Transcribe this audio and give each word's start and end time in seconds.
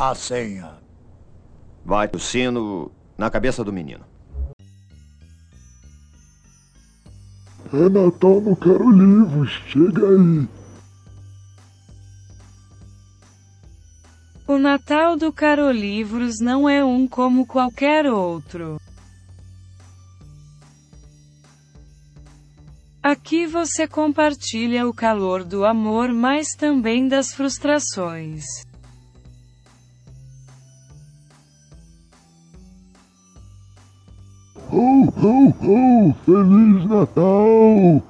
a 0.00 0.14
senha. 0.14 0.78
Vai 1.84 2.08
o 2.14 2.18
sino 2.18 2.90
na 3.18 3.30
cabeça 3.30 3.62
do 3.62 3.70
menino. 3.70 4.02
É 7.72 7.88
Natal, 7.88 8.40
não 8.40 8.54
quero 8.54 8.90
livros. 8.90 9.50
Chega 9.68 10.08
aí. 10.08 10.48
O 14.48 14.58
Natal 14.58 15.16
do 15.16 15.32
Carolivros 15.32 16.40
não 16.40 16.68
é 16.68 16.82
um 16.82 17.06
como 17.06 17.46
qualquer 17.46 18.06
outro. 18.06 18.80
Aqui 23.02 23.46
você 23.46 23.86
compartilha 23.86 24.88
o 24.88 24.94
calor 24.94 25.44
do 25.44 25.64
amor, 25.64 26.12
mas 26.12 26.54
também 26.54 27.06
das 27.06 27.32
frustrações. 27.32 28.69
Ho, 34.72 35.12
ho, 35.20 35.48
ho! 35.64 36.14
Feliz 36.24 36.88
Natal! 36.88 38.00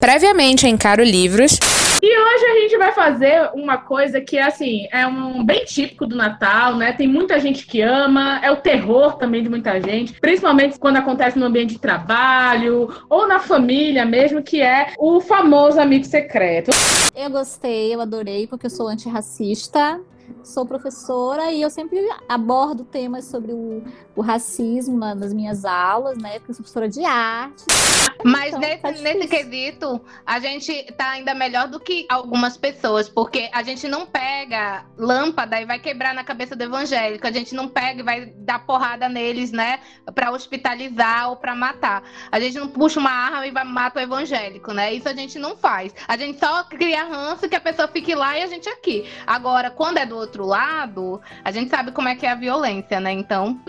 Previamente 0.00 0.66
em 0.66 0.74
Caro 0.78 1.04
Livros. 1.04 1.58
E 2.02 2.18
hoje 2.18 2.44
a 2.46 2.60
gente 2.60 2.78
vai 2.78 2.92
fazer 2.92 3.50
uma 3.52 3.76
coisa 3.76 4.22
que, 4.22 4.38
assim, 4.38 4.88
é 4.90 5.06
um 5.06 5.44
bem 5.44 5.66
típico 5.66 6.06
do 6.06 6.16
Natal, 6.16 6.76
né? 6.76 6.94
Tem 6.94 7.06
muita 7.06 7.38
gente 7.38 7.66
que 7.66 7.82
ama, 7.82 8.40
é 8.42 8.50
o 8.50 8.56
terror 8.56 9.18
também 9.18 9.42
de 9.42 9.50
muita 9.50 9.78
gente, 9.78 10.18
principalmente 10.18 10.78
quando 10.78 10.96
acontece 10.96 11.38
no 11.38 11.44
ambiente 11.44 11.74
de 11.74 11.78
trabalho 11.78 12.88
ou 13.08 13.28
na 13.28 13.38
família 13.38 14.06
mesmo, 14.06 14.42
que 14.42 14.62
é 14.62 14.94
o 14.98 15.20
famoso 15.20 15.78
amigo 15.78 16.06
secreto. 16.06 16.70
Eu 17.14 17.30
gostei, 17.30 17.94
eu 17.94 18.00
adorei, 18.00 18.46
porque 18.46 18.66
eu 18.66 18.70
sou 18.70 18.88
antirracista, 18.88 20.00
sou 20.42 20.66
professora 20.66 21.50
e 21.50 21.62
eu 21.62 21.70
sempre 21.70 21.98
abordo 22.28 22.84
temas 22.84 23.24
sobre 23.24 23.52
o, 23.52 23.82
o 24.14 24.20
racismo 24.20 24.98
nas 24.98 25.32
minhas 25.32 25.64
aulas, 25.64 26.18
né? 26.18 26.38
Porque 26.38 26.54
sou 26.54 26.62
professora 26.62 26.88
de 26.88 27.04
arte. 27.04 27.64
Mas 28.24 28.48
Então, 28.48 28.60
nesse, 28.60 28.82
tá 28.82 28.90
nesse 28.92 29.28
quesito, 29.28 30.00
a 30.24 30.38
gente 30.38 30.84
tá 30.92 31.10
ainda 31.10 31.34
melhor 31.34 31.68
do 31.68 31.80
que 31.80 32.06
algumas 32.08 32.56
pessoas, 32.56 33.08
porque 33.08 33.50
a 33.52 33.62
gente 33.62 33.88
não 33.88 34.06
pega 34.06 34.84
lâmpada 34.96 35.60
e 35.60 35.66
vai 35.66 35.78
quebrar 35.78 36.14
na 36.14 36.22
cabeça 36.22 36.54
do 36.54 36.62
evangélico, 36.62 37.26
a 37.26 37.32
gente 37.32 37.54
não 37.54 37.68
pega 37.68 38.00
e 38.00 38.04
vai 38.04 38.26
dar 38.26 38.64
porrada 38.64 39.08
neles, 39.08 39.50
né, 39.50 39.80
Pra 40.14 40.30
hospitalizar 40.30 41.30
ou 41.30 41.36
pra 41.36 41.54
matar. 41.54 42.02
A 42.30 42.38
gente 42.38 42.58
não 42.58 42.68
puxa 42.68 43.00
uma 43.00 43.10
arma 43.10 43.46
e 43.46 43.50
vai 43.50 43.64
matar 43.64 44.00
o 44.00 44.02
evangélico, 44.02 44.72
né? 44.72 44.92
Isso 44.92 45.08
a 45.08 45.14
gente 45.14 45.38
não 45.38 45.56
faz. 45.56 45.94
A 46.06 46.16
gente 46.16 46.38
só 46.38 46.64
cria 46.64 47.04
ranço 47.04 47.48
que 47.48 47.56
a 47.56 47.60
pessoa 47.60 47.88
fique 47.88 48.14
lá 48.14 48.38
e 48.38 48.42
a 48.42 48.46
gente 48.46 48.68
aqui. 48.68 49.08
Agora, 49.26 49.70
quando 49.70 49.98
é 49.98 50.06
do 50.06 50.16
outro 50.22 50.46
lado, 50.46 51.20
a 51.44 51.50
gente 51.50 51.70
sabe 51.70 51.92
como 51.92 52.08
é 52.08 52.14
que 52.14 52.26
é 52.26 52.30
a 52.30 52.34
violência, 52.34 52.98
né? 53.00 53.12
Então, 53.12 53.60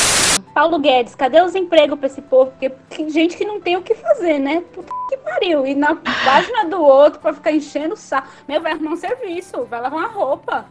Paulo 0.53 0.79
Guedes, 0.79 1.15
cadê 1.15 1.41
os 1.41 1.55
empregos 1.55 1.97
pra 1.97 2.07
esse 2.07 2.21
povo? 2.21 2.51
Porque 2.51 2.69
tem 2.89 3.09
gente 3.09 3.35
que 3.35 3.45
não 3.45 3.59
tem 3.59 3.75
o 3.75 3.81
que 3.81 3.95
fazer, 3.95 4.39
né? 4.39 4.61
Puta 4.73 4.91
que 5.09 5.17
pariu. 5.17 5.65
E 5.65 5.75
na 5.75 5.95
página 5.95 6.65
do 6.65 6.81
outro 6.81 7.19
pra 7.19 7.33
ficar 7.33 7.51
enchendo 7.51 7.93
o 7.93 7.97
saco. 7.97 8.27
Meu, 8.47 8.61
vai 8.61 8.71
arrumar 8.71 8.91
um 8.91 8.97
serviço, 8.97 9.65
vai 9.65 9.81
lavar 9.81 9.99
uma 9.99 10.09
roupa. 10.09 10.65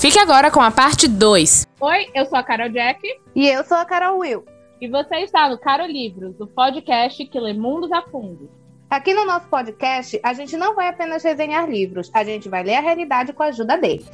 Fique 0.00 0.18
agora 0.18 0.50
com 0.50 0.60
a 0.60 0.70
parte 0.70 1.08
2. 1.08 1.66
Oi, 1.80 2.10
eu 2.14 2.26
sou 2.26 2.38
a 2.38 2.42
Carol 2.42 2.68
Jack. 2.68 3.00
E 3.34 3.48
eu 3.48 3.64
sou 3.64 3.76
a 3.76 3.84
Carol 3.84 4.18
Will. 4.18 4.44
E 4.80 4.88
você 4.88 5.16
está 5.16 5.48
no 5.48 5.58
Caro 5.58 5.86
Livros, 5.86 6.38
o 6.38 6.46
podcast 6.46 7.24
que 7.24 7.40
lê 7.40 7.52
mundos 7.52 7.90
a 7.90 8.02
fundo. 8.02 8.48
Aqui 8.88 9.12
no 9.12 9.26
nosso 9.26 9.46
podcast, 9.48 10.18
a 10.22 10.32
gente 10.32 10.56
não 10.56 10.74
vai 10.74 10.88
apenas 10.88 11.22
resenhar 11.22 11.68
livros, 11.68 12.10
a 12.14 12.22
gente 12.22 12.48
vai 12.48 12.62
ler 12.62 12.76
a 12.76 12.80
realidade 12.80 13.32
com 13.32 13.42
a 13.42 13.46
ajuda 13.46 13.76
deles. 13.76 14.08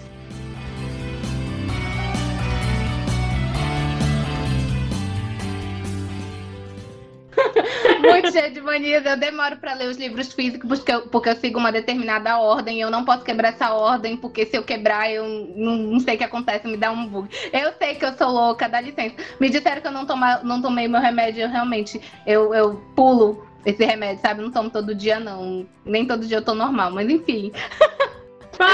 Muito 8.10 8.32
cheio 8.32 8.52
de 8.52 8.60
manias, 8.60 9.04
eu 9.04 9.16
demoro 9.16 9.56
para 9.56 9.74
ler 9.74 9.88
os 9.88 9.96
livros 9.96 10.32
físicos 10.32 10.78
porque 10.78 10.92
eu, 10.92 11.02
porque 11.02 11.28
eu 11.28 11.36
sigo 11.36 11.58
uma 11.58 11.72
determinada 11.72 12.38
ordem. 12.38 12.80
Eu 12.80 12.90
não 12.90 13.04
posso 13.04 13.24
quebrar 13.24 13.48
essa 13.48 13.72
ordem, 13.72 14.16
porque 14.16 14.46
se 14.46 14.56
eu 14.56 14.62
quebrar, 14.62 15.10
eu 15.10 15.26
não, 15.56 15.76
não 15.76 16.00
sei 16.00 16.14
o 16.14 16.18
que 16.18 16.24
acontece, 16.24 16.66
me 16.66 16.76
dá 16.76 16.90
um 16.90 17.06
bug. 17.06 17.28
Eu 17.52 17.72
sei 17.78 17.94
que 17.94 18.04
eu 18.04 18.12
sou 18.14 18.30
louca, 18.30 18.68
dá 18.68 18.80
licença. 18.80 19.16
Me 19.40 19.48
disseram 19.48 19.80
que 19.80 19.88
eu 19.88 19.92
não, 19.92 20.06
toma, 20.06 20.40
não 20.42 20.60
tomei 20.60 20.88
meu 20.88 21.00
remédio, 21.00 21.42
eu 21.42 21.48
realmente 21.48 22.00
eu, 22.26 22.54
eu 22.54 22.74
pulo 22.94 23.44
esse 23.64 23.84
remédio, 23.84 24.20
sabe? 24.20 24.42
Não 24.42 24.50
tomo 24.50 24.70
todo 24.70 24.94
dia, 24.94 25.18
não. 25.18 25.66
Nem 25.84 26.06
todo 26.06 26.26
dia 26.26 26.38
eu 26.38 26.44
tô 26.44 26.54
normal, 26.54 26.90
mas 26.90 27.08
enfim. 27.08 27.52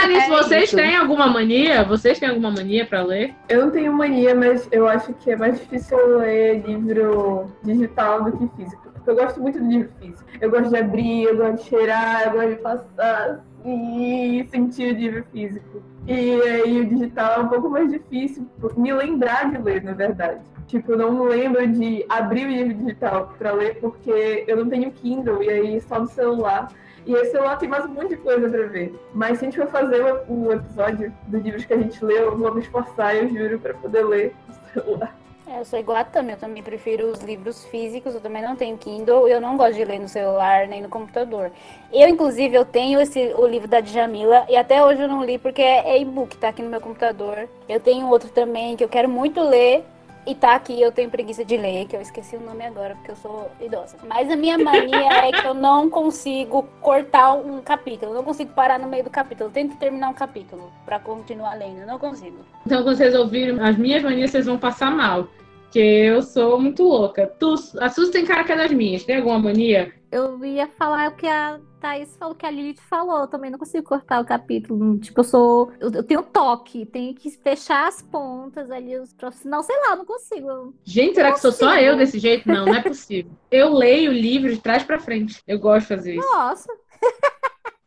Nisso, 0.09 0.27
É 0.27 0.29
vocês 0.29 0.65
isso. 0.65 0.77
têm 0.77 0.95
alguma 0.95 1.27
mania? 1.27 1.83
Vocês 1.85 2.19
têm 2.19 2.29
alguma 2.29 2.51
mania 2.51 2.85
pra 2.85 3.03
ler? 3.03 3.35
Eu 3.49 3.62
não 3.62 3.71
tenho 3.71 3.93
mania, 3.93 4.35
mas 4.35 4.69
eu 4.71 4.87
acho 4.87 5.15
que 5.15 5.31
é 5.31 5.37
mais 5.37 5.59
difícil 5.59 5.99
eu 5.99 6.19
ler 6.19 6.62
livro 6.67 7.51
digital 7.62 8.25
do 8.25 8.33
que 8.37 8.57
físico. 8.57 8.90
Eu 9.10 9.16
gosto 9.16 9.41
muito 9.41 9.59
do 9.59 9.69
livro 9.69 9.91
físico. 10.00 10.25
Eu 10.41 10.50
gosto 10.53 10.69
de 10.69 10.76
abrir, 10.76 11.25
eu 11.25 11.37
gosto 11.37 11.65
de 11.65 11.69
cheirar, 11.69 12.28
eu 12.28 12.32
gosto 12.32 12.48
de 12.50 12.56
passar 12.62 13.41
assim, 13.59 14.48
sentir 14.53 14.94
o 14.94 14.97
livro 14.97 15.25
físico. 15.32 15.82
E 16.06 16.41
aí 16.43 16.81
o 16.81 16.87
digital 16.87 17.41
é 17.41 17.43
um 17.43 17.49
pouco 17.49 17.69
mais 17.69 17.91
difícil 17.91 18.47
me 18.76 18.93
lembrar 18.93 19.50
de 19.50 19.59
ler, 19.59 19.82
na 19.82 19.94
verdade. 19.94 20.41
Tipo, 20.69 20.93
eu 20.93 20.99
não 20.99 21.25
lembro 21.25 21.66
de 21.66 22.06
abrir 22.09 22.47
o 22.47 22.50
livro 22.50 22.75
digital 22.75 23.34
pra 23.37 23.50
ler 23.50 23.81
porque 23.81 24.44
eu 24.47 24.56
não 24.59 24.69
tenho 24.69 24.93
Kindle 24.93 25.43
e 25.43 25.50
aí 25.50 25.81
só 25.81 25.99
no 25.99 26.06
celular. 26.06 26.72
E 27.04 27.12
esse 27.12 27.32
celular 27.32 27.56
tem 27.56 27.69
mais 27.69 27.84
um 27.87 27.88
monte 27.88 28.10
de 28.10 28.16
coisa 28.19 28.49
pra 28.49 28.66
ver. 28.69 28.94
Mas 29.12 29.38
se 29.38 29.44
a 29.44 29.50
gente 29.50 29.59
for 29.59 29.66
fazer 29.66 30.04
o, 30.28 30.53
episódio 30.53 31.12
dos 31.26 31.43
livros 31.43 31.65
que 31.65 31.72
a 31.72 31.78
gente 31.78 32.04
leu, 32.04 32.26
eu 32.26 32.38
vou 32.38 32.54
me 32.54 32.60
esforçar, 32.60 33.16
eu 33.16 33.28
juro, 33.28 33.59
pra 33.59 33.75
poder 33.75 34.04
ler 34.04 34.37
no 34.47 34.54
celular. 34.72 35.19
É, 35.50 35.59
eu 35.59 35.65
sou 35.65 35.81
igual 35.81 35.99
a 35.99 36.05
Tami, 36.05 36.31
eu 36.31 36.38
também 36.38 36.62
prefiro 36.62 37.11
os 37.11 37.19
livros 37.22 37.65
físicos, 37.65 38.15
eu 38.15 38.21
também 38.21 38.41
não 38.41 38.55
tenho 38.55 38.78
Kindle, 38.78 39.27
eu 39.27 39.41
não 39.41 39.56
gosto 39.56 39.75
de 39.75 39.84
ler 39.84 39.99
no 39.99 40.09
celular 40.09 40.69
nem 40.69 40.81
no 40.81 40.88
computador. 40.88 41.50
Eu, 41.93 42.09
inclusive, 42.09 42.55
eu 42.55 42.65
tenho 42.65 43.00
esse, 43.00 43.34
o 43.37 43.49
livro 43.49 43.66
da 43.66 43.81
Djamila 43.81 44.47
e 44.49 44.56
até 44.56 44.84
hoje 44.84 45.03
eu 45.03 45.09
não 45.09 45.25
li 45.25 45.38
porque 45.38 45.61
é 45.61 45.91
é 45.91 46.00
e-book, 46.00 46.37
tá 46.37 46.50
aqui 46.50 46.62
no 46.62 46.71
meu 46.71 46.81
computador. 46.81 47.49
Eu 47.69 47.81
tenho 47.81 48.06
outro 48.06 48.28
também 48.31 48.77
que 48.77 48.84
eu 48.84 48.88
quero 48.88 49.09
muito 49.09 49.43
ler 49.43 49.84
e 50.26 50.34
tá 50.34 50.54
aqui, 50.54 50.81
eu 50.81 50.92
tenho 50.92 51.10
preguiça 51.10 51.44
de 51.44 51.56
ler, 51.56 51.86
que 51.86 51.97
eu 51.97 52.00
esqueci 52.00 52.36
o 52.36 52.41
nome 52.41 52.64
agora 52.64 52.94
porque 52.94 53.10
eu 53.10 53.16
sou 53.16 53.50
idosa. 53.60 53.97
Mas 54.06 54.31
a 54.31 54.36
minha 54.36 54.58
mania 54.58 55.28
é 55.28 55.32
que 55.32 55.47
eu 55.47 55.54
não 55.54 55.88
consigo 55.88 56.62
cortar 56.81 57.32
um 57.32 57.60
capítulo, 57.60 58.12
eu 58.12 58.16
não 58.16 58.25
consigo 58.25 58.53
parar 58.53 58.78
no 58.78 58.88
meio 58.88 59.04
do 59.04 59.10
capítulo, 59.10 59.48
eu 59.48 59.53
tenho 59.53 59.70
que 59.70 59.76
terminar 59.76 60.08
um 60.08 60.14
capítulo 60.14 60.70
pra 60.84 60.98
continuar 60.98 61.54
lendo, 61.54 61.81
eu 61.81 61.86
não 61.86 61.98
consigo. 61.98 62.38
Então, 62.66 62.82
quando 62.82 62.97
vocês 62.97 63.14
ouvirem 63.14 63.58
as 63.60 63.76
minhas 63.76 64.03
manias, 64.03 64.31
vocês 64.31 64.47
vão 64.47 64.58
passar 64.58 64.91
mal. 64.91 65.26
Porque 65.70 65.78
eu 65.78 66.20
sou 66.20 66.60
muito 66.60 66.82
louca. 66.82 67.28
Tu, 67.38 67.54
a 67.78 67.88
Suzy 67.88 68.10
tem 68.10 68.26
cara 68.26 68.42
que 68.42 68.50
é 68.50 68.56
das 68.56 68.72
minhas. 68.72 69.04
Tem 69.04 69.19
alguma 69.19 69.38
mania? 69.38 69.92
Eu 70.10 70.44
ia 70.44 70.66
falar 70.66 71.10
o 71.10 71.14
que 71.14 71.28
a 71.28 71.60
Thaís 71.81 72.16
falou, 72.16 72.34
que 72.34 72.44
a 72.44 72.50
Lilith 72.50 72.81
falou. 72.91 73.20
Eu 73.20 73.28
também 73.28 73.53
não 73.53 73.58
consigo 73.58 73.84
cortar 73.84 74.20
o 74.20 74.25
capítulo. 74.25 74.98
Tipo, 74.98 75.20
eu 75.20 75.25
sou. 75.25 75.72
Eu, 75.78 75.92
eu 75.92 76.03
tenho 76.03 76.25
toque, 76.25 76.84
tenho 76.86 77.14
que 77.14 77.31
fechar 77.31 77.86
as 77.86 78.03
pontas 78.03 78.69
ali, 78.69 78.98
os. 78.98 79.14
Senão, 79.34 79.62
sei 79.62 79.76
lá, 79.76 79.91
eu 79.91 79.98
não 79.98 80.04
consigo. 80.04 80.75
Gente, 80.82 81.14
será 81.14 81.31
que 81.31 81.38
sou 81.38 81.53
só 81.53 81.66
consigo. 81.66 81.84
eu 81.84 81.97
desse 81.97 82.19
jeito? 82.19 82.48
Não, 82.48 82.66
não 82.66 82.75
é 82.75 82.82
possível. 82.82 83.31
Eu 83.48 83.72
leio 83.72 84.10
o 84.10 84.14
livro 84.14 84.52
de 84.52 84.60
trás 84.60 84.82
pra 84.82 84.98
frente. 84.98 85.41
Eu 85.47 85.60
gosto 85.60 85.82
de 85.82 85.94
fazer 85.94 86.14
isso. 86.16 86.28
Nossa. 86.32 86.69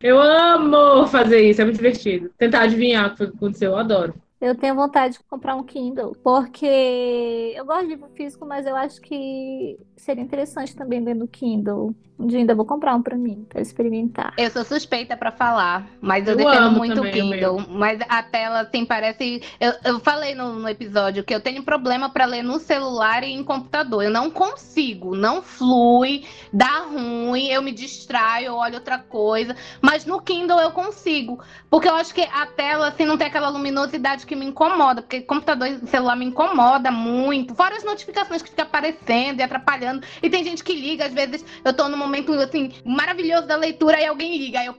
Eu 0.01 0.21
amo 0.21 1.07
fazer 1.07 1.41
isso, 1.49 1.61
é 1.61 1.65
muito 1.65 1.77
divertido. 1.77 2.29
Tentar 2.37 2.63
adivinhar 2.63 3.07
o 3.07 3.15
que 3.15 3.27
que 3.27 3.35
aconteceu, 3.35 3.71
eu 3.71 3.77
adoro. 3.77 4.13
Eu 4.43 4.55
tenho 4.55 4.75
vontade 4.75 5.13
de 5.13 5.23
comprar 5.23 5.55
um 5.55 5.63
Kindle, 5.63 6.17
porque 6.21 7.53
eu 7.55 7.63
gosto 7.63 7.83
de 7.83 7.87
livro 7.91 8.09
físico, 8.09 8.45
mas 8.45 8.65
eu 8.65 8.75
acho 8.75 8.99
que 8.99 9.79
seria 9.95 10.21
interessante 10.21 10.75
também 10.75 10.99
ler 10.99 11.15
no 11.15 11.29
Kindle. 11.29 11.95
Um 12.19 12.27
dia 12.27 12.39
ainda 12.39 12.53
vou 12.53 12.65
comprar 12.65 12.93
um 12.95 13.01
pra 13.01 13.17
mim, 13.17 13.45
pra 13.49 13.59
experimentar. 13.59 14.33
Eu 14.37 14.49
sou 14.51 14.63
suspeita 14.63 15.17
pra 15.17 15.31
falar, 15.31 15.87
mas 15.99 16.27
eu, 16.27 16.33
Eu 16.33 16.37
defendo 16.37 16.71
muito 16.71 16.91
o 16.93 16.95
também 16.95 17.11
o 17.11 17.31
Kindle. 17.31 17.65
Mas 17.69 17.99
a 18.07 18.21
tela, 18.21 18.61
assim, 18.61 18.85
parece. 18.85 19.41
Eu, 19.59 19.73
eu 19.83 19.99
falei 19.99 20.35
no, 20.35 20.53
no 20.59 20.69
episódio 20.69 21.23
que 21.23 21.33
eu 21.33 21.41
tenho 21.41 21.63
problema 21.63 22.09
pra 22.09 22.25
ler 22.25 22.43
no 22.43 22.59
celular 22.59 23.23
e 23.23 23.31
em 23.31 23.43
computador. 23.43 24.03
Eu 24.03 24.11
não 24.11 24.29
consigo, 24.29 25.15
não 25.15 25.41
flui, 25.41 26.25
dá 26.51 26.85
ruim, 26.85 27.47
eu 27.47 27.61
me 27.61 27.71
distraio, 27.71 28.47
eu 28.47 28.55
olho 28.55 28.75
outra 28.75 28.99
coisa. 28.99 29.55
Mas 29.81 30.05
no 30.05 30.21
Kindle 30.21 30.59
eu 30.59 30.71
consigo. 30.71 31.43
Porque 31.69 31.89
eu 31.89 31.95
acho 31.95 32.13
que 32.13 32.21
a 32.21 32.45
tela, 32.45 32.89
assim, 32.89 33.05
não 33.05 33.17
tem 33.17 33.27
aquela 33.27 33.49
luminosidade 33.49 34.25
que 34.25 34.32
me 34.35 34.45
incomoda. 34.45 35.01
Porque 35.01 35.21
computador 35.21 35.67
e 35.67 35.87
celular 35.87 36.15
me 36.15 36.25
incomoda 36.25 36.91
muito. 36.91 37.55
Fora 37.55 37.75
as 37.75 37.83
notificações 37.83 38.41
que 38.41 38.49
ficam 38.49 38.65
aparecendo 38.65 39.39
e 39.39 39.43
atrapalhando. 39.43 40.05
E 40.21 40.29
tem 40.29 40.43
gente 40.43 40.63
que 40.63 40.73
liga, 40.73 41.05
às 41.05 41.13
vezes 41.13 41.45
eu 41.63 41.73
tô 41.73 41.87
num 41.87 41.97
momento, 41.97 42.33
assim, 42.33 42.73
maravilhoso 42.85 43.47
da 43.47 43.55
leitura 43.55 43.99
e 43.99 44.05
alguém 44.05 44.37
liga. 44.37 44.59
Aí 44.59 44.67
eu, 44.67 44.75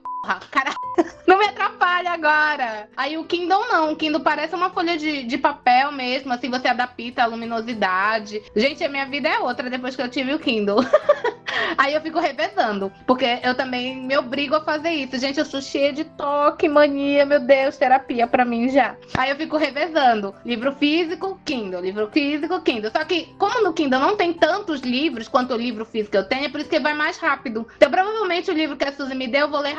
cara, 0.50 0.74
não 1.26 1.38
me 1.38 1.46
atrapalha 1.46 2.12
agora. 2.12 2.88
Aí 2.96 3.16
o 3.16 3.24
Kindle 3.24 3.68
não. 3.68 3.92
O 3.92 3.96
Kindle 3.96 4.20
parece 4.20 4.54
uma 4.54 4.70
folha 4.70 4.96
de, 4.96 5.24
de 5.24 5.38
papel 5.38 5.92
mesmo. 5.92 6.32
Assim, 6.32 6.50
você 6.50 6.68
adapta 6.68 7.22
a 7.22 7.26
luminosidade. 7.26 8.42
Gente, 8.54 8.84
a 8.84 8.88
minha 8.88 9.06
vida 9.06 9.28
é 9.28 9.38
outra 9.38 9.70
depois 9.70 9.96
que 9.96 10.02
eu 10.02 10.08
tive 10.08 10.34
o 10.34 10.38
Kindle. 10.38 10.78
Aí 11.78 11.94
eu 11.94 12.00
fico 12.00 12.18
revezando, 12.18 12.92
porque 13.06 13.38
eu 13.42 13.54
também 13.54 13.96
me 13.96 14.16
obrigo 14.16 14.56
a 14.56 14.60
fazer 14.60 14.90
isso. 14.90 15.18
Gente, 15.18 15.38
eu 15.38 15.44
sou 15.44 15.60
cheia 15.60 15.92
de 15.92 16.04
toque, 16.04 16.68
mania, 16.68 17.24
meu 17.24 17.40
Deus, 17.40 17.76
terapia 17.76 18.26
pra 18.26 18.44
mim 18.44 18.68
já. 18.68 18.96
Aí 19.16 19.30
eu 19.30 19.36
fico 19.36 19.56
revezando. 19.56 20.34
Livro 20.44 20.72
físico, 20.72 21.38
Kindle. 21.44 21.80
Livro 21.80 22.08
físico, 22.10 22.60
Kindle. 22.60 22.90
Só 22.90 23.04
que, 23.04 23.34
como 23.38 23.62
no 23.62 23.72
Kindle 23.72 24.00
não 24.00 24.16
tem 24.16 24.32
tantos 24.32 24.80
livros 24.80 25.28
quanto 25.28 25.54
o 25.54 25.56
livro 25.56 25.84
físico 25.84 26.16
eu 26.16 26.28
tenho, 26.28 26.46
é 26.46 26.48
por 26.48 26.60
isso 26.60 26.70
que 26.70 26.80
vai 26.80 26.94
mais 26.94 27.18
rápido. 27.18 27.66
Então, 27.76 27.90
provavelmente, 27.90 28.50
o 28.50 28.54
livro 28.54 28.76
que 28.76 28.84
a 28.84 28.92
Suzy 28.92 29.14
me 29.14 29.28
deu, 29.28 29.42
eu 29.42 29.50
vou 29.50 29.60
ler 29.60 29.74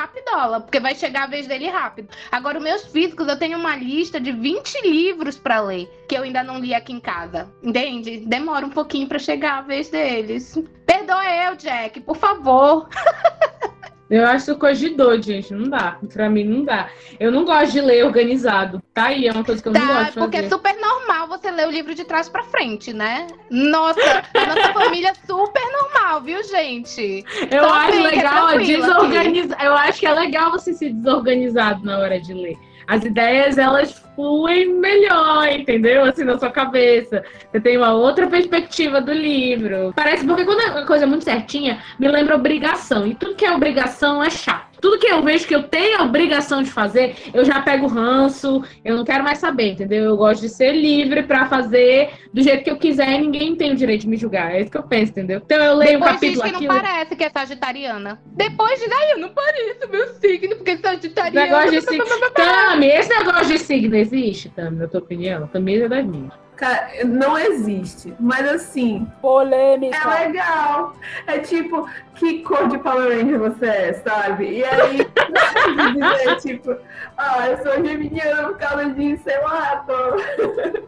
porque 0.62 0.80
vai 0.80 0.96
chegar 0.96 1.24
a 1.24 1.28
vez 1.28 1.48
dele 1.48 1.68
rápido. 1.70 2.10
Agora, 2.32 2.58
os 2.58 2.64
meus 2.64 2.86
físicos, 2.86 3.28
eu 3.28 3.38
tenho 3.38 3.58
uma 3.58 3.76
lista 3.76 4.20
de 4.20 4.32
20 4.32 4.82
livros 4.88 5.38
pra 5.38 5.62
ler, 5.62 5.88
que 6.08 6.16
eu 6.18 6.24
ainda 6.24 6.44
não 6.44 6.60
li 6.60 6.74
aqui 6.74 6.94
em 6.94 7.00
casa. 7.00 7.50
Entende? 7.64 8.18
Demora 8.18 8.66
um 8.66 8.70
pouquinho 8.70 9.08
pra 9.08 9.20
chegar 9.20 9.60
a 9.60 9.62
vez 9.62 9.90
deles. 9.90 10.58
Perdoa 10.86 11.26
eu, 11.26 11.56
Jack, 11.56 12.02
por 12.02 12.18
favor. 12.18 12.90
Eu 14.10 14.24
acho 14.26 14.52
isso 14.52 14.60
coisa 14.60 14.80
de 14.80 14.90
doido, 14.96 15.24
gente. 15.24 15.52
Não 15.54 15.68
dá. 15.70 15.98
Pra 16.14 16.30
mim, 16.30 16.44
não 16.44 16.64
dá. 16.64 16.90
Eu 17.20 17.32
não 17.32 17.44
gosto 17.44 17.72
de 17.72 17.82
ler 17.82 18.06
organizado. 18.06 18.82
Tá 18.94 19.06
aí, 19.06 19.28
é 19.28 19.32
uma 19.32 19.44
coisa 19.44 19.62
que 19.62 19.68
eu 19.68 19.74
não 19.74 19.82
Tá, 19.82 19.88
gosto 19.94 20.14
de 20.14 20.20
porque 20.20 20.38
é 20.38 20.50
super 20.50 20.76
normal 20.80 21.28
você 21.28 21.50
ler 21.50 21.68
o 21.68 21.72
livro 21.72 21.96
de 21.96 22.04
trás 22.06 22.30
pra 22.30 22.44
frente, 22.44 22.94
né? 22.94 23.26
Nossa, 23.50 24.00
nossa 24.36 24.74
família 24.74 25.10
é 25.10 25.14
super 25.26 25.64
normal, 25.72 26.22
viu, 26.22 26.44
gente? 26.44 27.26
Eu 27.50 27.64
Só 27.64 27.74
acho 27.74 27.92
que 27.94 27.98
é 27.98 28.02
legal 28.12 28.48
aqui. 28.48 28.66
desorganizar. 28.78 29.66
Eu 29.66 29.74
acho 29.74 30.00
que 30.00 30.06
é 30.06 30.14
legal 30.14 30.52
você 30.52 30.74
ser 30.74 30.94
desorganizado 30.94 31.84
na 31.84 31.98
hora 31.98 32.20
de 32.20 32.34
ler. 32.34 32.58
As 32.88 33.04
ideias, 33.04 33.58
elas 33.58 34.04
fluem 34.16 34.74
melhor, 34.74 35.48
entendeu? 35.50 36.04
Assim, 36.06 36.24
na 36.24 36.38
sua 36.38 36.52
cabeça. 36.52 37.24
Você 37.52 37.60
tem 37.60 37.78
uma 37.78 37.94
outra 37.94 38.28
perspectiva 38.28 39.02
do 39.02 39.12
livro. 39.12 39.94
Parece, 39.96 40.26
porque 40.26 40.46
quando 40.46 40.62
é 40.62 40.72
uma 40.72 40.86
coisa 40.86 41.06
muito 41.06 41.24
certinha, 41.24 41.82
me 42.00 42.08
lembra 42.08 42.36
obrigação. 42.36 43.06
E 43.06 43.16
tudo 43.16 43.36
que 43.36 43.46
é 43.46 43.52
obrigação 43.52 44.24
é 44.24 44.30
chato. 44.30 44.75
Tudo 44.86 45.00
que 45.00 45.08
eu 45.08 45.24
vejo 45.24 45.48
que 45.48 45.56
eu 45.56 45.64
tenho 45.64 46.00
a 46.00 46.04
obrigação 46.04 46.62
de 46.62 46.70
fazer, 46.70 47.16
eu 47.34 47.44
já 47.44 47.60
pego 47.60 47.88
ranço, 47.88 48.64
eu 48.84 48.96
não 48.96 49.04
quero 49.04 49.24
mais 49.24 49.40
saber, 49.40 49.72
entendeu? 49.72 50.04
Eu 50.04 50.16
gosto 50.16 50.42
de 50.42 50.50
ser 50.50 50.74
livre 50.74 51.24
pra 51.24 51.48
fazer 51.48 52.12
do 52.32 52.44
jeito 52.44 52.64
que 52.64 52.70
eu 52.70 52.78
quiser 52.78 53.10
e 53.14 53.22
ninguém 53.22 53.56
tem 53.56 53.72
o 53.72 53.76
direito 53.76 54.02
de 54.02 54.10
me 54.10 54.16
julgar. 54.16 54.54
É 54.54 54.62
isso 54.62 54.70
que 54.70 54.78
eu 54.78 54.84
penso, 54.84 55.12
entendeu? 55.12 55.42
Então 55.44 55.58
eu 55.58 55.76
leio 55.76 55.98
um 55.98 56.02
Depois 56.02 56.20
diz 56.20 56.38
capítulo 56.38 56.60
que 56.60 56.68
não 56.68 56.82
parece 56.82 57.16
que 57.16 57.24
é 57.24 57.30
sagitariana. 57.32 58.22
Depois 58.28 58.80
diz, 58.80 58.92
ai, 58.92 59.14
eu 59.14 59.18
não 59.18 59.30
pareço 59.30 59.90
meu 59.90 60.08
signo, 60.20 60.56
porque 60.56 60.78
sagitariana. 60.78 61.48
Negócio 61.48 61.72
de 61.72 61.82
signo. 61.82 62.06
Tami, 62.36 62.86
esse 62.86 63.10
negócio 63.10 63.48
de 63.48 63.58
signo 63.58 63.96
existe, 63.96 64.50
Tami, 64.50 64.78
na 64.78 64.88
tua 64.88 65.00
opinião? 65.00 65.48
Tami 65.48 65.78
é 65.78 65.90
das 65.90 66.06
minhas. 66.06 66.45
Cara, 66.56 66.90
não 67.06 67.38
existe. 67.38 68.14
Mas 68.20 68.48
assim, 68.50 69.08
Polêmica. 69.22 69.98
é 69.98 70.28
legal. 70.28 70.96
É 71.28 71.40
tipo, 71.40 71.88
que 72.16 72.40
cor 72.44 72.68
de 72.70 72.78
Power 72.78 73.10
Ranger 73.10 73.40
você 73.40 73.66
é, 73.66 73.94
sabe? 73.94 74.60
E 74.60 74.64
aí, 74.64 74.98
dizer, 75.94 76.38
tipo, 76.42 76.76
ah, 77.18 77.50
eu 77.50 77.58
sou 77.58 77.86
geminiana 77.86 78.48
por 78.48 78.58
causa 78.58 78.90
de, 78.92 79.18
sei 79.18 79.40
lá, 79.40 79.84
tô... 79.86 80.18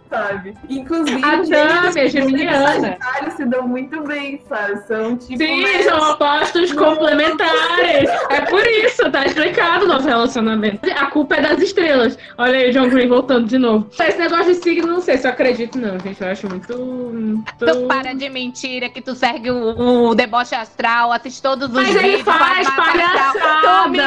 sabe? 0.10 0.54
Inclusive, 0.70 1.22
A 1.24 1.38
Tami 1.38 2.00
é 2.00 2.08
geminiana. 2.08 2.98
Se 3.36 3.46
dão 3.46 3.68
muito 3.68 4.02
bem, 4.04 4.42
sabe? 4.48 4.88
São 4.88 5.18
tipo. 5.18 5.38
Sim, 5.38 5.84
são 5.84 6.12
opostos 6.12 6.72
complementares. 6.74 8.10
É 8.30 8.42
por 8.42 8.66
isso, 8.66 9.10
tá 9.10 9.26
explicado 9.26 9.86
o 9.86 9.88
nosso 9.88 10.08
relacionamento. 10.08 10.80
A 10.98 11.08
culpa 11.08 11.36
é 11.36 11.42
das 11.42 11.60
estrelas. 11.62 12.18
Olha 12.38 12.58
aí 12.58 12.70
o 12.70 12.74
John 12.74 12.90
Green 12.90 13.08
voltando 13.08 13.48
de 13.48 13.58
novo. 13.58 13.88
Esse 14.00 14.18
negócio 14.18 14.54
de 14.54 14.56
signo, 14.56 14.88
não 14.88 15.02
sei 15.02 15.18
se 15.18 15.26
eu 15.26 15.32
acredito, 15.32 15.57
não, 15.76 16.00
gente. 16.00 16.22
Eu 16.22 16.28
acho 16.30 16.50
muito. 16.50 16.78
muito... 16.78 17.66
Tu 17.66 17.88
para 17.88 18.14
de 18.14 18.30
mentira 18.30 18.90
que 18.90 19.02
tu 19.02 19.16
segue 19.16 19.50
o, 19.52 20.10
o 20.10 20.16
deboche 20.16 20.56
astral, 20.56 21.12
assiste 21.12 21.42
todos 21.42 21.68
os 21.68 21.74
Mas 21.74 21.88
vídeos. 21.88 22.04
ele 22.04 22.24
faz 22.24 22.70
palhaçada! 22.70 23.98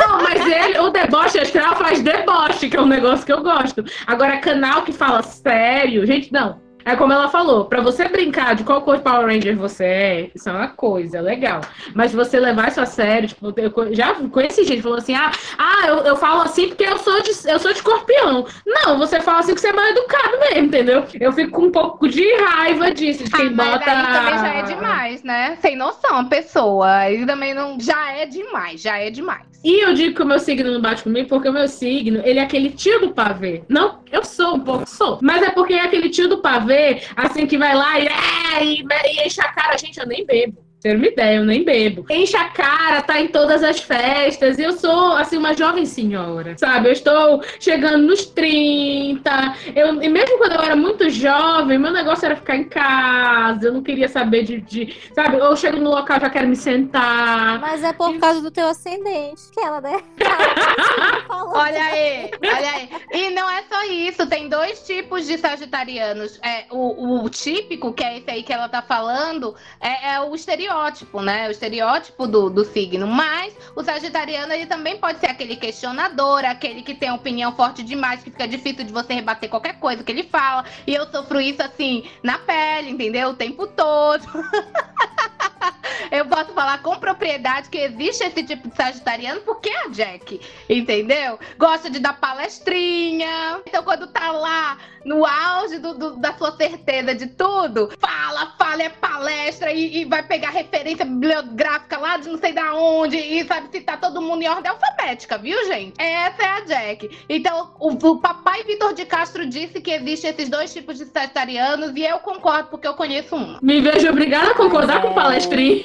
Não, 0.00 0.22
mas 0.22 0.46
ele, 0.46 0.78
o 0.78 0.90
deboche 0.90 1.38
astral 1.38 1.76
faz 1.76 2.02
deboche, 2.02 2.68
que 2.68 2.76
é 2.76 2.80
um 2.80 2.86
negócio 2.86 3.24
que 3.24 3.32
eu 3.32 3.42
gosto. 3.42 3.84
Agora, 4.06 4.38
canal 4.38 4.82
que 4.82 4.92
fala 4.92 5.22
sério, 5.22 6.04
gente, 6.06 6.32
não. 6.32 6.60
É 6.84 6.96
como 6.96 7.12
ela 7.12 7.28
falou, 7.28 7.66
pra 7.66 7.80
você 7.80 8.08
brincar 8.08 8.54
de 8.54 8.64
qual 8.64 8.82
cor 8.82 8.96
de 8.96 9.02
Power 9.02 9.26
Ranger 9.26 9.56
você 9.56 9.84
é, 9.84 10.30
isso 10.34 10.48
é 10.48 10.52
uma 10.52 10.68
coisa, 10.68 11.18
é 11.18 11.20
legal. 11.20 11.60
Mas 11.94 12.12
você 12.12 12.38
levar 12.38 12.68
isso 12.68 12.80
a 12.80 12.86
sério, 12.86 13.28
tipo, 13.28 13.52
eu 13.56 13.94
já 13.94 14.14
conheci 14.14 14.64
gente 14.64 14.76
que 14.76 14.82
falou 14.82 14.98
assim: 14.98 15.14
ah, 15.14 15.30
ah 15.58 15.86
eu, 15.86 15.96
eu 15.98 16.16
falo 16.16 16.42
assim 16.42 16.68
porque 16.68 16.84
eu 16.84 16.98
sou, 16.98 17.20
de, 17.22 17.30
eu 17.46 17.58
sou 17.58 17.72
de 17.72 17.78
escorpião. 17.78 18.46
Não, 18.66 18.98
você 18.98 19.20
fala 19.20 19.40
assim 19.40 19.54
que 19.54 19.60
você 19.60 19.68
é 19.68 19.72
mal 19.72 19.86
educado 19.86 20.38
mesmo, 20.40 20.66
entendeu? 20.66 21.04
Eu 21.20 21.32
fico 21.32 21.52
com 21.52 21.62
um 21.66 21.70
pouco 21.70 22.08
de 22.08 22.24
raiva 22.36 22.90
disso, 22.90 23.24
de 23.24 23.30
quem 23.30 23.48
Ah, 23.48 23.52
mas 23.54 23.70
bota. 23.70 23.90
aí 23.90 24.12
também 24.12 24.38
já 24.38 24.54
é 24.54 24.62
demais, 24.62 25.22
né? 25.22 25.56
Sem 25.60 25.76
noção 25.76 26.18
a 26.18 26.24
pessoa. 26.24 26.90
Aí 26.96 27.24
também 27.26 27.54
não. 27.54 27.78
Já 27.78 28.12
é 28.12 28.26
demais, 28.26 28.80
já 28.80 28.98
é 28.98 29.10
demais. 29.10 29.51
E 29.64 29.84
eu 29.84 29.94
digo 29.94 30.16
que 30.16 30.22
o 30.22 30.26
meu 30.26 30.38
signo 30.38 30.72
não 30.72 30.80
bate 30.80 31.04
comigo 31.04 31.28
porque 31.28 31.48
o 31.48 31.52
meu 31.52 31.68
signo, 31.68 32.20
ele 32.24 32.38
é 32.38 32.42
aquele 32.42 32.70
tio 32.70 33.00
do 33.00 33.12
pavê. 33.12 33.62
Não, 33.68 34.00
eu 34.10 34.24
sou 34.24 34.56
um 34.56 34.60
pouco, 34.60 34.88
sou. 34.88 35.18
Mas 35.22 35.42
é 35.42 35.50
porque 35.50 35.74
é 35.74 35.82
aquele 35.82 36.08
tio 36.08 36.28
do 36.28 36.38
pavê, 36.38 37.02
assim, 37.16 37.46
que 37.46 37.56
vai 37.56 37.74
lá 37.74 37.98
e, 37.98 38.08
é, 38.08 38.64
e, 38.64 38.82
e 38.82 39.26
enche 39.26 39.40
a 39.40 39.52
cara. 39.52 39.78
Gente, 39.78 39.98
eu 39.98 40.06
nem 40.06 40.26
bebo. 40.26 40.61
Ter 40.82 40.96
uma 40.96 41.06
ideia, 41.06 41.36
eu 41.36 41.44
nem 41.44 41.64
bebo. 41.64 42.04
Enche 42.10 42.36
a 42.36 42.48
cara, 42.48 43.02
tá 43.02 43.20
em 43.20 43.28
todas 43.28 43.62
as 43.62 43.80
festas. 43.80 44.58
E 44.58 44.64
eu 44.64 44.72
sou, 44.72 45.12
assim, 45.16 45.38
uma 45.38 45.54
jovem 45.54 45.86
senhora, 45.86 46.58
sabe? 46.58 46.88
Eu 46.88 46.92
estou 46.92 47.40
chegando 47.60 48.04
nos 48.04 48.26
30. 48.26 49.30
Eu, 49.76 50.02
e 50.02 50.08
mesmo 50.08 50.38
quando 50.38 50.54
eu 50.54 50.60
era 50.60 50.74
muito 50.74 51.08
jovem, 51.08 51.78
meu 51.78 51.92
negócio 51.92 52.26
era 52.26 52.34
ficar 52.34 52.56
em 52.56 52.64
casa. 52.64 53.68
Eu 53.68 53.74
não 53.74 53.82
queria 53.82 54.08
saber 54.08 54.42
de, 54.42 54.60
de 54.60 54.96
sabe? 55.14 55.36
Eu 55.36 55.54
chego 55.56 55.78
no 55.78 55.90
local, 55.90 56.18
já 56.18 56.28
quero 56.28 56.48
me 56.48 56.56
sentar. 56.56 57.60
Mas 57.60 57.84
é 57.84 57.92
por 57.92 58.18
causa 58.18 58.40
do 58.40 58.50
teu 58.50 58.66
ascendente 58.66 59.42
que 59.52 59.60
ela, 59.60 59.80
né? 59.80 60.02
Falou. 61.28 61.54
Olha 61.54 61.80
aí, 61.80 62.30
olha 62.42 62.70
aí. 62.70 62.88
E 63.12 63.30
não 63.30 63.48
é 63.48 63.62
só 63.70 63.84
isso, 63.84 64.26
tem 64.26 64.48
dois 64.48 64.84
tipos 64.84 65.28
de 65.28 65.38
sagitarianos. 65.38 66.40
É, 66.42 66.64
o, 66.72 67.22
o 67.24 67.30
típico, 67.30 67.92
que 67.92 68.02
é 68.02 68.18
esse 68.18 68.28
aí 68.28 68.42
que 68.42 68.52
ela 68.52 68.68
tá 68.68 68.82
falando, 68.82 69.54
é, 69.80 70.14
é 70.14 70.20
o 70.20 70.34
estereótipo, 70.72 71.20
né? 71.20 71.48
O 71.48 71.50
estereótipo 71.50 72.26
do, 72.26 72.48
do 72.50 72.64
signo. 72.64 73.06
Mas 73.06 73.54
o 73.76 73.82
sagitariano, 73.82 74.52
ele 74.52 74.66
também 74.66 74.96
pode 74.96 75.18
ser 75.18 75.26
aquele 75.26 75.56
questionador, 75.56 76.44
aquele 76.44 76.82
que 76.82 76.94
tem 76.94 77.10
opinião 77.10 77.52
forte 77.52 77.82
demais, 77.82 78.22
que 78.22 78.30
fica 78.30 78.48
difícil 78.48 78.84
de 78.84 78.92
você 78.92 79.14
rebater 79.14 79.48
qualquer 79.48 79.78
coisa 79.78 80.02
que 80.02 80.10
ele 80.10 80.24
fala. 80.24 80.64
E 80.86 80.94
eu 80.94 81.06
sofro 81.06 81.40
isso, 81.40 81.62
assim, 81.62 82.04
na 82.22 82.38
pele, 82.38 82.90
entendeu? 82.90 83.30
O 83.30 83.34
tempo 83.34 83.66
todo. 83.66 84.24
Eu 86.10 86.26
posso 86.26 86.52
falar 86.52 86.82
com 86.82 86.96
propriedade 86.96 87.68
que 87.70 87.78
existe 87.78 88.24
esse 88.24 88.42
tipo 88.42 88.68
de 88.68 88.76
sagitariano 88.76 89.40
porque 89.42 89.68
é 89.70 89.84
a 89.86 89.88
Jack, 89.88 90.40
entendeu? 90.68 91.38
Gosta 91.58 91.88
de 91.88 91.98
dar 91.98 92.14
palestrinha. 92.20 93.60
Então, 93.66 93.82
quando 93.82 94.06
tá 94.08 94.30
lá 94.30 94.78
no 95.04 95.24
auge 95.26 95.78
do- 95.78 95.94
do- 95.94 96.16
da 96.16 96.32
sua 96.34 96.52
certeza 96.56 97.14
de 97.14 97.26
tudo, 97.26 97.90
fala, 97.98 98.54
fala, 98.58 98.82
é 98.82 98.88
palestra 98.88 99.72
e, 99.72 100.02
e 100.02 100.04
vai 100.04 100.22
pegar 100.22 100.50
referência 100.50 101.04
bibliográfica 101.04 101.98
lá 101.98 102.16
de 102.18 102.28
não 102.28 102.38
sei 102.38 102.52
da 102.52 102.74
onde 102.74 103.16
e 103.16 103.44
sabe 103.46 103.68
citar 103.72 104.00
todo 104.00 104.22
mundo 104.22 104.42
em 104.42 104.48
ordem 104.48 104.70
alfabética, 104.70 105.38
viu, 105.38 105.58
gente? 105.66 105.94
Essa 106.00 106.42
é 106.42 106.46
a 106.46 106.60
Jack. 106.60 107.24
Então, 107.28 107.72
o, 107.80 107.90
o 107.90 108.18
papai 108.20 108.62
Vitor 108.64 108.92
de 108.94 109.04
Castro 109.04 109.46
disse 109.46 109.80
que 109.80 109.90
existe 109.90 110.26
esses 110.26 110.48
dois 110.48 110.72
tipos 110.72 110.98
de 110.98 111.06
sagitarianos 111.06 111.92
e 111.96 112.02
eu 112.04 112.18
concordo 112.18 112.68
porque 112.68 112.86
eu 112.86 112.94
conheço 112.94 113.34
um. 113.34 113.58
Me 113.62 113.80
vejo 113.80 114.08
obrigada 114.08 114.50
a 114.52 114.54
concordar 114.54 115.02
com 115.02 115.08
o 115.08 115.14
palestrinho. 115.52 115.82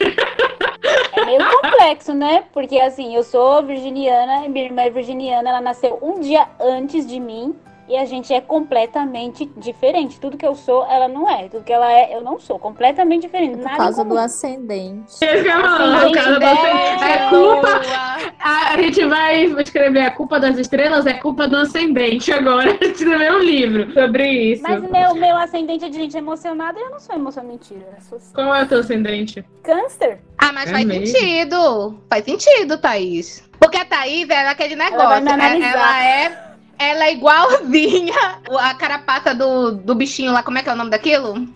É 1.13 1.25
meio 1.25 1.41
complexo, 1.61 2.13
né? 2.13 2.43
Porque 2.53 2.79
assim, 2.79 3.15
eu 3.15 3.23
sou 3.23 3.63
virginiana 3.63 4.45
e 4.45 4.49
minha 4.49 4.65
irmã 4.65 4.83
é 4.83 4.89
virginiana, 4.89 5.49
ela 5.49 5.61
nasceu 5.61 5.99
um 6.01 6.19
dia 6.19 6.47
antes 6.59 7.05
de 7.07 7.19
mim. 7.19 7.55
E 7.87 7.95
a 7.97 8.03
gente 8.05 8.33
é 8.33 8.41
completamente 8.41 9.45
diferente. 9.55 10.19
Tudo 10.19 10.35
que 10.37 10.45
eu 10.45 10.55
sou, 10.55 10.85
ela 10.89 11.07
não 11.07 11.29
é. 11.29 11.47
Tudo 11.47 11.63
que 11.63 11.71
ela 11.71 11.89
é, 11.91 12.13
eu 12.15 12.21
não 12.21 12.37
sou. 12.39 12.59
Completamente 12.59 13.21
diferente. 13.21 13.55
Por 13.55 13.63
Nada 13.63 13.75
em 13.75 13.77
causa 13.77 14.03
do 14.03 14.17
ascendente. 14.17 15.13
Falar, 15.19 15.97
Ascendente 15.97 16.39
do 16.39 16.45
ascendente. 16.45 17.03
É 17.03 17.29
Boa. 17.29 17.53
culpa. 17.55 17.81
A, 18.39 18.73
a 18.73 18.81
gente 18.81 19.05
vai 19.05 19.43
escrever 19.61 20.01
a 20.01 20.11
culpa 20.11 20.39
das 20.39 20.57
estrelas, 20.57 21.05
é 21.05 21.13
culpa 21.13 21.47
do 21.47 21.55
ascendente 21.57 22.31
agora. 22.31 22.71
A 22.77 22.83
gente 22.85 22.91
escrever 22.97 23.31
um 23.33 23.39
livro 23.39 23.93
sobre 23.93 24.29
isso. 24.29 24.63
Mas 24.63 24.81
meu, 24.81 25.15
meu 25.15 25.37
ascendente 25.37 25.85
é 25.85 25.89
de 25.89 25.95
gente 25.97 26.17
emocionada 26.17 26.77
e 26.79 26.81
eu 26.83 26.89
não 26.89 26.99
sou 26.99 27.15
emocionada. 27.15 27.47
Mentira. 27.51 27.85
Sou 28.01 28.19
Qual 28.33 28.53
é 28.53 28.63
o 28.63 28.67
teu 28.67 28.79
ascendente? 28.79 29.43
câncer. 29.63 30.19
Ah, 30.37 30.51
mas 30.53 30.69
É 30.69 30.73
faz 30.73 30.85
mesmo? 30.85 31.07
sentido. 31.07 32.01
Faz 32.09 32.25
sentido, 32.25 32.77
Thaís. 32.77 33.47
Porque 33.59 33.77
a 33.77 33.85
Thaís 33.85 34.29
é 34.29 34.47
aquele 34.47 34.75
negócio. 34.75 35.07
vai 35.07 35.21
me 35.21 35.29
é- 35.29 35.33
analisar. 35.33 35.69
ela 35.71 36.03
é. 36.03 36.46
Ela 36.79 37.05
é 37.05 37.13
igualzinha 37.13 38.39
a 38.59 38.73
carapaça 38.75 39.33
do, 39.33 39.71
do 39.71 39.95
bichinho 39.95 40.31
lá. 40.31 40.43
Como 40.43 40.57
é 40.57 40.63
que 40.63 40.69
é 40.69 40.73
o 40.73 40.75
nome 40.75 40.91
daquilo? 40.91 41.47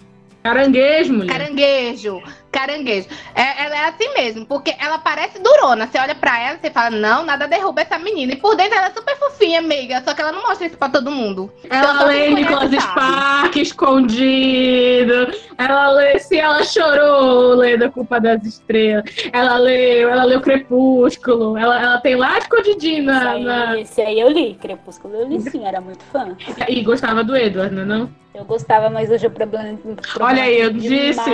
Caranguejo, 0.44 1.14
mulher. 1.14 1.32
Caranguejo. 1.32 2.22
Caranguejo. 2.52 3.08
É, 3.34 3.64
ela 3.66 3.76
é 3.76 3.86
assim 3.90 4.14
mesmo, 4.14 4.46
porque 4.46 4.76
ela 4.80 4.98
parece 4.98 5.40
durona. 5.40 5.88
Você 5.88 5.98
olha 5.98 6.14
pra 6.14 6.40
ela 6.40 6.58
e 6.58 6.60
você 6.62 6.70
fala, 6.72 6.90
não, 6.90 7.24
nada 7.24 7.48
derruba 7.48 7.82
essa 7.82 7.98
menina. 7.98 8.34
E 8.34 8.36
por 8.36 8.56
dentro 8.56 8.76
ela 8.78 8.88
é 8.88 8.92
super 8.92 9.18
fofinha, 9.18 9.62
meiga, 9.62 10.02
só 10.06 10.14
que 10.14 10.22
ela 10.22 10.32
não 10.32 10.42
mostra 10.44 10.68
isso 10.68 10.78
pra 10.78 10.90
todo 10.90 11.10
mundo. 11.12 11.52
Ela 11.70 11.94
Então, 11.96 12.08
lê 12.08 12.30
Nicolas. 12.32 12.72
Spark 12.72 13.56
escondido. 13.56 15.32
Ela 15.58 15.90
lê 15.92 16.20
se 16.20 16.38
ela 16.38 16.64
chorou, 16.64 17.56
lê 17.56 17.78
da 17.78 17.90
culpa 17.90 18.20
das 18.20 18.44
estrelas. 18.44 19.04
Ela 19.32 19.58
leu, 19.58 20.10
ela 20.10 20.24
leu 20.24 20.42
Crepúsculo. 20.42 21.58
Ela, 21.58 21.82
ela 21.82 21.98
tem 22.00 22.16
lá 22.16 22.38
escondidinho 22.38 23.04
na, 23.04 23.36
Esse 23.36 23.44
na- 23.46 23.70
aí, 23.72 23.82
esse 23.82 24.02
aí 24.02 24.20
eu 24.20 24.30
li, 24.30 24.56
Crepúsculo 24.56 25.16
eu 25.16 25.28
li 25.28 25.40
sim, 25.42 25.66
era 25.66 25.80
muito 25.82 26.04
fã. 26.06 26.36
E 26.68 26.82
gostava 26.82 27.24
do 27.24 27.36
Edward, 27.36 27.74
não 27.74 27.82
é 27.84 27.86
não? 27.86 28.22
Eu 28.34 28.46
gostava, 28.46 28.90
mas 28.90 29.10
hoje 29.12 29.28
o 29.28 29.32
problema. 29.32 29.78
Olha 30.20 30.44
aí, 30.44 30.62
eu 30.62 30.72
demais, 30.72 31.18
disse. 31.18 31.30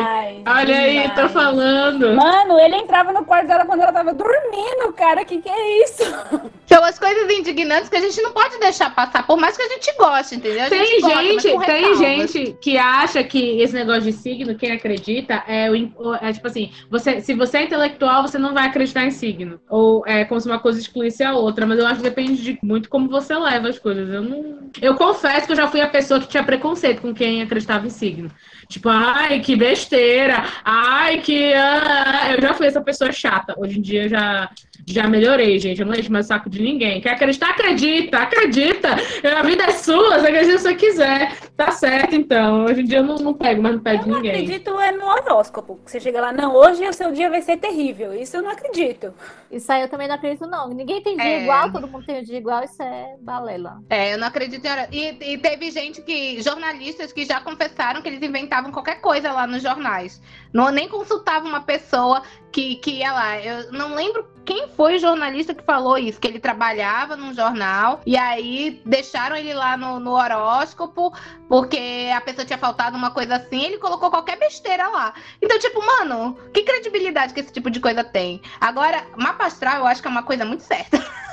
Olha 0.47 0.77
aí, 0.77 1.03
tô 1.09 1.13
demais. 1.15 1.31
falando. 1.31 2.15
Mano, 2.15 2.59
ele 2.59 2.75
entrava 2.75 3.13
no 3.13 3.23
quarto 3.23 3.47
dela 3.47 3.65
quando 3.65 3.81
ela 3.81 3.93
tava 3.93 4.13
dormindo, 4.15 4.91
cara. 4.95 5.23
Que 5.23 5.39
que 5.39 5.47
é 5.47 5.83
isso? 5.83 6.03
São 6.65 6.83
as 6.83 6.97
coisas 6.97 7.29
indignantes 7.29 7.87
que 7.87 7.95
a 7.97 8.01
gente 8.01 8.19
não 8.23 8.31
pode 8.33 8.59
deixar 8.59 8.93
passar, 8.95 9.25
por 9.27 9.37
mais 9.37 9.55
que 9.55 9.61
a 9.61 9.69
gente 9.69 9.93
goste, 9.95 10.35
entendeu? 10.35 10.65
A 10.65 10.69
Tem 10.69 10.85
gente 10.85 11.01
gosta, 11.01 11.23
gente, 11.23 11.51
com 11.51 11.59
tem 11.61 11.95
gente 11.95 12.57
que 12.61 12.77
acha 12.79 13.23
que 13.23 13.61
esse 13.61 13.73
negócio 13.75 14.01
de 14.01 14.13
signo, 14.13 14.55
quem 14.55 14.71
acredita, 14.71 15.43
é, 15.47 15.69
o- 15.69 16.15
é 16.19 16.33
tipo 16.33 16.47
assim, 16.47 16.71
você, 16.89 17.21
se 17.21 17.35
você 17.35 17.59
é 17.59 17.63
intelectual, 17.65 18.23
você 18.23 18.39
não 18.39 18.55
vai 18.55 18.65
acreditar 18.67 19.05
em 19.05 19.11
signo. 19.11 19.59
Ou 19.69 20.03
é 20.07 20.25
como 20.25 20.41
se 20.41 20.47
uma 20.47 20.59
coisa 20.59 20.79
excluísse 20.79 21.23
a 21.23 21.33
outra, 21.33 21.65
mas 21.67 21.77
eu 21.77 21.85
acho 21.85 21.97
que 21.97 22.09
depende 22.09 22.41
de 22.41 22.57
muito 22.63 22.89
como 22.89 23.07
você 23.07 23.35
leva 23.37 23.69
as 23.69 23.77
coisas. 23.77 24.09
Eu 24.09 24.23
não. 24.23 24.57
Eu 24.81 24.95
confesso 24.95 25.45
que 25.45 25.51
eu 25.53 25.57
já 25.57 25.67
fui 25.67 25.79
a 25.79 25.87
pessoa 25.87 26.19
que 26.19 26.27
tinha 26.27 26.43
preconceito 26.43 26.86
com 26.95 27.13
quem 27.13 27.41
acreditava 27.41 27.85
em 27.85 27.89
signo. 27.89 28.31
Tipo, 28.69 28.89
ai, 28.89 29.39
que 29.39 29.55
besteira, 29.55 30.43
ai, 30.63 31.21
que. 31.21 31.53
ah, 31.53 32.33
eu 32.33 32.41
já 32.41 32.53
fui 32.53 32.67
essa 32.67 32.81
pessoa 32.81 33.11
chata. 33.11 33.55
Hoje 33.57 33.79
em 33.79 33.81
dia 33.81 34.03
eu 34.03 34.09
já. 34.09 34.49
Já 34.89 35.05
melhorei, 35.05 35.59
gente. 35.59 35.81
Eu 35.81 35.85
não 35.85 35.93
encho 35.93 36.09
mais 36.09 36.25
o 36.25 36.29
saco 36.29 36.49
de 36.49 36.61
ninguém. 36.61 37.01
Quer 37.01 37.09
acreditar? 37.11 37.49
Acredita, 37.49 38.19
acredita. 38.19 38.95
A 39.37 39.43
vida 39.43 39.63
é 39.65 39.71
sua, 39.71 40.17
você 40.17 40.27
acredita 40.27 40.57
se 40.57 40.63
você 40.63 40.75
quiser. 40.75 41.37
Tá 41.57 41.71
certo, 41.71 42.15
então. 42.15 42.63
Hoje 42.63 42.81
em 42.81 42.85
dia 42.85 42.99
eu 42.99 43.03
não, 43.03 43.15
não 43.17 43.33
pego, 43.33 43.61
mas 43.61 43.73
não 43.73 43.81
pego 43.81 44.03
de 44.05 44.09
Eu 44.09 44.15
ninguém. 44.15 44.31
acredito 44.31 44.79
é 44.79 44.93
no 44.93 45.05
horóscopo. 45.05 45.77
Você 45.85 45.99
chega 45.99 46.21
lá, 46.21 46.31
não, 46.31 46.55
hoje 46.55 46.87
o 46.87 46.93
seu 46.93 47.11
dia 47.11 47.29
vai 47.29 47.41
ser 47.41 47.57
terrível. 47.57 48.13
Isso 48.13 48.37
eu 48.37 48.41
não 48.41 48.49
acredito. 48.49 49.13
Isso 49.51 49.69
aí 49.69 49.81
eu 49.81 49.89
também 49.89 50.07
não 50.07 50.15
acredito, 50.15 50.47
não. 50.47 50.69
Ninguém 50.69 51.01
tem 51.01 51.17
dia 51.17 51.25
É. 51.25 51.41
igual, 51.43 51.69
todo 51.69 51.85
mundo 51.85 52.05
tem 52.05 52.21
um 52.21 52.23
dia 52.23 52.37
igual, 52.37 52.63
isso 52.63 52.81
é 52.81 53.15
balela. 53.19 53.79
É, 53.89 54.13
eu 54.13 54.17
não 54.17 54.27
acredito 54.27 54.63
em 54.65 54.69
hora. 54.69 54.87
E, 54.89 55.33
e 55.33 55.37
teve 55.37 55.69
gente 55.69 56.01
que, 56.01 56.41
jornalistas 56.41 57.11
que 57.11 57.25
já 57.25 57.41
confessaram 57.41 58.01
que 58.01 58.07
eles 58.07 58.21
inventavam 58.21 58.71
qualquer 58.71 59.01
coisa 59.01 59.33
lá 59.33 59.45
nos 59.45 59.61
jornais. 59.61 60.21
Não, 60.53 60.71
nem 60.71 60.87
consultavam 60.87 61.49
uma 61.49 61.61
pessoa 61.61 62.23
que, 62.51 62.75
que 62.75 62.91
ia 62.91 63.11
lá. 63.11 63.39
Eu 63.39 63.71
não 63.71 63.95
lembro 63.95 64.27
quem 64.45 64.67
foi 64.69 64.95
o 64.95 64.99
jornalista 64.99 65.53
que 65.53 65.63
falou 65.63 65.97
isso, 65.97 66.19
que 66.19 66.27
ele 66.27 66.39
trabalhava 66.39 67.17
num 67.17 67.33
jornal 67.33 68.01
e 68.05 68.15
aí 68.17 68.81
deixaram 68.85 69.35
ele 69.35 69.53
lá 69.53 69.75
no, 69.75 69.99
no 69.99 70.11
horóscopo 70.11 71.13
porque 71.49 72.09
a 72.15 72.21
pessoa 72.21 72.45
tinha 72.45 72.57
faltado 72.57 72.95
uma 72.95 73.11
coisa 73.11 73.35
assim, 73.35 73.63
ele 73.65 73.77
colocou 73.77 74.09
qualquer 74.09 74.39
besteira 74.39 74.87
lá. 74.87 75.13
Então, 75.41 75.59
tipo, 75.59 75.85
mano, 75.85 76.37
que 76.53 76.63
credibilidade 76.63 77.33
que 77.33 77.41
esse 77.41 77.51
tipo 77.51 77.69
de 77.69 77.79
coisa 77.79 78.03
tem? 78.03 78.41
Agora, 78.59 79.05
mapa 79.17 79.45
astral 79.45 79.79
eu 79.79 79.87
acho 79.87 80.01
que 80.01 80.07
é 80.07 80.11
uma 80.11 80.23
coisa 80.23 80.45
muito 80.45 80.63
certa. 80.63 80.97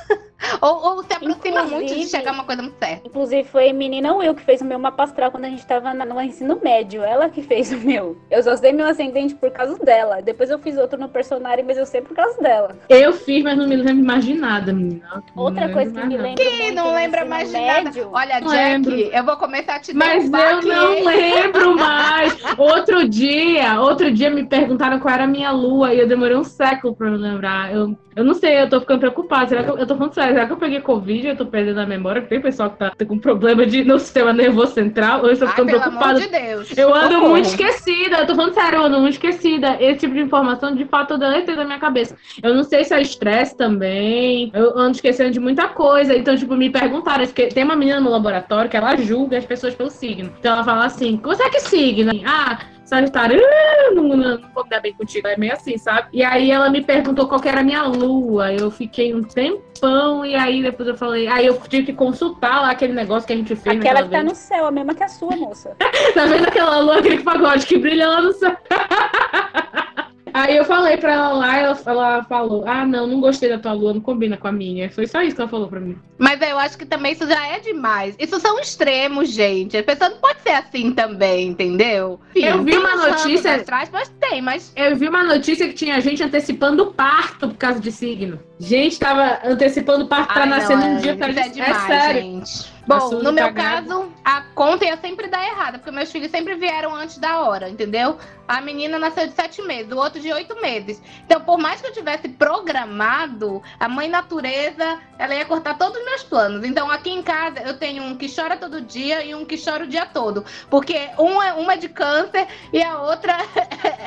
ou, 0.60 0.96
ou 0.96 1.02
se 1.02 1.12
aproxima 1.12 1.62
muito 1.62 1.86
de 1.86 1.92
Inclusive- 1.92 2.08
chegar 2.10 2.30
a 2.30 2.34
uma 2.34 2.44
coisa 2.44 2.62
muito 2.62 2.76
certa. 2.78 3.06
Inclusive, 3.06 3.44
foi 3.48 3.70
a 3.70 3.72
menina 3.72 4.14
Will 4.14 4.34
que 4.34 4.42
fez 4.42 4.60
o 4.60 4.64
meu 4.64 4.78
mapa 4.78 5.04
astral 5.04 5.30
quando 5.30 5.44
a 5.44 5.48
gente 5.48 5.64
tava 5.66 5.92
no 5.94 6.20
ensino 6.20 6.60
médio. 6.62 7.02
Ela 7.02 7.28
que 7.28 7.42
fez 7.42 7.72
o 7.72 7.78
meu. 7.78 8.16
Eu 8.30 8.42
só 8.42 8.56
sei 8.56 8.72
meu 8.72 8.86
ascendente 8.86 9.34
por 9.34 9.50
causa 9.50 9.78
dela. 9.78 10.20
Depois 10.22 10.50
eu 10.50 10.58
fiz 10.58 10.76
outro 10.76 10.98
no 10.98 11.08
personagem, 11.08 11.64
mas 11.64 11.76
eu 11.78 11.86
sei 11.86 12.00
por 12.02 12.14
causa 12.14 12.40
dela. 12.42 12.76
Eu 12.88 13.12
fiz, 13.12 13.42
mas 13.42 13.56
não 13.56 13.66
me 13.66 13.76
lembro 13.76 14.04
mais 14.04 14.24
de 14.24 14.34
nada, 14.34 14.72
menina. 14.72 15.22
Outra 15.36 15.68
coisa 15.70 15.92
que 15.92 16.06
me 16.06 16.16
lembra 16.16 16.44
muito 16.44 16.74
não 16.74 16.94
lembra 16.94 17.24
mais 17.24 17.48
de 17.48 17.54
médio, 17.54 18.04
nada. 18.04 18.08
Olha, 18.12 18.40
Não 18.40 18.48
Jack, 18.48 18.86
lembro. 18.88 18.94
eu 18.94 19.24
vou 19.24 19.36
começar 19.36 19.76
a 19.76 19.78
te 19.80 19.94
Mas 19.94 20.30
eu 20.30 20.36
aqui, 20.36 20.66
não 20.66 21.04
lembro 21.04 21.76
mais. 21.76 22.36
Outro 22.58 23.08
dia, 23.08 23.80
outro 23.80 24.10
dia 24.12 24.30
me 24.30 24.44
perguntaram 24.44 24.98
qual 24.98 25.14
era 25.14 25.24
a 25.24 25.28
minha 25.28 25.50
lua 25.52 25.94
e 25.94 26.00
eu 26.00 26.08
demorei 26.08 26.36
um 26.36 26.44
século 26.44 26.94
pra 26.94 27.10
me 27.10 27.16
lembrar. 27.16 27.72
Eu, 27.74 27.96
eu 28.16 28.24
não 28.24 28.34
sei, 28.34 28.60
eu 28.62 28.68
tô 28.68 28.80
ficando 28.80 29.00
preocupada. 29.00 29.48
Será 29.48 29.62
que 29.64 29.70
eu, 29.70 29.78
eu 29.78 29.86
tô 29.86 29.96
falando 29.96 30.12
sério? 30.14 30.23
Será 30.28 30.46
que 30.46 30.52
eu 30.52 30.56
peguei 30.56 30.80
Covid? 30.80 31.28
Eu 31.28 31.36
tô 31.36 31.46
perdendo 31.46 31.80
a 31.80 31.86
memória? 31.86 32.22
Tem 32.22 32.40
pessoal 32.40 32.70
que 32.70 32.78
tá, 32.78 32.90
tá 32.90 33.04
com 33.04 33.18
problema 33.18 33.66
de, 33.66 33.84
no 33.84 33.98
sistema 33.98 34.32
nervoso 34.32 34.74
central? 34.74 35.22
Ou 35.22 35.30
eu 35.30 35.38
tô 35.38 35.44
Ai, 35.44 35.50
ficando 35.50 35.66
pelo 35.66 35.80
preocupada? 35.80 36.10
amor 36.10 36.20
de 36.20 36.28
Deus. 36.28 36.78
Eu 36.78 36.94
ando 36.94 37.14
Socorro. 37.14 37.30
muito 37.30 37.46
esquecida, 37.46 38.18
eu 38.18 38.26
tô 38.26 38.34
falando 38.34 38.54
sério, 38.54 38.78
eu 38.78 38.82
ando 38.84 39.00
muito 39.00 39.14
esquecida. 39.14 39.76
Esse 39.80 40.00
tipo 40.00 40.14
de 40.14 40.20
informação, 40.20 40.74
de 40.74 40.84
fato, 40.84 41.14
eu 41.14 41.18
deletei 41.18 41.56
da 41.56 41.64
minha 41.64 41.78
cabeça. 41.78 42.16
Eu 42.42 42.54
não 42.54 42.62
sei 42.64 42.84
se 42.84 42.94
é 42.94 43.00
estresse 43.00 43.56
também, 43.56 44.50
eu 44.54 44.78
ando 44.78 44.92
esquecendo 44.92 45.30
de 45.30 45.40
muita 45.40 45.68
coisa. 45.68 46.16
Então, 46.16 46.36
tipo, 46.36 46.54
me 46.54 46.70
perguntaram, 46.70 47.24
porque 47.26 47.46
tem 47.48 47.64
uma 47.64 47.76
menina 47.76 48.00
no 48.00 48.10
laboratório 48.10 48.70
que 48.70 48.76
ela 48.76 48.96
julga 48.96 49.38
as 49.38 49.44
pessoas 49.44 49.74
pelo 49.74 49.90
signo. 49.90 50.32
Então 50.38 50.54
ela 50.54 50.64
fala 50.64 50.86
assim, 50.86 51.20
você 51.22 51.42
é 51.42 51.50
que 51.50 51.60
signo? 51.60 52.12
Ah, 52.24 52.58
Sagitário, 52.94 53.40
"Ah, 53.42 53.90
não, 53.94 54.02
não, 54.04 54.16
não 54.16 54.38
vou 54.54 54.64
me 54.64 54.70
dar 54.70 54.80
bem 54.80 54.92
contigo, 54.94 55.26
é 55.26 55.36
meio 55.36 55.52
assim, 55.52 55.76
sabe? 55.76 56.08
E 56.12 56.22
aí 56.22 56.50
ela 56.50 56.70
me 56.70 56.80
perguntou 56.80 57.26
qual 57.26 57.40
que 57.40 57.48
era 57.48 57.60
a 57.60 57.64
minha 57.64 57.82
lua. 57.84 58.52
Eu 58.52 58.70
fiquei 58.70 59.12
um 59.14 59.22
tempão 59.22 60.24
e 60.24 60.34
aí 60.34 60.62
depois 60.62 60.88
eu 60.88 60.96
falei, 60.96 61.26
aí 61.26 61.46
eu 61.46 61.60
tive 61.68 61.86
que 61.86 61.92
consultar 61.92 62.62
lá 62.62 62.70
aquele 62.70 62.92
negócio 62.92 63.26
que 63.26 63.32
a 63.32 63.36
gente 63.36 63.56
fez 63.56 63.76
Aquela 63.76 64.02
que 64.04 64.10
tá 64.10 64.18
vez. 64.18 64.24
no 64.24 64.34
céu, 64.34 64.66
a 64.66 64.70
mesma 64.70 64.94
que 64.94 65.02
a 65.02 65.08
sua, 65.08 65.34
moça. 65.36 65.76
Tá 66.14 66.26
vendo 66.26 66.46
aquela 66.46 66.78
lua, 66.78 66.98
aquele 66.98 67.22
pagode 67.22 67.66
que 67.66 67.78
brilha 67.78 68.08
lá 68.08 68.20
no 68.20 68.32
céu? 68.32 68.56
Aí 70.34 70.56
eu 70.56 70.64
falei 70.64 70.96
pra 70.96 71.12
ela 71.12 71.32
lá, 71.32 71.56
ela, 71.58 71.78
ela 71.86 72.24
falou: 72.24 72.64
Ah, 72.66 72.84
não, 72.84 73.06
não 73.06 73.20
gostei 73.20 73.48
da 73.48 73.56
tua 73.58 73.72
lua, 73.72 73.94
não 73.94 74.00
combina 74.00 74.36
com 74.36 74.48
a 74.48 74.52
minha. 74.52 74.90
Foi 74.90 75.06
só 75.06 75.22
isso 75.22 75.36
que 75.36 75.40
ela 75.40 75.48
falou 75.48 75.68
pra 75.68 75.78
mim. 75.78 75.96
Mas 76.18 76.40
eu 76.42 76.58
acho 76.58 76.76
que 76.76 76.84
também 76.84 77.12
isso 77.12 77.24
já 77.24 77.46
é 77.46 77.60
demais. 77.60 78.16
Isso 78.18 78.40
são 78.40 78.58
extremos, 78.58 79.30
gente. 79.30 79.76
A 79.76 79.82
pessoa 79.84 80.10
não 80.10 80.18
pode 80.18 80.40
ser 80.42 80.50
assim 80.50 80.90
também, 80.92 81.46
entendeu? 81.48 82.18
Eu 82.34 82.64
vi 82.64 82.76
uma 82.76 82.96
notícia- 82.96 83.54
astrais, 83.54 83.88
mas 83.92 84.08
tem, 84.20 84.42
mas 84.42 84.72
Eu 84.74 84.96
vi 84.96 85.08
uma 85.08 85.22
notícia 85.22 85.68
que 85.68 85.74
tinha 85.74 86.00
gente 86.00 86.20
antecipando 86.20 86.82
o 86.82 86.86
parto 86.92 87.48
por 87.48 87.56
causa 87.56 87.78
de 87.78 87.92
signo. 87.92 88.40
Gente 88.58 88.98
tava 88.98 89.38
antecipando 89.44 90.04
o 90.04 90.08
parto 90.08 90.34
pra 90.34 90.42
Ai, 90.42 90.48
nascer 90.48 90.76
não, 90.76 90.88
num 90.88 90.96
é- 90.96 91.00
dia 91.00 91.16
pra 91.16 91.28
isso 91.30 91.38
é. 91.38 91.42
É, 91.44 91.48
demais, 91.48 91.82
sério. 91.86 92.20
gente. 92.22 92.73
Bom, 92.86 93.10
no 93.22 93.32
meu 93.32 93.52
caso, 93.54 94.12
a 94.24 94.42
conta 94.54 94.84
ia 94.84 94.96
sempre 94.96 95.28
dar 95.28 95.44
errada, 95.44 95.78
porque 95.78 95.90
meus 95.90 96.10
filhos 96.10 96.30
sempre 96.30 96.54
vieram 96.54 96.94
antes 96.94 97.18
da 97.18 97.40
hora, 97.40 97.68
entendeu? 97.68 98.18
A 98.46 98.60
menina 98.60 98.98
nasceu 98.98 99.26
de 99.26 99.32
sete 99.32 99.62
meses, 99.62 99.90
o 99.90 99.96
outro 99.96 100.20
de 100.20 100.30
oito 100.30 100.60
meses. 100.60 101.00
Então, 101.24 101.40
por 101.40 101.58
mais 101.58 101.80
que 101.80 101.86
eu 101.86 101.92
tivesse 101.92 102.28
programado, 102.28 103.62
a 103.80 103.88
mãe 103.88 104.08
natureza, 104.08 105.00
ela 105.18 105.34
ia 105.34 105.46
cortar 105.46 105.78
todos 105.78 105.98
os 105.98 106.04
meus 106.04 106.22
planos. 106.24 106.64
Então, 106.64 106.90
aqui 106.90 107.10
em 107.10 107.22
casa, 107.22 107.60
eu 107.60 107.78
tenho 107.78 108.02
um 108.02 108.16
que 108.16 108.32
chora 108.32 108.56
todo 108.56 108.82
dia 108.82 109.24
e 109.24 109.34
um 109.34 109.46
que 109.46 109.56
chora 109.62 109.84
o 109.84 109.86
dia 109.86 110.04
todo. 110.04 110.44
Porque 110.68 111.08
um 111.18 111.42
é, 111.42 111.54
uma 111.54 111.72
é 111.72 111.76
de 111.76 111.88
câncer 111.88 112.46
e 112.72 112.82
a 112.82 113.00
outra 113.00 113.38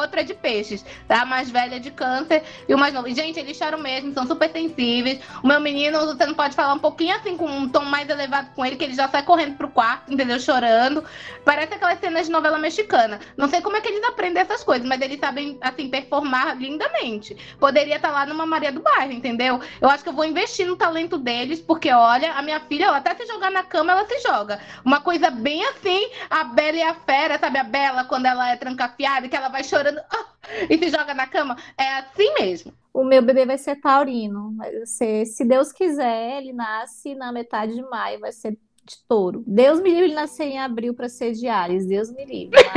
o 0.00 0.02
outro 0.02 0.20
é 0.20 0.22
de 0.22 0.34
peixes. 0.34 0.84
Tá? 1.06 1.22
A 1.22 1.24
mais 1.24 1.50
velha 1.50 1.76
é 1.76 1.78
de 1.78 1.90
câncer 1.90 2.42
e 2.68 2.74
o 2.74 2.78
mais 2.78 2.94
novo. 2.94 3.08
Gente, 3.14 3.38
eles 3.38 3.56
choram 3.56 3.78
mesmo, 3.78 4.12
são 4.12 4.26
super 4.26 4.50
sensíveis. 4.50 5.20
O 5.42 5.46
meu 5.46 5.60
menino, 5.60 5.98
você 6.06 6.26
não 6.26 6.34
pode 6.34 6.54
falar 6.54 6.74
um 6.74 6.78
pouquinho 6.78 7.14
assim, 7.14 7.36
com 7.36 7.46
um 7.46 7.68
tom 7.68 7.84
mais 7.84 8.08
elevado 8.08 8.50
com 8.54 8.64
ele, 8.64 8.76
que 8.76 8.84
ele 8.84 8.94
já 8.94 9.08
sai 9.08 9.22
correndo 9.22 9.56
pro 9.56 9.68
quarto, 9.68 10.12
entendeu? 10.12 10.40
Chorando. 10.40 11.04
Parece 11.44 11.74
aquelas 11.74 12.00
cenas 12.00 12.26
de 12.26 12.32
novela 12.32 12.58
mexicana. 12.58 13.20
Não 13.36 13.48
sei 13.48 13.60
como 13.60 13.76
é 13.76 13.80
que 13.80 13.88
eles 13.88 14.02
aprendem 14.04 14.42
essas 14.42 14.64
coisas, 14.64 14.86
mas 14.86 15.00
eles 15.00 15.20
sabem, 15.20 15.58
assim, 15.60 15.88
performar 15.88 16.56
lindamente. 16.56 17.36
Poderia 17.58 17.96
estar 17.96 18.10
lá 18.10 18.24
numa 18.24 18.46
Maria 18.46 18.72
do 18.72 18.80
Bairro, 18.80 19.12
entendeu? 19.12 19.60
Eu 19.80 19.88
acho 19.88 20.02
que 20.02 20.08
eu 20.08 20.14
vou 20.14 20.24
investir 20.24 20.66
no 20.66 20.76
talento 20.76 21.18
deles, 21.18 21.60
porque, 21.60 21.90
olha, 21.92 22.32
a 22.32 22.42
minha 22.42 22.60
filha, 22.60 22.86
ela 22.86 22.98
até 22.98 23.14
se 23.14 23.26
jogar 23.26 23.50
na 23.50 23.62
cama, 23.62 23.92
ela 23.92 24.06
se 24.06 24.20
joga. 24.20 24.60
Uma 24.84 25.00
coisa 25.00 25.30
bem 25.30 25.64
assim, 25.66 26.10
a 26.28 26.44
Bela 26.44 26.76
e 26.76 26.82
a 26.82 26.94
Fera, 26.94 27.38
sabe? 27.38 27.58
A 27.58 27.64
Bela, 27.64 28.04
quando 28.04 28.26
ela 28.26 28.50
é 28.50 28.56
trancafiada, 28.56 29.28
que 29.28 29.36
ela 29.36 29.48
vai 29.48 29.64
chorando 29.64 29.89
ah, 29.98 30.26
e 30.68 30.78
se 30.78 30.88
joga 30.88 31.14
na 31.14 31.26
cama. 31.26 31.56
É 31.78 31.98
assim 31.98 32.32
mesmo. 32.38 32.72
O 32.92 33.04
meu 33.04 33.22
bebê 33.22 33.46
vai 33.46 33.58
ser 33.58 33.76
taurino. 33.76 34.54
Vai 34.56 34.86
ser, 34.86 35.26
se 35.26 35.44
Deus 35.44 35.72
quiser, 35.72 36.38
ele 36.38 36.52
nasce 36.52 37.14
na 37.14 37.32
metade 37.32 37.74
de 37.74 37.82
maio, 37.82 38.20
vai 38.20 38.32
ser 38.32 38.52
de 38.84 38.96
touro. 39.08 39.44
Deus 39.46 39.80
me 39.80 39.90
livre 39.90 40.06
ele 40.06 40.14
nascer 40.14 40.44
em 40.44 40.58
abril 40.58 40.94
para 40.94 41.08
ser 41.08 41.32
de 41.32 41.48
Ares. 41.48 41.86
Deus 41.86 42.10
me 42.10 42.24
livre. 42.24 42.58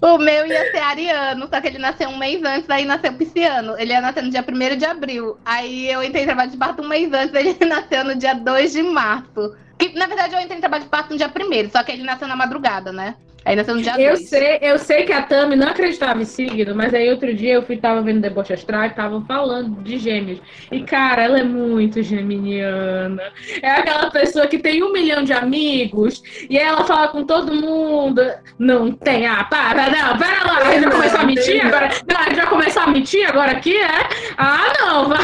O 0.00 0.18
meu 0.18 0.46
ia 0.46 0.70
ser 0.70 0.78
ariano, 0.78 1.48
só 1.48 1.60
que 1.60 1.68
ele 1.68 1.78
nasceu 1.78 2.08
um 2.08 2.16
mês 2.16 2.42
antes, 2.42 2.68
aí 2.70 2.84
nasceu 2.84 3.12
pisciano. 3.12 3.78
Ele 3.78 3.92
ia 3.92 4.00
nascer 4.00 4.22
no 4.22 4.30
dia 4.30 4.44
1 4.46 4.76
de 4.76 4.84
abril. 4.84 5.38
Aí 5.44 5.90
eu 5.90 6.02
entrei 6.02 6.22
em 6.22 6.26
trabalho 6.26 6.50
de 6.50 6.56
parto 6.56 6.82
um 6.82 6.88
mês 6.88 7.12
antes, 7.12 7.34
ele 7.34 7.56
nasceu 7.64 8.04
no 8.04 8.14
dia 8.14 8.34
2 8.34 8.72
de 8.72 8.82
março. 8.82 9.56
Que, 9.78 9.92
na 9.98 10.06
verdade, 10.06 10.34
eu 10.34 10.40
entrei 10.40 10.58
em 10.58 10.60
trabalho 10.60 10.84
de 10.84 10.90
parto 10.90 11.10
no 11.10 11.16
dia 11.16 11.28
1 11.28 11.70
só 11.70 11.82
que 11.82 11.92
ele 11.92 12.02
nasceu 12.02 12.28
na 12.28 12.36
madrugada, 12.36 12.92
né? 12.92 13.16
Nasceu 13.44 13.74
no 13.74 13.82
dia 13.82 14.00
Eu 14.00 14.14
2. 14.14 14.28
sei, 14.28 14.58
eu 14.62 14.78
sei 14.78 15.04
que 15.04 15.12
a 15.12 15.22
Tami 15.22 15.56
não 15.56 15.68
acreditava 15.68 16.20
em 16.20 16.24
signo, 16.24 16.74
mas 16.74 16.94
aí 16.94 17.10
outro 17.10 17.32
dia 17.34 17.54
eu 17.54 17.62
fui, 17.62 17.76
tava 17.76 18.02
vendo 18.02 18.20
Deboche 18.20 18.52
Astral 18.52 18.86
e 18.86 18.90
tava 18.90 19.20
falando 19.22 19.82
de 19.82 19.98
gêmeos. 19.98 20.40
E, 20.70 20.82
cara, 20.82 21.22
ela 21.24 21.40
é 21.40 21.44
muito 21.44 22.02
geminiana. 22.02 23.22
É 23.62 23.70
aquela 23.70 24.10
pessoa 24.10 24.46
que 24.46 24.58
tem 24.58 24.82
um 24.82 24.92
milhão 24.92 25.22
de 25.24 25.32
amigos 25.32 26.22
e 26.48 26.56
ela 26.58 26.84
fala 26.84 27.08
com 27.08 27.24
todo 27.24 27.54
mundo. 27.54 28.22
Não 28.58 28.92
tem, 28.92 29.26
ah, 29.26 29.44
para, 29.44 29.90
não, 29.90 30.18
pera 30.18 30.46
lá, 30.46 30.58
a 30.58 30.72
gente 30.72 30.82
vai 30.84 30.92
começar 30.92 31.20
a 31.20 31.26
mentir 31.26 31.66
agora? 31.66 31.90
Não, 32.08 32.20
a 32.20 32.24
gente 32.24 32.36
vai 32.36 32.46
começar 32.46 32.84
a 32.84 32.90
mentir 32.90 33.28
agora 33.28 33.52
aqui, 33.52 33.76
é? 33.76 34.08
Ah, 34.36 34.72
não, 34.80 35.08
vai. 35.08 35.20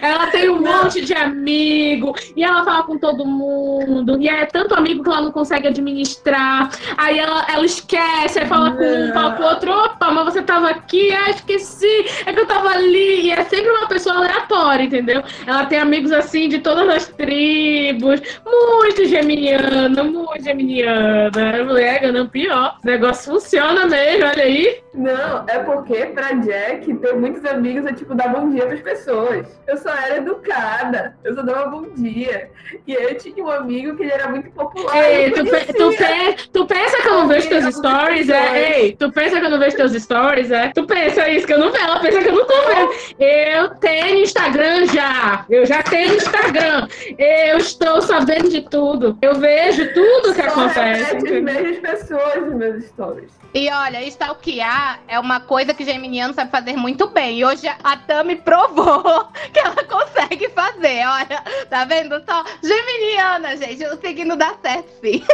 Ela 0.00 0.26
tem 0.28 0.48
um 0.48 0.60
monte 0.60 1.04
de 1.04 1.14
amigo 1.14 2.14
e 2.36 2.44
ela 2.44 2.64
fala 2.64 2.82
com 2.82 2.98
todo 2.98 3.24
mundo. 3.24 4.20
E 4.20 4.28
é 4.28 4.46
tanto 4.46 4.74
amigo 4.74 5.02
que 5.02 5.08
ela 5.08 5.22
não 5.22 5.32
consegue 5.32 5.68
administrar. 5.68 6.70
Aí 6.96 7.18
ela, 7.18 7.46
ela 7.48 7.64
esquece, 7.64 8.38
aí 8.38 8.46
fala 8.46 8.72
com 8.72 8.84
um, 8.84 9.12
fala 9.12 9.32
com 9.32 9.42
outro, 9.42 9.72
opa, 9.72 10.10
mas 10.10 10.24
você 10.24 10.42
tava 10.42 10.68
aqui, 10.70 11.12
ah, 11.12 11.30
esqueci, 11.30 12.06
é 12.26 12.32
que 12.32 12.40
eu 12.40 12.46
tava 12.46 12.70
ali. 12.70 13.26
E 13.26 13.30
é 13.30 13.44
sempre 13.44 13.70
uma 13.70 13.88
pessoa 13.88 14.16
aleatória, 14.16 14.84
entendeu? 14.84 15.22
Ela 15.46 15.66
tem 15.66 15.78
amigos 15.78 16.12
assim 16.12 16.48
de 16.48 16.58
todas 16.58 16.88
as 16.88 17.08
tribos, 17.08 18.20
muito 18.44 19.06
geminiana, 19.06 20.04
muito 20.04 20.42
geminiana. 20.42 21.64
Mulher, 21.64 22.12
não 22.12 22.28
pior. 22.28 22.78
O 22.82 22.86
negócio 22.86 23.32
funciona 23.32 23.86
mesmo, 23.86 24.26
olha 24.26 24.44
aí. 24.44 24.83
Não, 24.94 25.44
é 25.48 25.58
porque 25.58 26.06
pra 26.06 26.32
Jack 26.34 26.94
ter 26.94 27.14
muitos 27.14 27.44
amigos 27.44 27.84
é 27.84 27.92
tipo 27.92 28.14
dar 28.14 28.28
bom 28.28 28.48
dia 28.50 28.64
pras 28.66 28.80
pessoas. 28.80 29.46
Eu 29.66 29.76
só 29.76 29.90
era 29.90 30.18
educada, 30.18 31.16
eu 31.24 31.34
só 31.34 31.42
dava 31.42 31.66
bom 31.68 31.82
dia. 31.94 32.50
E 32.86 32.94
eu 32.94 33.14
tinha 33.16 33.44
um 33.44 33.50
amigo 33.50 33.96
que 33.96 34.04
ele 34.04 34.12
era 34.12 34.28
muito 34.28 34.50
popular. 34.52 34.96
Ei, 34.96 35.30
tu, 35.32 35.44
pe- 35.44 35.72
tu, 35.72 35.90
pe- 35.96 36.48
tu 36.52 36.66
pensa 36.66 37.02
que 37.02 37.08
eu 37.08 37.14
não 37.14 37.28
vejo 37.28 37.48
teus 37.48 37.74
stories, 37.74 38.28
é? 38.28 38.80
Ei, 38.82 38.96
tu 38.96 39.10
pensa 39.10 39.40
que 39.40 39.46
eu 39.46 39.50
não 39.50 39.58
vejo 39.58 39.76
teus 39.76 39.92
stories, 39.94 40.50
é? 40.52 40.68
Tu 40.74 40.86
pensa 40.86 41.28
isso 41.28 41.46
que 41.46 41.52
eu 41.54 41.58
não 41.58 41.72
vejo, 41.72 41.84
ela 41.84 42.00
pensa 42.00 42.22
que 42.22 42.28
eu 42.28 42.34
não 42.34 42.46
tô 42.46 42.54
vendo. 42.68 42.90
Eu 43.18 43.68
tenho 43.76 44.18
Instagram 44.22 44.86
já, 44.86 45.44
eu 45.50 45.66
já 45.66 45.82
tenho 45.82 46.14
Instagram. 46.14 46.86
Eu 47.18 47.58
estou 47.58 48.00
sabendo 48.00 48.48
de 48.48 48.62
tudo. 48.68 49.18
Eu 49.20 49.34
vejo 49.34 49.92
tudo 49.92 50.34
que 50.34 50.42
Só 50.42 50.48
acontece. 50.48 51.14
repete 51.14 51.34
as 51.36 51.42
mesmas 51.42 51.78
pessoas 51.78 52.46
nos 52.46 52.54
meus 52.54 52.84
stories. 52.84 53.32
E 53.54 53.70
olha, 53.70 54.02
stalkear 54.04 54.83
é 55.08 55.18
uma 55.18 55.40
coisa 55.40 55.72
que 55.74 55.84
geminiano 55.84 56.34
sabe 56.34 56.50
fazer 56.50 56.76
muito 56.76 57.08
bem. 57.08 57.38
E 57.38 57.44
hoje 57.44 57.66
a 57.68 57.96
Tami 57.96 58.36
provou 58.36 59.02
que 59.52 59.58
ela 59.58 59.82
consegue 59.84 60.48
fazer. 60.50 61.04
Olha, 61.06 61.42
tá 61.68 61.84
vendo 61.84 62.22
só? 62.24 62.44
Geminiana, 62.62 63.56
gente, 63.56 63.84
o 63.86 63.96
signo 64.00 64.36
dá 64.36 64.54
certo 64.62 64.88
sim. 65.02 65.22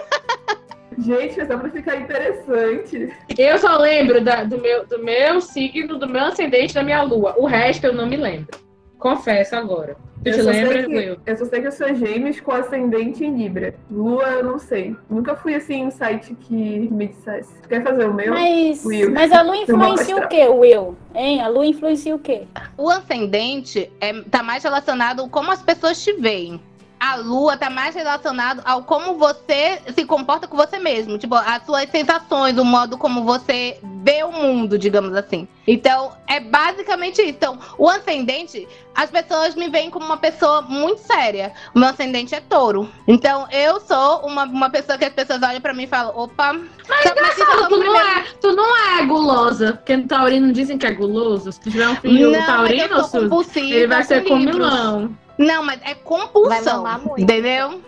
Gente, 0.99 1.41
é 1.41 1.47
só 1.47 1.57
pra 1.57 1.71
ficar 1.71 1.97
interessante. 1.97 3.11
Eu 3.39 3.59
só 3.59 3.79
lembro 3.79 4.21
da- 4.23 4.45
do, 4.45 4.59
meu, 4.59 4.85
do 4.87 4.99
meu 4.99 5.41
signo, 5.41 5.97
do 5.99 6.07
meu 6.07 6.25
ascendente, 6.27 6.75
da 6.75 6.83
minha 6.83 7.01
lua. 7.03 7.35
O 7.39 7.47
resto 7.47 7.85
eu 7.87 7.93
não 7.95 8.07
me 8.07 8.17
lembro. 8.19 8.59
Confesso 9.01 9.57
agora. 9.57 9.97
Tu 10.23 10.29
Eu 10.29 10.35
te 10.35 10.43
só 10.43 10.53
sei 10.53 10.63
lembra, 10.63 10.83
que- 10.85 10.97
Will? 10.97 11.17
Eu 11.25 11.37
só 11.39 11.45
sei 11.47 11.61
que 11.63 11.67
eu 11.67 11.73
sou 11.73 11.95
gêmeos 11.95 12.39
com 12.41 12.53
ascendente 12.53 13.25
em 13.25 13.35
Libra. 13.35 13.75
Lua, 13.91 14.23
eu 14.25 14.45
não 14.45 14.59
sei. 14.59 14.95
Nunca 15.09 15.35
fui 15.35 15.55
assim 15.55 15.77
em 15.77 15.87
um 15.87 15.91
site 15.91 16.35
que 16.35 16.55
me 16.93 17.09
dissesse. 17.09 17.51
Quer 17.67 17.83
fazer 17.83 18.05
o 18.07 18.13
meu? 18.13 18.31
Mas, 18.35 18.85
Will. 18.85 19.11
mas 19.11 19.33
a 19.33 19.41
lua 19.41 19.57
influencia 19.57 20.17
o 20.17 20.29
quê, 20.29 20.47
Will? 20.47 20.95
Hein? 21.15 21.41
A 21.41 21.49
lua 21.49 21.65
influencia 21.65 22.15
o 22.15 22.19
quê? 22.19 22.43
O 22.77 22.91
ascendente 22.91 23.91
é, 23.99 24.13
tá 24.31 24.43
mais 24.43 24.63
relacionado 24.63 25.23
com 25.23 25.41
como 25.41 25.51
as 25.53 25.63
pessoas 25.63 26.05
te 26.05 26.13
veem. 26.13 26.61
A 27.01 27.17
lua 27.17 27.57
tá 27.57 27.71
mais 27.71 27.95
relacionado 27.95 28.61
ao 28.65 28.83
como 28.83 29.17
você 29.17 29.81
se 29.95 30.05
comporta 30.05 30.47
com 30.47 30.55
você 30.55 30.79
mesmo. 30.79 31.17
Tipo, 31.17 31.35
as 31.35 31.65
suas 31.65 31.89
sensações, 31.91 32.59
o 32.59 32.65
modo 32.65 32.99
como 32.99 33.25
você 33.25 33.79
vê 34.03 34.23
o 34.23 34.31
mundo, 34.31 34.79
digamos 34.79 35.15
assim. 35.15 35.49
Então, 35.67 36.13
é 36.27 36.41
basicamente 36.41 37.23
isso. 37.23 37.31
Então, 37.31 37.59
o 37.79 37.89
ascendente, 37.89 38.67
as 38.95 39.11
pessoas 39.11 39.55
me 39.55 39.69
veem 39.69 39.89
como 39.89 40.05
uma 40.05 40.17
pessoa 40.17 40.63
muito 40.63 41.01
séria. 41.01 41.53
O 41.75 41.79
meu 41.79 41.89
ascendente 41.89 42.35
é 42.35 42.41
touro. 42.41 42.89
Então, 43.07 43.47
eu 43.51 43.81
sou 43.81 44.21
uma, 44.27 44.45
uma 44.45 44.69
pessoa 44.69 44.99
que 44.99 45.05
as 45.05 45.13
pessoas 45.13 45.43
olham 45.43 45.61
pra 45.61 45.73
mim 45.73 45.85
e 45.85 45.87
falam, 45.87 46.13
opa. 46.17 46.53
Mas, 46.89 47.07
Engraçado, 47.07 47.69
tu 47.69 47.77
não, 47.79 47.97
é, 47.97 48.25
tu 48.41 48.53
não 48.53 48.77
é 48.77 49.07
gulosa. 49.07 49.73
Porque 49.75 49.97
no 49.97 50.07
taurino 50.07 50.53
dizem 50.53 50.77
que 50.77 50.87
é 50.87 50.93
guloso. 50.93 51.51
Se 51.53 51.61
tu 51.61 51.71
tiver 51.71 51.89
um 51.89 51.97
filho 51.97 52.31
Não, 52.31 52.39
mas 52.39 52.47
taurino, 52.47 53.05
Suzy, 53.05 53.73
ele 53.73 53.87
vai 53.87 54.03
ser 54.03 54.25
comilão. 54.25 55.17
Não, 55.41 55.65
mas 55.65 55.81
é 55.83 55.95
compulsão. 55.95 56.85
Entendeu? 57.17 57.83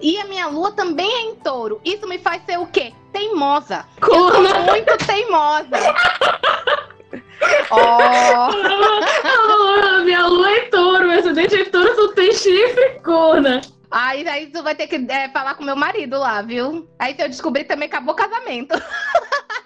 E 0.00 0.18
a 0.18 0.24
minha 0.24 0.46
lua 0.46 0.70
também 0.70 1.10
é 1.10 1.20
em 1.22 1.34
touro. 1.34 1.80
Isso 1.84 2.06
me 2.06 2.16
faz 2.16 2.44
ser 2.44 2.60
o 2.60 2.66
quê? 2.66 2.92
Teimosa. 3.12 3.84
Eu 4.00 4.08
Corna. 4.08 4.48
sou 4.50 4.62
muito 4.62 4.96
teimosa. 4.98 5.68
Ah, 7.72 8.48
Minha 10.04 10.26
lua 10.26 10.50
é 10.50 10.60
touro, 10.66 11.08
meu 11.08 11.18
ascendente 11.18 11.56
é 11.56 11.64
touro, 11.64 11.94
tu 11.96 12.14
tem 12.14 12.32
chifre, 12.32 13.00
corna. 13.04 13.60
Aí, 13.90 14.26
aí 14.26 14.46
tu 14.46 14.62
vai 14.62 14.74
ter 14.74 14.86
que 14.86 14.96
é, 15.10 15.28
falar 15.28 15.54
com 15.54 15.64
meu 15.64 15.74
marido 15.76 16.18
lá, 16.18 16.40
viu? 16.40 16.88
Aí 16.98 17.14
se 17.14 17.22
eu 17.22 17.28
descobrir 17.28 17.64
também 17.64 17.88
acabou 17.88 18.14
o 18.14 18.16
casamento. 18.16 18.74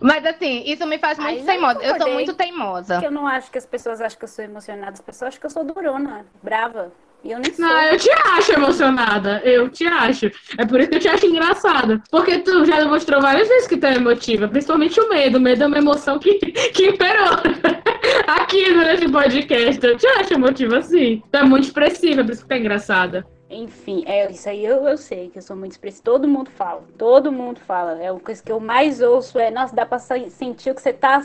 Mas 0.00 0.24
assim, 0.24 0.62
isso 0.66 0.86
me 0.86 0.98
faz 0.98 1.18
muito 1.18 1.44
teimosa. 1.44 1.80
Eu 1.80 1.82
sou 1.82 1.92
concordei. 1.92 2.14
muito 2.14 2.34
teimosa. 2.34 2.94
Porque 2.94 3.06
eu 3.06 3.10
não 3.10 3.26
acho 3.26 3.50
que 3.50 3.58
as 3.58 3.66
pessoas 3.66 4.00
acham 4.00 4.18
que 4.18 4.24
eu 4.24 4.28
sou 4.28 4.44
emocionada. 4.44 4.92
As 4.92 5.00
pessoas 5.00 5.28
acham 5.28 5.40
que 5.40 5.46
eu 5.46 5.50
sou 5.50 5.64
durona, 5.64 6.26
brava. 6.42 6.92
E 7.24 7.32
eu 7.32 7.38
nem 7.38 7.52
sou. 7.52 7.64
Não, 7.64 7.82
eu 7.82 7.98
te 7.98 8.10
acho 8.10 8.52
emocionada. 8.52 9.40
Eu 9.44 9.68
te 9.68 9.86
acho. 9.86 10.30
É 10.58 10.64
por 10.64 10.80
isso 10.80 10.90
que 10.90 10.96
eu 10.96 11.00
te 11.00 11.08
acho 11.08 11.26
engraçada. 11.26 12.02
Porque 12.10 12.38
tu 12.38 12.64
já 12.64 12.78
demonstrou 12.78 13.20
várias 13.20 13.48
vezes 13.48 13.66
que 13.66 13.76
tu 13.76 13.86
é 13.86 13.94
emotiva. 13.94 14.48
Principalmente 14.48 15.00
o 15.00 15.08
medo. 15.08 15.38
O 15.38 15.40
medo 15.40 15.64
é 15.64 15.66
uma 15.66 15.78
emoção 15.78 16.18
que, 16.18 16.34
que 16.34 16.86
imperou 16.86 17.34
aqui 18.28 18.72
durante 18.72 19.06
o 19.06 19.12
podcast. 19.12 19.84
Eu 19.84 19.96
te 19.96 20.06
acho 20.06 20.34
emotiva 20.34 20.78
assim. 20.78 21.22
Tu 21.30 21.36
é 21.36 21.42
muito 21.42 21.64
expressiva, 21.64 22.22
por 22.22 22.32
isso 22.32 22.42
que 22.42 22.48
tu 22.48 22.52
é 22.52 22.58
engraçada. 22.58 23.35
Enfim, 23.48 24.02
é 24.06 24.28
isso 24.30 24.48
aí 24.48 24.64
eu, 24.64 24.88
eu 24.88 24.98
sei 24.98 25.30
que 25.30 25.38
eu 25.38 25.42
sou 25.42 25.54
muito 25.56 25.72
expressiva. 25.72 26.02
Todo 26.04 26.26
mundo 26.26 26.50
fala, 26.50 26.82
todo 26.98 27.30
mundo 27.30 27.60
fala. 27.60 28.02
É 28.02 28.10
uma 28.10 28.20
coisa 28.20 28.42
que 28.42 28.50
eu 28.50 28.58
mais 28.58 29.00
ouço 29.00 29.38
é, 29.38 29.52
nossa, 29.52 29.74
dá 29.74 29.86
pra 29.86 29.98
sentir 30.00 30.70
o 30.70 30.74
que 30.74 30.82
você 30.82 30.92
tá 30.92 31.22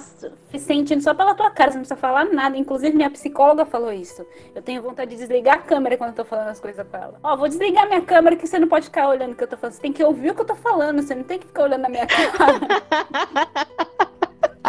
sentindo 0.57 1.01
só 1.01 1.15
pela 1.15 1.33
tua 1.33 1.49
cara, 1.49 1.71
você 1.71 1.77
não 1.77 1.81
precisa 1.81 1.99
falar 1.99 2.25
nada. 2.25 2.55
Inclusive, 2.55 2.95
minha 2.95 3.09
psicóloga 3.09 3.65
falou 3.65 3.91
isso. 3.91 4.25
Eu 4.53 4.61
tenho 4.61 4.83
vontade 4.83 5.11
de 5.11 5.17
desligar 5.17 5.55
a 5.55 5.61
câmera 5.61 5.97
quando 5.97 6.11
eu 6.11 6.15
tô 6.15 6.25
falando 6.25 6.49
as 6.49 6.59
coisas 6.59 6.85
pra 6.87 7.01
ela. 7.01 7.19
Ó, 7.23 7.35
vou 7.35 7.47
desligar 7.47 7.87
minha 7.87 8.01
câmera 8.01 8.35
que 8.35 8.45
você 8.45 8.59
não 8.59 8.67
pode 8.67 8.85
ficar 8.85 9.09
olhando 9.09 9.31
o 9.31 9.35
que 9.35 9.43
eu 9.43 9.47
tô 9.47 9.57
falando. 9.57 9.73
Você 9.73 9.81
tem 9.81 9.93
que 9.93 10.03
ouvir 10.03 10.29
o 10.31 10.35
que 10.35 10.41
eu 10.41 10.45
tô 10.45 10.55
falando, 10.55 11.01
você 11.01 11.15
não 11.15 11.23
tem 11.23 11.39
que 11.39 11.47
ficar 11.47 11.63
olhando 11.63 11.81
na 11.81 11.89
minha 11.89 12.05
cara. 12.05 13.87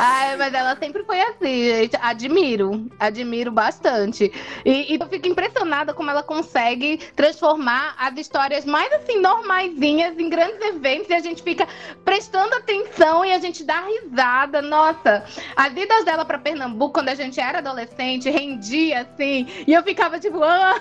Ai, 0.04 0.36
mas 0.36 0.52
ela 0.52 0.76
sempre 0.76 1.04
foi 1.04 1.20
assim, 1.20 1.64
gente. 1.64 1.96
Admiro, 2.00 2.88
admiro 2.98 3.52
bastante. 3.52 4.32
E, 4.64 4.92
e 4.92 4.98
eu 5.00 5.06
fico 5.06 5.28
impressionada 5.28 5.94
como 5.94 6.10
ela 6.10 6.24
consegue 6.24 6.96
transformar 7.14 7.94
as 7.96 8.18
histórias 8.18 8.64
mais 8.64 8.92
assim, 8.92 9.20
normaisinhas 9.20 10.18
em 10.18 10.28
grandes 10.28 10.60
eventos 10.60 11.08
e 11.08 11.14
a 11.14 11.20
gente 11.20 11.40
fica 11.40 11.68
prestando 12.04 12.52
atenção 12.56 13.24
e 13.24 13.32
a 13.32 13.38
gente 13.38 13.62
dá 13.62 13.80
risada. 13.80 14.60
Nossa, 14.60 15.24
as 15.54 15.72
idas 15.72 16.04
dela 16.04 16.24
pra 16.24 16.36
Pernambuco 16.36 16.94
quando 16.94 17.10
a 17.10 17.14
gente 17.14 17.38
era 17.38 17.58
adolescente 17.58 18.28
rendia 18.28 19.02
assim, 19.02 19.46
e 19.66 19.72
eu 19.72 19.84
ficava 19.84 20.18
tipo, 20.18 20.42
ah, 20.42 20.74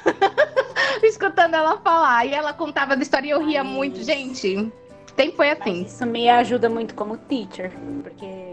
escutando 1.03 1.53
ela 1.53 1.77
falar. 1.77 2.25
E 2.25 2.34
ela 2.34 2.53
contava 2.53 2.95
da 2.95 3.03
história 3.03 3.27
e 3.27 3.29
eu 3.29 3.45
ria 3.45 3.63
Mas- 3.63 3.73
muito, 3.73 4.03
gente. 4.03 4.71
Sempre 5.15 5.36
foi 5.36 5.51
assim. 5.51 5.81
Mas 5.84 5.93
isso 5.93 6.05
me 6.07 6.27
ajuda 6.29 6.69
muito 6.69 6.95
como 6.95 7.17
teacher, 7.17 7.71
porque 8.01 8.51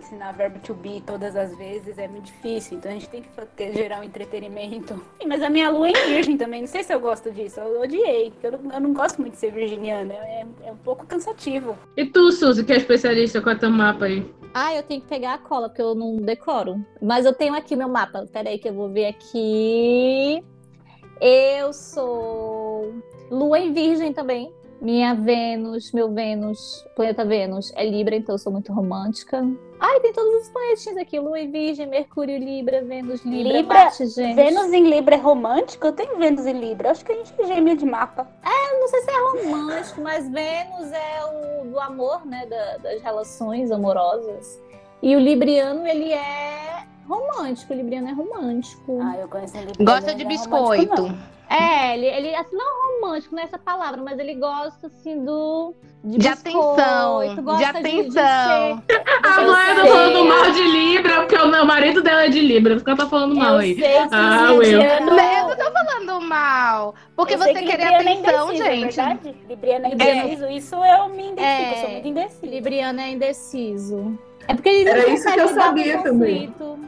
ensinar 0.00 0.32
verbo 0.32 0.58
to 0.60 0.74
be 0.74 1.02
todas 1.06 1.36
as 1.36 1.56
vezes 1.56 1.98
é 1.98 2.08
muito 2.08 2.26
difícil, 2.26 2.78
então 2.78 2.90
a 2.90 2.94
gente 2.94 3.08
tem 3.08 3.22
que 3.22 3.28
ter, 3.56 3.72
gerar 3.72 4.00
um 4.00 4.02
entretenimento. 4.02 4.94
Sim, 5.20 5.26
mas 5.26 5.42
a 5.42 5.50
minha 5.50 5.70
lua 5.70 5.88
é 5.88 5.90
em 5.90 6.08
virgem 6.14 6.36
também, 6.36 6.62
não 6.62 6.68
sei 6.68 6.82
se 6.82 6.92
eu 6.92 7.00
gosto 7.00 7.30
disso, 7.30 7.60
eu 7.60 7.80
odiei, 7.80 8.30
porque 8.30 8.46
eu 8.46 8.52
não, 8.52 8.72
eu 8.72 8.80
não 8.80 8.92
gosto 8.92 9.20
muito 9.20 9.34
de 9.34 9.40
ser 9.40 9.52
virginiana, 9.52 10.14
é, 10.14 10.46
é 10.64 10.72
um 10.72 10.76
pouco 10.76 11.06
cansativo. 11.06 11.76
E 11.96 12.04
tu, 12.04 12.32
Suzy, 12.32 12.64
que 12.64 12.72
é 12.72 12.76
especialista 12.76 13.40
com 13.40 13.50
a 13.50 13.56
teu 13.56 13.70
mapa 13.70 14.06
aí? 14.06 14.24
Ah, 14.56 14.72
eu 14.72 14.84
tenho 14.84 15.00
que 15.00 15.08
pegar 15.08 15.34
a 15.34 15.38
cola, 15.38 15.68
porque 15.68 15.82
eu 15.82 15.96
não 15.96 16.16
decoro. 16.16 16.80
Mas 17.02 17.26
eu 17.26 17.34
tenho 17.34 17.54
aqui 17.54 17.74
meu 17.74 17.88
mapa. 17.88 18.24
Peraí 18.32 18.56
que 18.56 18.68
eu 18.68 18.72
vou 18.72 18.88
ver 18.88 19.06
aqui. 19.06 20.44
Eu 21.20 21.72
sou 21.72 22.94
Lua 23.28 23.58
em 23.58 23.72
Virgem 23.72 24.12
também. 24.12 24.52
Minha 24.80 25.14
Vênus, 25.14 25.92
meu 25.92 26.12
Vênus, 26.12 26.84
planeta 26.94 27.24
Vênus 27.24 27.72
é 27.74 27.88
Libra, 27.88 28.16
então 28.16 28.34
eu 28.34 28.38
sou 28.38 28.52
muito 28.52 28.72
romântica. 28.72 29.42
Ai, 29.80 30.00
tem 30.00 30.12
todos 30.12 30.42
os 30.42 30.48
planetinhos 30.50 30.98
aqui: 30.98 31.18
Lua 31.18 31.40
em 31.40 31.50
Virgem, 31.50 31.86
Mercúrio 31.86 32.38
Libra, 32.38 32.82
Vênus 32.82 33.24
Libra, 33.24 33.52
Libra, 33.52 33.74
Marte 33.84 34.06
Gêmeos. 34.06 34.36
Vênus 34.36 34.72
em 34.72 34.84
Libra 34.90 35.14
é 35.14 35.18
romântico? 35.18 35.86
Eu 35.86 35.92
tenho 35.92 36.18
Vênus 36.18 36.44
em 36.46 36.58
Libra, 36.60 36.90
acho 36.90 37.04
que 37.04 37.12
a 37.12 37.16
gente 37.16 37.32
é 37.38 37.44
gêmea 37.46 37.76
de 37.76 37.86
mapa. 37.86 38.28
Eu 38.44 38.80
não 38.80 38.88
sei 38.88 39.00
se 39.02 39.10
é 39.10 39.18
romântico, 39.52 40.00
mas 40.02 40.28
Vênus 40.30 40.92
é 40.92 41.24
o 41.24 41.64
do 41.70 41.80
amor, 41.80 42.26
né? 42.26 42.44
da- 42.46 42.76
das 42.78 43.00
relações 43.02 43.70
amorosas. 43.70 44.60
E 45.02 45.16
o 45.16 45.18
Libriano, 45.18 45.86
ele 45.86 46.12
é 46.12 46.84
romântico. 47.08 47.72
Libriano 47.74 48.08
é 48.08 48.12
romântico. 48.12 48.98
Ah, 49.02 49.16
eu 49.18 49.28
conheço 49.28 49.56
ele. 49.56 49.72
Gosta 49.80 50.14
de 50.14 50.24
biscoito. 50.24 51.14
É, 51.50 51.94
ele, 51.94 52.06
ele 52.06 52.34
assim, 52.34 52.56
não 52.56 53.00
romântico, 53.00 53.38
é 53.38 53.42
essa 53.42 53.58
palavra, 53.58 54.02
mas 54.02 54.18
ele 54.18 54.34
gosta 54.34 54.86
assim 54.86 55.22
do. 55.24 55.74
De, 56.02 56.18
De 56.18 56.28
biscoito, 56.28 56.80
atenção, 56.80 57.44
gosta 57.44 57.58
de 57.58 57.64
atenção. 57.64 58.82
A 59.22 59.34
ser- 59.34 59.46
mãe 59.46 59.74
tá 59.76 59.86
falando 59.86 60.24
mal 60.24 60.50
de 60.50 60.62
Libra, 60.62 61.20
porque 61.20 61.36
o 61.36 61.46
meu 61.48 61.64
marido 61.66 62.02
dela 62.02 62.24
é 62.24 62.28
de 62.28 62.40
Libra. 62.40 62.76
Por 62.76 62.84
que 62.84 62.90
ela 62.90 62.96
tá 62.98 63.06
falando 63.06 63.34
mal 63.36 63.54
Eu 63.54 63.58
aí? 63.60 63.74
sei 63.78 63.96
Ah, 64.10 64.48
librianos- 64.50 65.10
Eu 65.12 65.48
não 65.48 65.56
tô 65.56 65.72
falando 65.72 66.20
mal. 66.22 66.94
Porque 67.14 67.34
Eu 67.34 67.38
você 67.38 67.54
que 67.54 67.64
querer 67.64 67.84
Libriano 68.00 68.08
é 68.08 68.12
atenção, 68.12 68.48
indeciso, 68.52 68.62
é 68.68 68.74
gente. 68.74 68.96
verdade? 68.96 69.34
Libriano 69.48 69.86
é 69.86 69.88
indeciso. 69.92 70.46
Isso 70.50 70.74
eu 70.76 71.08
me 71.10 71.22
identifico, 71.30 71.42
É. 71.44 71.72
eu 71.72 71.76
sou 71.80 71.90
muito 71.90 72.08
indecisa. 72.08 72.46
Libriano 72.46 73.00
é 73.00 73.10
indeciso. 73.10 74.18
É 74.48 74.54
porque 74.54 74.68
ele 74.68 74.88
Era 74.90 75.02
não 75.06 75.14
isso 75.14 75.32
que 75.32 75.40
eu 75.40 75.48
sabia 75.48 76.02
também. 76.02 76.48
conflito. 76.48 76.78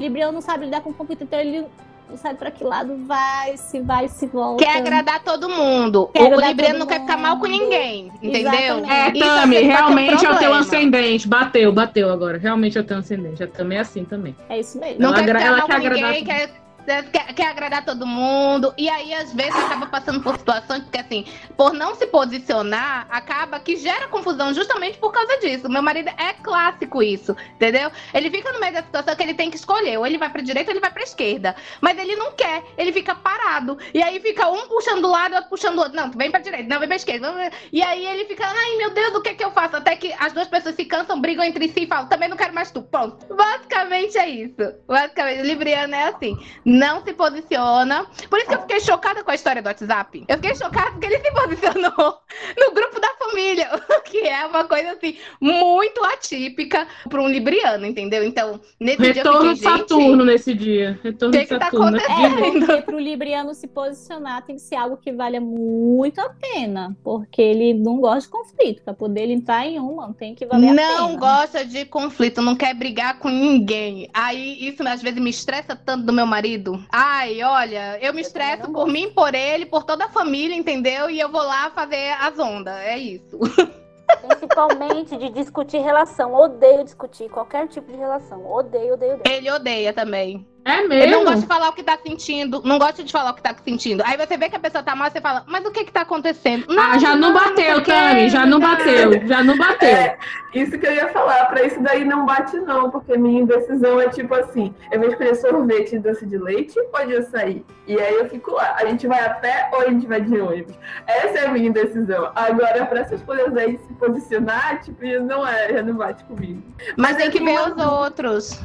Libriano 0.00 0.32
não 0.32 0.40
sabe 0.40 0.64
lidar 0.64 0.80
com 0.80 0.92
conflito, 0.92 1.22
então 1.24 1.38
ele 1.38 1.64
não 2.08 2.16
sabe 2.16 2.36
pra 2.38 2.50
que 2.50 2.64
lado 2.64 2.96
vai, 3.06 3.56
se 3.56 3.80
vai, 3.80 4.08
se 4.08 4.26
volta. 4.26 4.64
Quer 4.64 4.78
agradar 4.78 5.22
todo 5.22 5.48
mundo. 5.48 6.10
Quer 6.12 6.22
o 6.22 6.26
agradar 6.26 6.48
Libriano 6.48 6.78
não 6.80 6.86
quer 6.86 7.00
ficar 7.02 7.16
mal 7.16 7.38
com 7.38 7.46
ninguém. 7.46 8.10
Entendeu? 8.20 8.40
Exatamente. 8.78 8.90
É, 8.90 9.06
às 9.06 9.40
Tami, 9.40 9.58
um 9.58 9.66
realmente 9.66 10.26
é 10.26 10.30
o 10.30 10.38
teu 10.38 10.54
ascendente. 10.54 11.28
Bateu, 11.28 11.72
bateu 11.72 12.10
agora. 12.10 12.36
Realmente 12.38 12.76
é 12.76 12.80
o 12.80 12.84
teu 12.84 12.98
ascendente. 12.98 13.42
A 13.44 13.46
Tami 13.46 13.76
é 13.76 13.78
assim 13.80 14.04
também. 14.04 14.34
É 14.48 14.58
isso 14.58 14.78
mesmo. 14.80 15.00
Não 15.00 15.10
Ela 15.10 15.18
quer 15.18 15.22
agra- 15.22 15.38
ficar 15.38 15.48
ela 15.48 15.58
mal 15.58 15.66
quer 15.68 15.74
com 15.74 15.88
ninguém, 15.88 16.04
agradar 16.22 16.48
quer, 16.90 17.10
quer, 17.10 17.34
quer 17.34 17.46
agradar 17.46 17.84
todo 17.84 18.06
mundo. 18.06 18.74
E 18.76 18.88
aí, 18.88 19.14
às 19.14 19.32
vezes, 19.32 19.54
acaba 19.54 19.86
passando 19.86 20.20
por 20.20 20.36
situações 20.36 20.84
que, 20.90 20.98
assim, 20.98 21.24
por 21.56 21.72
não 21.72 21.94
se 21.94 22.06
posicionar, 22.06 23.06
acaba 23.10 23.60
que 23.60 23.76
gera 23.76 24.08
confusão 24.08 24.52
justamente 24.52 24.98
por 24.98 25.12
causa 25.12 25.38
disso. 25.38 25.68
Meu 25.68 25.82
marido 25.82 26.08
é 26.08 26.32
clássico 26.42 27.02
isso, 27.02 27.36
entendeu? 27.54 27.90
Ele 28.12 28.30
fica 28.30 28.52
no 28.52 28.60
meio 28.60 28.72
da 28.72 28.82
situação 28.82 29.14
que 29.14 29.22
ele 29.22 29.34
tem 29.34 29.50
que 29.50 29.56
escolher. 29.56 29.98
Ou 29.98 30.06
ele 30.06 30.18
vai 30.18 30.30
pra 30.30 30.42
direita 30.42 30.70
ou 30.70 30.72
ele 30.72 30.80
vai 30.80 30.90
pra 30.90 31.02
esquerda. 31.02 31.54
Mas 31.80 31.96
ele 31.98 32.16
não 32.16 32.32
quer, 32.32 32.62
ele 32.76 32.92
fica 32.92 33.14
parado. 33.14 33.78
E 33.94 34.02
aí 34.02 34.18
fica 34.20 34.48
um 34.48 34.68
puxando 34.68 35.02
do 35.02 35.10
lado, 35.10 35.34
outro 35.34 35.50
puxando 35.50 35.74
do 35.76 35.82
outro. 35.82 35.96
Não, 35.96 36.10
vem 36.10 36.30
pra 36.30 36.40
direita, 36.40 36.68
não, 36.68 36.78
vem 36.78 36.88
pra 36.88 36.96
esquerda. 36.96 37.50
E 37.72 37.82
aí 37.82 38.04
ele 38.04 38.24
fica, 38.24 38.46
ai 38.46 38.76
meu 38.76 38.90
Deus, 38.90 39.14
o 39.14 39.20
que 39.20 39.30
é 39.30 39.34
que 39.34 39.44
eu 39.44 39.50
faço? 39.52 39.76
Até 39.76 39.94
que 39.96 40.12
as 40.18 40.32
duas 40.32 40.48
pessoas 40.48 40.74
se 40.74 40.84
cansam, 40.84 41.20
brigam 41.20 41.44
entre 41.44 41.68
si 41.68 41.84
e 41.84 41.86
falam, 41.86 42.08
também 42.08 42.28
não 42.28 42.36
quero 42.36 42.54
mais 42.54 42.70
tu. 42.70 42.82
Pronto. 42.82 43.34
Basicamente 43.34 44.18
é 44.18 44.28
isso. 44.28 44.74
Basicamente, 44.86 45.40
o 45.40 45.44
Libriano 45.44 45.94
é 45.94 46.08
assim. 46.08 46.38
Não 46.80 47.02
se 47.04 47.12
posiciona. 47.12 48.06
Por 48.28 48.38
isso 48.38 48.48
que 48.48 48.54
eu 48.54 48.60
fiquei 48.62 48.80
chocada 48.80 49.22
com 49.22 49.30
a 49.30 49.34
história 49.34 49.60
do 49.62 49.66
WhatsApp. 49.66 50.24
Eu 50.26 50.36
fiquei 50.36 50.54
chocada 50.56 50.90
porque 50.92 51.06
ele 51.06 51.18
se 51.18 51.30
posicionou 51.32 52.18
no 52.58 52.74
grupo 52.74 52.98
da 53.00 53.08
família. 53.18 53.68
O 54.00 54.02
que 54.12 54.26
é 54.26 54.44
uma 54.44 54.64
coisa 54.64 54.92
assim, 54.92 55.16
muito 55.40 56.02
atípica 56.04 56.84
para 57.08 57.22
um 57.22 57.28
Libriano, 57.28 57.86
entendeu? 57.86 58.24
Então, 58.24 58.60
nesse 58.80 59.02
Retorno 59.12 59.40
dia 59.40 59.50
eu 59.50 59.56
fiquei, 59.56 59.70
Saturno 59.78 60.24
nesse 60.24 60.54
dia. 60.54 60.98
Retorno 61.02 61.32
Que 61.32 61.46
que 61.46 61.56
tá 61.58 61.66
Saturno. 61.66 61.90
né? 61.92 61.98
acontecendo? 62.02 62.60
De- 62.60 62.66
Porque 62.66 62.82
pro 62.82 62.98
Libriano 62.98 63.54
se 63.54 63.68
posicionar 63.68 64.42
tem 64.44 64.56
que 64.56 64.62
ser 64.62 64.74
algo 64.74 64.96
que 64.96 65.12
valha 65.12 65.40
muito 65.40 66.20
a 66.20 66.28
pena. 66.30 66.96
Porque 67.04 67.40
ele 67.40 67.72
não 67.74 68.00
gosta 68.00 68.22
de 68.22 68.28
conflito. 68.30 68.82
Pra 68.82 68.92
poder 68.94 69.22
ele 69.22 69.34
entrar 69.34 69.64
em 69.64 69.78
uma, 69.78 70.12
tem 70.14 70.34
que 70.34 70.44
valer 70.46 70.70
a 70.70 70.74
pena. 70.74 70.96
não 70.98 71.16
gosta 71.16 71.64
de 71.64 71.84
conflito, 71.84 72.42
não 72.42 72.56
quer 72.56 72.74
brigar 72.74 73.18
com 73.20 73.28
ninguém. 73.28 74.08
Aí 74.12 74.66
isso 74.66 74.82
às 74.88 75.00
vezes 75.02 75.20
me 75.20 75.30
estressa 75.30 75.76
tanto 75.76 76.04
do 76.04 76.12
meu 76.12 76.26
marido. 76.26 76.59
Ai, 76.90 77.42
olha, 77.42 77.98
eu 78.00 78.12
me 78.12 78.20
estresso 78.20 78.70
por 78.70 78.86
mim, 78.86 79.10
por 79.10 79.34
ele, 79.34 79.66
por 79.66 79.84
toda 79.84 80.04
a 80.06 80.10
família, 80.10 80.54
entendeu? 80.54 81.08
E 81.10 81.18
eu 81.18 81.28
vou 81.28 81.42
lá 81.42 81.70
fazer 81.70 82.12
as 82.20 82.38
ondas. 82.38 82.76
É 82.78 82.98
isso. 82.98 83.38
Principalmente 84.26 85.16
de 85.16 85.30
discutir 85.30 85.78
relação. 85.78 86.34
Odeio 86.34 86.84
discutir 86.84 87.28
qualquer 87.28 87.68
tipo 87.68 87.90
de 87.90 87.96
relação. 87.96 88.44
Odeio, 88.50 88.94
odeio, 88.94 89.14
odeio. 89.14 89.36
Ele 89.36 89.50
odeia 89.50 89.92
também. 89.92 90.46
É 90.62 90.78
Ele 90.80 90.88
mesmo? 90.88 91.12
não 91.16 91.24
gosta 91.24 91.40
de 91.40 91.46
falar 91.46 91.68
o 91.70 91.72
que 91.72 91.82
tá 91.82 91.98
sentindo, 92.04 92.60
não 92.64 92.78
gosta 92.78 93.02
de 93.02 93.10
falar 93.10 93.30
o 93.30 93.34
que 93.34 93.42
tá 93.42 93.54
sentindo. 93.64 94.02
Aí 94.04 94.16
você 94.16 94.36
vê 94.36 94.48
que 94.50 94.56
a 94.56 94.60
pessoa 94.60 94.82
tá 94.84 94.94
mal, 94.94 95.10
você 95.10 95.20
fala, 95.20 95.42
mas 95.46 95.64
o 95.64 95.70
que 95.70 95.84
que 95.84 95.92
tá 95.92 96.02
acontecendo? 96.02 96.66
Ah, 96.78 96.98
já 96.98 97.16
não 97.16 97.32
bateu, 97.32 97.74
porque- 97.76 97.90
Tami. 97.90 98.28
Já 98.28 98.44
não 98.44 98.60
bateu. 98.60 99.10
Já 99.26 99.42
não 99.42 99.56
bateu. 99.56 99.88
É, 99.88 100.18
isso 100.54 100.78
que 100.78 100.86
eu 100.86 100.92
ia 100.92 101.08
falar, 101.08 101.46
pra 101.46 101.62
isso 101.62 101.80
daí 101.82 102.04
não 102.04 102.26
bate 102.26 102.56
não, 102.58 102.90
porque 102.90 103.16
minha 103.16 103.40
indecisão 103.40 103.98
é 104.00 104.08
tipo 104.10 104.34
assim, 104.34 104.74
eu 104.92 105.00
vou 105.00 105.08
escolher 105.08 105.34
sorvete 105.36 105.96
e 105.96 105.98
doce 105.98 106.26
de 106.26 106.36
leite 106.36 106.74
ou 106.78 107.06
de 107.06 107.16
açaí? 107.16 107.64
E 107.86 107.98
aí 107.98 108.14
eu 108.16 108.28
fico 108.28 108.52
lá, 108.52 108.76
a 108.78 108.84
gente 108.86 109.06
vai 109.06 109.24
a 109.24 109.30
pé 109.30 109.70
ou 109.72 109.80
a 109.80 109.86
gente 109.90 110.06
vai 110.06 110.20
de 110.20 110.38
ônibus? 110.38 110.74
Essa 111.06 111.38
é 111.38 111.46
a 111.46 111.50
minha 111.52 111.68
indecisão. 111.68 112.30
Agora, 112.34 112.84
pra 112.84 113.00
essas 113.00 113.22
coisas 113.22 113.56
aí 113.56 113.78
se 113.86 113.92
posicionar, 113.94 114.80
tipo, 114.82 115.02
não 115.22 115.46
é, 115.46 115.72
já 115.72 115.82
não 115.82 115.94
bate 115.94 116.22
comigo. 116.24 116.62
Mas 116.96 117.16
tem 117.16 117.26
eu 117.26 117.32
que 117.32 117.42
ver 117.42 117.58
uma 117.58 117.74
os 117.74 117.82
outros. 117.84 118.60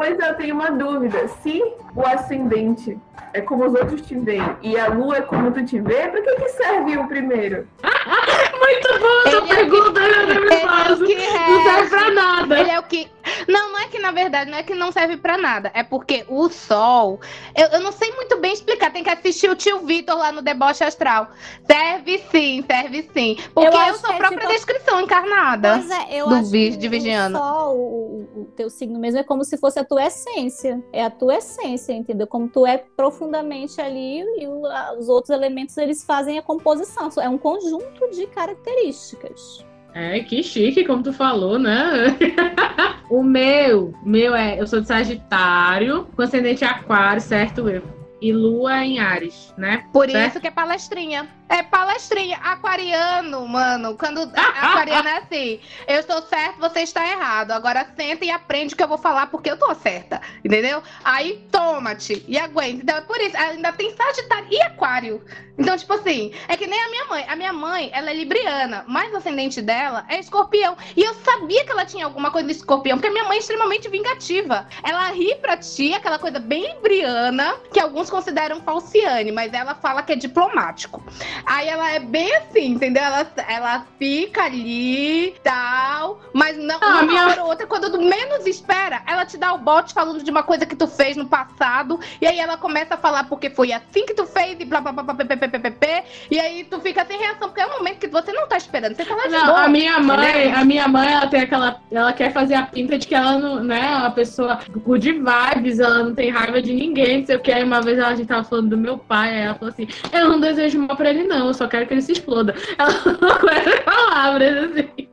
Pois 0.00 0.18
eu 0.18 0.34
tenho 0.34 0.54
uma 0.54 0.70
dúvida. 0.70 1.28
Se 1.28 1.62
o 1.94 2.06
ascendente 2.06 2.98
é 3.32 3.40
como 3.40 3.64
os 3.66 3.74
outros 3.74 4.00
te 4.02 4.18
veem 4.18 4.42
e 4.62 4.78
a 4.78 4.88
lua 4.88 5.18
é 5.18 5.22
como 5.22 5.50
tu 5.52 5.64
te 5.64 5.80
vê, 5.80 6.08
pra 6.08 6.20
que, 6.22 6.34
que 6.36 6.48
serve 6.50 6.96
o 6.98 7.06
primeiro? 7.08 7.68
Muito 8.60 8.98
boa 9.00 9.22
essa 9.26 9.36
Ele 9.38 9.52
é 9.52 9.54
pergunta, 9.56 10.00
meu 10.00 10.26
Deus, 10.26 11.00
Ele 11.10 11.22
é 11.22 11.48
Não 11.48 11.62
serve 11.62 11.88
pra 11.90 12.10
nada. 12.10 12.60
Ele 12.60 12.70
é 12.70 12.78
o 12.78 12.82
que. 12.82 13.08
Não, 13.48 13.72
não 13.72 13.78
é 13.80 13.86
que 13.88 13.98
na 13.98 14.10
verdade 14.10 14.50
não 14.50 14.58
é 14.58 14.62
que 14.62 14.74
não 14.74 14.92
serve 14.92 15.16
pra 15.16 15.36
nada. 15.38 15.70
É 15.74 15.82
porque 15.82 16.24
o 16.28 16.48
sol. 16.48 17.20
Eu, 17.56 17.66
eu 17.68 17.80
não 17.80 17.90
sei 17.92 18.12
muito 18.14 18.36
bem 18.38 18.52
explicar. 18.52 18.92
Tem 18.92 19.02
que 19.02 19.10
assistir 19.10 19.48
o 19.50 19.56
tio 19.56 19.80
Vitor 19.80 20.16
lá 20.16 20.30
no 20.32 20.42
Deboche 20.42 20.84
Astral. 20.84 21.28
Serve 21.66 22.18
sim, 22.30 22.64
serve 22.70 23.08
sim. 23.12 23.36
Porque 23.54 23.68
Eu 23.76 23.80
eu, 23.80 23.94
sou 23.94 24.10
a 24.10 24.14
é 24.14 24.18
própria 24.18 24.40
tipo- 24.40 24.52
descrição 24.52 25.00
encarnada. 25.00 25.78
Pois 25.78 25.90
é, 25.90 26.20
eu 26.20 26.28
do 26.28 26.34
acho 26.36 26.50
vi- 26.50 26.70
que 26.72 26.76
de 26.76 26.88
o 26.88 27.30
sol, 27.38 27.76
o- 27.76 28.28
o 28.42 28.44
teu 28.56 28.68
signo 28.70 28.98
mesmo, 28.98 29.20
é 29.20 29.24
como 29.24 29.44
se 29.44 29.56
fosse 29.58 29.78
a 29.78 29.84
tua 29.84 30.04
essência. 30.04 30.82
É 30.92 31.04
a 31.04 31.10
tua 31.10 31.36
essência, 31.36 31.79
entendeu? 31.88 32.26
Como 32.26 32.48
tu 32.48 32.66
é 32.66 32.78
profundamente 32.96 33.80
ali 33.80 34.20
e 34.38 34.46
o- 34.46 34.66
a- 34.66 34.94
os 34.98 35.08
outros 35.08 35.30
elementos, 35.30 35.76
eles 35.76 36.04
fazem 36.04 36.38
a 36.38 36.42
composição. 36.42 37.08
É 37.20 37.28
um 37.28 37.38
conjunto 37.38 38.10
de 38.10 38.26
características. 38.26 39.64
É, 39.94 40.20
que 40.20 40.42
chique, 40.42 40.84
como 40.84 41.02
tu 41.02 41.12
falou, 41.12 41.58
né? 41.58 42.16
o 43.10 43.22
meu, 43.22 43.92
meu 44.04 44.34
é, 44.34 44.60
eu 44.60 44.66
sou 44.66 44.80
de 44.80 44.86
Sagitário, 44.86 46.06
com 46.14 46.22
ascendente 46.22 46.64
aquário, 46.64 47.20
certo, 47.20 47.68
eu? 47.68 47.82
E 48.20 48.32
lua 48.32 48.84
em 48.84 48.98
Ares, 49.00 49.52
né? 49.56 49.84
Por 49.92 50.08
Certo? 50.08 50.30
isso 50.32 50.40
que 50.40 50.46
é 50.46 50.50
palestrinha. 50.50 51.28
É 51.50 51.62
palestrinha. 51.64 52.38
Aquariano, 52.42 53.46
mano. 53.46 53.96
Quando 53.98 54.20
a- 54.36 54.70
aquariano 54.70 55.08
é 55.08 55.16
assim, 55.18 55.60
eu 55.88 55.98
estou 56.00 56.22
certo, 56.22 56.58
você 56.60 56.80
está 56.80 57.04
errado. 57.06 57.50
Agora 57.50 57.86
senta 57.96 58.24
e 58.24 58.30
aprende 58.30 58.72
o 58.74 58.76
que 58.76 58.82
eu 58.82 58.88
vou 58.88 58.96
falar 58.98 59.26
porque 59.26 59.50
eu 59.50 59.56
tô 59.58 59.74
certa. 59.74 60.20
Entendeu? 60.44 60.80
Aí 61.04 61.44
toma-te 61.50 62.24
e 62.28 62.38
aguenta. 62.38 62.82
Então 62.82 62.96
é 62.96 63.00
por 63.00 63.20
isso. 63.20 63.36
Ainda 63.36 63.72
tem 63.72 63.94
Sagitário 63.96 64.46
e 64.50 64.62
Aquário. 64.62 65.22
Então, 65.58 65.76
tipo 65.76 65.92
assim, 65.92 66.32
é 66.48 66.56
que 66.56 66.66
nem 66.66 66.80
a 66.82 66.88
minha 66.88 67.04
mãe. 67.06 67.24
A 67.28 67.36
minha 67.36 67.52
mãe, 67.52 67.90
ela 67.92 68.10
é 68.10 68.14
libriana, 68.14 68.82
mas 68.88 69.12
o 69.12 69.18
ascendente 69.18 69.60
dela 69.60 70.06
é 70.08 70.18
escorpião. 70.18 70.74
E 70.96 71.02
eu 71.02 71.12
sabia 71.16 71.64
que 71.64 71.70
ela 71.70 71.84
tinha 71.84 72.06
alguma 72.06 72.30
coisa 72.30 72.48
de 72.48 72.54
escorpião, 72.54 72.96
porque 72.96 73.08
a 73.08 73.12
minha 73.12 73.24
mãe 73.24 73.36
é 73.36 73.40
extremamente 73.40 73.86
vingativa. 73.88 74.66
Ela 74.82 75.10
ri 75.10 75.34
pra 75.34 75.58
ti, 75.58 75.92
aquela 75.92 76.18
coisa 76.18 76.38
bem 76.38 76.66
libriana, 76.66 77.56
que 77.74 77.78
alguns 77.80 78.08
consideram 78.08 78.62
falciane, 78.62 79.32
mas 79.32 79.52
ela 79.52 79.74
fala 79.74 80.02
que 80.02 80.12
é 80.12 80.16
diplomático. 80.16 81.02
Aí 81.46 81.68
ela 81.68 81.90
é 81.92 81.98
bem 81.98 82.34
assim, 82.36 82.66
entendeu? 82.72 83.02
Ela, 83.02 83.26
ela 83.48 83.86
fica 83.98 84.44
ali, 84.44 85.34
tal, 85.42 86.20
mas 86.32 86.56
não, 86.56 86.76
Ah, 86.80 86.86
uma 86.88 87.02
minha- 87.02 87.26
hora 87.26 87.42
ou 87.42 87.48
outra, 87.50 87.66
quando 87.66 87.90
tu 87.90 88.00
menos 88.00 88.46
espera, 88.46 89.02
ela 89.06 89.24
te 89.24 89.36
dá 89.36 89.52
o 89.52 89.58
bote 89.58 89.92
falando 89.94 90.22
de 90.22 90.30
uma 90.30 90.42
coisa 90.42 90.66
que 90.66 90.76
tu 90.76 90.86
fez 90.86 91.16
no 91.16 91.26
passado, 91.26 91.98
e 92.20 92.26
aí 92.26 92.38
ela 92.38 92.56
começa 92.56 92.94
a 92.94 92.96
falar 92.98 93.24
porque 93.24 93.50
foi 93.50 93.72
assim 93.72 94.06
que 94.06 94.14
tu 94.14 94.26
fez, 94.26 94.56
e 94.60 94.64
blá 94.64 94.80
blá 94.80 94.92
blá 94.92 95.02
blá 95.02 95.14
blá 95.14 95.24
blá 95.26 95.36
blá, 95.36 95.58
blá, 95.58 95.70
blá, 95.70 96.02
e 96.30 96.38
aí 96.40 96.64
tu 96.64 96.80
fica 96.80 97.04
sem 97.04 97.18
reação, 97.18 97.48
porque 97.48 97.60
é 97.60 97.66
um 97.66 97.78
momento 97.78 97.98
que 97.98 98.08
você 98.08 98.32
não 98.32 98.46
tá 98.48 98.56
esperando, 98.56 98.94
você 98.94 99.04
tá 99.04 99.14
lá 99.14 99.24
de 99.24 99.30
Não, 99.32 99.46
boa. 99.46 99.62
a 99.64 99.68
minha 99.68 99.98
mãe, 100.00 100.28
entendeu? 100.30 100.58
a 100.58 100.64
minha 100.64 100.88
mãe, 100.88 101.12
ela 101.12 101.26
tem 101.26 101.40
aquela. 101.40 101.80
Ela 101.90 102.12
quer 102.12 102.32
fazer 102.32 102.54
a 102.54 102.62
pinta 102.62 102.98
de 102.98 103.06
que 103.06 103.14
ela 103.14 103.38
não, 103.38 103.62
né, 103.62 103.80
é 103.92 103.96
uma 103.96 104.10
pessoa 104.10 104.60
good 104.76 105.10
vibes, 105.12 105.78
ela 105.78 106.04
não 106.04 106.14
tem 106.14 106.30
raiva 106.30 106.60
de 106.62 106.72
ninguém, 106.72 107.18
não 107.20 107.26
sei 107.26 107.36
o 107.36 107.40
que. 107.40 107.52
Aí 107.52 107.62
uma 107.64 107.80
vez 107.80 107.98
a 107.98 108.14
gente 108.14 108.26
tava 108.28 108.44
falando 108.44 108.70
do 108.70 108.76
meu 108.78 108.98
pai, 108.98 109.30
aí 109.34 109.40
ela 109.42 109.54
falou 109.54 109.72
assim: 109.72 109.88
Eu 110.12 110.28
não 110.28 110.40
desejo 110.40 110.78
mal 110.80 110.96
pra 110.96 111.10
ele, 111.10 111.24
não, 111.30 111.46
eu 111.46 111.54
só 111.54 111.68
quero 111.68 111.86
que 111.86 111.94
ele 111.94 112.02
se 112.02 112.12
exploda. 112.12 112.54
Ela 112.76 112.90
falou 112.90 113.38
com 113.38 113.48
essas 113.48 113.80
palavras, 113.80 114.70
assim. 114.70 115.08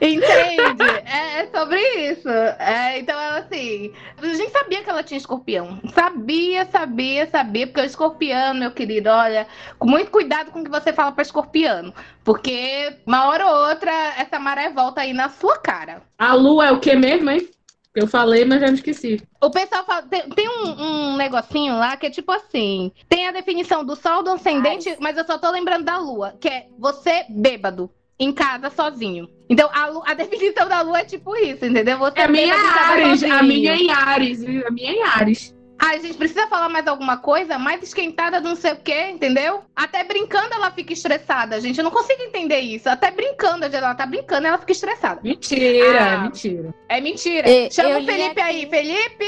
Entende? 0.00 0.84
É, 1.06 1.40
é 1.40 1.50
sobre 1.54 1.80
isso. 2.10 2.28
É, 2.28 2.98
então, 2.98 3.18
ela 3.18 3.38
assim. 3.38 3.92
A 4.20 4.26
gente 4.26 4.50
sabia 4.50 4.82
que 4.82 4.90
ela 4.90 5.02
tinha 5.02 5.18
escorpião. 5.18 5.80
Sabia, 5.94 6.66
sabia, 6.66 7.26
sabia. 7.30 7.66
Porque 7.66 7.80
o 7.80 7.84
escorpiano, 7.84 8.60
meu 8.60 8.72
querido, 8.72 9.08
olha, 9.08 9.46
com 9.78 9.88
muito 9.88 10.10
cuidado 10.10 10.50
com 10.50 10.60
o 10.60 10.64
que 10.64 10.70
você 10.70 10.92
fala 10.92 11.12
pra 11.12 11.22
escorpiano. 11.22 11.94
Porque 12.24 12.96
uma 13.06 13.28
hora 13.28 13.46
ou 13.46 13.68
outra, 13.68 13.92
essa 14.18 14.38
maré 14.38 14.70
volta 14.70 15.00
aí 15.00 15.12
na 15.12 15.28
sua 15.28 15.58
cara. 15.58 16.02
A 16.18 16.34
lua 16.34 16.66
é 16.66 16.72
o 16.72 16.80
que 16.80 16.94
mesmo, 16.94 17.30
hein? 17.30 17.48
Eu 17.94 18.06
falei, 18.06 18.44
mas 18.44 18.60
já 18.60 18.68
me 18.68 18.74
esqueci. 18.74 19.20
O 19.40 19.50
pessoal 19.50 19.84
fala, 19.84 20.02
tem, 20.02 20.28
tem 20.30 20.48
um, 20.48 20.82
um 21.12 21.16
negocinho 21.16 21.74
lá 21.78 21.96
que 21.96 22.06
é 22.06 22.10
tipo 22.10 22.32
assim: 22.32 22.90
tem 23.08 23.26
a 23.28 23.32
definição 23.32 23.84
do 23.84 23.94
sol, 23.94 24.22
do 24.22 24.30
ascendente, 24.30 24.96
mas 24.98 25.16
eu 25.16 25.24
só 25.24 25.36
tô 25.38 25.50
lembrando 25.50 25.84
da 25.84 25.98
lua, 25.98 26.34
que 26.40 26.48
é 26.48 26.66
você 26.78 27.24
bêbado. 27.28 27.90
em 28.18 28.32
casa 28.32 28.70
sozinho. 28.70 29.28
Então, 29.50 29.68
a, 29.72 30.10
a 30.12 30.14
definição 30.14 30.68
da 30.68 30.80
lua 30.80 31.00
é 31.00 31.04
tipo 31.04 31.36
isso, 31.36 31.64
entendeu? 31.66 31.98
Você 31.98 32.18
É 32.20 32.24
a 32.24 32.28
minha 32.28 32.54
Ares, 32.54 33.20
sozinho. 33.20 33.34
a 33.34 33.42
minha 33.42 33.76
em 33.76 33.90
Ares, 33.90 34.42
a 34.42 34.70
minha 34.70 34.92
em 34.92 35.02
Ares. 35.02 35.54
A 35.84 35.98
gente 35.98 36.16
precisa 36.16 36.46
falar 36.46 36.68
mais 36.68 36.86
alguma 36.86 37.16
coisa? 37.16 37.58
Mais 37.58 37.82
esquentada 37.82 38.40
do 38.40 38.50
não 38.50 38.56
sei 38.56 38.72
o 38.72 38.76
quê, 38.76 39.10
entendeu? 39.10 39.62
Até 39.74 40.04
brincando 40.04 40.54
ela 40.54 40.70
fica 40.70 40.92
estressada, 40.92 41.60
gente. 41.60 41.76
Eu 41.78 41.82
não 41.84 41.90
consigo 41.90 42.22
entender 42.22 42.60
isso. 42.60 42.88
Até 42.88 43.10
brincando, 43.10 43.64
ela 43.64 43.92
tá 43.94 44.06
brincando 44.06 44.46
ela 44.46 44.58
fica 44.58 44.70
estressada. 44.72 45.20
Mentira, 45.24 46.00
Ah. 46.00 46.14
é 46.14 46.18
mentira. 46.22 46.74
É 46.88 47.00
mentira. 47.00 47.50
E- 47.50 47.70
Chama 47.72 47.90
eu 47.90 47.96
o 47.96 48.00
li 48.00 48.06
Felipe 48.06 48.40
aí. 48.40 48.60
aqui. 48.62 48.70
Felipe! 48.70 49.26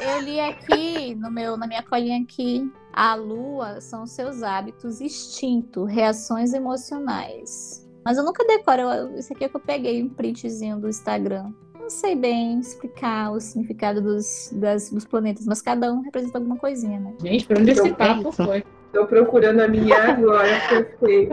Eu 0.00 0.20
li 0.22 0.38
aqui 0.40 1.14
no 1.16 1.30
meu, 1.30 1.56
na 1.56 1.66
minha 1.66 1.82
colinha 1.82 2.22
aqui. 2.22 2.70
A 2.92 3.14
lua 3.16 3.80
são 3.80 4.06
seus 4.06 4.42
hábitos 4.44 5.00
instinto, 5.00 5.84
reações 5.84 6.54
emocionais. 6.54 7.84
Mas 8.04 8.16
eu 8.16 8.24
nunca 8.24 8.44
decoro. 8.46 8.82
eu- 8.82 9.18
Isso 9.18 9.32
aqui 9.32 9.44
é 9.44 9.48
que 9.48 9.56
eu 9.56 9.60
peguei 9.60 10.00
um 10.02 10.08
printzinho 10.08 10.78
do 10.78 10.88
Instagram. 10.88 11.52
Não 11.86 11.90
sei 11.90 12.16
bem 12.16 12.58
explicar 12.58 13.30
o 13.30 13.38
significado 13.38 14.02
dos, 14.02 14.50
das- 14.52 14.90
dos 14.90 15.04
planetas, 15.04 15.46
mas 15.46 15.62
cada 15.62 15.92
um 15.92 16.00
representa 16.00 16.36
alguma 16.38 16.56
coisinha, 16.56 16.98
né? 16.98 17.12
Gente, 17.22 17.46
pra 17.46 17.60
onde 17.60 17.70
esse 17.70 17.92
papo 17.92 18.32
foi? 18.32 18.64
Tô 18.92 19.06
procurando 19.06 19.60
a 19.60 19.68
minha 19.68 19.96
agora, 19.96 20.48
porque 20.68 21.28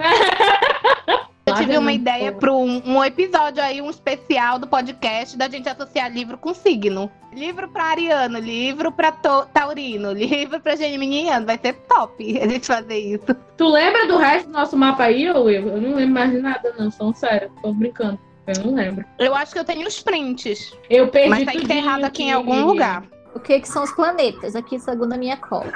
Eu 1.48 1.54
tive 1.58 1.76
uma 1.76 1.92
ideia 1.92 2.32
para 2.32 2.54
um, 2.54 2.84
um 2.86 3.04
episódio 3.04 3.64
aí, 3.64 3.82
um 3.82 3.90
especial 3.90 4.60
do 4.60 4.68
podcast, 4.68 5.36
da 5.36 5.50
gente 5.50 5.68
associar 5.68 6.14
livro 6.14 6.38
com 6.38 6.54
signo. 6.54 7.10
Livro 7.34 7.68
para 7.70 7.86
ariano, 7.86 8.38
livro 8.38 8.92
para 8.92 9.12
taurino, 9.12 10.12
livro 10.14 10.60
para 10.62 10.76
geminiano. 10.76 11.48
Vai 11.48 11.58
ser 11.60 11.74
top 11.90 12.14
a 12.40 12.48
gente 12.48 12.68
fazer 12.68 13.00
isso. 13.00 13.26
Tu 13.58 13.68
lembra 13.68 14.06
do 14.06 14.18
resto 14.18 14.46
do 14.50 14.54
nosso 14.54 14.78
mapa 14.78 15.06
aí, 15.06 15.28
ô 15.32 15.46
Will? 15.46 15.68
Eu 15.68 15.82
não 15.82 15.96
lembro 15.96 16.14
mais 16.14 16.32
de 16.32 16.38
nada, 16.40 16.72
não. 16.78 16.92
São 16.92 17.12
sério, 17.12 17.50
tô 17.60 17.74
brincando. 17.74 18.20
Eu 18.48 18.66
não 18.66 18.76
lembro. 18.76 19.06
Eu 19.20 19.34
acho 19.36 19.54
que 19.54 19.60
eu 19.60 19.64
tenho 19.64 19.88
os 19.88 20.02
prints, 20.02 20.78
Eu 20.90 21.08
perdi 21.08 21.30
mas 21.30 21.46
tá 21.46 21.54
enterrado 21.54 22.04
aqui 22.04 22.24
em 22.24 22.32
algum 22.32 22.66
lugar. 22.66 23.04
O 23.36 23.40
que, 23.40 23.60
que 23.60 23.68
são 23.68 23.84
os 23.84 23.92
planetas? 23.92 24.56
Aqui, 24.56 24.80
segundo 24.80 25.14
a 25.14 25.18
minha 25.18 25.38
cola. 25.38 25.72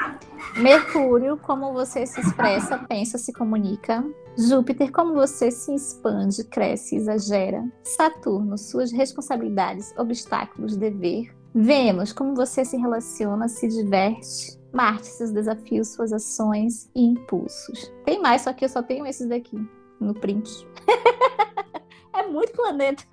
Mercúrio, 0.57 1.37
como 1.37 1.73
você 1.73 2.05
se 2.05 2.19
expressa, 2.19 2.77
pensa, 2.77 3.17
se 3.17 3.33
comunica. 3.33 4.03
Júpiter, 4.37 4.91
como 4.91 5.15
você 5.15 5.49
se 5.49 5.73
expande, 5.73 6.43
cresce, 6.43 6.95
exagera. 6.95 7.63
Saturno, 7.83 8.57
suas 8.57 8.91
responsabilidades, 8.91 9.91
obstáculos, 9.97 10.77
dever. 10.77 11.35
Vênus, 11.55 12.13
como 12.13 12.35
você 12.35 12.63
se 12.63 12.77
relaciona, 12.77 13.47
se 13.47 13.67
diverte. 13.67 14.59
Marte, 14.71 15.07
seus 15.07 15.31
desafios, 15.31 15.87
suas 15.87 16.13
ações 16.13 16.87
e 16.95 17.03
impulsos. 17.03 17.91
Tem 18.05 18.21
mais, 18.21 18.43
só 18.43 18.53
que 18.53 18.65
eu 18.65 18.69
só 18.69 18.83
tenho 18.83 19.07
esses 19.07 19.27
daqui 19.27 19.57
no 19.99 20.13
print. 20.13 20.67
é 22.17 22.23
muito 22.23 22.51
planeta. 22.53 23.05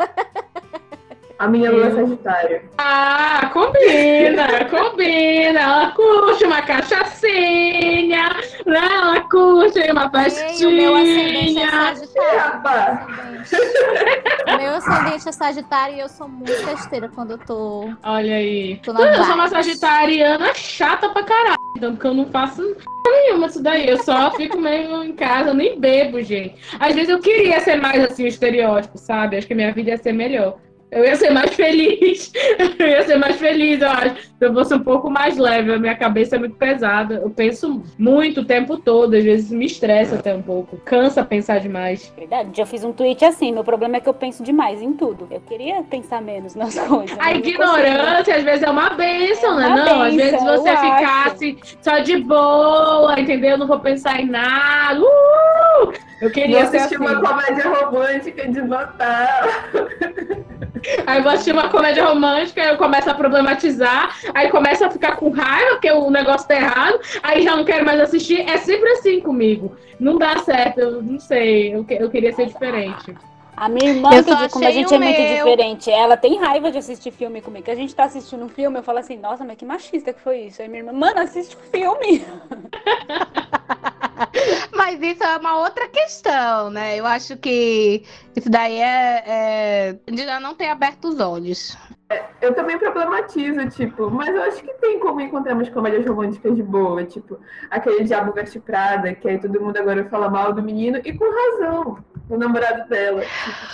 a 1.39 1.47
minha 1.49 1.71
lua 1.71 1.87
é 1.87 1.91
Sagitário. 1.91 2.63
Ah, 2.79 3.51
combina, 3.53 4.65
combina. 4.71 5.61
Ela 5.61 5.91
curte 5.93 6.45
uma 6.45 6.63
cachaçinha, 6.63 8.29
né? 8.67 8.89
Ela 8.95 9.21
curte 9.29 9.81
uma 9.91 10.11
E 10.59 10.67
o 10.67 10.71
meu 10.71 10.95
ascendente 10.95 11.59
é. 11.59 11.71
Sagitário. 11.71 13.07
O 14.47 14.57
meu 14.57 14.75
ascendente 14.75 15.29
é 15.29 15.33
Sagitário 15.33 15.97
e 15.97 16.01
eu 16.01 16.09
sou 16.09 16.29
muito 16.29 16.53
festeira 16.65 17.09
quando 17.09 17.33
eu 17.33 17.39
tô, 17.39 17.91
Olha 18.03 18.37
aí. 18.37 18.81
tô 18.85 18.93
Eu 18.93 19.25
sou 19.25 19.35
uma 19.35 19.49
sagitariana 19.49 20.55
chata 20.55 21.09
pra 21.11 21.23
caralho. 21.23 21.64
Então, 21.77 21.93
porque 21.93 22.07
eu 22.07 22.15
não 22.15 22.27
faço 22.27 22.63
nenhuma 23.05 23.49
disso 23.49 23.63
daí. 23.63 23.89
Eu 23.89 24.03
só 24.03 24.31
fico 24.33 24.59
meio 24.59 25.03
em 25.03 25.13
casa, 25.13 25.51
eu 25.51 25.55
nem 25.55 25.79
bebo, 25.79 26.23
gente. 26.23 26.55
Às 26.79 26.95
vezes 26.95 27.11
eu 27.11 27.21
queria 27.21 27.61
ser 27.61 27.77
mais 27.77 28.03
assim, 28.05 28.25
o 28.25 28.29
estereótipo, 28.29 28.97
sabe? 28.97 29.37
Acho 29.37 29.47
que 29.47 29.55
minha 29.55 29.73
vida 29.73 29.91
ia 29.91 29.97
ser 29.97 30.13
melhor. 30.13 30.59
Eu 30.95 31.05
ia 31.05 31.17
ser 31.17 31.31
mais 31.31 31.53
feliz. 31.55 32.33
Eu 32.79 32.87
ia 32.87 33.03
ser 33.05 33.17
mais 33.17 33.37
feliz, 33.37 33.81
eu 33.83 33.89
acho. 33.91 34.15
Se 34.17 34.31
eu 34.47 34.53
fosse 34.55 34.75
um 34.75 34.81
pouco 34.81 35.11
mais 35.11 35.37
leve, 35.37 35.73
a 35.73 35.79
minha 35.79 35.97
cabeça 35.97 36.37
é 36.37 36.39
muito 36.39 36.57
pesada. 36.57 37.15
Eu 37.17 37.31
penso 37.31 37.83
muito 37.99 38.41
o 38.43 38.45
tempo 38.45 38.77
todo, 38.79 39.15
às 39.15 39.25
vezes 39.25 39.51
me 39.51 39.67
estressa 39.67 40.17
até 40.17 40.35
um 40.35 40.43
pouco. 40.43 40.77
Cansa 40.85 41.25
pensar 41.25 41.59
demais. 41.61 42.13
Verdade, 42.17 42.51
já 42.55 42.65
fiz 42.67 42.85
um 42.85 42.93
tweet 42.93 43.25
assim. 43.25 43.53
Meu 43.53 43.65
problema 43.65 43.97
é 43.97 44.01
que 44.01 44.09
eu 44.09 44.15
penso 44.15 44.43
demais 44.43 44.81
em 44.81 44.93
tudo. 44.93 45.27
Eu 45.31 45.41
queria 45.41 45.83
pensar 45.83 46.23
menos 46.23 46.55
nas 46.55 46.79
coisas. 46.89 47.17
A 47.19 47.33
ignorância, 47.33 48.37
às 48.37 48.43
vezes, 48.45 48.63
é 48.63 48.71
uma 48.71 48.91
bênção, 48.91 49.59
É 49.59 49.63
né? 49.63 49.67
uma 49.69 49.85
Não, 49.85 50.03
às 50.03 50.15
vezes 50.15 50.43
você 50.43 50.69
eu 50.69 50.73
acho. 50.73 50.97
ficasse 50.97 51.59
só 51.81 51.99
de 51.99 52.19
boa, 52.19 53.19
entendeu? 53.19 53.59
Não 53.59 53.67
vou 53.67 53.81
pensar 53.81 54.21
em 54.21 54.27
nada. 54.27 55.01
Uh! 55.01 55.93
Eu 56.21 56.31
queria 56.31 56.63
assistir 56.63 56.95
assim. 56.95 56.97
uma 56.97 57.21
comédia 57.21 57.69
romântica 57.69 58.49
de 58.49 58.63
Natal. 58.63 59.49
Aí 61.07 61.19
eu 61.19 61.23
vou 61.23 61.33
assistir 61.33 61.53
uma 61.53 61.69
comédia 61.69 62.05
romântica, 62.05 62.63
eu 62.63 62.77
começo 62.77 63.09
a 63.11 63.15
problematizar, 63.15 64.17
aí 64.35 64.51
começo 64.51 64.85
a 64.85 64.91
ficar 64.91 65.17
com 65.17 65.31
raiva, 65.31 65.73
porque 65.73 65.91
o 65.91 66.11
negócio 66.11 66.49
tá 66.49 66.57
errado, 66.57 67.01
aí 67.23 67.43
já 67.43 67.57
não 67.57 67.65
quero 67.65 67.85
mais 67.85 68.01
assistir. 68.01 68.41
É 68.49 68.59
sempre 68.59 68.89
assim 68.91 69.21
comigo. 69.21 69.77
Não 69.99 70.19
dá 70.19 70.39
certo, 70.39 70.79
eu 70.79 71.03
não 71.03 71.19
sei. 71.19 71.75
Eu, 71.75 71.87
eu 71.89 72.11
queria 72.11 72.33
ser 72.33 72.47
diferente. 72.47 73.15
A 73.57 73.69
minha 73.69 73.91
irmã, 73.91 74.11
Eu 74.13 74.25
que 74.25 74.35
diz 74.35 74.53
como 74.53 74.67
a 74.67 74.71
gente 74.71 74.93
é 74.93 74.99
muito 74.99 75.21
meu. 75.21 75.37
diferente. 75.37 75.91
Ela 75.91 76.17
tem 76.17 76.39
raiva 76.39 76.71
de 76.71 76.79
assistir 76.79 77.11
filme 77.11 77.41
comigo. 77.41 77.65
Que 77.65 77.71
a 77.71 77.75
gente 77.75 77.95
tá 77.95 78.05
assistindo 78.05 78.45
um 78.45 78.49
filme, 78.49 78.79
eu 78.79 78.83
falo 78.83 78.99
assim, 78.99 79.17
nossa, 79.17 79.45
mas 79.45 79.57
que 79.57 79.65
machista 79.65 80.13
que 80.13 80.21
foi 80.21 80.47
isso. 80.47 80.61
Aí 80.63 80.69
minha 80.69 80.81
irmã, 80.81 80.93
mano, 80.93 81.21
assiste 81.21 81.57
o 81.57 81.61
filme. 81.71 82.25
Mas 84.73 85.01
isso 85.01 85.25
é 85.25 85.37
uma 85.37 85.59
outra 85.59 85.89
questão, 85.89 86.71
né? 86.71 86.99
Eu 86.99 87.07
acho 87.07 87.37
que 87.37 88.05
isso 88.37 88.51
daí 88.51 88.79
é, 88.79 89.23
é 89.27 89.97
de 90.07 90.25
já 90.25 90.39
não 90.39 90.55
ter 90.55 90.69
aberto 90.69 91.07
os 91.09 91.21
olhos. 91.21 91.77
Eu 92.41 92.55
também 92.55 92.79
problematizo, 92.79 93.67
tipo, 93.71 94.11
mas 94.11 94.29
eu 94.29 94.43
acho 94.43 94.63
que 94.63 94.73
tem 94.75 95.01
como 95.01 95.21
encontrar 95.21 95.55
umas 95.55 95.69
comédias 95.71 96.07
românticas 96.07 96.55
de 96.55 96.63
boa, 96.63 97.03
tipo, 97.05 97.39
aquele 97.71 98.05
Diabo 98.05 98.33
Veste 98.33 98.61
Prada, 98.61 99.15
que 99.15 99.29
aí 99.29 99.39
todo 99.39 99.61
mundo 99.61 99.77
agora 99.79 100.05
fala 100.09 100.29
mal 100.29 100.53
do 100.53 100.63
menino, 100.63 101.01
e 101.05 101.13
com 101.13 101.25
razão, 101.25 101.99
do 102.29 102.39
namorado 102.39 102.89
dela. 102.89 103.23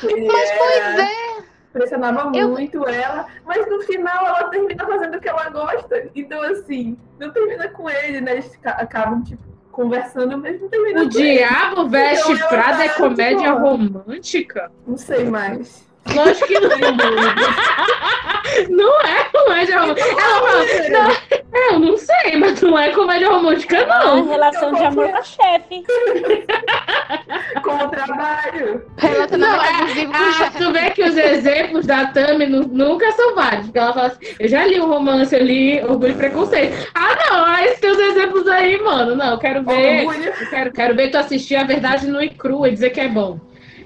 Tipo, 0.00 0.26
Mas 0.26 0.50
era- 0.50 0.58
pois 0.58 0.98
é. 0.98 1.42
pressionava 1.72 2.36
Eu- 2.36 2.48
muito 2.50 2.86
ela, 2.88 3.26
mas 3.44 3.68
no 3.70 3.80
final 3.82 4.26
ela 4.26 4.44
termina 4.48 4.84
fazendo 4.86 5.16
o 5.16 5.20
que 5.20 5.28
ela 5.28 5.48
gosta. 5.50 6.08
Então, 6.14 6.42
assim, 6.42 6.98
não 7.18 7.30
termina 7.30 7.68
com 7.68 7.88
ele, 7.88 8.20
né? 8.20 8.32
Eles 8.32 8.56
ca- 8.56 8.72
acabam, 8.72 9.22
tipo, 9.22 9.42
conversando, 9.70 10.36
mas 10.36 10.60
não 10.60 10.68
termina 10.68 11.02
O 11.04 11.10
com 11.10 11.18
ele. 11.18 11.38
Diabo 11.38 11.88
Veste 11.88 12.32
Então, 12.32 12.48
Prada 12.48 12.84
é 12.84 12.88
tá, 12.88 12.94
comédia 12.96 13.52
tipo, 13.52 13.58
romântica? 13.58 14.72
Não 14.86 14.96
sei 14.96 15.24
mais. 15.24 15.88
Lógico 16.14 16.46
que 16.46 16.58
não. 16.60 16.68
não 18.70 19.00
é 19.02 19.24
comédia 19.32 19.80
romântica. 19.80 20.08
Ela 20.10 20.40
fala, 20.40 20.64
não, 20.90 21.10
é, 21.10 21.68
eu 21.74 21.78
não 21.78 21.96
sei, 21.96 22.36
mas 22.38 22.60
não 22.62 22.78
é 22.78 22.90
comédia 22.90 23.28
romântica, 23.28 23.76
É 23.76 23.84
uma 23.84 23.98
não. 24.04 24.28
relação 24.28 24.72
de 24.74 24.82
amor 24.84 25.08
com 25.08 25.16
a 25.16 25.22
chefe. 25.22 25.84
Com 27.62 27.74
o 27.76 27.88
trabalho. 27.88 28.82
Relacionamento 28.96 29.38
Não, 29.38 29.64
é- 29.64 29.82
abusivo 29.82 30.12
com 30.12 30.18
Ah, 30.18 30.32
chefe. 30.32 30.58
tu 30.58 30.72
vê 30.72 30.90
que 30.90 31.02
os 31.02 31.16
exemplos 31.16 31.86
da 31.86 32.06
Tami 32.06 32.46
nu- 32.46 32.66
nunca 32.68 33.10
são 33.12 33.34
válidos. 33.34 33.66
Porque 33.66 33.78
ela 33.78 33.92
fala 33.92 34.06
assim, 34.06 34.18
eu 34.38 34.48
já 34.48 34.64
li 34.66 34.80
um 34.80 34.86
romance, 34.86 35.34
eu 35.34 35.42
li 35.44 35.80
Orgulho 35.82 36.12
e 36.12 36.14
Preconceito. 36.14 36.88
Ah, 36.94 37.16
não, 37.30 37.46
mas 37.48 37.78
tem 37.80 37.90
os 37.90 37.98
exemplos 37.98 38.46
aí, 38.48 38.80
mano. 38.82 39.14
Não, 39.16 39.32
eu 39.32 39.38
quero 39.38 39.62
ver. 39.64 40.04
Eu 40.04 40.48
quero, 40.50 40.72
quero 40.72 40.94
ver 40.94 41.10
tu 41.10 41.18
assistir 41.18 41.56
a 41.56 41.64
verdade 41.64 42.06
no 42.06 42.22
e 42.22 42.30
crua 42.30 42.68
e 42.68 42.72
dizer 42.72 42.90
que 42.90 43.00
é 43.00 43.08
bom. 43.08 43.38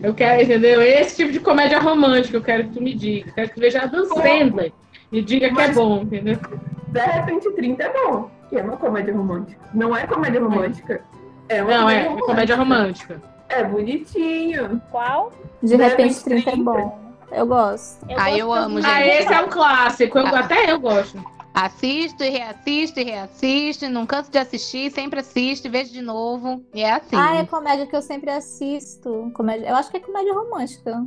Eu 0.05 0.15
quero, 0.15 0.43
entendeu? 0.43 0.83
Esse 0.83 1.17
tipo 1.17 1.33
de 1.33 1.41
comédia 1.41 1.79
romântica 1.81 2.37
eu 2.37 2.43
quero 2.43 2.65
que 2.65 2.75
tu 2.75 2.83
me 2.83 2.95
diga. 2.95 3.31
Eu 3.31 3.35
quero 3.35 3.49
que 3.49 3.55
tu 3.55 3.61
veja 3.61 3.83
a 3.83 3.87
Dan 3.87 4.05
Sandler 4.05 4.73
e 5.11 5.23
diga 5.23 5.47
que 5.49 5.61
é 5.61 5.67
Mas- 5.67 5.75
bom, 5.77 6.03
entendeu? 6.03 6.39
De 6.89 7.01
repente, 7.01 7.51
30 7.53 7.83
é 7.83 7.93
bom. 7.93 8.31
Que 8.51 8.57
é 8.59 8.63
uma 8.63 8.77
comédia 8.77 9.15
romântica. 9.15 9.61
Não 9.73 9.97
é 9.97 10.07
comédia 10.07 10.41
romântica. 10.41 11.01
É 11.49 11.63
uma 11.63 11.71
Não, 11.73 11.91
é, 11.91 12.05
comédia 12.05 12.23
é 12.23 12.27
comédia 12.27 12.57
romântica. 12.57 13.23
É 13.49 13.65
bonitinho. 13.65 14.81
Qual? 14.91 15.33
De 15.63 15.77
De 15.77 15.83
repente, 15.83 16.19
repente, 16.19 16.25
30 16.25 16.49
é 16.51 16.53
30. 16.53 16.71
bom. 16.71 16.99
Eu 17.33 17.47
gosto. 17.47 18.05
Ah, 18.11 18.15
gosto 18.15 18.39
eu 18.39 18.53
amo, 18.53 18.75
duas. 18.75 18.85
Ah, 18.85 18.95
gente. 19.03 19.09
esse 19.23 19.33
é 19.33 19.41
um 19.41 19.49
clássico. 19.49 20.19
Eu- 20.19 20.27
Ah. 20.27 20.39
Até 20.41 20.71
eu 20.71 20.79
gosto. 20.79 21.19
Assisto 21.55 22.25
e 22.25 22.31
reassisto 22.31 22.99
e 22.99 23.05
reassisto, 23.05 23.89
não 23.89 24.05
canso 24.05 24.29
de 24.29 24.39
assistir, 24.39 24.91
sempre 24.91 25.21
assisto, 25.21 25.71
vejo 25.71 25.93
de 25.93 26.03
novo. 26.03 26.65
E 26.75 26.83
é 26.83 26.93
assim. 26.93 27.15
Ah, 27.15 27.37
é 27.37 27.47
comédia 27.47 27.87
que 27.87 27.95
eu 27.95 28.03
sempre 28.03 28.29
assisto. 28.31 29.31
Comédia... 29.33 29.69
Eu 29.69 29.77
acho 29.77 29.89
que 29.89 29.99
é 29.99 30.01
comédia 30.01 30.35
romântica. 30.35 31.07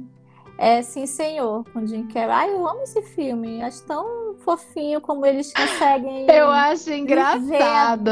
É 0.58 0.82
Sim 0.82 1.06
Senhor, 1.06 1.66
com 1.72 1.86
Jim 1.86 2.08
Carrey. 2.08 2.32
Ai, 2.32 2.50
eu 2.52 2.66
amo 2.68 2.82
esse 2.84 3.02
filme. 3.02 3.62
Acho 3.62 3.84
tão 3.84 4.36
fofinho 4.40 5.02
como 5.02 5.26
eles 5.26 5.52
conseguem. 5.54 6.26
Eu 6.32 6.50
acho 6.50 6.92
engraçado. 6.92 8.10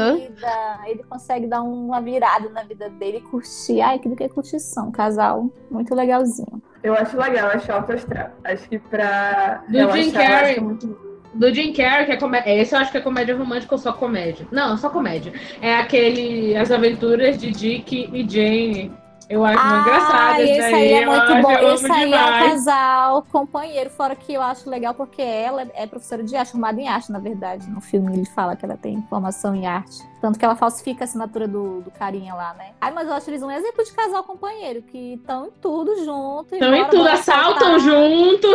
Ele 0.86 1.02
consegue 1.08 1.46
dar 1.46 1.62
uma 1.62 2.00
virada 2.00 2.48
na 2.50 2.62
vida 2.62 2.88
dele 2.90 3.18
e 3.18 3.22
curtir. 3.22 3.80
Ai, 3.80 3.96
aquilo 3.96 4.14
que 4.14 4.22
é 4.22 4.28
curtição. 4.28 4.92
Casal 4.92 5.50
muito 5.70 5.92
legalzinho. 5.94 6.62
Eu 6.82 6.94
acho 6.94 7.16
legal, 7.16 7.50
acho 7.50 7.72
alto 7.72 7.92
astral. 7.92 8.30
Acho 8.44 8.68
que 8.68 8.78
pra 8.78 9.64
Do 9.66 9.72
Jim 9.72 9.78
eu 9.78 9.90
acho 9.90 10.12
Carrey. 10.12 10.56
é 10.56 10.60
muito 10.60 11.05
Do 11.36 11.52
Jim 11.54 11.72
Carrey, 11.72 12.06
que 12.06 12.12
é 12.12 12.16
comédia. 12.16 12.54
Esse 12.54 12.74
eu 12.74 12.78
acho 12.78 12.90
que 12.90 12.98
é 12.98 13.00
comédia 13.00 13.36
romântica 13.36 13.74
ou 13.74 13.78
só 13.78 13.92
comédia? 13.92 14.46
Não, 14.50 14.76
só 14.76 14.88
comédia. 14.88 15.32
É 15.60 15.74
aquele 15.74 16.56
As 16.56 16.70
Aventuras 16.70 17.38
de 17.38 17.50
Dick 17.50 18.08
e 18.12 18.28
Jane. 18.28 18.92
Eu 19.28 19.44
acho 19.44 19.58
muito 19.60 19.74
Ah, 19.74 19.80
engraçado. 19.80 20.40
esse 20.40 20.60
aí 20.62 20.92
é 20.92 21.06
muito 21.06 21.42
bom. 21.42 21.50
Esse 21.74 21.90
aí 21.92 22.02
é 22.02 22.04
o 22.04 22.08
demais. 22.10 22.50
casal 22.52 23.22
companheiro, 23.32 23.90
fora 23.90 24.14
que 24.14 24.32
eu 24.32 24.40
acho 24.40 24.70
legal 24.70 24.94
porque 24.94 25.20
ela 25.20 25.66
é 25.74 25.84
professora 25.84 26.22
de 26.22 26.36
arte, 26.36 26.52
formada 26.52 26.80
em 26.80 26.86
arte, 26.86 27.10
na 27.10 27.18
verdade. 27.18 27.68
No 27.68 27.80
filme 27.80 28.12
ele 28.12 28.24
fala 28.26 28.54
que 28.54 28.64
ela 28.64 28.76
tem 28.76 29.02
formação 29.10 29.52
em 29.54 29.66
arte. 29.66 29.98
Tanto 30.20 30.38
que 30.38 30.44
ela 30.44 30.54
falsifica 30.54 31.02
a 31.02 31.06
assinatura 31.06 31.48
do, 31.48 31.80
do 31.80 31.90
carinha 31.90 32.34
lá, 32.34 32.54
né? 32.54 32.70
Ai, 32.80 32.92
mas 32.92 33.08
eu 33.08 33.14
acho 33.14 33.28
eles 33.28 33.42
um 33.42 33.50
exemplo 33.50 33.84
de 33.84 33.92
casal 33.92 34.22
companheiro, 34.22 34.82
que 34.82 35.14
estão 35.14 35.46
em 35.46 35.50
tudo 35.60 36.04
junto. 36.04 36.54
Estão 36.54 36.74
em 36.74 36.84
tudo, 36.88 37.08
assaltam 37.08 37.74
assaltar, 37.76 37.80
junto. 37.80 38.48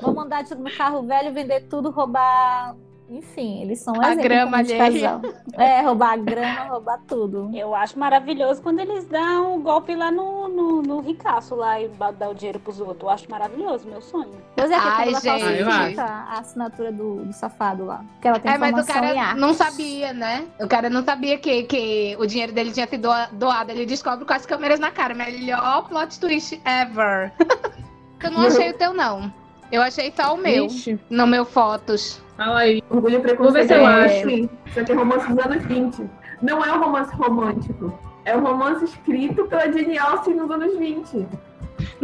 Vamos 0.00 0.24
andar 0.24 0.42
de- 0.42 0.54
no 0.56 0.70
carro 0.76 1.02
velho, 1.02 1.32
vender 1.32 1.60
tudo, 1.68 1.90
roubar. 1.90 2.74
Enfim, 3.08 3.60
eles 3.62 3.80
são 3.80 3.94
um 3.94 4.02
A 4.02 4.14
grama 4.14 4.64
de 4.64 4.76
casal. 4.76 5.20
É, 5.56 5.82
roubar 5.82 6.14
a 6.14 6.16
grama, 6.16 6.64
roubar 6.64 6.98
tudo. 7.06 7.50
Eu 7.54 7.74
acho 7.76 7.96
maravilhoso 7.96 8.60
quando 8.60 8.80
eles 8.80 9.04
dão 9.04 9.56
o 9.56 9.60
golpe 9.60 9.94
lá 9.94 10.10
no, 10.10 10.48
no, 10.48 10.82
no 10.82 11.00
ricaço 11.00 11.54
lá 11.54 11.80
e 11.80 11.88
dá 11.88 12.28
o 12.28 12.34
dinheiro 12.34 12.58
pros 12.58 12.80
outros. 12.80 13.02
Eu 13.02 13.10
acho 13.10 13.30
maravilhoso, 13.30 13.86
meu 13.86 14.00
sonho. 14.00 14.32
Pois 14.56 14.68
é, 14.70 14.74
que 14.74 14.80
Ai, 14.88 15.14
gente. 15.14 15.64
Falsifica 15.64 16.02
a 16.04 16.38
assinatura 16.40 16.90
do, 16.90 17.24
do 17.26 17.32
safado 17.32 17.84
lá. 17.84 18.04
Porque 18.14 18.26
ela 18.28 18.40
tem 18.40 18.52
É, 18.52 18.58
mas 18.58 18.76
o 18.82 18.86
cara 18.86 19.34
não 19.34 19.54
sabia, 19.54 20.12
né? 20.12 20.44
O 20.58 20.66
cara 20.66 20.90
não 20.90 21.04
sabia 21.04 21.38
que, 21.38 21.62
que 21.64 22.16
o 22.18 22.26
dinheiro 22.26 22.52
dele 22.52 22.72
tinha 22.72 22.88
sido 22.88 23.02
doa- 23.02 23.28
doado. 23.30 23.70
Ele 23.70 23.86
descobre 23.86 24.24
com 24.24 24.32
as 24.32 24.44
câmeras 24.44 24.80
na 24.80 24.90
cara. 24.90 25.14
Melhor 25.14 25.88
plot 25.88 26.18
twist 26.18 26.60
ever. 26.64 27.32
Eu 28.24 28.30
não 28.30 28.40
achei 28.46 28.70
o 28.70 28.74
teu, 28.74 28.94
não. 28.94 29.30
Eu 29.74 29.82
achei 29.82 30.12
só 30.14 30.34
o 30.34 30.38
meu. 30.38 30.66
Ixi, 30.66 31.00
No 31.10 31.26
meu 31.26 31.44
Fotos. 31.44 32.22
fala 32.36 32.60
aí. 32.60 32.80
Orgulho 32.88 33.14
e 33.14 33.18
Vou 33.18 33.22
ver 33.22 33.36
Preconceito 33.36 33.66
se 33.66 33.74
eu 33.74 33.80
é 33.88 34.04
acho. 34.04 34.84
que 34.84 34.92
é 34.92 34.94
romance 34.94 35.28
dos 35.28 35.44
anos 35.44 35.64
20. 35.64 36.10
Não 36.40 36.64
é 36.64 36.72
um 36.72 36.80
romance 36.80 37.12
romântico. 37.16 37.98
É 38.24 38.36
um 38.36 38.40
romance 38.40 38.84
escrito 38.84 39.44
pela 39.46 39.62
Jane 39.72 39.98
Austen 39.98 40.34
nos 40.36 40.48
anos 40.48 40.78
20. 40.78 41.26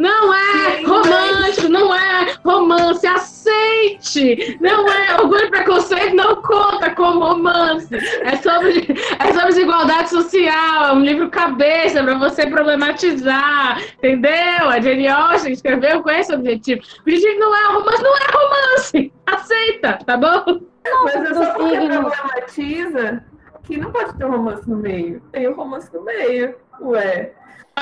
Não 0.00 0.32
é 0.32 0.82
romântico, 0.82 1.68
não 1.68 1.94
é 1.94 2.34
romance, 2.42 3.06
aceite! 3.06 4.56
Não 4.58 4.88
é 4.88 5.20
orgulho 5.20 5.44
e 5.44 5.50
preconceito, 5.50 6.16
não 6.16 6.36
conta 6.36 6.94
como 6.94 7.20
romance. 7.20 7.94
É 8.22 8.34
sobre, 8.36 8.86
é 9.18 9.32
sobre 9.34 9.48
desigualdade 9.48 10.08
social, 10.08 10.86
é 10.86 10.92
um 10.94 11.00
livro 11.00 11.28
cabeça 11.28 12.02
para 12.02 12.14
você 12.14 12.46
problematizar, 12.46 13.78
entendeu? 13.98 14.70
A 14.70 14.80
Jane 14.80 15.06
Austen 15.06 15.52
escreveu 15.52 16.02
com 16.02 16.08
esse 16.08 16.32
objetivo. 16.32 16.80
Brigitte 17.04 17.38
não 17.38 17.54
é 17.54 17.66
romance, 17.66 18.02
não 18.02 18.16
é 18.16 18.26
romance! 18.32 19.12
Aceita, 19.26 19.98
tá 20.06 20.16
bom? 20.16 20.62
Mas 21.04 21.14
é 21.14 21.20
do 21.20 21.34
só 21.34 21.52
problematiza 21.52 23.22
que 23.64 23.76
não 23.76 23.92
pode 23.92 24.16
ter 24.16 24.24
um 24.24 24.30
romance 24.30 24.66
no 24.66 24.76
meio. 24.78 25.20
Tem 25.30 25.46
o 25.46 25.54
romance 25.54 25.92
no 25.92 26.02
meio. 26.02 26.54
Ué. 26.80 27.32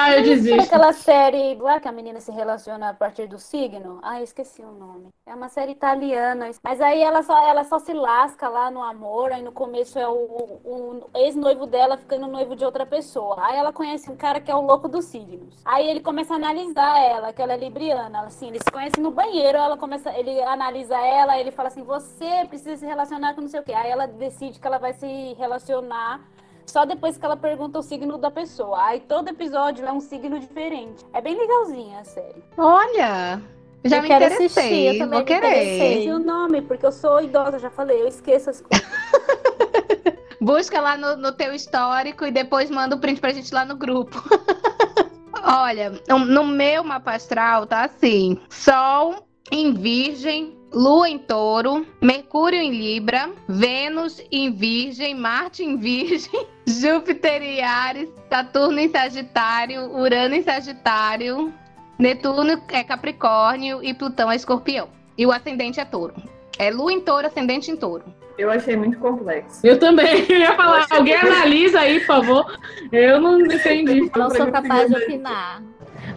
Ah, 0.00 0.12
eu 0.12 0.22
desisto. 0.22 0.62
aquela 0.62 0.92
série 0.92 1.56
lá 1.56 1.80
que 1.80 1.88
a 1.88 1.90
menina 1.90 2.20
se 2.20 2.30
relaciona 2.30 2.90
a 2.90 2.94
partir 2.94 3.26
do 3.26 3.37
signo? 3.37 3.98
Ah, 4.00 4.22
esqueci 4.22 4.62
o 4.62 4.70
nome. 4.70 5.08
É 5.26 5.34
uma 5.34 5.48
série 5.48 5.72
italiana. 5.72 6.48
Mas 6.62 6.80
aí 6.80 7.02
ela 7.02 7.20
só, 7.24 7.37
ela 7.48 7.64
só 7.64 7.80
se 7.80 7.92
lasca 7.92 8.48
lá 8.48 8.70
no 8.70 8.80
amor. 8.80 9.32
Aí 9.32 9.42
no 9.42 9.50
começo 9.50 9.98
é 9.98 10.06
o, 10.06 10.14
o 10.14 11.11
ex-noivo 11.16 11.66
dela 11.66 11.96
ficando 11.96 12.28
noivo 12.28 12.54
de 12.54 12.64
outra 12.64 12.87
pessoa. 12.87 13.44
Aí 13.44 13.56
ela 13.56 13.72
conhece 13.72 14.08
um 14.08 14.14
cara 14.14 14.40
que 14.40 14.52
é 14.52 14.54
o 14.54 14.61
louco 14.61 14.87
dos 14.87 15.04
signos. 15.06 15.56
Aí 15.64 15.90
ele 15.90 15.98
começa 15.98 16.32
a 16.32 16.37
analisar 16.37 16.96
ela, 17.00 17.32
que 17.32 17.42
ela 17.42 17.54
é 17.54 17.56
libriana. 17.56 18.20
Assim, 18.20 18.46
eles 18.50 18.62
se 18.62 18.70
conhecem 18.70 19.02
no 19.02 19.11
banheiro. 19.11 19.58
Ela 19.58 19.76
começa, 19.76 20.16
ele 20.16 20.40
analisa 20.44 20.96
ela. 20.96 21.37
Ele 21.40 21.50
fala 21.50 21.70
assim: 21.70 21.82
você 21.82 22.46
precisa 22.48 22.76
se 22.76 22.87
relacionar 22.87 23.34
com 23.34 23.40
não 23.40 23.48
sei 23.48 23.58
o 23.58 23.64
quê. 23.64 23.72
Aí 23.72 23.90
ela 23.90 24.06
decide 24.06 24.61
que 24.61 24.66
ela 24.66 24.78
vai 24.78 24.92
se 24.92 25.34
relacionar. 25.37 26.20
Só 26.68 26.85
depois 26.85 27.16
que 27.16 27.24
ela 27.24 27.37
pergunta 27.37 27.78
o 27.78 27.83
signo 27.83 28.18
da 28.18 28.31
pessoa. 28.31 28.85
Aí 28.85 29.00
todo 29.00 29.28
episódio 29.28 29.87
é 29.87 29.92
um 29.92 30.00
signo 30.00 30.38
diferente. 30.38 31.04
É 31.14 31.20
bem 31.20 31.35
legalzinha 31.37 32.00
a 32.00 32.04
série. 32.04 32.44
Olha, 32.59 33.40
já 33.85 33.96
Eu 33.96 34.02
me 34.02 34.09
quero 34.09 34.24
interessei. 34.26 34.46
assistir, 34.64 34.85
eu 34.94 34.98
também 34.98 35.18
Vou 35.18 35.24
querer. 35.24 36.12
o 36.12 36.18
nome, 36.18 36.61
porque 36.61 36.85
eu 36.85 36.92
sou 36.92 37.22
idosa, 37.22 37.59
já 37.59 37.70
falei, 37.70 38.02
eu 38.02 38.07
esqueço 38.07 38.50
as 38.50 38.61
coisas. 38.61 38.87
Busca 40.40 40.81
lá 40.81 40.96
no, 40.96 41.16
no 41.16 41.33
teu 41.33 41.54
histórico 41.54 42.24
e 42.24 42.31
depois 42.31 42.70
manda 42.70 42.94
o 42.94 43.00
print 43.00 43.20
pra 43.20 43.33
gente 43.33 43.52
lá 43.52 43.64
no 43.64 43.74
grupo. 43.74 44.22
Olha, 45.42 45.92
no 46.09 46.44
meu 46.44 46.85
mapa 46.85 47.12
astral 47.14 47.66
tá 47.66 47.85
assim: 47.85 48.38
Sol 48.50 49.26
em 49.50 49.72
Virgem, 49.72 50.56
Lua 50.72 51.08
em 51.08 51.18
Touro, 51.18 51.87
Mercúrio 52.00 52.61
em 52.61 52.70
Libra, 52.70 53.30
Vênus 53.48 54.22
em 54.30 54.52
Virgem, 54.52 55.14
Marte 55.14 55.64
em 55.64 55.76
Virgem, 55.76 56.46
Júpiter 56.66 57.42
em 57.42 57.62
Ares, 57.62 58.08
Saturno 58.28 58.78
em 58.78 58.90
Sagitário, 58.90 59.90
Urano 59.96 60.34
em 60.34 60.42
Sagitário, 60.42 61.52
Netuno 61.98 62.62
é 62.70 62.84
Capricórnio 62.84 63.82
e 63.82 63.94
Plutão 63.94 64.30
é 64.30 64.37
Escorpião. 64.37 64.88
E 65.16 65.26
o 65.26 65.32
ascendente 65.32 65.80
é 65.80 65.84
Touro. 65.84 66.14
É 66.58 66.70
Lua 66.70 66.92
em 66.92 67.00
Touro, 67.00 67.26
ascendente 67.26 67.70
em 67.70 67.76
Touro. 67.76 68.04
Eu 68.37 68.50
achei 68.50 68.76
muito 68.76 68.98
complexo. 68.98 69.66
Eu 69.66 69.78
também 69.78 70.24
eu 70.30 70.38
ia 70.38 70.54
falar. 70.54 70.87
Alguém 70.90 71.16
analisa 71.16 71.80
aí, 71.80 71.98
por 72.00 72.06
favor. 72.06 72.58
Eu 72.92 73.20
não 73.20 73.40
entendi. 73.40 74.08
Não 74.14 74.30
sou 74.30 74.52
capaz 74.52 74.88
de 74.88 74.96
opinar. 74.96 75.62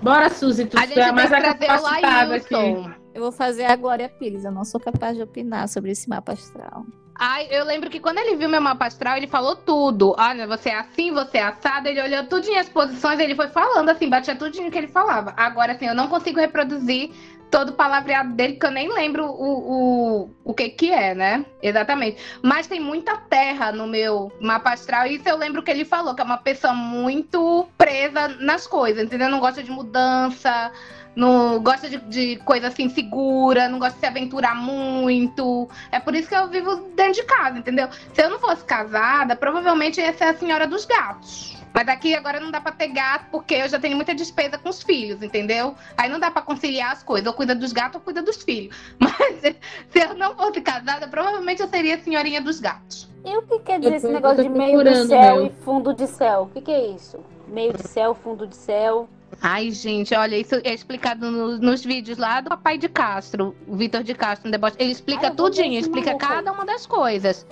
Bora, 0.03 0.29
Suzy, 0.29 0.65
tu 0.65 0.77
A 0.77 0.85
gente 0.85 0.99
é 0.99 1.11
mais 1.11 1.29
que 1.29 1.35
trazer 1.35 1.65
o 1.65 1.67
capacitada 1.67 2.35
aqui. 2.35 3.00
Eu 3.13 3.21
vou 3.21 3.31
fazer 3.31 3.65
a 3.65 3.75
Glória 3.75 4.09
Pires. 4.09 4.45
Eu 4.45 4.51
não 4.51 4.63
sou 4.63 4.79
capaz 4.79 5.15
de 5.15 5.23
opinar 5.23 5.67
sobre 5.67 5.91
esse 5.91 6.09
mapa 6.09 6.33
astral. 6.33 6.85
Ai, 7.15 7.47
eu 7.51 7.63
lembro 7.65 7.89
que 7.89 7.99
quando 7.99 8.17
ele 8.17 8.35
viu 8.35 8.49
meu 8.49 8.61
mapa 8.61 8.87
astral, 8.87 9.17
ele 9.17 9.27
falou 9.27 9.55
tudo. 9.55 10.15
Olha, 10.17 10.47
você 10.47 10.69
é 10.69 10.79
assim, 10.79 11.11
você 11.11 11.37
é 11.37 11.43
assado. 11.43 11.87
Ele 11.87 12.01
olhou 12.01 12.25
tudinho 12.25 12.59
as 12.59 12.69
posições, 12.69 13.19
ele 13.19 13.35
foi 13.35 13.47
falando 13.47 13.89
assim, 13.89 14.09
batia 14.09 14.35
tudinho 14.35 14.71
que 14.71 14.77
ele 14.77 14.87
falava. 14.87 15.33
Agora, 15.37 15.73
assim, 15.73 15.85
eu 15.85 15.93
não 15.93 16.07
consigo 16.07 16.39
reproduzir 16.39 17.11
todo 17.51 17.69
o 17.69 17.73
palavreado 17.73 18.33
dele, 18.33 18.53
que 18.53 18.65
eu 18.65 18.71
nem 18.71 18.91
lembro 18.91 19.25
o, 19.25 20.23
o, 20.23 20.29
o 20.43 20.53
que 20.53 20.69
que 20.69 20.89
é, 20.89 21.13
né? 21.13 21.45
Exatamente. 21.61 22.17
Mas 22.41 22.65
tem 22.65 22.79
muita 22.79 23.17
terra 23.17 23.73
no 23.73 23.85
meu 23.85 24.31
mapa 24.39 24.71
astral. 24.71 25.05
E 25.05 25.17
isso 25.17 25.27
eu 25.27 25.37
lembro 25.37 25.61
que 25.61 25.69
ele 25.69 25.83
falou, 25.83 26.15
que 26.15 26.21
é 26.21 26.25
uma 26.25 26.37
pessoa 26.37 26.73
muito 26.73 27.67
presa 27.77 28.29
nas 28.39 28.65
coisas, 28.65 29.03
entendeu? 29.03 29.29
Não 29.29 29.41
gosta 29.41 29.61
de 29.61 29.69
mudança, 29.69 30.71
não 31.15 31.61
gosta 31.61 31.89
de, 31.89 31.97
de 31.97 32.37
coisa 32.37 32.67
assim 32.67 32.89
segura, 32.89 33.67
não 33.67 33.79
gosta 33.79 33.93
de 33.95 33.99
se 33.99 34.05
aventurar 34.05 34.55
muito. 34.55 35.67
É 35.91 35.99
por 35.99 36.15
isso 36.15 36.27
que 36.27 36.35
eu 36.35 36.47
vivo 36.47 36.75
dentro 36.95 37.13
de 37.13 37.23
casa, 37.23 37.57
entendeu? 37.57 37.89
Se 38.13 38.21
eu 38.21 38.29
não 38.29 38.39
fosse 38.39 38.63
casada, 38.63 39.35
provavelmente 39.35 39.99
eu 39.99 40.05
ia 40.05 40.13
ser 40.13 40.25
a 40.25 40.37
senhora 40.37 40.67
dos 40.67 40.85
gatos. 40.85 41.57
Mas 41.73 41.87
aqui 41.87 42.13
agora 42.13 42.39
não 42.39 42.51
dá 42.51 42.59
pra 42.59 42.71
ter 42.73 42.89
gato, 42.89 43.27
porque 43.31 43.55
eu 43.55 43.69
já 43.69 43.79
tenho 43.79 43.95
muita 43.95 44.13
despesa 44.13 44.57
com 44.57 44.69
os 44.69 44.83
filhos, 44.83 45.23
entendeu? 45.23 45.73
Aí 45.97 46.09
não 46.09 46.19
dá 46.19 46.29
pra 46.29 46.41
conciliar 46.41 46.91
as 46.91 47.01
coisas. 47.01 47.25
Ou 47.27 47.33
cuida 47.33 47.55
dos 47.55 47.71
gatos 47.71 47.95
ou 47.95 48.01
cuida 48.01 48.21
dos 48.21 48.43
filhos. 48.43 48.75
Mas 48.99 49.39
se 49.41 49.99
eu 49.99 50.13
não 50.15 50.35
fosse 50.35 50.59
casada, 50.59 51.07
provavelmente 51.07 51.61
eu 51.61 51.69
seria 51.69 51.95
a 51.95 51.99
senhorinha 51.99 52.41
dos 52.41 52.59
gatos. 52.59 53.09
E 53.23 53.37
o 53.37 53.41
que 53.43 53.59
quer 53.59 53.79
dizer 53.79 53.93
Eu 53.93 53.97
esse 53.97 54.07
negócio 54.07 54.43
de 54.43 54.49
meio 54.49 54.79
do 54.79 54.83
procurando 54.83 55.07
céu 55.07 55.35
meu. 55.37 55.45
e 55.45 55.49
fundo 55.63 55.93
de 55.93 56.07
céu? 56.07 56.43
O 56.43 56.47
que, 56.47 56.61
que 56.61 56.71
é 56.71 56.87
isso? 56.87 57.19
Meio 57.47 57.73
de 57.73 57.87
céu, 57.87 58.13
fundo 58.15 58.45
de 58.45 58.55
céu. 58.55 59.07
Ai, 59.41 59.71
gente, 59.71 60.13
olha, 60.15 60.35
isso 60.35 60.55
é 60.63 60.73
explicado 60.73 61.29
no- 61.31 61.57
nos 61.57 61.83
vídeos 61.83 62.17
lá 62.17 62.41
do 62.41 62.49
papai 62.49 62.77
de 62.77 62.89
Castro, 62.89 63.55
o 63.67 63.75
Vitor 63.75 64.03
de 64.03 64.13
Castro, 64.13 64.47
no 64.47 64.51
deboche. 64.51 64.75
Ele 64.79 64.91
explica 64.91 65.27
Ai, 65.27 65.35
tudinho, 65.35 65.79
explica 65.79 66.15
cada 66.15 66.51
uma 66.51 66.65
das 66.65 66.85
coisas. 66.85 67.45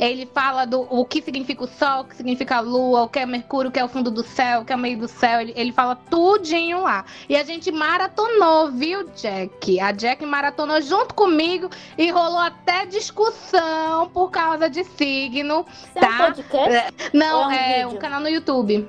Ele 0.00 0.26
fala 0.32 0.64
do 0.64 0.80
o 0.90 1.04
que 1.04 1.20
significa 1.22 1.62
o 1.62 1.66
sol, 1.68 2.00
o 2.00 2.04
que 2.04 2.16
significa 2.16 2.56
a 2.56 2.60
lua, 2.60 3.02
o 3.02 3.08
que 3.08 3.18
é 3.18 3.26
Mercúrio, 3.26 3.68
o 3.68 3.72
que 3.72 3.78
é 3.78 3.84
o 3.84 3.88
fundo 3.88 4.10
do 4.10 4.24
céu, 4.24 4.60
o 4.62 4.64
que 4.64 4.72
é 4.72 4.76
o 4.76 4.78
meio 4.78 4.98
do 4.98 5.06
céu. 5.08 5.40
Ele, 5.40 5.52
ele 5.56 5.72
fala 5.72 5.94
tudinho 5.94 6.82
lá. 6.82 7.04
E 7.28 7.36
a 7.36 7.44
gente 7.44 7.70
maratonou, 7.70 8.70
viu, 8.72 9.08
Jack? 9.10 9.78
A 9.78 9.92
Jack 9.92 10.24
maratonou 10.24 10.80
junto 10.82 11.14
comigo 11.14 11.68
e 11.96 12.10
rolou 12.10 12.38
até 12.40 12.86
discussão 12.86 14.08
por 14.08 14.30
causa 14.30 14.68
de 14.68 14.82
signo. 14.84 15.64
Isso 15.70 15.90
é 15.94 15.98
um 15.98 16.00
Tá. 16.00 16.26
podcast? 16.26 16.92
Não, 17.12 17.44
Ou 17.44 17.50
é 17.50 17.54
um 17.54 17.80
é 17.82 17.86
um 17.86 17.96
canal 17.96 18.20
no 18.20 18.28
YouTube. 18.28 18.88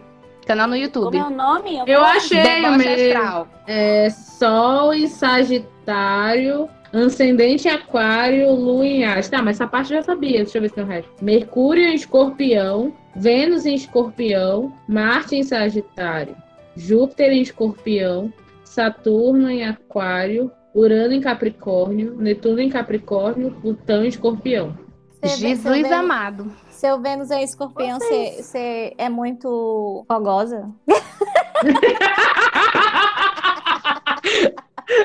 Canal 0.50 0.68
no 0.68 0.76
YouTube. 0.76 1.16
Como 1.16 1.16
é 1.16 1.28
o 1.28 1.30
nome? 1.30 1.80
Eu 1.86 2.04
achei 2.04 2.40
o 2.40 2.44
Deboche 2.44 2.78
meu. 2.80 3.14
astral. 3.14 3.48
É 3.68 4.10
Sol 4.10 4.92
em 4.96 5.06
Sagitário, 5.06 6.68
Ascendente 6.92 7.68
em 7.68 7.72
Aquário, 7.72 8.52
Lua 8.52 8.84
em 8.84 9.06
Ares. 9.06 9.30
Tá, 9.30 9.44
mas 9.44 9.58
essa 9.58 9.68
parte 9.68 9.94
eu 9.94 10.00
já 10.00 10.04
sabia. 10.04 10.38
Deixa 10.38 10.58
eu 10.58 10.64
ver 10.64 10.70
se 10.70 10.74
tem 10.74 10.84
o 10.84 10.88
resto. 10.88 11.12
Mercúrio 11.22 11.84
em 11.84 11.94
Escorpião, 11.94 12.92
Vênus 13.16 13.68
em 13.68 13.76
Escorpião, 13.76 14.74
Marte 14.88 15.36
em 15.36 15.44
Sagitário, 15.44 16.36
Júpiter 16.76 17.32
em 17.32 17.44
Escorpião, 17.44 18.34
Saturno 18.64 19.52
em 19.52 19.64
Aquário, 19.64 20.52
Urano 20.74 21.14
em 21.14 21.22
Capricórnio, 21.22 22.16
Netuno 22.18 22.60
em 22.60 22.70
Capricórnio, 22.70 23.52
Plutão 23.62 24.04
em 24.04 24.08
Escorpião. 24.08 24.76
Jesus 25.28 25.64
Vênus- 25.64 25.92
amado. 25.92 26.52
Seu 26.70 27.00
Vênus 27.00 27.30
é 27.32 27.44
escorpião, 27.44 28.00
você 28.00 28.94
é 28.98 29.10
muito 29.10 30.06
fogosa? 30.08 30.70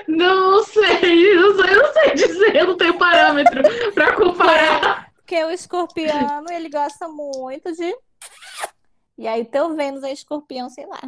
Não 0.09 0.63
sei, 0.65 1.35
não 1.37 1.57
sei, 1.57 1.75
não 1.77 1.93
sei 1.93 2.15
dizer, 2.15 2.57
eu 2.57 2.69
não 2.69 2.77
tenho 2.77 2.97
parâmetro 2.97 3.63
pra 3.93 4.15
comparar. 4.15 5.11
Porque 5.17 5.43
o 5.45 5.51
escorpiano, 5.51 6.47
ele 6.51 6.71
gosta 6.71 7.07
muito 7.09 7.71
de 7.73 7.95
E 9.19 9.27
aí 9.27 9.45
teu 9.45 9.75
Vênus 9.75 10.03
é 10.03 10.13
escorpião, 10.13 10.71
sei 10.71 10.87
lá. 10.87 11.01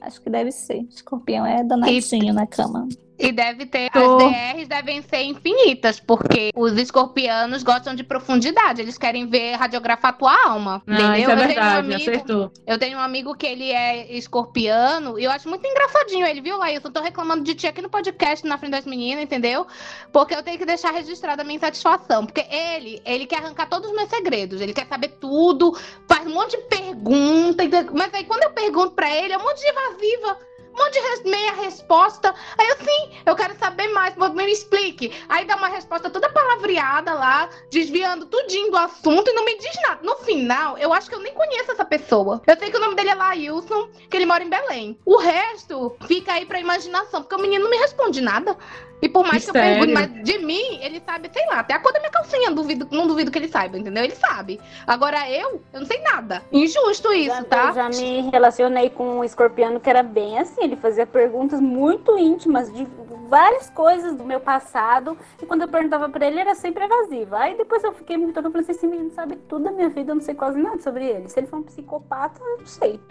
Acho 0.00 0.20
que 0.22 0.30
deve 0.30 0.50
ser. 0.50 0.78
Escorpião 0.88 1.44
é 1.44 1.62
danadinho 1.62 2.32
na 2.32 2.46
cama. 2.46 2.88
E 3.20 3.32
deve 3.32 3.66
ter. 3.66 3.90
Tô. 3.90 4.16
As 4.16 4.32
DRs 4.32 4.68
devem 4.68 5.02
ser 5.02 5.22
infinitas, 5.22 6.00
porque 6.00 6.50
os 6.54 6.72
escorpianos 6.78 7.62
gostam 7.62 7.94
de 7.94 8.02
profundidade. 8.02 8.80
Eles 8.80 8.96
querem 8.96 9.26
ver 9.26 9.56
radiografar 9.56 10.16
tua 10.16 10.32
alma. 10.46 10.82
Ah, 10.86 10.92
entendeu? 10.92 11.14
isso 11.16 11.30
é 11.30 11.32
eu, 11.32 11.36
tenho 11.36 11.44
um 11.44 11.46
verdade, 11.46 11.78
amigo, 11.78 12.10
acertou. 12.10 12.52
eu 12.66 12.78
tenho 12.78 12.98
um 12.98 13.00
amigo 13.00 13.34
que 13.34 13.46
ele 13.46 13.70
é 13.70 14.12
escorpiano 14.12 15.18
e 15.18 15.24
eu 15.24 15.30
acho 15.30 15.48
muito 15.48 15.66
engraçadinho. 15.66 16.26
Ele 16.26 16.40
viu 16.40 16.56
lá, 16.56 16.72
eu 16.72 16.80
tô 16.80 17.00
reclamando 17.00 17.44
de 17.44 17.54
ti 17.54 17.66
aqui 17.66 17.82
no 17.82 17.90
podcast 17.90 18.46
na 18.46 18.56
frente 18.56 18.72
das 18.72 18.86
meninas, 18.86 19.24
entendeu? 19.24 19.66
Porque 20.12 20.34
eu 20.34 20.42
tenho 20.42 20.58
que 20.58 20.64
deixar 20.64 20.90
registrada 20.92 21.42
a 21.42 21.44
minha 21.44 21.56
insatisfação. 21.56 22.24
Porque 22.24 22.46
ele, 22.50 23.02
ele 23.04 23.26
quer 23.26 23.38
arrancar 23.38 23.68
todos 23.68 23.90
os 23.90 23.96
meus 23.96 24.08
segredos. 24.08 24.60
Ele 24.60 24.72
quer 24.72 24.86
saber 24.86 25.08
tudo, 25.20 25.76
faz 26.08 26.26
um 26.26 26.32
monte 26.32 26.56
de 26.56 26.62
pergunta. 26.64 27.62
Mas 27.92 28.14
aí 28.14 28.24
quando 28.24 28.44
eu 28.44 28.50
pergunto 28.50 28.92
pra 28.92 29.14
ele, 29.14 29.32
é 29.32 29.38
um 29.38 29.42
monte 29.42 29.60
de 29.60 29.66
evasiva. 29.68 30.49
Monte 30.80 30.98
de 31.22 31.30
meia 31.30 31.52
resposta. 31.52 32.34
Aí 32.56 32.68
eu, 32.68 32.76
sim, 32.76 33.10
eu 33.26 33.36
quero 33.36 33.54
saber 33.58 33.88
mais, 33.88 34.14
me 34.16 34.50
explique. 34.50 35.12
Aí 35.28 35.44
dá 35.44 35.56
uma 35.56 35.68
resposta 35.68 36.08
toda 36.08 36.30
palavreada 36.30 37.12
lá, 37.12 37.50
desviando 37.70 38.24
tudinho 38.24 38.70
do 38.70 38.78
assunto 38.78 39.28
e 39.28 39.34
não 39.34 39.44
me 39.44 39.58
diz 39.58 39.76
nada. 39.82 40.00
No 40.02 40.16
final, 40.16 40.78
eu 40.78 40.90
acho 40.94 41.10
que 41.10 41.14
eu 41.14 41.20
nem 41.20 41.34
conheço 41.34 41.70
essa 41.70 41.84
pessoa. 41.84 42.40
Eu 42.46 42.56
sei 42.58 42.70
que 42.70 42.76
o 42.78 42.80
nome 42.80 42.94
dele 42.94 43.10
é 43.10 43.14
Lailson, 43.14 43.90
que 44.08 44.16
ele 44.16 44.24
mora 44.24 44.42
em 44.42 44.48
Belém. 44.48 44.98
O 45.04 45.18
resto 45.18 45.94
fica 46.06 46.32
aí 46.32 46.46
pra 46.46 46.58
imaginação, 46.58 47.22
porque 47.22 47.34
o 47.34 47.38
menino 47.38 47.64
não 47.64 47.70
me 47.70 47.76
responde 47.76 48.22
nada. 48.22 48.56
E 49.02 49.08
por 49.08 49.26
mais 49.26 49.44
que 49.44 49.50
eu 49.50 49.54
Sério? 49.54 49.86
pergunte, 49.86 49.92
mas 49.94 50.24
de 50.24 50.38
mim, 50.44 50.78
ele 50.82 51.00
sabe, 51.04 51.30
sei 51.32 51.46
lá, 51.46 51.60
até 51.60 51.74
a 51.74 51.78
cor 51.78 51.92
da 51.92 52.00
minha 52.00 52.10
calcinha, 52.10 52.50
duvido, 52.50 52.86
não 52.90 53.06
duvido 53.06 53.30
que 53.30 53.38
ele 53.38 53.48
saiba, 53.48 53.78
entendeu? 53.78 54.04
Ele 54.04 54.14
sabe. 54.14 54.60
Agora 54.86 55.30
eu, 55.30 55.62
eu 55.72 55.80
não 55.80 55.86
sei 55.86 56.00
nada. 56.02 56.42
Injusto 56.52 57.12
isso, 57.12 57.34
Já- 57.36 57.44
tá? 57.44 57.68
Eu 57.68 57.74
já 57.74 57.88
me 57.88 58.30
relacionei 58.30 58.90
com 58.90 59.18
um 59.18 59.24
escorpiano 59.24 59.80
que 59.80 59.88
era 59.88 60.02
bem 60.02 60.38
assim. 60.38 60.62
Ele 60.64 60.76
fazia 60.76 61.06
perguntas 61.06 61.60
muito 61.60 62.18
íntimas 62.18 62.72
de 62.72 62.86
várias 63.28 63.70
coisas 63.70 64.14
do 64.14 64.24
meu 64.24 64.40
passado. 64.40 65.16
E 65.40 65.46
quando 65.46 65.62
eu 65.62 65.68
perguntava 65.68 66.08
pra 66.08 66.26
ele, 66.26 66.40
era 66.40 66.54
sempre 66.54 66.84
evasiva. 66.84 67.38
Aí 67.38 67.56
depois 67.56 67.82
eu 67.84 67.92
fiquei 67.92 68.16
muito 68.16 68.38
eu 68.38 68.42
falei 68.42 68.60
assim: 68.60 68.72
esse 68.72 68.86
menino 68.86 69.10
sabe 69.12 69.36
tudo 69.48 69.64
da 69.64 69.72
minha 69.72 69.88
vida, 69.88 70.10
eu 70.12 70.16
não 70.16 70.22
sei 70.22 70.34
quase 70.34 70.58
nada 70.60 70.80
sobre 70.82 71.06
ele. 71.06 71.28
Se 71.28 71.40
ele 71.40 71.46
for 71.46 71.58
um 71.58 71.62
psicopata, 71.62 72.40
eu 72.42 72.58
não 72.58 72.66
sei. 72.66 73.00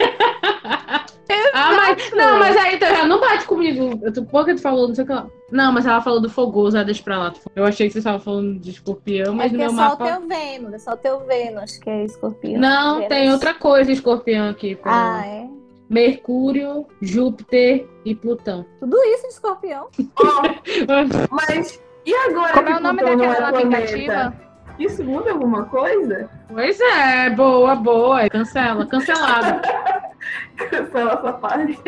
Ah, 1.52 1.72
mas, 1.76 2.10
não, 2.12 2.38
mas 2.40 2.56
aí 2.56 2.78
já 2.78 3.06
não 3.06 3.20
bate 3.20 3.44
comigo. 3.46 3.98
Eu 4.02 4.12
tô, 4.12 4.24
por 4.24 4.44
que 4.44 4.54
tu 4.54 4.62
falou, 4.62 4.88
não 4.88 4.94
sei 4.94 5.04
o 5.04 5.06
que 5.06 5.12
lá. 5.12 5.26
Não, 5.50 5.72
mas 5.72 5.84
ela 5.86 6.00
falou 6.00 6.20
do 6.20 6.30
fogoso, 6.30 6.78
ah, 6.78 6.82
deixa 6.82 7.02
pra 7.02 7.18
lá. 7.18 7.32
Eu 7.56 7.64
achei 7.64 7.86
que 7.88 7.92
você 7.92 7.98
estava 7.98 8.18
falando 8.18 8.58
de 8.58 8.70
escorpião, 8.70 9.34
mas 9.34 9.52
é 9.52 9.56
no 9.56 9.58
porque 9.58 9.62
é 9.62 9.66
meu 9.66 9.76
só 9.76 9.90
mapa. 9.90 10.04
o 10.04 10.06
teu 10.06 10.28
Vênus, 10.28 10.72
é 10.74 10.78
só 10.78 10.92
o 10.92 10.96
teu 10.96 11.20
Vênus 11.26 11.76
que 11.78 11.90
é 11.90 12.04
escorpião. 12.04 12.60
Não, 12.60 12.94
Vênus. 12.96 13.08
tem 13.08 13.32
outra 13.32 13.54
coisa 13.54 13.90
escorpião 13.92 14.48
aqui. 14.48 14.76
pra 14.76 14.92
Ah, 14.92 15.26
ela. 15.26 15.26
é? 15.26 15.48
Mercúrio, 15.88 16.86
Júpiter 17.02 17.84
e 18.04 18.14
Plutão. 18.14 18.64
Tudo 18.78 18.96
isso 19.04 19.22
de 19.22 19.32
escorpião. 19.34 19.88
Mas 21.30 21.80
e 22.06 22.14
agora 22.14 22.52
Como 22.54 22.68
é 22.68 22.76
o 22.76 22.80
nome 22.80 23.02
daquela 23.02 23.48
é 23.48 23.50
planeta? 23.66 24.49
Isso 24.80 25.04
muda 25.04 25.30
alguma 25.30 25.64
coisa? 25.66 26.30
Pois 26.48 26.80
é, 26.80 27.28
boa, 27.30 27.76
boa. 27.76 28.28
Cancela, 28.30 28.86
cancelado. 28.86 29.60
Cancela 30.56 31.12
essa 31.12 31.32
parte. 31.34 31.78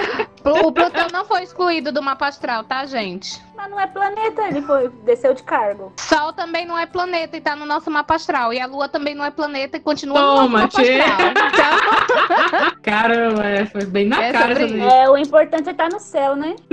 O 0.45 0.71
Plutão 0.73 1.07
não 1.13 1.25
foi 1.25 1.43
excluído 1.43 1.91
do 1.91 2.03
mapa 2.03 2.27
astral, 2.27 2.65
tá, 2.65 2.85
gente? 2.85 3.41
Mas 3.57 3.71
não 3.71 3.81
é 3.81 3.87
planeta, 3.87 4.43
ele 4.43 4.61
foi, 4.63 4.89
desceu 5.05 5.33
de 5.35 5.43
cargo. 5.43 5.93
Sol 5.99 6.33
também 6.33 6.67
não 6.67 6.79
é 6.79 6.85
planeta 6.85 7.37
e 7.37 7.41
tá 7.41 7.57
no 7.57 7.65
nosso 7.65 7.91
mapa 7.91 8.15
astral. 8.15 8.53
E 8.53 8.61
a 8.61 8.67
Lua 8.67 8.89
também 8.89 9.15
não 9.15 9.25
é 9.25 9.31
planeta 9.31 9.77
e 9.79 9.81
continua 9.81 10.19
Toma, 10.19 10.35
no 10.35 10.49
nosso 10.49 10.53
mapa 10.53 10.83
tchê. 10.83 11.01
astral. 11.01 12.73
Caramba, 12.83 13.47
é, 13.47 13.65
foi 13.67 13.85
bem 13.87 14.07
na 14.09 14.23
É 14.23 14.33
cara 14.33 14.55
sobre 14.57 14.79
daí. 14.79 14.81
É, 14.81 15.09
o 15.09 15.17
importante 15.17 15.69
é 15.69 15.73
estar 15.73 15.89
no 15.89 16.01
céu, 16.01 16.37
né? 16.37 16.57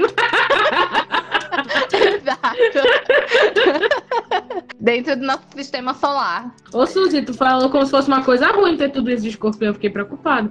Exato. 1.91 2.57
Dentro 4.79 5.15
do 5.15 5.25
nosso 5.25 5.43
sistema 5.55 5.93
solar. 5.93 6.55
Ô, 6.73 6.85
Suzy, 6.85 7.21
tu 7.21 7.33
falou 7.33 7.69
como 7.69 7.85
se 7.85 7.91
fosse 7.91 8.07
uma 8.07 8.23
coisa 8.23 8.47
ruim 8.47 8.77
ter 8.77 8.89
tudo 8.89 9.09
isso 9.11 9.23
de 9.23 9.29
escorpião. 9.29 9.69
Eu 9.69 9.73
fiquei 9.73 9.89
preocupada. 9.89 10.49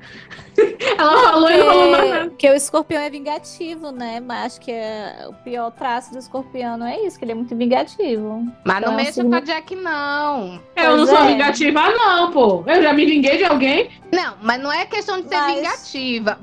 Ela 0.99 1.23
falou 1.31 1.51
e 1.51 1.57
não 1.59 1.67
falou 1.67 1.91
mais 1.91 2.11
nada. 2.11 2.25
Porque, 2.31 2.51
o 2.51 2.55
escorpião 2.55 3.01
é 3.03 3.11
vingativo, 3.11 3.91
né? 3.93 4.21
Mas 4.21 4.47
acho 4.47 4.61
que 4.61 4.73
é, 4.73 5.27
o 5.29 5.33
pior 5.35 5.71
traço 5.71 6.13
do 6.13 6.19
escorpião 6.19 6.77
não 6.77 6.87
é 6.87 7.01
isso, 7.03 7.19
que 7.19 7.25
ele 7.25 7.33
é 7.33 7.35
muito 7.35 7.55
vingativo. 7.57 8.47
Mas 8.65 8.77
não 8.77 8.93
Então, 8.93 8.95
mexa 8.95 9.11
assim, 9.21 9.29
com 9.31 9.35
a 9.37 9.41
Jack, 9.41 9.75
não. 9.77 10.61
Eu 10.77 10.97
não 10.97 11.07
Pois 11.07 11.11
sou 11.11 11.19
é. 11.19 11.27
vingativa, 11.29 11.81
não, 11.91 12.33
pô. 12.33 12.65
Eu 12.67 12.83
já 12.83 12.93
me 12.93 13.05
vinguei 13.07 13.37
de 13.39 13.45
alguém. 13.45 13.91
Não, 14.13 14.35
mas 14.43 14.61
não 14.61 14.73
é 14.73 14.87
questão 14.87 15.21
de 15.21 15.29
ser 15.29 15.37
Mas- 15.37 15.55
vingativa. 15.55 16.39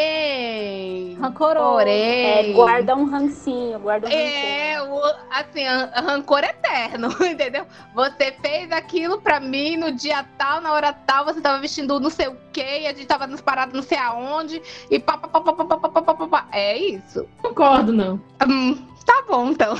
Porém. 0.00 1.16
Rancoroso. 1.20 1.70
Porém. 1.70 2.50
É, 2.50 2.52
guarda 2.52 2.96
um 2.96 3.04
rancinho, 3.04 3.78
guarda 3.78 4.06
um 4.06 4.10
rancinho. 4.10 4.28
É, 4.28 4.82
o, 4.82 5.00
assim, 5.30 5.64
ran- 5.64 5.90
rancor 5.94 6.42
eterno, 6.44 7.08
entendeu? 7.24 7.64
Você 7.94 8.32
fez 8.42 8.70
aquilo 8.72 9.20
pra 9.20 9.38
mim 9.40 9.76
no 9.76 9.92
dia 9.92 10.24
tal, 10.36 10.60
na 10.60 10.72
hora 10.72 10.92
tal, 10.92 11.24
você 11.24 11.40
tava 11.40 11.58
vestindo 11.58 11.98
não 12.00 12.10
sei 12.10 12.28
o 12.28 12.36
quê, 12.52 12.80
e 12.82 12.86
a 12.86 12.92
gente 12.92 13.06
tava 13.06 13.26
nos 13.30 13.40
parados 13.40 13.74
não 13.74 13.82
sei 13.82 13.98
aonde, 13.98 14.60
e 14.90 14.98
pá, 14.98 15.16
pá, 15.16 15.28
pá, 15.28 15.40
pá, 15.40 15.52
pá, 15.52 15.64
pá, 15.64 15.76
pá, 15.76 15.88
pá, 15.88 16.02
pá, 16.02 16.14
pá, 16.14 16.26
pá. 16.26 16.48
É 16.52 16.76
isso. 16.76 17.26
Concordo, 17.40 17.92
não. 17.92 18.20
Hum, 18.48 18.74
tá 19.06 19.24
bom, 19.28 19.50
então. 19.50 19.74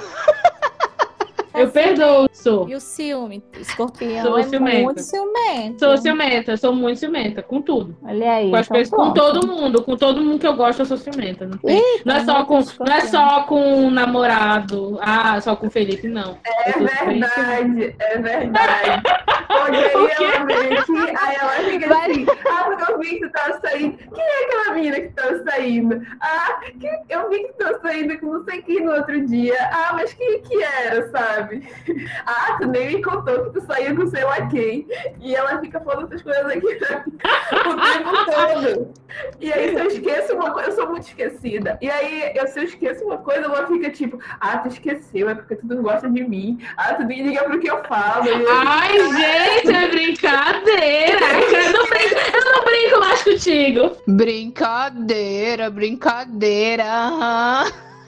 Eu 1.61 1.70
perdoo, 1.70 2.28
sou. 2.32 2.68
E 2.68 2.74
o 2.74 2.80
ciúme? 2.80 3.42
Escorpião 3.58 4.22
Sou 4.24 4.38
é 4.38 4.42
ciumenta. 4.44 4.82
muito 4.82 5.00
ciumento. 5.02 5.78
Sou 5.78 5.96
ciumenta, 5.98 6.56
sou 6.56 6.74
muito 6.74 6.98
ciumenta, 6.98 7.42
com 7.42 7.61
tudo. 7.61 7.96
Olha 8.02 8.32
aí. 8.32 8.50
Com 8.50 8.56
as 8.56 8.66
então 8.66 8.76
coisas, 8.76 8.94
com 8.94 9.12
todo 9.12 9.46
mundo, 9.46 9.82
com 9.82 9.96
todo 9.96 10.20
mundo 10.20 10.38
que 10.38 10.46
eu 10.46 10.54
gosto, 10.54 10.80
eu 10.80 10.86
sou 10.86 10.96
ciumenta. 10.96 11.46
Não, 11.46 11.58
tem- 11.58 11.78
Ih, 11.78 12.02
não 12.04 12.14
é 12.16 12.18
tá 12.20 12.24
só 12.24 12.44
com, 12.44 12.61
não 12.80 12.92
é 12.94 13.00
só 13.02 13.42
com 13.42 13.86
o 13.86 13.90
namorado, 13.90 14.98
ah, 15.02 15.40
só 15.40 15.54
com 15.56 15.66
o 15.66 15.70
Felipe, 15.70 16.08
não. 16.08 16.38
É 16.44 16.72
ciumenta. 16.72 17.04
verdade, 17.04 17.94
é 17.98 18.18
verdade. 18.18 19.02
Quê? 19.70 20.24
ela 20.24 20.44
vem 20.46 20.78
aqui, 20.78 21.16
aí 21.18 21.36
ela 21.40 21.52
fica 21.70 21.88
Vai. 21.88 22.11
assim, 22.11 22.26
ah, 22.48 22.64
porque 22.64 22.92
eu 22.92 22.98
vi 22.98 23.08
que 23.11 23.20
tu 23.26 23.32
tava 23.32 23.61
saindo. 23.61 23.96
Quem 24.14 24.24
é 24.24 24.44
aquela 24.44 24.74
menina 24.74 25.00
que 25.00 25.08
tava 25.08 25.42
saindo? 25.44 26.02
Ah, 26.20 26.61
que- 26.80 27.00
eu 27.14 27.28
vi 27.30 27.38
que 27.44 27.52
tu 27.52 27.58
tava 27.58 27.80
saindo 27.82 28.18
com 28.18 28.26
não 28.26 28.44
sei 28.44 28.62
quem 28.62 28.84
no 28.84 28.92
outro 28.92 29.26
dia. 29.26 29.56
Ah, 29.72 29.90
mas 29.94 30.12
quem 30.14 30.40
que 30.42 30.62
era, 30.62 31.08
sabe? 31.11 31.49
Ah, 32.26 32.57
tu 32.61 32.66
nem 32.68 32.96
me 32.96 33.03
contou 33.03 33.46
que 33.46 33.61
tu 33.61 33.66
saiu 33.66 33.96
com 33.96 34.07
sei 34.07 34.24
lá 34.24 34.46
quem. 34.48 34.86
E 35.20 35.34
ela 35.34 35.59
fica 35.61 35.80
falando 35.80 36.07
essas 36.07 36.22
coisas 36.22 36.46
aqui 36.46 36.66
o 36.66 36.78
tempo 36.78 38.24
todo. 38.26 38.94
E 39.40 39.53
aí, 39.53 39.70
se 39.70 39.80
eu 39.80 39.86
esqueço 39.86 40.34
uma 40.34 40.53
coisa, 40.53 40.68
eu 40.68 40.74
sou 40.74 40.88
muito 40.88 41.07
esquecida. 41.09 41.78
E 41.80 41.90
aí, 41.90 42.32
eu, 42.34 42.46
se 42.46 42.61
eu 42.61 42.64
esqueço 42.64 43.05
uma 43.05 43.18
coisa, 43.18 43.44
ela 43.44 43.66
fica 43.66 43.90
tipo, 43.90 44.18
ah, 44.40 44.59
tu 44.59 44.68
esqueceu, 44.68 45.28
é 45.28 45.34
porque 45.34 45.57
tu 45.57 45.66
não 45.66 45.82
gosta 45.82 46.09
de 46.09 46.22
mim. 46.22 46.59
Ah, 46.76 46.94
tu 46.94 47.05
nem 47.05 47.22
liga 47.22 47.44
pro 47.44 47.59
que 47.59 47.70
eu 47.70 47.82
falo. 47.84 48.26
Eu, 48.26 48.46
Ai, 48.51 48.98
gente, 48.98 49.74
é 49.74 49.88
brincadeira. 49.88 51.26
Eu 51.53 51.72
não 51.72 51.86
brinco, 51.86 52.14
eu 52.34 52.44
não 52.53 52.64
brinco 52.64 53.01
mais 53.01 53.22
contigo. 53.22 53.96
Brincadeira, 54.07 55.70
brincadeira. 55.70 56.84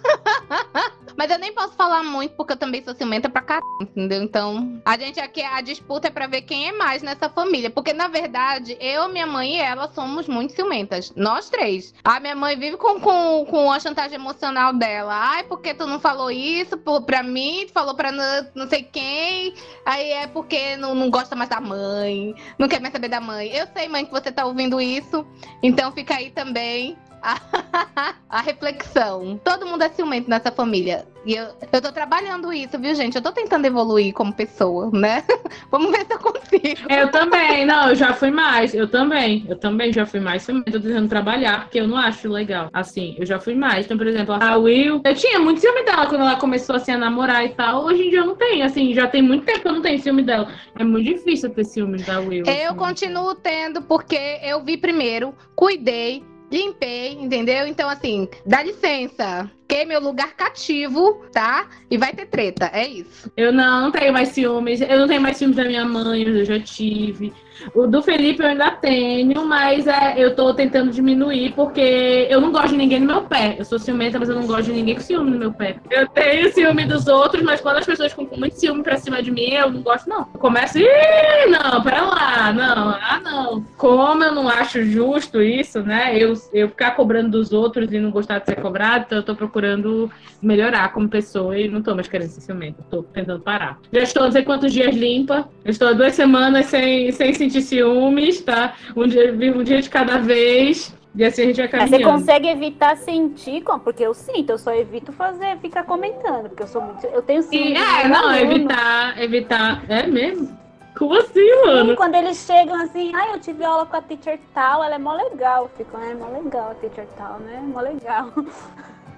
Mas 1.23 1.31
eu 1.31 1.39
nem 1.39 1.53
posso 1.53 1.75
falar 1.75 2.03
muito 2.03 2.35
porque 2.35 2.55
eu 2.55 2.57
também 2.57 2.83
sou 2.83 2.97
ciumenta 2.97 3.31
pra 3.31 3.41
caralho, 3.41 3.64
entendeu? 3.81 4.25
Então, 4.25 4.83
a 4.85 4.99
gente 4.99 5.20
aqui, 5.20 5.41
a 5.41 5.61
disputa 5.61 6.09
é 6.09 6.11
pra 6.11 6.27
ver 6.27 6.43
quem 6.43 6.66
é 6.66 6.73
mais 6.73 7.01
nessa 7.01 7.29
família. 7.29 7.70
Porque, 7.70 7.93
na 7.93 8.09
verdade, 8.09 8.77
eu, 8.81 9.09
minha 9.09 9.25
mãe 9.25 9.55
e 9.55 9.61
ela 9.61 9.87
somos 9.95 10.27
muito 10.27 10.53
ciumentas. 10.53 11.12
Nós 11.14 11.49
três. 11.49 11.95
A 12.03 12.18
minha 12.18 12.35
mãe 12.35 12.59
vive 12.59 12.77
com, 12.77 12.99
com, 12.99 13.47
com 13.49 13.70
a 13.70 13.79
chantagem 13.79 14.16
emocional 14.16 14.75
dela. 14.75 15.14
Ai, 15.14 15.45
porque 15.45 15.73
tu 15.73 15.87
não 15.87 16.01
falou 16.01 16.29
isso 16.29 16.77
pra 17.07 17.23
mim? 17.23 17.66
Tu 17.68 17.73
falou 17.73 17.95
pra 17.95 18.11
não, 18.11 18.49
não 18.57 18.68
sei 18.68 18.83
quem. 18.83 19.55
Aí 19.87 20.11
é 20.11 20.27
porque 20.27 20.77
não, 20.77 20.93
não 20.93 21.09
gosta 21.09 21.37
mais 21.37 21.49
da 21.49 21.61
mãe. 21.61 22.35
Não 22.59 22.66
quer 22.66 22.81
mais 22.81 22.93
saber 22.93 23.07
da 23.07 23.20
mãe. 23.20 23.49
Eu 23.55 23.68
sei, 23.73 23.87
mãe, 23.87 24.05
que 24.05 24.11
você 24.11 24.33
tá 24.33 24.45
ouvindo 24.45 24.81
isso. 24.81 25.25
Então 25.62 25.93
fica 25.93 26.16
aí 26.16 26.33
também 26.33 26.99
a, 27.23 28.14
a 28.29 28.41
reflexão. 28.41 29.41
Todo 29.43 29.66
mundo 29.66 29.83
é 29.83 29.89
ciumento 29.89 30.29
nessa 30.29 30.51
família. 30.51 31.07
E 31.25 31.37
eu, 31.37 31.47
eu 31.73 31.81
tô 31.81 31.93
trabalhando 31.93 32.53
isso, 32.53 32.77
viu, 32.81 32.95
gente? 32.97 33.14
Eu 33.14 33.23
tô 33.23 33.31
tentando 33.31 33.64
evoluir 33.64 34.12
como 34.12 34.33
pessoa, 34.33 34.91
né? 34.93 35.23
Vamos 35.70 35.93
ver 35.93 36.05
se 36.05 36.12
eu 36.12 36.18
consigo. 36.18 36.93
Eu 36.93 37.11
também, 37.12 37.64
não, 37.64 37.91
eu 37.91 37.95
já 37.95 38.12
fui 38.12 38.31
mais. 38.31 38.75
Eu 38.75 38.89
também, 38.89 39.47
eu 39.49 39.57
também 39.57 39.93
já 39.93 40.05
fui 40.05 40.18
mais. 40.18 40.47
Eu 40.49 40.62
tô 40.64 40.81
tentando 40.81 41.09
trabalhar, 41.09 41.62
porque 41.62 41.79
eu 41.79 41.87
não 41.87 41.97
acho 41.97 42.29
legal. 42.29 42.68
Assim, 42.73 43.14
eu 43.18 43.25
já 43.25 43.39
fui 43.39 43.55
mais. 43.55 43.85
Então, 43.85 43.97
por 43.97 44.07
exemplo, 44.07 44.35
a 44.35 44.57
Will, 44.57 45.01
eu 45.05 45.14
tinha 45.14 45.39
muito 45.39 45.61
ciúme 45.61 45.85
dela 45.85 46.07
quando 46.07 46.23
ela 46.23 46.37
começou 46.37 46.75
assim, 46.75 46.91
a 46.91 46.99
namorar 46.99 47.45
e 47.45 47.51
tal. 47.51 47.85
Hoje 47.85 48.03
em 48.07 48.11
dia 48.11 48.18
eu 48.18 48.27
não 48.27 48.35
tenho, 48.35 48.64
assim, 48.64 48.93
já 48.93 49.07
tem 49.07 49.23
muito 49.23 49.45
tempo 49.45 49.61
que 49.61 49.68
eu 49.68 49.73
não 49.73 49.83
tenho 49.83 50.03
ciúme 50.03 50.25
dela. 50.25 50.49
É 50.77 50.83
muito 50.83 51.07
difícil 51.07 51.51
ter 51.51 51.64
ciúmes 51.64 52.05
da 52.05 52.18
Will. 52.18 52.45
Eu 52.47 52.70
assim. 52.70 52.77
continuo 52.77 53.35
tendo, 53.37 53.81
porque 53.83 54.41
eu 54.43 54.61
vi 54.64 54.77
primeiro, 54.77 55.33
cuidei, 55.55 56.25
limpei, 56.53 57.12
entendeu? 57.12 57.66
Então, 57.66 57.88
assim, 57.88 58.28
dá 58.46 58.62
licença. 58.62 59.50
busquei 59.72 59.84
meu 59.86 60.00
lugar 60.00 60.34
cativo, 60.36 61.24
tá? 61.32 61.66
E 61.90 61.96
vai 61.96 62.12
ter 62.12 62.26
treta, 62.26 62.70
é 62.72 62.86
isso. 62.86 63.32
Eu 63.36 63.53
não, 63.53 63.82
não 63.82 63.90
tenho 63.90 64.12
mais 64.12 64.28
ciúmes. 64.28 64.80
Eu 64.82 64.98
não 64.98 65.09
tenho 65.09 65.20
mais 65.20 65.38
ciúmes 65.38 65.57
da 65.57 65.64
minha 65.64 65.84
mãe, 65.84 66.22
eu 66.22 66.44
já 66.44 66.61
tive. 66.61 67.32
O 67.74 67.86
do 67.86 68.02
Felipe 68.02 68.42
eu 68.42 68.48
ainda 68.48 68.70
tenho, 68.70 69.44
mas 69.44 69.86
é, 69.86 70.14
eu 70.16 70.34
tô 70.34 70.52
tentando 70.54 70.90
diminuir 70.90 71.52
porque 71.54 72.26
eu 72.30 72.40
não 72.40 72.52
gosto 72.52 72.70
de 72.70 72.76
ninguém 72.76 73.00
no 73.00 73.06
meu 73.06 73.22
pé. 73.22 73.56
Eu 73.58 73.64
sou 73.64 73.78
ciumenta, 73.78 74.18
mas 74.18 74.28
eu 74.28 74.34
não 74.34 74.46
gosto 74.46 74.64
de 74.64 74.72
ninguém 74.72 74.94
com 74.94 75.00
ciúme 75.00 75.30
no 75.30 75.38
meu 75.38 75.52
pé. 75.52 75.76
Eu 75.90 76.06
tenho 76.08 76.52
ciúme 76.52 76.84
dos 76.84 77.06
outros, 77.06 77.42
mas 77.42 77.60
quando 77.60 77.78
as 77.78 77.86
pessoas 77.86 78.10
ficam 78.10 78.26
com 78.26 78.38
muito 78.38 78.58
ciúme 78.58 78.82
pra 78.82 78.96
cima 78.96 79.22
de 79.22 79.30
mim, 79.30 79.50
eu 79.50 79.70
não 79.70 79.82
gosto, 79.82 80.08
não. 80.08 80.28
Eu 80.32 80.40
começo, 80.40 80.78
ih, 80.78 81.46
não, 81.50 81.82
pera 81.82 82.02
lá, 82.02 82.52
não, 82.52 82.88
ah, 82.90 83.20
não. 83.22 83.64
Como 83.76 84.24
eu 84.24 84.34
não 84.34 84.48
acho 84.48 84.84
justo 84.84 85.42
isso, 85.42 85.80
né? 85.82 86.16
Eu, 86.16 86.34
eu 86.52 86.68
ficar 86.68 86.92
cobrando 86.92 87.30
dos 87.30 87.52
outros 87.52 87.92
e 87.92 87.98
não 87.98 88.10
gostar 88.10 88.38
de 88.38 88.46
ser 88.46 88.56
cobrado, 88.56 89.04
então 89.06 89.18
eu 89.18 89.22
tô 89.22 89.34
procurando 89.34 90.10
melhorar 90.40 90.92
como 90.92 91.08
pessoa 91.08 91.58
e 91.58 91.68
não 91.68 91.82
tô 91.82 91.94
mais 91.94 92.08
querendo 92.08 92.28
ser 92.28 92.40
ciumenta. 92.40 92.82
Tô 92.90 93.02
tentando 93.02 93.40
parar. 93.40 93.78
Já 93.92 94.00
estou 94.00 94.22
não 94.24 94.32
sei 94.32 94.42
quantos 94.42 94.72
dias 94.72 94.94
limpa. 94.94 95.48
Eu 95.64 95.70
estou 95.70 95.88
há 95.88 95.92
duas 95.92 96.14
semanas 96.14 96.66
sem, 96.66 97.10
sem 97.12 97.32
sentir 97.34 97.51
ciúmes, 97.61 98.40
tá? 98.40 98.74
Um 98.96 99.07
dia, 99.07 99.32
um 99.32 99.62
dia 99.62 99.82
de 99.82 99.90
cada 99.90 100.18
vez. 100.18 100.94
E 101.14 101.24
assim 101.24 101.42
a 101.42 101.44
gente 101.46 101.57
vai 101.57 101.68
caminhando. 101.68 101.96
você 101.96 102.03
consegue 102.03 102.48
evitar 102.48 102.96
sentir, 102.96 103.62
porque 103.84 104.03
eu 104.03 104.14
sinto, 104.14 104.50
eu 104.50 104.59
só 104.59 104.74
evito 104.74 105.12
fazer, 105.12 105.59
ficar 105.59 105.84
comentando, 105.84 106.48
porque 106.48 106.62
eu 106.62 106.66
sou 106.66 106.80
muito. 106.80 107.05
Eu 107.07 107.20
tenho 107.20 107.42
ciúme. 107.42 107.74
Dos 107.74 107.82
é, 107.82 108.09
não, 108.09 108.30
alunos. 108.30 108.40
evitar, 108.40 109.22
evitar. 109.22 109.82
É 109.90 110.07
mesmo? 110.07 110.59
Como 110.96 111.14
assim, 111.14 111.64
mano? 111.66 111.96
Quando 111.96 112.14
eles 112.14 112.38
chegam 112.38 112.74
assim, 112.82 113.12
ai, 113.14 113.34
eu 113.34 113.40
tive 113.40 113.64
aula 113.64 113.84
com 113.84 113.96
a 113.96 114.03
teacher 114.03 114.38
tal, 114.55 114.82
ela 114.84 114.94
é 114.94 114.98
mó 114.98 115.14
legal. 115.14 115.70
Ah, 115.94 116.07
é 116.07 116.14
mó 116.14 116.28
legal 116.28 116.70
a 116.70 116.74
teacher 116.74 117.07
tal, 117.16 117.38
né? 117.40 117.62
Mó 117.62 117.80
legal. 117.80 118.30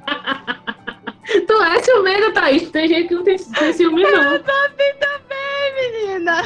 Tu 1.25 1.63
é 1.63 1.83
ciumenta, 1.83 2.33
Thaís. 2.33 2.71
Tem 2.71 2.89
gente 2.89 3.09
que 3.09 3.15
não 3.15 3.25
tem, 3.25 3.37
tem 3.37 3.73
ciúme, 3.73 4.03
não. 4.03 4.39
tô 4.43 4.53
assim 4.53 4.93
também, 5.01 5.93
menina. 5.93 6.43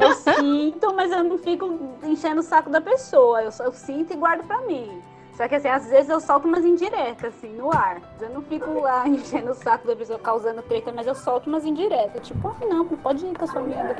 Eu 0.00 0.12
sinto, 0.16 0.94
mas 0.94 1.12
eu 1.12 1.24
não 1.24 1.38
fico 1.38 1.96
enchendo 2.02 2.40
o 2.40 2.44
saco 2.44 2.70
da 2.70 2.80
pessoa. 2.80 3.42
Eu, 3.42 3.52
só, 3.52 3.64
eu 3.64 3.72
sinto 3.72 4.12
e 4.12 4.16
guardo 4.16 4.44
pra 4.46 4.60
mim. 4.62 5.02
Só 5.36 5.48
que 5.48 5.56
assim, 5.56 5.68
às 5.68 5.88
vezes 5.90 6.08
eu 6.08 6.20
solto 6.20 6.46
umas 6.46 6.64
indiretas, 6.64 7.34
assim, 7.34 7.52
no 7.54 7.72
ar. 7.72 8.00
Eu 8.20 8.30
não 8.30 8.42
fico 8.42 8.80
lá 8.80 9.06
enchendo 9.08 9.50
o 9.50 9.54
saco 9.54 9.86
da 9.86 9.96
pessoa, 9.96 10.18
causando 10.18 10.62
treta, 10.62 10.92
mas 10.94 11.06
eu 11.06 11.14
solto 11.14 11.48
umas 11.48 11.64
indiretas. 11.64 12.26
Tipo, 12.26 12.48
ah, 12.48 12.66
não, 12.66 12.86
pode 12.86 13.26
ir 13.26 13.36
com 13.36 13.44
a 13.44 13.48
sua 13.48 13.60
amiga. 13.60 13.96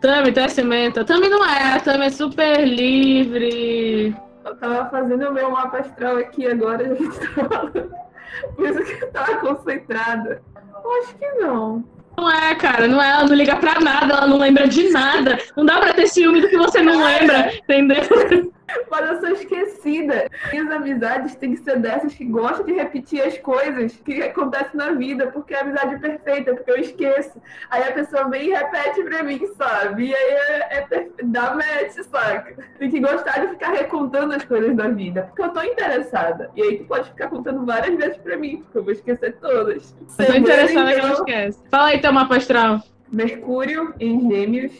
Tami, 0.00 0.32
tu 0.32 0.40
é 0.40 0.48
ciumenta. 0.48 1.04
Tami 1.04 1.28
não 1.28 1.44
é. 1.44 1.78
Tami 1.80 2.06
é 2.06 2.10
super 2.10 2.66
livre. 2.66 4.16
Eu 4.44 4.56
tava 4.56 4.90
fazendo 4.90 5.28
o 5.28 5.32
meu 5.32 5.50
mapa 5.50 5.78
astral 5.78 6.16
aqui 6.16 6.46
agora, 6.46 6.96
falando. 7.34 8.04
Por 8.56 8.68
isso 8.68 8.84
que 8.84 9.04
eu 9.04 9.10
tava 9.10 9.36
concentrada. 9.38 10.42
Eu 10.84 10.92
acho 11.02 11.14
que 11.16 11.26
não. 11.32 11.84
Não 12.16 12.30
é, 12.30 12.54
cara, 12.54 12.86
não 12.86 13.02
é, 13.02 13.10
ela 13.10 13.24
não 13.24 13.34
liga 13.34 13.56
pra 13.56 13.80
nada, 13.80 14.14
ela 14.14 14.26
não 14.26 14.38
lembra 14.38 14.68
de 14.68 14.88
nada. 14.90 15.38
Não 15.56 15.64
dá 15.64 15.80
pra 15.80 15.94
ter 15.94 16.06
ciúme 16.06 16.40
do 16.40 16.48
que 16.48 16.56
você 16.56 16.80
não 16.80 17.04
lembra, 17.04 17.52
entendeu? 17.56 18.52
Mas 18.90 19.10
eu 19.10 19.20
sou 19.20 19.28
esquecida. 19.30 20.28
Minhas 20.50 20.70
amizades 20.70 21.34
têm 21.36 21.54
que 21.54 21.62
ser 21.62 21.78
dessas 21.78 22.14
que 22.14 22.24
gostam 22.24 22.64
de 22.64 22.72
repetir 22.72 23.22
as 23.22 23.36
coisas 23.38 23.92
que 24.04 24.22
acontecem 24.22 24.74
na 24.74 24.92
vida, 24.92 25.26
porque 25.28 25.54
é 25.54 25.58
a 25.58 25.60
amizade 25.62 25.98
perfeita, 25.98 26.54
porque 26.54 26.70
eu 26.70 26.76
esqueço. 26.78 27.40
Aí 27.70 27.82
a 27.82 27.92
pessoa 27.92 28.28
vem 28.28 28.48
e 28.48 28.54
repete 28.54 29.02
pra 29.02 29.22
mim, 29.22 29.40
sabe? 29.56 30.06
E 30.08 30.14
aí 30.14 30.30
é, 30.30 30.66
é 30.78 30.80
perfe- 30.82 31.12
dá 31.24 31.54
match, 31.54 31.92
saca? 32.10 32.56
Tem 32.78 32.90
que 32.90 33.00
gostar 33.00 33.40
de 33.40 33.48
ficar 33.48 33.70
recontando 33.72 34.34
as 34.34 34.44
coisas 34.44 34.74
da 34.74 34.88
vida, 34.88 35.22
porque 35.24 35.42
eu 35.42 35.50
tô 35.50 35.62
interessada. 35.62 36.50
E 36.56 36.62
aí 36.62 36.78
tu 36.78 36.84
pode 36.84 37.08
ficar 37.10 37.28
contando 37.28 37.64
várias 37.66 37.96
vezes 37.96 38.16
pra 38.18 38.36
mim, 38.36 38.58
porque 38.62 38.78
eu 38.78 38.84
vou 38.84 38.92
esquecer 38.92 39.36
todas. 39.40 39.94
Eu 40.18 40.26
tô 40.26 40.32
interessada 40.34 40.94
que 40.94 41.00
não 41.02 41.12
esquece. 41.12 41.58
Fala 41.70 41.88
aí 41.88 42.00
teu 42.00 42.12
mapa 42.12 42.36
astral. 42.36 42.80
Mercúrio 43.12 43.94
em 44.00 44.28
Gêmeos, 44.30 44.72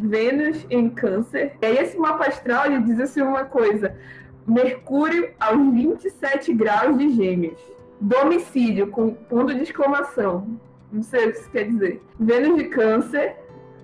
Vênus 0.00 0.66
em 0.70 0.88
Câncer. 0.88 1.52
E 1.60 1.66
aí 1.66 1.78
esse 1.78 1.98
mapa 1.98 2.26
astral 2.26 2.66
ele 2.66 2.80
diz 2.82 2.98
assim 3.00 3.20
uma 3.20 3.44
coisa: 3.44 3.94
Mercúrio 4.46 5.30
aos 5.38 5.58
27 5.72 6.54
graus 6.54 6.96
de 6.98 7.10
Gêmeos. 7.10 7.60
Domicílio 8.00 8.88
com 8.88 9.12
ponto 9.12 9.54
de 9.54 9.62
exclamação. 9.62 10.58
Não 10.90 11.02
sei 11.02 11.28
o 11.28 11.32
que 11.32 11.38
isso 11.38 11.50
quer 11.50 11.64
dizer. 11.64 12.02
Vênus 12.18 12.56
de 12.56 12.64
Câncer, 12.64 13.36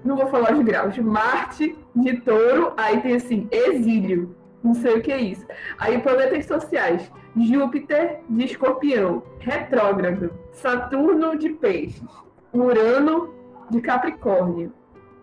não 0.04 0.16
vou 0.16 0.26
falar 0.28 0.54
os 0.54 0.64
graus. 0.64 0.96
Marte 0.98 1.76
de 1.94 2.16
Touro, 2.20 2.72
aí 2.76 3.00
tem 3.00 3.16
assim, 3.16 3.46
exílio. 3.50 4.34
Não 4.64 4.74
sei 4.74 4.96
o 4.96 5.02
que 5.02 5.12
é 5.12 5.20
isso. 5.20 5.46
Aí 5.78 5.98
planetas 5.98 6.46
sociais. 6.46 7.12
Júpiter 7.36 8.20
de 8.28 8.46
Escorpião, 8.46 9.22
retrógrado. 9.38 10.32
Saturno 10.52 11.36
de 11.38 11.50
Peixes. 11.50 12.02
Urano 12.52 13.34
de 13.70 13.80
Capricórnio, 13.80 14.72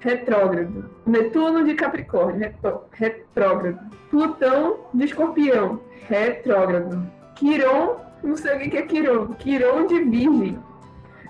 retrógrado. 0.04 0.90
Netuno 1.06 1.64
de 1.64 1.74
Capricórnio, 1.76 2.40
retó- 2.40 2.86
retrógrado. 2.92 3.80
Plutão 4.10 4.78
de 4.94 5.06
Escorpião, 5.06 5.80
retrógrado. 6.08 7.04
Quiron, 7.36 7.96
não 8.24 8.38
sei 8.38 8.56
o 8.56 8.60
que 8.60 8.70
que 8.70 8.78
é 8.78 8.82
Quiron. 8.84 9.28
Quiron 9.40 9.88
de 9.88 10.00
Virgem. 10.04 10.60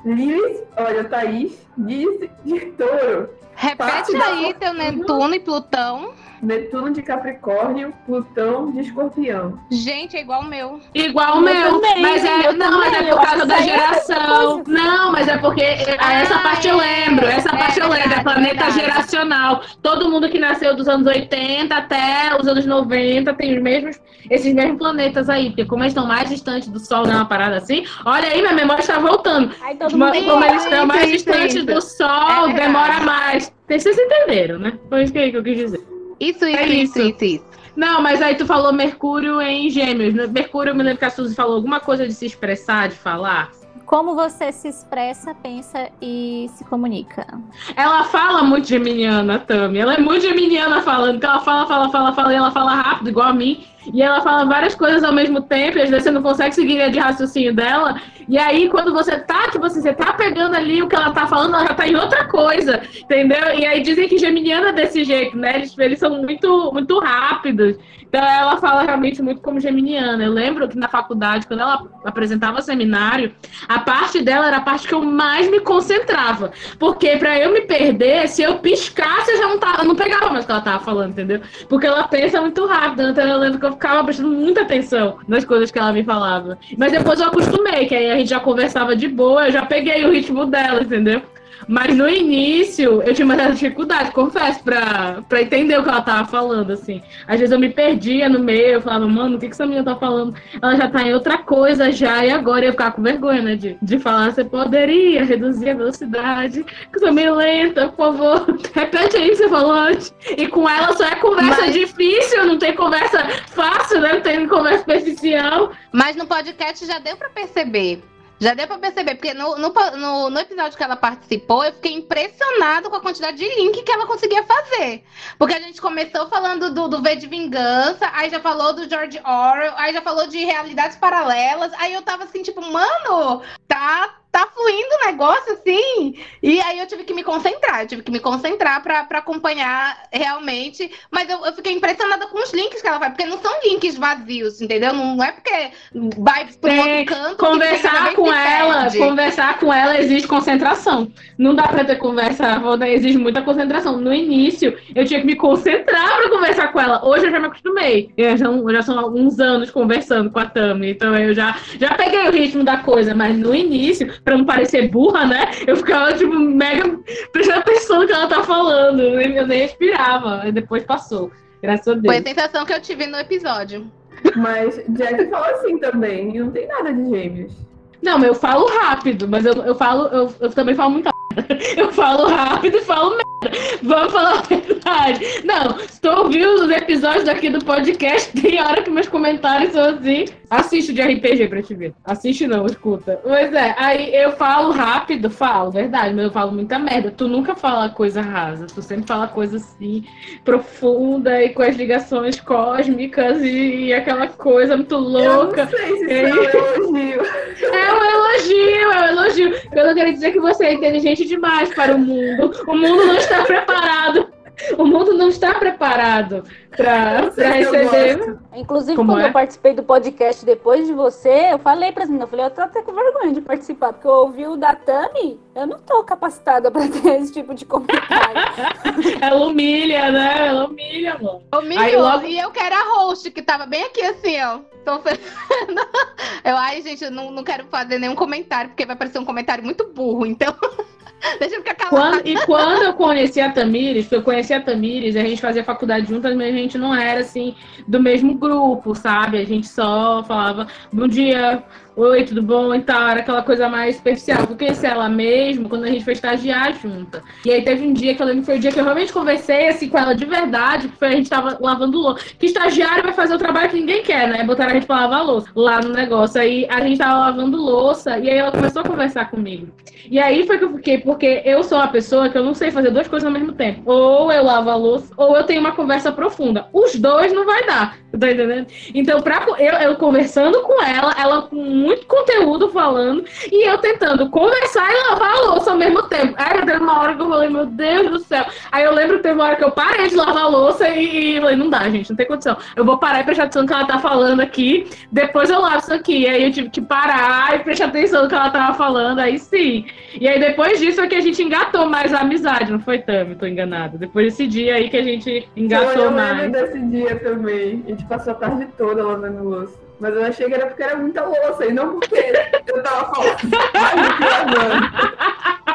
Lilith, 0.06 0.64
olha, 0.76 1.04
Thaís, 1.06 1.66
de, 1.78 2.30
de 2.44 2.60
Touro. 2.78 3.30
Repete 3.56 4.16
aí 4.16 4.54
teu 4.60 4.74
Netuno 4.74 5.34
e 5.36 5.40
Plutão. 5.40 6.12
Netuno 6.42 6.92
de 6.92 7.02
Capricórnio, 7.02 7.94
Plutão 8.06 8.70
de 8.74 8.82
Escorpião. 8.82 9.58
Gente, 9.72 10.18
é 10.18 10.20
igual 10.20 10.42
o 10.42 10.46
meu. 10.46 10.82
Igual 10.94 11.36
o 11.36 11.38
Eu 11.38 11.42
meu, 11.42 11.80
também, 11.80 12.02
mas 12.02 12.26
é, 12.26 12.52
não, 12.52 12.80
mas 12.80 12.92
também, 12.92 13.08
é 13.08 13.12
eu 13.14 13.18
por 13.18 13.26
causa 13.26 13.46
da 13.46 13.60
é 13.60 13.64
geração. 13.64 14.62
coisa. 14.64 14.82
Não, 14.84 15.12
mas 15.14 15.28
é 15.30 15.38
porque 15.38 15.62
é, 15.62 15.96
essa 16.22 16.36
Ah, 16.36 16.40
parte 16.40 16.68
eu 16.68 16.76
lembro, 16.76 17.26
essa 17.28 17.48
é, 17.48 17.58
parte 17.58 17.80
eu 17.80 17.88
lembro, 17.88 17.96
é 17.96 18.08
verdade, 18.10 18.24
planeta 18.26 18.56
verdade. 18.66 18.74
geracional. 18.82 19.62
Todo 19.82 20.10
mundo 20.12 20.28
que 20.28 20.38
nasceu 20.38 20.76
dos 20.76 20.90
anos 20.90 21.08
80 21.08 21.74
até 21.74 22.36
os 22.38 22.46
anos 22.46 22.66
90 22.66 23.34
tem 23.36 23.56
os 23.56 23.64
mesmos, 23.64 24.02
esses 24.30 24.54
mesmos 24.54 24.78
planetas 24.78 25.30
aí, 25.30 25.48
porque 25.48 25.64
como 25.64 25.84
eles 25.84 25.92
estão 25.94 26.06
mais 26.06 26.30
distantes 26.30 26.68
do 26.68 26.78
Sol, 26.80 27.06
dá 27.06 27.16
uma 27.16 27.26
parada 27.26 27.56
assim, 27.56 27.86
olha 28.06 28.28
aí, 28.28 28.42
minha 28.42 28.54
memória 28.54 28.82
está 28.82 29.00
voltando. 29.00 29.56
Mas 29.62 29.94
mundo 29.94 30.30
como 30.30 30.44
eles 30.44 30.64
estão 30.66 30.86
mais 30.86 31.10
distantes 31.10 31.64
do 31.64 31.80
Sol, 31.82 32.50
É 32.50 32.54
demora 32.54 33.00
mais. 33.00 33.43
Vocês 33.68 33.98
entenderam, 33.98 34.60
né? 34.60 34.78
Foi 34.90 35.04
isso 35.04 35.14
que 35.14 35.20
eu 35.20 35.44
quis 35.44 35.58
dizer. 35.58 35.82
Isso, 36.20 36.46
isso, 36.46 36.58
É 36.60 36.66
isso, 36.68 37.00
isso. 37.00 37.10
isso, 37.10 37.26
isso. 37.26 37.46
Não, 37.76 38.02
mas 38.02 38.22
aí 38.22 38.36
tu 38.36 38.46
falou 38.46 38.72
Mercúrio 38.72 39.42
em 39.42 39.70
Gêmeos. 39.70 40.14
né? 40.14 40.28
Mercúrio, 40.28 40.72
eu 40.72 40.76
me 40.76 40.84
lembro 40.84 41.00
que 41.00 41.06
a 41.06 41.10
Suzy 41.10 41.36
falou 41.36 41.56
alguma 41.56 41.80
coisa 41.80 42.08
de 42.08 42.14
se 42.14 42.26
expressar, 42.26 42.90
de 42.90 42.96
falar. 42.96 43.50
Como 43.86 44.16
você 44.16 44.52
se 44.52 44.68
expressa, 44.70 45.36
pensa 45.36 45.90
e 46.02 46.50
se 46.56 46.64
comunica. 46.66 47.28
Ela 47.76 48.04
fala 48.06 48.42
muito 48.44 48.68
geminiana, 48.68 49.40
Tami. 49.40 49.78
Ela 49.80 49.96
é 49.96 50.00
muito 50.00 50.22
geminiana 50.22 50.82
falando, 50.82 51.20
que 51.20 51.26
ela 51.26 51.42
fala, 51.42 51.68
fala, 51.68 51.90
fala, 51.90 52.14
fala, 52.14 52.34
e 52.34 52.36
ela 52.36 52.52
fala 52.52 52.74
rápido, 52.76 53.10
igual 53.10 53.28
a 53.28 53.34
mim. 53.34 53.64
E 53.92 54.02
ela 54.02 54.22
fala 54.22 54.46
várias 54.46 54.76
coisas 54.76 55.04
ao 55.04 55.14
mesmo 55.14 55.42
tempo, 55.42 55.78
e 55.78 55.82
às 55.82 55.90
vezes 55.90 56.04
você 56.04 56.12
não 56.12 56.22
consegue 56.22 56.56
seguir 56.56 56.82
a 56.82 56.90
de 56.90 57.00
raciocínio 57.00 57.54
dela. 57.54 58.00
E 58.28 58.38
aí, 58.38 58.70
quando 58.70 58.94
você 58.94 59.20
tá, 59.20 59.50
tipo 59.50 59.66
assim, 59.66 59.82
você 59.82 59.94
tá 59.94 60.14
pegando 60.14 60.56
ali 60.56 60.82
o 60.82 60.88
que 60.88 60.96
ela 60.96 61.12
tá 61.12 61.28
falando, 61.28 61.56
ela 61.56 61.68
já 61.68 61.74
tá 61.74 61.88
em 61.88 61.96
outra 61.96 62.26
coisa, 62.26 62.82
entendeu? 63.02 63.54
E 63.58 63.66
aí 63.66 63.82
dizem 63.82 64.08
que 64.08 64.18
geminiana 64.18 64.70
é 64.70 64.74
desse 64.74 65.04
jeito, 65.04 65.38
né? 65.38 65.56
Eles, 65.56 65.78
eles 65.78 66.00
são 66.00 66.22
muito, 66.22 66.72
muito 66.72 67.00
rápidos. 67.00 67.78
Então 68.14 68.24
ela 68.24 68.58
fala 68.58 68.84
realmente 68.84 69.24
muito 69.24 69.42
como 69.42 69.60
geminiana. 69.60 70.24
Eu 70.24 70.32
lembro 70.32 70.70
que 70.70 70.78
na 70.78 70.88
faculdade, 70.88 71.48
quando 71.48 71.62
ela 71.62 71.84
apresentava 72.06 72.62
seminário, 72.62 73.34
a 73.68 73.80
parte 73.80 74.22
dela 74.22 74.46
era 74.46 74.58
a 74.58 74.62
parte 74.62 74.88
que 74.88 74.94
eu 74.94 75.02
mais 75.02 75.50
me 75.50 75.60
concentrava. 75.60 76.52
Porque 76.78 77.18
pra 77.18 77.40
eu 77.40 77.52
me 77.52 77.62
perder, 77.62 78.28
se 78.30 78.44
eu 78.44 78.60
piscasse, 78.60 79.32
eu 79.32 79.38
já 79.38 79.48
não, 79.48 79.58
tava, 79.58 79.82
eu 79.82 79.88
não 79.88 79.96
pegava 79.96 80.30
mais 80.30 80.44
o 80.44 80.46
que 80.46 80.52
ela 80.52 80.62
tava 80.62 80.84
falando, 80.84 81.10
entendeu? 81.10 81.42
Porque 81.68 81.88
ela 81.88 82.08
pensa 82.08 82.40
muito 82.40 82.64
rápido. 82.68 83.10
Então 83.10 83.28
eu 83.28 83.40
lembro 83.40 83.60
que 83.60 83.66
eu 83.66 83.73
ficava 83.74 84.04
prestando 84.04 84.30
muita 84.30 84.62
atenção 84.62 85.18
nas 85.28 85.46
coisas 85.46 85.72
que 85.72 85.80
ela 85.80 85.94
me 85.94 86.04
falava. 86.04 86.58
Mas 86.78 86.92
depois 86.92 87.20
eu 87.20 87.28
acostumei, 87.28 87.86
que 87.86 87.96
aí 87.96 88.12
a 88.12 88.18
gente 88.18 88.30
já 88.30 88.40
conversava 88.40 88.96
de 88.96 89.08
boa, 89.08 89.48
eu 89.48 89.52
já 89.52 89.66
peguei 89.66 90.06
o 90.06 90.12
ritmo 90.12 90.46
dela, 90.46 90.82
entendeu? 90.82 91.22
Mas 91.68 91.96
no 91.96 92.08
início 92.10 93.02
eu 93.04 93.14
tinha 93.14 93.26
uma 93.26 93.36
certa 93.36 93.54
dificuldade, 93.54 94.12
confesso, 94.12 94.64
pra, 94.64 95.24
pra 95.28 95.42
entender 95.42 95.78
o 95.80 95.84
que 95.84 95.90
ela 95.90 96.02
tava 96.02 96.28
falando, 96.28 96.72
assim. 96.72 97.02
Às 97.28 97.40
vezes 97.40 97.52
eu 97.52 97.60
me 97.60 97.70
perdia 97.70 98.28
no 98.30 98.40
meio, 98.40 98.74
eu 98.74 98.82
falava, 98.82 99.08
mano, 99.08 99.38
o 99.38 99.40
que, 99.40 99.48
que 99.48 99.54
essa 99.54 99.66
menina 99.66 99.84
tá 99.84 99.96
falando? 99.96 100.36
Ela 100.62 100.76
já 100.76 100.90
tá 100.90 101.02
em 101.04 101.14
outra 101.14 101.38
coisa 101.38 101.92
já, 101.92 102.26
e 102.26 102.32
agora 102.32 102.62
eu 102.62 102.66
ia 102.68 102.72
ficar 102.72 102.92
com 102.92 103.02
vergonha, 103.02 103.42
né? 103.42 103.56
De, 103.56 103.78
de 103.82 104.00
falar, 104.00 104.32
você 104.32 104.44
poderia 104.44 105.24
reduzir 105.24 105.70
a 105.70 105.76
velocidade, 105.76 106.64
que 106.64 106.96
eu 106.96 107.00
sou 107.00 107.14
meio 107.14 107.36
lenta, 107.36 107.90
por 107.90 107.98
favor. 108.14 108.58
Repete 108.74 109.18
aí 109.18 109.28
o 109.28 109.32
que 109.32 109.36
você 109.38 109.50
falou 109.50 109.72
antes. 109.72 110.14
E 110.38 110.48
com 110.48 110.70
ela 110.70 110.94
só 110.94 111.06
é 111.06 111.16
conversa 111.16 111.62
Mas- 111.62 111.74
difícil, 111.74 112.46
não 112.46 112.58
tem 112.58 112.74
conversa 112.74 113.20
fácil, 113.48 114.02
né? 114.02 114.14
Não 114.14 114.22
tem 114.22 114.48
conversa 114.48 114.80
superficial. 114.80 115.72
Mas 115.92 116.16
no 116.16 116.26
podcast 116.26 116.86
já 116.86 117.00
deu 117.00 117.16
pra 117.18 117.30
perceber. 117.30 118.02
Já 118.44 118.54
deu 118.54 118.68
pra 118.68 118.78
perceber, 118.78 119.16
porque 119.16 119.34
no, 119.34 119.56
no, 119.56 119.70
no, 119.70 120.30
no 120.30 120.40
episódio 120.40 120.78
que 120.78 120.84
ela 120.84 120.98
participou, 120.98 121.64
eu 121.64 121.72
fiquei 121.72 121.94
impressionado 121.94 122.90
com 122.90 122.98
a 122.98 123.02
quantidade 123.02 123.38
de 123.38 123.48
link 123.56 123.82
que 123.82 123.92
ela 123.92 124.06
conseguia 124.06 124.44
fazer. 124.44 125.02
Porque 125.40 125.54
a 125.54 125.62
gente 125.62 125.80
começou 125.80 126.28
falando 126.28 126.74
do, 126.74 126.90
do 126.90 127.02
V 127.02 127.16
de 127.16 127.26
Vingança, 127.26 128.12
aí 128.14 128.30
já 128.30 128.42
falou 128.42 128.74
do 128.74 128.90
George 128.90 129.18
Orwell, 129.20 129.74
aí 129.78 129.94
já 129.94 130.02
falou 130.02 130.28
de 130.28 130.44
realidades 130.44 130.98
paralelas, 130.98 131.72
aí 131.76 131.94
eu 131.94 132.02
tava 132.02 132.26
assim, 132.26 132.44
tipo, 132.44 132.62
mano, 132.62 133.42
tá 133.66 134.14
tá 134.34 134.48
fluindo 134.52 134.96
o 134.96 135.06
negócio 135.06 135.54
assim. 135.54 136.16
E 136.42 136.60
aí 136.60 136.80
eu 136.80 136.88
tive 136.88 137.04
que 137.04 137.14
me 137.14 137.24
concentrar, 137.24 137.82
eu 137.82 137.88
tive 137.88 138.02
que 138.02 138.12
me 138.12 138.20
concentrar 138.20 138.82
para 138.82 139.20
acompanhar 139.20 139.96
realmente. 140.12 140.92
Mas 141.12 141.30
eu, 141.30 141.46
eu, 141.46 141.54
fiquei 141.54 141.72
impressionada 141.72 142.26
com 142.26 142.40
os 142.40 142.52
links 142.52 142.82
que 142.82 142.88
ela 142.88 142.98
vai, 142.98 143.12
porque 143.12 143.28
não 143.28 143.38
são 143.38 143.54
links 143.64 143.96
vazios, 143.96 144.60
entendeu? 144.60 144.92
Não, 144.92 145.24
é 145.24 145.32
porque 145.32 145.70
vai 146.18 146.48
para 146.60 146.74
um 146.74 146.80
outro 146.80 147.06
canto. 147.06 147.38
Conversar 147.38 148.14
com 148.16 148.34
ela, 148.34 148.92
conversar 148.92 149.60
com 149.60 149.72
ela 149.72 150.00
exige 150.00 150.28
concentração. 150.28 151.12
Não 151.38 151.54
dá 151.54 151.68
para 151.68 151.86
ter 151.86 151.98
conversa, 151.98 152.60
exige 152.88 153.20
muita 153.20 153.44
concentração. 153.44 154.00
No 154.00 154.12
início, 154.12 154.76
eu 154.96 155.06
tinha 155.06 155.20
que 155.20 155.28
me 155.28 155.36
concentrar 155.36 156.18
para 156.18 156.30
conversar 156.30 156.72
com 156.72 156.82
ela. 156.82 157.06
Hoje 157.06 157.28
eu 157.28 157.32
já 157.32 157.40
me 157.40 157.46
acostumei. 157.46 158.12
Eu 158.18 158.36
já, 158.36 158.48
já 158.72 158.82
são 158.82 158.98
alguns 158.98 159.40
anos 159.40 159.70
conversando 159.70 160.32
com 160.32 160.40
a 160.40 160.46
Tami, 160.46 160.90
então 160.90 161.16
eu 161.16 161.36
já, 161.36 161.56
já 161.80 161.94
peguei 161.94 162.28
o 162.28 162.32
ritmo 162.32 162.64
da 162.64 162.78
coisa, 162.78 163.14
mas 163.14 163.38
no 163.38 163.54
início 163.54 164.23
pra 164.24 164.38
não 164.38 164.46
parecer 164.46 164.90
burra, 164.90 165.26
né? 165.26 165.52
Eu 165.68 165.76
ficava, 165.76 166.14
tipo, 166.14 166.34
mega 166.34 167.00
prestando 167.32 167.60
atenção 167.60 168.00
no 168.02 168.08
que 168.08 168.14
ela 168.14 168.28
tá 168.28 168.44
falando. 168.44 169.02
Eu 169.02 169.48
nem 169.48 169.60
respirava. 169.60 170.44
E 170.48 170.52
depois 170.52 170.84
passou. 170.84 171.32
Graças 171.62 171.88
a 171.88 171.94
Deus. 171.94 172.06
Foi 172.14 172.18
a 172.18 172.28
sensação 172.28 172.66
que 172.66 172.74
eu 172.74 172.82
tive 172.82 173.08
no 173.08 173.18
episódio. 173.18 173.90
Mas 174.36 174.82
Jack 174.90 175.30
fala 175.30 175.48
assim 175.52 175.78
também, 175.80 176.36
e 176.36 176.40
não 176.40 176.52
tem 176.52 176.68
nada 176.68 176.94
de 176.94 177.10
gêmeos. 177.10 177.54
Não, 178.02 178.18
mas 178.18 178.28
eu 178.28 178.36
falo 178.36 178.68
rápido, 178.68 179.28
mas 179.28 179.46
eu, 179.46 179.54
eu 179.54 179.76
falo, 179.76 180.08
eu, 180.08 180.34
eu 180.40 180.50
também 180.52 180.76
falo 180.76 180.92
muito 180.92 181.10
eu 181.78 181.92
falo 181.92 182.28
rápido 182.28 182.78
e 182.78 182.82
falo 182.82 183.12
merda. 183.12 183.58
Vamos 183.82 184.14
falar 184.14 184.40
a 184.40 184.44
verdade. 184.84 185.42
Não, 185.44 185.80
estou 185.80 186.24
ouvindo 186.24 186.66
os 186.66 186.72
episódios 186.72 187.24
daqui 187.24 187.50
do 187.50 187.64
podcast. 187.64 188.32
Tem 188.40 188.62
hora 188.62 188.82
que 188.82 188.90
meus 188.90 189.08
comentários 189.08 189.72
são 189.74 189.96
assim. 189.96 190.26
Assiste 190.50 190.94
de 190.94 191.02
RPG 191.02 191.48
pra 191.48 191.64
te 191.64 191.74
ver. 191.74 191.94
Assiste 192.06 192.46
não, 192.46 192.66
escuta. 192.66 193.20
Pois 193.24 193.52
é, 193.54 193.76
aí 193.78 194.14
eu 194.14 194.34
falo 194.34 194.72
rápido, 194.72 195.30
falo, 195.30 195.72
verdade, 195.72 196.14
mas 196.14 196.26
eu 196.26 196.32
falo 196.32 196.52
muita 196.52 196.78
merda. 196.78 197.10
Tu 197.10 197.28
nunca 197.28 197.56
fala 197.56 197.90
coisa 197.90 198.22
rasa, 198.22 198.68
tu 198.68 198.82
sempre 198.82 199.08
fala 199.08 199.28
coisa 199.28 199.58
assim, 199.58 200.04
profunda 200.44 201.42
e 201.42 201.50
com 201.50 201.64
as 201.64 201.76
ligações 201.76 202.40
cósmicas 202.40 203.42
e, 203.42 203.86
e 203.86 203.94
aquela 203.94 204.28
coisa 204.28 204.78
muito 204.78 204.96
louca. 204.96 205.68
Eu 205.72 205.90
não 205.90 205.98
sei 205.98 206.08
se 206.08 206.14
é 206.14 206.34
um 206.34 206.98
elogio. 206.98 207.24
É 207.64 207.94
um 207.94 208.04
elogio, 208.04 208.92
é 208.92 209.00
um 209.00 209.08
elogio. 209.08 209.56
Eu 209.72 209.88
não 209.88 209.96
quero 209.96 210.14
dizer 210.14 210.32
que 210.32 210.40
você 210.40 210.66
é 210.66 210.74
inteligente 210.74 211.26
demais 211.26 211.74
para 211.74 211.96
o 211.96 212.00
mundo. 212.00 212.52
O 212.68 212.76
mundo 212.76 213.06
não 213.06 213.16
está 213.16 213.44
preparado. 213.44 214.33
O 214.78 214.86
mundo 214.86 215.14
não 215.14 215.30
está 215.30 215.54
preparado 215.56 216.44
para 216.76 217.30
receber. 217.36 218.38
Inclusive, 218.56 218.96
Como 218.96 219.14
quando 219.14 219.26
é? 219.26 219.30
eu 219.30 219.34
participei 219.34 219.74
do 219.74 219.84
podcast 219.84 220.46
depois 220.46 220.88
de 220.88 220.94
você, 220.94 221.50
eu 221.52 221.60
falei 221.60 221.92
para 221.92 222.04
as 222.04 222.10
meninas, 222.10 222.28
eu 222.28 222.32
falei, 222.32 222.46
eu 222.46 222.52
tô 222.52 222.62
até 222.62 222.82
com 222.82 222.94
vergonha 222.94 223.34
de 223.34 223.42
participar, 223.42 223.94
porque 223.94 224.08
eu 224.08 224.12
ouvi 224.12 224.48
o 224.48 224.56
da 224.56 224.76
Tami, 224.76 225.40
eu 225.56 225.68
não 225.68 225.80
tô 225.80 226.04
capacitada 226.04 226.72
para 226.72 226.88
ter 226.90 227.22
esse 227.22 227.34
tipo 227.34 227.54
de 227.54 227.66
comentário. 227.66 228.42
Ela 229.22 229.46
humilha, 229.46 230.12
né? 230.12 230.48
Ela 230.48 230.66
humilha, 230.66 231.18
mano. 231.20 231.44
Humilhou, 231.56 232.02
logo... 232.02 232.26
e 232.26 232.40
eu 232.40 232.52
que 232.52 232.60
era 232.60 232.76
a 232.76 232.94
host, 232.96 233.30
que 233.32 233.42
tava 233.42 233.66
bem 233.66 233.84
aqui 233.84 234.02
assim, 234.02 234.42
ó. 234.42 234.60
Tô 234.84 235.02
Eu, 236.44 236.58
ai, 236.58 236.82
gente, 236.82 237.04
eu 237.04 237.12
não, 237.12 237.32
não 237.32 237.44
quero 237.44 237.66
fazer 237.68 238.00
nenhum 238.00 238.16
comentário, 238.16 238.70
porque 238.70 238.86
vai 238.86 238.96
parecer 238.96 239.18
um 239.18 239.26
comentário 239.26 239.64
muito 239.64 239.88
burro, 239.94 240.26
então. 240.26 240.54
Deixa 241.40 241.56
eu 241.56 241.60
ficar 241.62 241.76
calada. 241.76 242.18
Quando, 242.18 242.28
e 242.28 242.46
quando 242.46 242.84
eu 242.84 242.94
conheci 242.94 243.40
a 243.40 243.50
Tamires, 243.50 244.12
eu 244.12 244.22
conheci 244.22 244.54
a 244.54 244.62
Tamires, 244.62 245.16
a 245.16 245.22
gente 245.22 245.42
fazia 245.42 245.64
faculdade 245.64 246.08
juntas, 246.08 246.36
mas 246.36 246.54
a 246.54 246.58
gente 246.58 246.78
não 246.78 246.94
era 246.94 247.22
assim 247.22 247.56
do 247.88 247.98
mesmo 247.98 248.36
grupo, 248.36 248.94
sabe? 248.94 249.38
A 249.38 249.46
gente 249.46 249.68
só 249.68 250.22
falava 250.24 250.68
bom 250.92 251.08
dia, 251.08 251.64
oi, 251.96 252.24
tudo 252.24 252.42
bom 252.42 252.74
e 252.74 252.82
tal, 252.82 253.08
era 253.10 253.20
aquela 253.20 253.44
coisa 253.44 253.70
mais 253.70 253.96
especial. 253.96 254.42
Eu 254.50 254.58
conheci 254.58 254.86
ela 254.86 255.08
mesmo 255.10 255.70
quando 255.70 255.84
a 255.84 255.88
gente 255.88 256.04
foi 256.04 256.14
estagiar 256.14 256.74
junta. 256.80 257.24
E 257.46 257.52
aí 257.52 257.64
teve 257.64 257.86
um 257.86 257.94
dia 257.94 258.16
que 258.16 258.22
eu 258.22 258.26
lembro 258.26 258.42
que 258.42 258.46
foi 258.48 258.58
o 258.58 258.60
dia 258.60 258.72
que 258.72 258.80
eu 258.80 258.84
realmente 258.84 259.14
conversei 259.14 259.68
assim 259.68 259.90
com 259.90 259.98
ela 259.98 260.14
de 260.14 260.26
verdade, 260.26 260.88
que 260.88 260.98
foi 260.98 261.08
a 261.10 261.12
gente 261.12 261.30
tava 261.30 261.58
lavando 261.62 262.00
louça. 262.00 262.24
Que 262.38 262.48
estagiário 262.48 263.04
vai 263.04 263.14
fazer 263.14 263.36
o 263.36 263.40
trabalho 263.40 263.70
que 263.70 263.80
ninguém 263.80 264.04
quer, 264.04 264.28
né? 264.28 264.44
Botaram 264.44 264.72
a 264.72 264.74
gente 264.74 264.88
pra 264.88 265.02
lavar 265.02 265.26
louça 265.26 265.50
lá 265.56 265.80
no 265.82 265.90
negócio. 265.90 266.42
Aí 266.42 266.68
a 266.70 266.82
gente 266.82 266.98
tava 266.98 267.20
lavando 267.20 267.58
louça 267.58 268.18
e 268.18 268.30
aí 268.30 268.38
ela 268.38 268.52
começou 268.52 268.82
a 268.82 268.86
conversar 268.86 269.30
comigo. 269.30 269.68
E 270.10 270.20
aí 270.20 270.46
foi 270.46 270.58
que 270.58 270.64
eu 270.66 270.74
fiquei, 270.74 270.98
porque 270.98 271.42
eu 271.46 271.64
sou 271.64 271.78
uma 271.78 271.88
pessoa 271.88 272.30
que 272.30 272.38
eu 272.38 272.44
não 272.44 272.54
sei 272.54 272.72
fazer 272.72 272.92
duas 272.92 273.08
coisas 273.08 273.26
ao 273.26 273.32
mesmo 273.32 273.54
tempo. 273.54 273.82
Ou 273.86 274.32
eu 274.32 274.44
lavo 274.44 274.70
a 274.70 274.76
louça, 274.76 275.14
ou 275.18 275.36
eu 275.36 275.44
tenho 275.44 275.62
uma 275.62 275.72
conversa 275.72 276.12
profunda. 276.12 276.68
Os 276.74 276.96
dois 276.96 277.32
não 277.32 277.46
vai 277.46 277.66
dar, 277.66 277.98
tá 278.20 278.32
entendendo? 278.32 278.68
Então, 278.94 279.22
pra, 279.22 279.46
eu, 279.60 279.74
eu 279.74 279.96
conversando 279.96 280.62
com 280.62 280.84
ela, 280.84 281.14
ela 281.18 281.44
com 281.44 281.56
muito 281.56 282.06
conteúdo 282.06 282.70
falando, 282.70 283.24
e 283.52 283.68
eu 283.68 283.78
tentando 283.78 284.30
conversar 284.30 284.90
e 284.92 285.10
lavar 285.10 285.34
a 285.34 285.42
louça 285.42 285.72
ao 285.72 285.78
mesmo 285.78 286.04
tempo. 286.04 286.34
Aí 286.38 286.66
teve 286.66 286.78
uma 286.78 287.00
hora 287.00 287.16
que 287.16 287.22
eu 287.22 287.30
falei, 287.30 287.50
meu 287.50 287.66
Deus 287.66 288.12
do 288.12 288.20
céu. 288.20 288.46
Aí 288.72 288.84
eu 288.84 288.94
lembro 288.94 289.18
que 289.18 289.24
teve 289.24 289.36
uma 289.36 289.46
hora 289.46 289.56
que 289.56 289.64
eu 289.64 289.72
parei 289.72 290.08
de 290.08 290.16
lavar 290.16 290.44
a 290.44 290.48
louça 290.48 290.90
e, 290.90 291.38
e 291.38 291.42
falei, 291.42 291.56
não 291.56 291.70
dá, 291.70 291.90
gente, 291.90 292.10
não 292.10 292.18
tem 292.18 292.28
condição. 292.28 292.58
Eu 292.76 292.86
vou 292.86 292.98
parar 292.98 293.22
e 293.22 293.24
prestar 293.24 293.44
atenção 293.44 293.64
no 293.64 293.68
que 293.68 293.74
ela 293.74 293.86
tá 293.86 294.00
falando 294.00 294.42
aqui, 294.42 294.88
depois 295.12 295.50
eu 295.50 295.60
lavo 295.60 295.78
isso 295.78 295.94
aqui. 295.94 296.28
Aí 296.28 296.44
eu 296.44 296.52
tive 296.52 296.70
que 296.70 296.82
parar 296.82 297.56
e 297.56 297.60
prestar 297.60 297.86
atenção 297.86 298.24
no 298.24 298.30
que 298.30 298.36
ela 298.36 298.50
tava 298.50 298.74
falando, 298.76 299.20
aí 299.20 299.40
sim. 299.40 299.86
E 300.20 300.28
aí 300.28 300.40
depois 300.40 300.80
disso 300.80 301.02
é 301.02 301.08
que 301.08 301.16
a 301.16 301.22
gente 301.22 301.42
engatou 301.42 301.90
mais 301.90 302.14
a 302.14 302.20
amizade, 302.20 302.72
não 302.72 302.80
foi, 302.80 303.00
Tami? 303.00 303.36
Tô 303.36 303.46
enganada. 303.46 303.98
Depois 303.98 304.28
desse 304.28 304.48
dia 304.48 304.76
aí 304.76 304.90
que 304.90 304.98
a 304.98 305.04
gente 305.04 305.50
engatou 305.56 306.04
eu 306.04 306.12
mais. 306.12 306.38
Eu 306.38 306.44
lembro 306.44 306.62
desse 306.62 306.80
dia 306.80 307.16
também. 307.20 307.84
A 307.86 307.90
gente 307.90 308.06
passou 308.06 308.34
a 308.34 308.36
tarde 308.36 308.68
toda 308.78 309.04
lavando 309.04 309.44
louça. 309.44 309.78
Mas 310.00 310.16
eu 310.16 310.24
achei 310.26 310.48
que 310.48 310.54
era 310.54 310.68
porque 310.68 310.84
era 310.84 310.98
muita 310.98 311.24
louça 311.24 311.66
e 311.66 311.74
não 311.74 312.00
porque 312.00 312.34
eu 312.68 312.84
tava 312.84 313.14
falando 313.14 313.38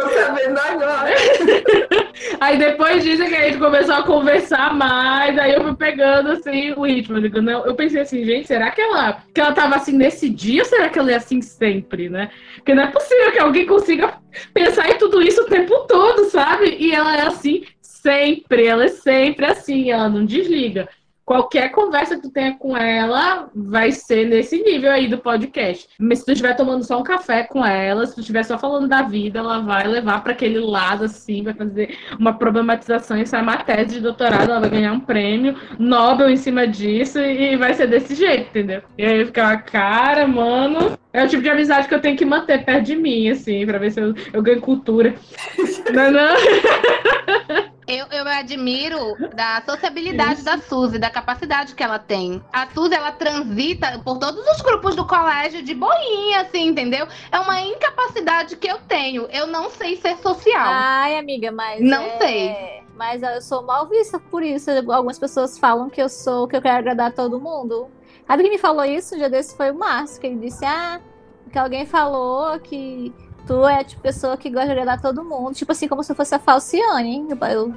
Tô 0.00 0.08
sabendo 0.08 0.58
agora. 0.58 1.10
Aí 2.40 2.58
depois 2.58 3.02
disso 3.02 3.22
é 3.22 3.28
que 3.28 3.34
a 3.34 3.44
gente 3.46 3.58
começou 3.58 3.94
a 3.94 4.02
conversar 4.02 4.74
mais, 4.74 5.38
aí 5.38 5.54
eu 5.54 5.62
fui 5.62 5.74
pegando 5.74 6.30
assim 6.30 6.72
o 6.72 6.86
ritmo. 6.86 7.18
Eu 7.18 7.74
pensei 7.74 8.00
assim, 8.00 8.24
gente, 8.24 8.46
será 8.46 8.70
que 8.70 8.80
ela, 8.80 9.22
que 9.34 9.40
ela 9.40 9.52
tava 9.52 9.76
assim 9.76 9.96
nesse 9.96 10.28
dia 10.28 10.62
ou 10.62 10.68
será 10.68 10.88
que 10.88 10.98
ela 10.98 11.12
é 11.12 11.16
assim 11.16 11.40
sempre, 11.42 12.08
né? 12.08 12.30
Porque 12.56 12.74
não 12.74 12.84
é 12.84 12.86
possível 12.90 13.32
que 13.32 13.38
alguém 13.38 13.66
consiga 13.66 14.14
pensar 14.54 14.88
em 14.88 14.98
tudo 14.98 15.22
isso 15.22 15.42
o 15.42 15.46
tempo 15.46 15.86
todo, 15.86 16.24
sabe? 16.30 16.76
E 16.78 16.92
ela 16.92 17.16
é 17.16 17.26
assim 17.26 17.64
sempre, 17.82 18.66
ela 18.66 18.84
é 18.84 18.88
sempre 18.88 19.46
assim, 19.46 19.90
ela 19.90 20.08
não 20.08 20.24
desliga 20.24 20.88
qualquer 21.30 21.68
conversa 21.70 22.16
que 22.16 22.22
tu 22.22 22.30
tenha 22.30 22.56
com 22.56 22.76
ela 22.76 23.48
vai 23.54 23.92
ser 23.92 24.26
nesse 24.26 24.60
nível 24.64 24.90
aí 24.90 25.06
do 25.06 25.18
podcast. 25.18 25.88
Mas 25.96 26.18
se 26.18 26.24
tu 26.24 26.32
estiver 26.32 26.56
tomando 26.56 26.82
só 26.82 26.98
um 26.98 27.04
café 27.04 27.44
com 27.44 27.64
ela, 27.64 28.04
se 28.04 28.16
tu 28.16 28.20
estiver 28.20 28.42
só 28.42 28.58
falando 28.58 28.88
da 28.88 29.02
vida, 29.02 29.38
ela 29.38 29.60
vai 29.60 29.86
levar 29.86 30.24
para 30.24 30.32
aquele 30.32 30.58
lado 30.58 31.04
assim, 31.04 31.44
vai 31.44 31.54
fazer 31.54 31.96
uma 32.18 32.32
problematização, 32.32 33.16
isso 33.16 33.36
é 33.36 33.40
uma 33.40 33.58
tese 33.58 33.94
de 33.94 34.00
doutorado, 34.00 34.50
ela 34.50 34.58
vai 34.58 34.70
ganhar 34.70 34.92
um 34.92 34.98
prêmio 34.98 35.54
Nobel 35.78 36.30
em 36.30 36.36
cima 36.36 36.66
disso 36.66 37.20
e 37.20 37.54
vai 37.56 37.74
ser 37.74 37.86
desse 37.86 38.16
jeito, 38.16 38.48
entendeu? 38.48 38.82
E 38.98 39.04
aí 39.04 39.24
fica 39.24 39.44
uma 39.44 39.56
cara, 39.58 40.26
mano. 40.26 40.98
É 41.12 41.22
o 41.22 41.28
tipo 41.28 41.44
de 41.44 41.48
amizade 41.48 41.86
que 41.86 41.94
eu 41.94 42.00
tenho 42.00 42.16
que 42.16 42.24
manter 42.24 42.64
perto 42.64 42.86
de 42.86 42.96
mim, 42.96 43.30
assim, 43.30 43.64
pra 43.64 43.78
ver 43.78 43.92
se 43.92 44.00
eu, 44.00 44.12
eu 44.32 44.42
ganho 44.42 44.60
cultura. 44.60 45.14
não, 45.94 46.10
não. 46.10 47.60
Eu, 47.90 48.06
eu 48.12 48.28
admiro 48.28 49.16
da 49.34 49.60
sociabilidade 49.66 50.44
da 50.44 50.58
Suzy, 50.58 50.96
da 50.96 51.10
capacidade 51.10 51.74
que 51.74 51.82
ela 51.82 51.98
tem. 51.98 52.40
A 52.52 52.68
Suzy, 52.68 52.94
ela 52.94 53.10
transita 53.10 54.00
por 54.04 54.16
todos 54.16 54.46
os 54.46 54.60
grupos 54.60 54.94
do 54.94 55.04
colégio 55.04 55.60
de 55.60 55.74
boinha, 55.74 56.42
assim, 56.42 56.68
entendeu? 56.68 57.08
É 57.32 57.40
uma 57.40 57.60
incapacidade 57.60 58.56
que 58.56 58.70
eu 58.70 58.78
tenho. 58.86 59.26
Eu 59.32 59.48
não 59.48 59.70
sei 59.70 59.96
ser 59.96 60.16
social. 60.18 60.68
Ai, 60.68 61.18
amiga, 61.18 61.50
mas. 61.50 61.80
Não 61.80 62.02
é... 62.02 62.18
sei. 62.18 62.82
Mas 62.94 63.24
eu 63.24 63.42
sou 63.42 63.64
mal 63.64 63.88
vista 63.88 64.20
por 64.20 64.44
isso. 64.44 64.70
Algumas 64.70 65.18
pessoas 65.18 65.58
falam 65.58 65.90
que 65.90 66.00
eu 66.00 66.08
sou, 66.08 66.46
que 66.46 66.54
eu 66.54 66.62
quero 66.62 66.78
agradar 66.78 67.12
todo 67.12 67.40
mundo. 67.40 67.88
Sabe 68.24 68.44
quem 68.44 68.52
me 68.52 68.58
falou 68.58 68.84
isso? 68.84 69.16
Um 69.16 69.18
dia 69.18 69.28
desse 69.28 69.56
foi 69.56 69.72
o 69.72 69.74
Márcio, 69.74 70.20
que 70.20 70.28
ele 70.28 70.36
disse, 70.36 70.64
ah, 70.64 71.00
que 71.50 71.58
alguém 71.58 71.84
falou 71.84 72.56
que 72.60 73.12
tu 73.46 73.66
é 73.66 73.80
a 73.80 73.84
tipo, 73.84 74.02
pessoa 74.02 74.36
que 74.36 74.50
gosta 74.50 74.66
de 74.66 74.72
agradar 74.72 75.00
todo 75.00 75.24
mundo. 75.24 75.54
Tipo 75.54 75.72
assim, 75.72 75.88
como 75.88 76.02
se 76.02 76.12
eu 76.12 76.16
fosse 76.16 76.34
a 76.34 76.38
Falciane. 76.38 77.26
Eu, 77.50 77.74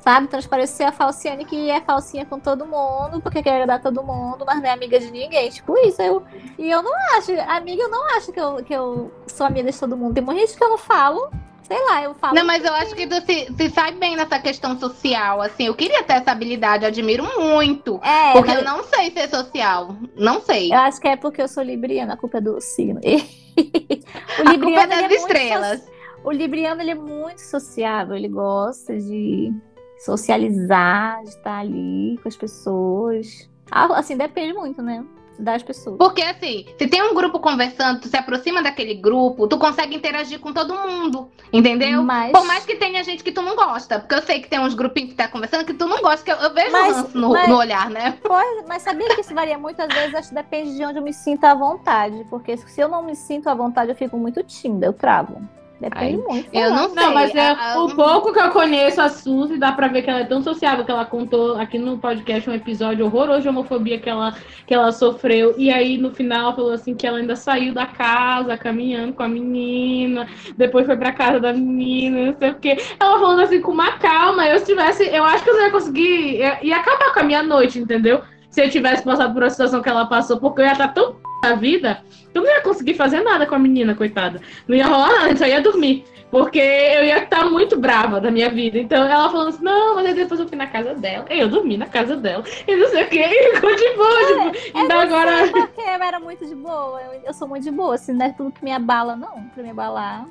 sabe? 0.00 0.28
Transparecer 0.28 0.86
a 0.86 0.92
Falciane 0.92 1.44
que 1.44 1.70
é 1.70 1.80
falsinha 1.80 2.24
com 2.24 2.38
todo 2.38 2.66
mundo, 2.66 3.20
porque 3.20 3.42
quer 3.42 3.54
agradar 3.54 3.82
todo 3.82 4.02
mundo, 4.02 4.44
mas 4.46 4.60
não 4.60 4.66
é 4.66 4.72
amiga 4.72 4.98
de 4.98 5.10
ninguém. 5.10 5.50
Tipo 5.50 5.76
isso. 5.78 6.00
Eu, 6.00 6.22
e 6.58 6.70
eu 6.70 6.82
não 6.82 6.92
acho, 7.16 7.32
amiga, 7.48 7.82
eu 7.82 7.90
não 7.90 8.16
acho 8.16 8.32
que 8.32 8.40
eu, 8.40 8.56
que 8.64 8.72
eu 8.72 9.12
sou 9.26 9.46
amiga 9.46 9.70
de 9.70 9.78
todo 9.78 9.96
mundo. 9.96 10.14
Tem 10.14 10.24
muita 10.24 10.40
gente 10.40 10.56
que 10.56 10.64
eu 10.64 10.70
não 10.70 10.78
falo. 10.78 11.30
Sei 11.68 11.84
lá, 11.84 12.02
eu 12.02 12.14
falo. 12.14 12.34
Não, 12.34 12.44
mas 12.46 12.64
eu 12.64 12.72
acho 12.74 12.94
que 12.94 13.06
tu 13.06 13.14
se, 13.26 13.52
se 13.54 13.70
sai 13.70 13.92
bem 13.92 14.16
nessa 14.16 14.38
questão 14.38 14.78
social, 14.80 15.42
assim. 15.42 15.66
Eu 15.66 15.74
queria 15.74 16.02
ter 16.02 16.14
essa 16.14 16.32
habilidade, 16.32 16.86
admiro 16.86 17.24
muito. 17.38 18.00
É, 18.02 18.32
porque 18.32 18.50
mas- 18.50 18.58
eu 18.60 18.64
não 18.64 18.82
sei 18.84 19.10
ser 19.10 19.28
social. 19.28 19.94
Não 20.16 20.40
sei. 20.40 20.72
Eu 20.72 20.78
acho 20.78 20.98
que 21.00 21.08
é 21.08 21.16
porque 21.16 21.42
eu 21.42 21.48
sou 21.48 21.62
libriana, 21.62 22.14
a 22.14 22.16
culpa 22.16 22.38
é 22.38 22.40
do 22.40 22.58
signo. 22.60 23.00
o 23.04 24.42
A 24.42 24.44
culpa 24.44 24.48
é 24.48 24.52
libriano, 24.52 24.88
das 24.88 24.98
é 24.98 25.00
muito 25.08 25.14
estrelas. 25.16 25.80
so- 25.80 25.90
O 26.24 26.32
libriano 26.32 26.80
ele 26.82 26.90
é 26.90 26.94
muito 26.94 27.40
sociável, 27.40 28.16
ele 28.16 28.28
gosta 28.28 28.96
de 28.98 29.52
socializar, 29.98 31.22
de 31.22 31.28
estar 31.30 31.58
ali 31.58 32.18
com 32.22 32.28
as 32.28 32.36
pessoas. 32.36 33.48
Ah, 33.70 33.86
Assim, 33.98 34.16
depende 34.16 34.54
muito, 34.54 34.80
né? 34.82 35.04
Das 35.38 35.62
pessoas. 35.62 35.96
Porque 35.96 36.20
assim, 36.20 36.66
se 36.76 36.88
tem 36.88 37.00
um 37.02 37.14
grupo 37.14 37.38
conversando, 37.38 38.00
tu 38.00 38.08
se 38.08 38.16
aproxima 38.16 38.60
daquele 38.62 38.94
grupo, 38.94 39.46
tu 39.46 39.56
consegue 39.56 39.94
interagir 39.94 40.40
com 40.40 40.52
todo 40.52 40.74
mundo, 40.74 41.30
entendeu? 41.52 42.02
Mas- 42.02 42.32
Por 42.32 42.44
mais 42.44 42.66
que 42.66 42.74
tenha 42.74 43.04
gente 43.04 43.22
que 43.22 43.30
tu 43.30 43.40
não 43.40 43.54
gosta, 43.54 44.00
porque 44.00 44.14
eu 44.16 44.22
sei 44.22 44.40
que 44.40 44.48
tem 44.48 44.58
uns 44.58 44.74
grupinhos 44.74 45.10
que 45.10 45.16
tá 45.16 45.28
conversando 45.28 45.64
que 45.64 45.74
tu 45.74 45.86
não 45.86 46.02
gosta, 46.02 46.24
que 46.24 46.32
eu, 46.32 46.36
eu 46.36 46.52
vejo 46.52 46.72
Mas- 46.72 47.14
no, 47.14 47.30
mas- 47.30 47.48
no 47.48 47.56
olhar, 47.56 47.88
né? 47.88 48.18
Pois, 48.22 48.64
mas 48.66 48.82
sabia 48.82 49.08
que 49.14 49.20
isso 49.20 49.32
varia 49.34 49.56
muitas 49.56 49.86
vezes, 49.94 50.14
acho 50.14 50.28
que 50.30 50.34
depende 50.34 50.76
de 50.76 50.84
onde 50.84 50.98
eu 50.98 51.02
me 51.02 51.12
sinto 51.12 51.44
à 51.44 51.54
vontade. 51.54 52.26
Porque 52.28 52.56
se 52.56 52.80
eu 52.80 52.88
não 52.88 53.02
me 53.04 53.14
sinto 53.14 53.48
à 53.48 53.54
vontade, 53.54 53.90
eu 53.90 53.96
fico 53.96 54.16
muito 54.16 54.42
tímida, 54.42 54.86
eu 54.86 54.92
travo. 54.92 55.40
Depende 55.80 56.20
Ai, 56.28 56.34
muito. 56.34 56.48
eu 56.52 56.70
lá. 56.70 56.76
não 56.76 56.88
sei. 56.90 57.02
Não, 57.04 57.14
mas 57.14 57.34
é, 57.36 57.50
a- 57.50 57.74
a- 57.74 57.84
o 57.84 57.94
pouco 57.94 58.32
que 58.32 58.40
eu 58.40 58.50
conheço 58.50 59.00
a 59.00 59.08
Suzy, 59.08 59.58
dá 59.58 59.70
pra 59.70 59.86
ver 59.86 60.02
que 60.02 60.10
ela 60.10 60.20
é 60.20 60.24
tão 60.24 60.42
sociável 60.42 60.84
que 60.84 60.90
ela 60.90 61.04
contou 61.04 61.54
aqui 61.56 61.78
no 61.78 61.98
podcast 61.98 62.50
um 62.50 62.54
episódio 62.54 63.06
horroroso 63.06 63.42
de 63.42 63.48
homofobia 63.48 63.96
que 63.98 64.10
ela, 64.10 64.34
que 64.66 64.74
ela 64.74 64.90
sofreu. 64.90 65.54
E 65.56 65.70
aí, 65.70 65.96
no 65.96 66.10
final, 66.12 66.40
ela 66.46 66.52
falou 66.56 66.72
assim 66.72 66.94
que 66.96 67.06
ela 67.06 67.18
ainda 67.18 67.36
saiu 67.36 67.72
da 67.72 67.86
casa 67.86 68.56
caminhando 68.58 69.12
com 69.12 69.22
a 69.22 69.28
menina, 69.28 70.26
depois 70.56 70.84
foi 70.84 70.96
pra 70.96 71.12
casa 71.12 71.38
da 71.38 71.52
menina, 71.52 72.26
não 72.26 72.36
sei 72.36 72.50
o 72.50 72.54
quê. 72.56 72.76
Ela 72.98 73.18
falando 73.20 73.40
assim 73.42 73.60
com 73.60 73.70
uma 73.70 73.92
calma. 73.98 74.46
Eu 74.48 74.58
se 74.58 74.66
tivesse, 74.66 75.04
eu 75.06 75.22
acho 75.24 75.44
que 75.44 75.50
eu 75.50 75.54
não 75.54 75.62
ia 75.64 75.70
conseguir. 75.70 76.38
Ia, 76.38 76.58
ia 76.60 76.76
acabar 76.76 77.12
com 77.14 77.20
a 77.20 77.22
minha 77.22 77.42
noite, 77.44 77.78
entendeu? 77.78 78.20
Se 78.58 78.64
eu 78.64 78.70
tivesse 78.70 79.04
passado 79.04 79.32
por 79.32 79.44
uma 79.44 79.50
situação 79.50 79.80
que 79.80 79.88
ela 79.88 80.06
passou, 80.06 80.36
porque 80.36 80.62
eu 80.62 80.64
ia 80.64 80.72
estar 80.72 80.88
tão 80.88 81.14
da 81.40 81.54
vida, 81.54 82.02
eu 82.34 82.42
não 82.42 82.50
ia 82.50 82.60
conseguir 82.60 82.94
fazer 82.94 83.20
nada 83.20 83.46
com 83.46 83.54
a 83.54 83.58
menina, 83.58 83.94
coitada. 83.94 84.42
Não 84.66 84.76
ia 84.76 84.84
rolar 84.84 85.12
nada, 85.12 85.30
eu 85.30 85.36
só 85.36 85.46
ia 85.46 85.62
dormir. 85.62 86.04
Porque 86.28 86.58
eu 86.58 87.04
ia 87.04 87.22
estar 87.22 87.48
muito 87.48 87.78
brava 87.78 88.20
da 88.20 88.32
minha 88.32 88.50
vida. 88.50 88.76
Então 88.76 89.04
ela 89.04 89.30
falou 89.30 89.46
assim: 89.46 89.62
não, 89.62 89.94
mas 89.94 90.06
aí 90.06 90.14
depois 90.14 90.40
eu 90.40 90.48
fui 90.48 90.58
na 90.58 90.66
casa 90.66 90.92
dela. 90.96 91.24
E 91.30 91.38
eu 91.38 91.48
dormi 91.48 91.76
na 91.76 91.86
casa 91.86 92.16
dela. 92.16 92.42
E 92.66 92.74
não 92.74 92.88
sei 92.88 93.04
o 93.04 93.08
que. 93.08 93.20
E 93.20 93.54
ficou 93.54 93.76
de 93.76 93.94
boa. 93.94 94.50
tipo, 94.50 94.76
ainda 94.76 94.94
não 94.94 95.02
agora. 95.02 95.48
porque 95.52 95.80
eu 95.80 96.02
era 96.02 96.18
muito 96.18 96.44
de 96.44 96.56
boa. 96.56 97.00
Eu, 97.00 97.22
eu 97.26 97.32
sou 97.34 97.46
muito 97.46 97.62
de 97.62 97.70
boa. 97.70 97.94
Assim, 97.94 98.12
não 98.12 98.26
é 98.26 98.32
tudo 98.32 98.50
que 98.50 98.64
me 98.64 98.72
abala, 98.72 99.14
não. 99.14 99.44
Pra 99.54 99.62
me 99.62 99.70
abalar, 99.70 100.26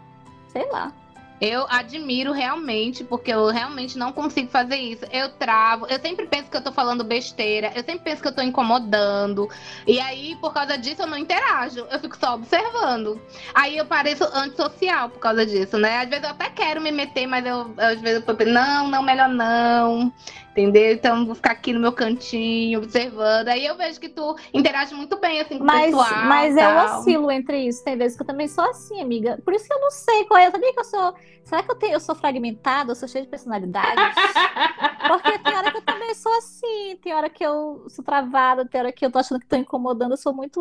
sei 0.49 0.69
lá. 0.69 0.91
Eu 1.39 1.67
admiro 1.69 2.31
realmente, 2.31 3.03
porque 3.03 3.31
eu 3.31 3.47
realmente 3.47 3.97
não 3.97 4.11
consigo 4.11 4.49
fazer 4.49 4.77
isso. 4.77 5.05
Eu 5.11 5.29
travo, 5.29 5.85
eu 5.87 5.99
sempre 5.99 6.25
penso 6.25 6.49
que 6.49 6.57
eu 6.57 6.61
tô 6.61 6.71
falando 6.71 7.03
besteira, 7.03 7.71
eu 7.75 7.83
sempre 7.83 7.99
penso 7.99 8.21
que 8.21 8.27
eu 8.27 8.35
tô 8.35 8.41
incomodando. 8.41 9.47
E 9.85 9.99
aí, 9.99 10.35
por 10.41 10.53
causa 10.53 10.77
disso, 10.77 11.03
eu 11.03 11.07
não 11.07 11.17
interajo, 11.17 11.85
eu 11.91 11.99
fico 11.99 12.17
só 12.17 12.33
observando. 12.33 13.21
Aí 13.53 13.77
eu 13.77 13.85
pareço 13.85 14.23
antissocial 14.33 15.09
por 15.09 15.19
causa 15.19 15.45
disso, 15.45 15.77
né? 15.77 15.99
Às 15.99 16.09
vezes 16.09 16.23
eu 16.23 16.31
até 16.31 16.49
quero 16.49 16.81
me 16.81 16.91
meter, 16.91 17.27
mas 17.27 17.45
eu, 17.45 17.73
às 17.77 18.01
vezes 18.01 18.23
eu 18.27 18.35
penso, 18.35 18.51
não, 18.51 18.87
não, 18.87 19.03
melhor 19.03 19.29
não. 19.29 20.11
Entendeu? 20.57 20.91
Então 20.91 21.19
eu 21.19 21.25
vou 21.27 21.35
ficar 21.35 21.51
aqui 21.51 21.71
no 21.71 21.79
meu 21.79 21.91
cantinho, 21.93 22.79
observando. 22.79 23.47
Aí 23.47 23.63
eu 23.63 23.77
vejo 23.77 23.99
que 23.99 24.09
tu 24.09 24.35
interage 24.51 24.91
muito 24.95 25.19
bem, 25.19 25.39
assim, 25.39 25.59
com 25.59 25.63
o 25.63 25.67
Mas, 25.67 25.85
pessoal. 25.85 26.25
mas 26.25 26.57
eu 26.57 26.63
tal. 26.63 26.99
oscilo 26.99 27.29
entre 27.29 27.67
isso. 27.67 27.83
Tem 27.83 27.95
vezes 27.95 28.17
que 28.17 28.23
eu 28.23 28.27
também 28.27 28.47
sou 28.47 28.63
assim, 28.63 28.99
amiga. 28.99 29.39
Por 29.45 29.53
isso 29.53 29.67
que 29.67 29.73
eu 29.73 29.79
não 29.79 29.91
sei 29.91 30.25
qual 30.25 30.39
é. 30.39 30.47
Eu 30.47 30.51
sabia 30.51 30.73
que 30.73 30.79
eu 30.79 30.83
sou. 30.83 31.13
Será 31.43 31.61
que 31.61 31.69
eu, 31.69 31.75
tenho, 31.75 31.93
eu 31.93 31.99
sou 31.99 32.15
fragmentada? 32.15 32.91
Eu 32.91 32.95
sou 32.95 33.07
cheia 33.07 33.23
de 33.23 33.29
personalidades? 33.29 34.15
Porque 35.07 35.37
tem 35.37 35.55
hora 35.55 35.69
que 35.71 35.77
eu 35.77 35.83
também 35.83 36.15
sou 36.15 36.35
assim. 36.39 36.97
Tem 37.03 37.13
hora 37.13 37.29
que 37.29 37.45
eu 37.45 37.85
sou 37.89 38.03
travada, 38.03 38.65
tem 38.65 38.81
hora 38.81 38.91
que 38.91 39.05
eu 39.05 39.11
tô 39.11 39.19
achando 39.19 39.39
que 39.39 39.45
tô 39.45 39.55
incomodando. 39.55 40.13
Eu 40.13 40.17
sou 40.17 40.33
muito. 40.33 40.59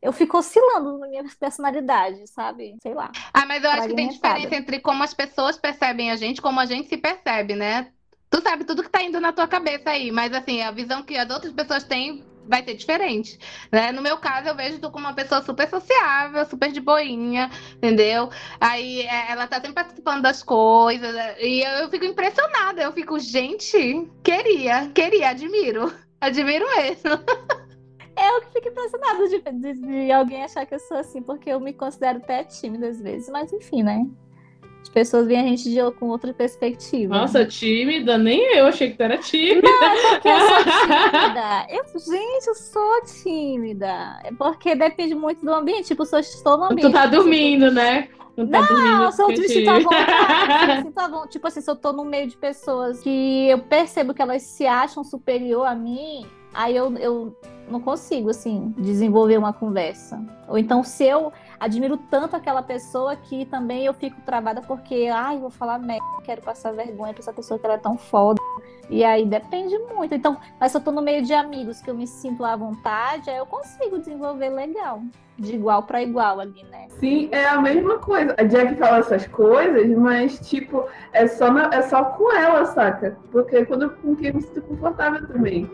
Eu 0.00 0.12
fico 0.12 0.38
oscilando 0.38 0.98
na 0.98 1.08
minha 1.08 1.24
personalidade, 1.40 2.24
sabe? 2.28 2.76
Sei 2.80 2.94
lá. 2.94 3.10
Ah, 3.32 3.46
mas 3.46 3.64
eu 3.64 3.70
acho 3.70 3.88
que 3.88 3.94
tem 3.96 4.08
diferença 4.10 4.54
entre 4.54 4.78
como 4.78 5.02
as 5.02 5.12
pessoas 5.12 5.56
percebem 5.56 6.12
a 6.12 6.16
gente, 6.16 6.40
como 6.40 6.60
a 6.60 6.66
gente 6.66 6.88
se 6.88 6.96
percebe, 6.96 7.56
né? 7.56 7.90
Tu 8.34 8.40
sabe 8.42 8.64
tudo 8.64 8.82
que 8.82 8.88
tá 8.88 9.00
indo 9.00 9.20
na 9.20 9.32
tua 9.32 9.46
cabeça 9.46 9.90
aí, 9.90 10.10
mas 10.10 10.32
assim, 10.32 10.60
a 10.60 10.72
visão 10.72 11.04
que 11.04 11.16
as 11.16 11.30
outras 11.30 11.52
pessoas 11.52 11.84
têm 11.84 12.24
vai 12.48 12.64
ser 12.64 12.74
diferente, 12.74 13.38
né? 13.70 13.92
No 13.92 14.02
meu 14.02 14.18
caso, 14.18 14.48
eu 14.48 14.56
vejo 14.56 14.80
tu 14.80 14.90
como 14.90 15.06
uma 15.06 15.14
pessoa 15.14 15.40
super 15.40 15.70
sociável, 15.70 16.44
super 16.44 16.72
de 16.72 16.80
boinha, 16.80 17.48
entendeu? 17.76 18.28
Aí 18.60 19.02
é, 19.02 19.30
ela 19.30 19.46
tá 19.46 19.58
sempre 19.60 19.74
participando 19.74 20.20
das 20.22 20.42
coisas, 20.42 21.14
e 21.38 21.60
eu, 21.64 21.70
eu 21.84 21.90
fico 21.90 22.04
impressionada, 22.06 22.82
eu 22.82 22.90
fico, 22.92 23.20
gente, 23.20 24.10
queria, 24.24 24.90
queria, 24.92 25.28
admiro, 25.30 25.94
admiro 26.20 26.66
mesmo. 26.76 27.12
Eu 28.16 28.40
que 28.42 28.50
fico 28.52 28.68
impressionada 28.68 29.28
de, 29.28 29.40
de- 29.40 29.74
de 30.06 30.12
alguém 30.12 30.42
achar 30.42 30.66
que 30.66 30.74
eu 30.74 30.80
sou 30.80 30.96
assim, 30.96 31.22
porque 31.22 31.50
eu 31.50 31.60
me 31.60 31.72
considero 31.72 32.18
até 32.18 32.42
tímida 32.42 32.88
às 32.88 33.00
vezes. 33.00 33.28
Mas 33.28 33.52
enfim, 33.52 33.82
né? 33.84 34.04
As 34.84 34.88
pessoas 34.90 35.26
veem 35.26 35.40
a 35.40 35.44
gente 35.44 35.70
de, 35.70 35.78
com 35.92 36.08
outra 36.08 36.34
perspectiva. 36.34 37.16
Nossa, 37.16 37.46
tímida, 37.46 38.18
nem 38.18 38.54
eu 38.54 38.66
achei 38.66 38.90
que 38.90 38.98
tu 38.98 39.02
era 39.02 39.16
tímida. 39.16 39.66
Porque 40.10 40.28
eu 40.28 40.38
sou 40.40 40.58
tímida. 40.60 41.66
Eu, 41.70 41.84
gente, 41.98 42.46
eu 42.46 42.54
sou 42.54 43.02
tímida. 43.22 44.20
É 44.22 44.30
porque 44.30 44.74
depende 44.74 45.14
muito 45.14 45.42
do 45.42 45.54
ambiente. 45.54 45.86
Tipo, 45.86 46.04
se 46.04 46.14
eu 46.14 46.20
estou 46.20 46.58
no 46.58 46.64
ambiente. 46.64 46.82
Tu 46.82 46.92
tá 46.92 47.06
dormindo, 47.06 47.70
né? 47.70 48.08
Tu 48.36 48.46
tá 48.46 48.60
dormindo. 48.60 48.98
Não, 48.98 49.10
se 49.10 49.22
eu 49.22 49.28
me 49.28 49.48
sinto 49.48 49.70
à 49.70 49.78
vontade, 49.78 50.82
sinto 50.82 50.98
à 50.98 51.08
vontade. 51.08 51.30
Tipo 51.30 51.48
assim, 51.48 51.60
se 51.62 51.70
eu 51.70 51.76
tô 51.76 51.92
no 51.94 52.04
meio 52.04 52.28
de 52.28 52.36
pessoas 52.36 53.00
que 53.00 53.48
eu 53.48 53.60
percebo 53.60 54.12
que 54.12 54.20
elas 54.20 54.42
se 54.42 54.66
acham 54.66 55.02
superior 55.02 55.66
a 55.66 55.74
mim, 55.74 56.26
aí 56.52 56.76
eu, 56.76 56.94
eu 56.98 57.34
não 57.70 57.80
consigo, 57.80 58.28
assim, 58.28 58.74
desenvolver 58.76 59.38
uma 59.38 59.54
conversa. 59.54 60.22
Ou 60.46 60.58
então, 60.58 60.84
se 60.84 61.04
eu 61.04 61.32
admiro 61.58 61.96
tanto 61.96 62.36
aquela 62.36 62.62
pessoa 62.62 63.16
que 63.16 63.44
também 63.46 63.84
eu 63.86 63.94
fico 63.94 64.20
travada 64.22 64.60
porque, 64.62 65.08
ai, 65.12 65.38
vou 65.38 65.50
falar 65.50 65.78
merda, 65.78 66.04
quero 66.24 66.42
passar 66.42 66.72
vergonha 66.72 67.12
pra 67.12 67.20
essa 67.22 67.32
pessoa 67.32 67.58
que 67.58 67.66
ela 67.66 67.74
é 67.74 67.78
tão 67.78 67.96
foda. 67.96 68.40
E 68.90 69.02
aí 69.02 69.24
depende 69.24 69.76
muito. 69.94 70.14
Então, 70.14 70.36
mas 70.60 70.70
se 70.72 70.78
eu 70.78 70.82
tô 70.82 70.90
no 70.92 71.00
meio 71.00 71.22
de 71.22 71.32
amigos 71.32 71.80
que 71.80 71.90
eu 71.90 71.94
me 71.94 72.06
sinto 72.06 72.44
à 72.44 72.54
vontade, 72.54 73.30
aí 73.30 73.36
eu 73.38 73.46
consigo 73.46 73.98
desenvolver 73.98 74.50
legal. 74.50 75.00
De 75.36 75.54
igual 75.54 75.82
pra 75.82 76.00
igual 76.02 76.38
ali, 76.38 76.62
né? 76.70 76.86
Sim, 77.00 77.28
é 77.32 77.48
a 77.48 77.60
mesma 77.60 77.98
coisa. 77.98 78.34
A 78.38 78.44
Jack 78.44 78.76
fala 78.76 78.98
essas 78.98 79.26
coisas, 79.26 79.88
mas, 79.96 80.38
tipo, 80.48 80.84
é 81.12 81.26
só, 81.26 81.50
na- 81.50 81.70
é 81.72 81.82
só 81.82 82.04
com 82.04 82.30
ela, 82.36 82.64
saca? 82.66 83.16
Porque 83.32 83.64
quando 83.64 83.90
com 83.96 84.14
quem 84.14 84.28
eu 84.28 84.34
me 84.34 84.42
sinto 84.42 84.62
confortável 84.62 85.26
também. 85.26 85.68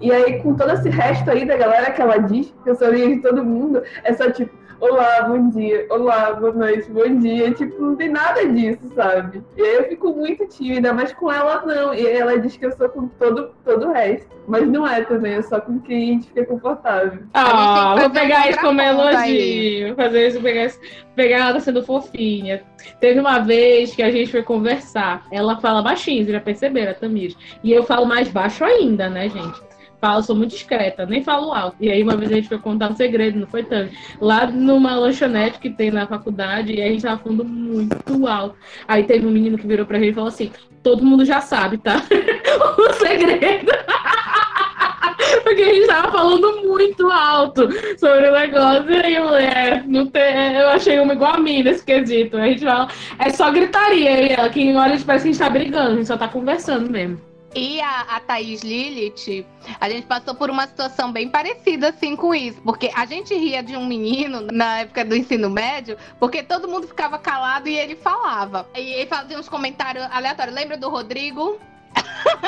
E 0.00 0.12
aí, 0.12 0.40
com 0.42 0.54
todo 0.54 0.70
esse 0.72 0.88
resto 0.88 1.30
aí 1.30 1.44
da 1.44 1.56
galera 1.56 1.90
que 1.90 2.00
ela 2.02 2.18
diz, 2.18 2.54
que 2.62 2.70
eu 2.70 2.76
sou 2.76 2.88
amiga 2.88 3.08
de 3.08 3.22
todo 3.22 3.44
mundo, 3.44 3.82
é 4.04 4.12
só 4.12 4.30
tipo, 4.30 4.54
olá, 4.82 5.22
bom 5.28 5.48
dia, 5.50 5.86
olá, 5.90 6.32
boa 6.34 6.52
noite, 6.52 6.90
bom 6.90 7.16
dia. 7.18 7.52
Tipo, 7.52 7.80
não 7.80 7.94
tem 7.96 8.08
nada 8.08 8.44
disso, 8.48 8.80
sabe? 8.94 9.40
E 9.56 9.62
aí 9.62 9.74
eu 9.76 9.84
fico 9.88 10.12
muito 10.12 10.44
tímida, 10.48 10.92
mas 10.92 11.12
com 11.12 11.30
ela 11.30 11.62
não. 11.64 11.94
E 11.94 12.04
ela 12.06 12.36
diz 12.38 12.56
que 12.56 12.66
eu 12.66 12.72
sou 12.72 12.88
com 12.88 13.06
todo, 13.06 13.50
todo 13.64 13.86
o 13.86 13.92
resto. 13.92 14.26
Mas 14.48 14.66
não 14.68 14.84
é 14.84 15.04
também, 15.04 15.34
é 15.34 15.42
só 15.42 15.60
com 15.60 15.78
quem 15.78 15.96
a 16.02 16.12
gente 16.14 16.26
fica 16.28 16.44
confortável. 16.44 17.22
Ah, 17.32 17.94
vou 17.96 18.10
pegar 18.10 18.50
isso 18.50 18.60
como 18.60 18.80
elogio. 18.80 19.86
Vou 19.88 19.96
fazer 19.96 20.26
isso, 20.28 20.40
pegar, 20.40 20.64
isso- 20.64 20.80
pegar 21.14 21.48
ela 21.50 21.60
sendo 21.60 21.84
fofinha. 21.84 22.62
Teve 22.98 23.20
uma 23.20 23.38
vez 23.38 23.94
que 23.94 24.02
a 24.02 24.10
gente 24.10 24.32
foi 24.32 24.42
conversar. 24.42 25.24
Ela 25.30 25.60
fala 25.60 25.80
baixinho, 25.80 26.24
vocês 26.24 26.32
já 26.34 26.40
perceberam, 26.40 26.90
a 26.90 26.94
Tamir. 26.94 27.36
E 27.62 27.70
eu 27.72 27.84
falo 27.84 28.04
mais 28.04 28.28
baixo 28.28 28.64
ainda, 28.64 29.08
né, 29.08 29.28
gente? 29.28 29.60
Falo, 30.02 30.20
sou 30.20 30.34
muito 30.34 30.50
discreta, 30.50 31.06
nem 31.06 31.22
falo 31.22 31.52
alto. 31.52 31.76
E 31.78 31.88
aí 31.88 32.02
uma 32.02 32.16
vez 32.16 32.32
a 32.32 32.34
gente 32.34 32.48
foi 32.48 32.58
contar 32.58 32.90
um 32.90 32.96
segredo, 32.96 33.38
não 33.38 33.46
foi 33.46 33.62
tanto. 33.62 33.92
Lá 34.20 34.48
numa 34.48 34.96
lanchonete 34.96 35.60
que 35.60 35.70
tem 35.70 35.92
na 35.92 36.08
faculdade, 36.08 36.72
e 36.72 36.82
a 36.82 36.88
gente 36.88 37.04
tava 37.04 37.22
falando 37.22 37.44
muito 37.44 38.26
alto. 38.26 38.56
Aí 38.88 39.04
teve 39.04 39.24
um 39.24 39.30
menino 39.30 39.56
que 39.56 39.64
virou 39.64 39.86
pra 39.86 40.00
gente 40.00 40.10
e 40.10 40.14
falou 40.14 40.26
assim: 40.26 40.50
todo 40.82 41.04
mundo 41.04 41.24
já 41.24 41.40
sabe, 41.40 41.78
tá? 41.78 42.02
o 42.78 42.92
segredo. 42.94 43.70
Porque 45.44 45.62
a 45.62 45.72
gente 45.72 45.86
tava 45.86 46.10
falando 46.10 46.62
muito 46.66 47.08
alto 47.08 47.68
sobre 47.96 48.28
o 48.28 48.32
negócio. 48.32 48.90
E 48.90 48.96
aí 48.96 49.14
eu 49.14 49.28
falei, 49.28 49.46
é, 49.46 49.84
não 49.86 50.06
tem, 50.08 50.54
eu 50.56 50.68
achei 50.70 50.98
uma 50.98 51.12
igual 51.12 51.34
a 51.34 51.38
mim 51.38 51.62
nesse 51.62 51.84
quesito. 51.84 52.38
A 52.38 52.48
gente 52.48 52.64
fala, 52.64 52.88
é 53.20 53.30
só 53.30 53.52
gritaria. 53.52 54.20
E 54.20 54.32
ela, 54.32 54.50
que 54.50 54.74
hora 54.74 54.94
a 54.94 54.96
gente 54.96 55.04
parece 55.04 55.22
que 55.22 55.28
a 55.28 55.32
gente 55.32 55.40
tá 55.40 55.48
brigando, 55.48 55.92
a 55.92 55.94
gente 55.94 56.08
só 56.08 56.16
tá 56.16 56.26
conversando 56.26 56.90
mesmo. 56.90 57.31
E 57.54 57.80
a, 57.80 58.00
a 58.16 58.20
Thaís 58.20 58.62
Lilith, 58.62 59.46
a 59.80 59.88
gente 59.88 60.06
passou 60.06 60.34
por 60.34 60.48
uma 60.50 60.66
situação 60.66 61.12
bem 61.12 61.28
parecida 61.28 61.90
assim 61.90 62.16
com 62.16 62.34
isso, 62.34 62.60
porque 62.62 62.90
a 62.94 63.04
gente 63.04 63.34
ria 63.34 63.62
de 63.62 63.76
um 63.76 63.86
menino 63.86 64.40
na 64.50 64.80
época 64.80 65.04
do 65.04 65.14
ensino 65.14 65.50
médio, 65.50 65.96
porque 66.18 66.42
todo 66.42 66.66
mundo 66.66 66.88
ficava 66.88 67.18
calado 67.18 67.68
e 67.68 67.76
ele 67.76 67.94
falava. 67.94 68.66
E 68.74 68.80
ele 68.94 69.06
fazia 69.06 69.38
uns 69.38 69.48
comentários 69.48 70.04
aleatórios. 70.10 70.54
Lembra 70.54 70.76
do 70.76 70.88
Rodrigo? 70.88 71.58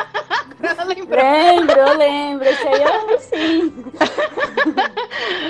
Lembro, 1.10 1.78
eu 1.78 1.98
lembro. 1.98 2.48
Esse 2.48 2.66
aí 2.66 2.82
eu 2.82 3.18
sim. 3.20 3.84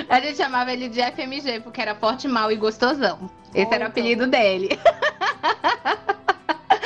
A 0.09 0.21
gente 0.21 0.37
chamava 0.37 0.73
ele 0.73 0.89
de 0.89 1.01
FMG, 1.01 1.61
porque 1.61 1.81
era 1.81 1.95
forte, 1.95 2.27
mal 2.27 2.51
e 2.51 2.57
gostosão. 2.57 3.31
Esse 3.55 3.73
era 3.73 3.85
o 3.85 3.89
apelido 3.89 4.27
dele. 4.27 4.77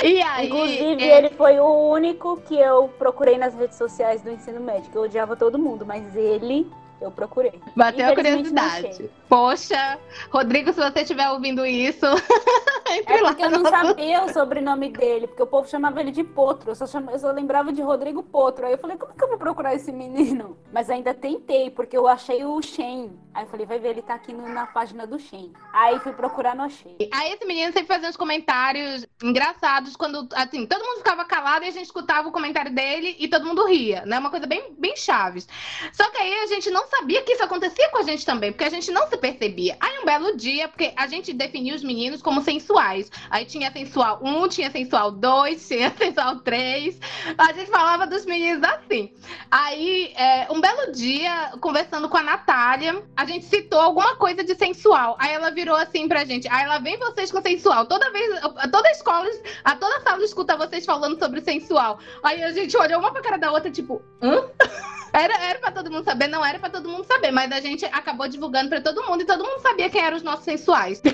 E 0.03 0.21
aí, 0.23 0.47
Inclusive, 0.47 1.03
é- 1.03 1.19
ele 1.19 1.31
foi 1.31 1.59
o 1.59 1.91
único 1.91 2.37
que 2.43 2.59
eu 2.59 2.89
procurei 2.99 3.37
nas 3.39 3.55
redes 3.55 3.77
sociais 3.77 4.23
do 4.23 4.31
ensino 4.31 4.61
médio. 4.61 4.91
Eu 4.95 5.03
odiava 5.03 5.37
todo 5.37 5.59
mundo, 5.59 5.85
mas 5.87 6.15
ele 6.17 6.71
eu 7.01 7.11
procurei. 7.11 7.61
Bateu 7.77 8.09
a 8.09 8.15
curiosidade. 8.15 9.11
Poxa, 9.29 9.99
Rodrigo, 10.31 10.73
se 10.73 10.81
você 10.81 11.01
estiver 11.01 11.29
ouvindo 11.31 11.65
isso, 11.67 12.07
entre 12.91 13.15
É 13.15 13.21
lá 13.23 13.29
porque 13.31 13.45
eu 13.45 13.51
não 13.51 13.65
sabia 13.71 14.25
o 14.25 14.33
sobrenome 14.33 14.91
dele, 14.91 15.27
porque 15.27 15.43
o 15.43 15.47
povo 15.47 15.69
chamava 15.69 16.01
ele 16.01 16.11
de 16.11 16.25
Potro. 16.25 16.71
Eu 16.71 16.75
só, 16.75 16.87
eu 16.99 17.19
só 17.19 17.31
lembrava 17.31 17.73
de 17.73 17.83
Rodrigo 17.83 18.23
Potro. 18.23 18.67
Aí 18.67 18.73
eu 18.73 18.79
falei, 18.79 18.97
como 18.97 19.13
que 19.15 19.23
eu 19.23 19.29
vou 19.29 19.39
procurar 19.39 19.75
esse 19.75 19.93
menino? 19.93 20.57
Mas 20.73 20.89
ainda 20.89 21.13
tentei, 21.15 21.71
porque 21.71 21.97
eu 21.97 22.09
achei 22.09 22.45
o 22.45 22.61
Shen. 22.63 23.11
Aí 23.35 23.45
eu 23.45 23.49
falei, 23.49 23.67
vai 23.67 23.79
ver, 23.79 23.91
ele 23.91 24.03
tá 24.03 24.15
aqui 24.15 24.33
no- 24.33 24.49
na 24.49 24.67
página 24.67 25.07
do 25.07 25.19
Shen. 25.19 25.53
Aí 25.73 25.99
fui 26.01 26.13
procurar, 26.13 26.55
não 26.57 26.65
achei. 26.65 26.97
Aí 27.13 27.33
esse 27.33 27.45
menino 27.45 27.73
sempre 27.73 27.87
fazia 27.89 28.09
uns 28.09 28.17
comentários 28.17 29.07
engraçados 29.23 29.95
quando, 29.95 30.27
assim, 30.35 30.67
todo 30.67 30.85
mundo 30.85 30.99
ficava 30.99 31.25
calado 31.25 31.65
e 31.65 31.69
a 31.69 31.71
gente 31.71 31.85
escutava 31.85 32.29
o 32.29 32.33
comentário 32.33 32.75
dele 32.75 33.15
e 33.19 33.29
todo 33.29 33.45
mundo 33.47 33.67
ria, 33.67 34.05
né? 34.07 34.19
Uma 34.19 34.31
coisa 34.31 34.47
bem, 34.47 34.75
bem 34.79 34.97
chaves. 34.97 35.47
Só 35.93 36.09
que 36.11 36.17
aí 36.19 36.35
a 36.41 36.47
gente 36.47 36.71
não 36.71 36.88
sabia 36.89 37.23
que 37.23 37.33
isso 37.33 37.43
acontecia 37.43 37.89
com 37.91 37.99
a 37.99 38.03
gente 38.03 38.25
também, 38.25 38.53
porque 38.53 38.65
a 38.65 38.71
gente 38.71 38.91
não 38.91 39.07
se 39.09 39.17
percebia. 39.17 39.77
Aí 39.81 39.99
um 39.99 40.05
belo 40.05 40.37
dia, 40.37 40.69
porque 40.69 40.93
a 40.97 41.07
gente 41.07 41.33
definiu 41.33 41.75
os 41.75 41.83
meninos 41.83 42.23
como 42.23 42.43
sensuais. 42.43 43.11
Aí 43.31 43.45
tinha 43.45 43.71
sensual 43.73 44.21
1, 44.23 44.49
tinha 44.49 44.71
sensual 44.71 45.11
2, 45.11 45.69
tinha 45.69 45.95
sensual 45.97 46.37
3. 46.41 46.99
A 47.37 47.53
gente 47.53 47.71
falava 47.71 48.07
dos 48.07 48.25
meninos 48.25 48.63
assim. 48.63 49.13
Aí, 49.51 50.13
é, 50.17 50.47
um 50.51 50.61
belo 50.61 50.93
dia, 50.93 51.53
conversando 51.61 52.09
com 52.09 52.17
a 52.17 52.23
Natália, 52.23 53.03
a 53.17 53.25
gente 53.25 53.45
citou 53.45 53.81
alguma 53.81 54.17
coisa 54.17 54.43
de 54.43 54.55
sensual. 54.55 55.17
Aí 55.19 55.33
ela 55.33 55.51
virou 55.51 55.77
assim 55.77 56.09
pra 56.09 56.25
gente. 56.25 56.49
Aí 56.49 56.65
ela 56.65 56.79
vem 56.79 56.99
vocês 56.99 57.31
com 57.31 57.41
sensual. 57.41 57.87
Toda 57.87 58.11
vez, 58.11 58.41
toda 58.71 58.89
a 58.89 58.93
escola, 58.93 59.29
a 59.65 59.77
toda 59.77 60.01
sala 60.01 60.25
escuta 60.25 60.57
vocês 60.57 60.85
falando 60.85 61.19
sobre 61.19 61.41
sensual. 61.41 61.99
Aí 62.23 62.43
a 62.43 62.53
gente 62.53 62.77
olhou 62.77 63.01
uma 63.01 63.13
pra 63.13 63.23
cara 63.23 63.37
da 63.39 63.53
outra, 63.53 63.71
tipo, 63.71 64.03
hã? 64.23 64.49
Era, 65.19 65.35
era 65.45 65.59
pra 65.59 65.71
todo 65.73 65.91
mundo 65.91 66.05
saber, 66.05 66.29
não 66.29 66.45
era 66.45 66.59
pra 66.59 66.71
todo 66.71 66.89
mundo 66.89 67.05
saber, 67.05 67.31
mas 67.31 67.51
a 67.53 67.61
gente 67.61 67.85
acabou 67.87 68.29
divulgando 68.29 68.69
pra 68.69 68.81
todo 68.81 69.03
mundo 69.05 69.23
e 69.23 69.27
todo 69.27 69.45
mundo 69.45 69.61
sabia 69.61 69.91
quem 69.91 70.03
eram 70.05 70.17
os 70.17 70.23
nossos 70.23 70.45
sensuais. 70.45 71.03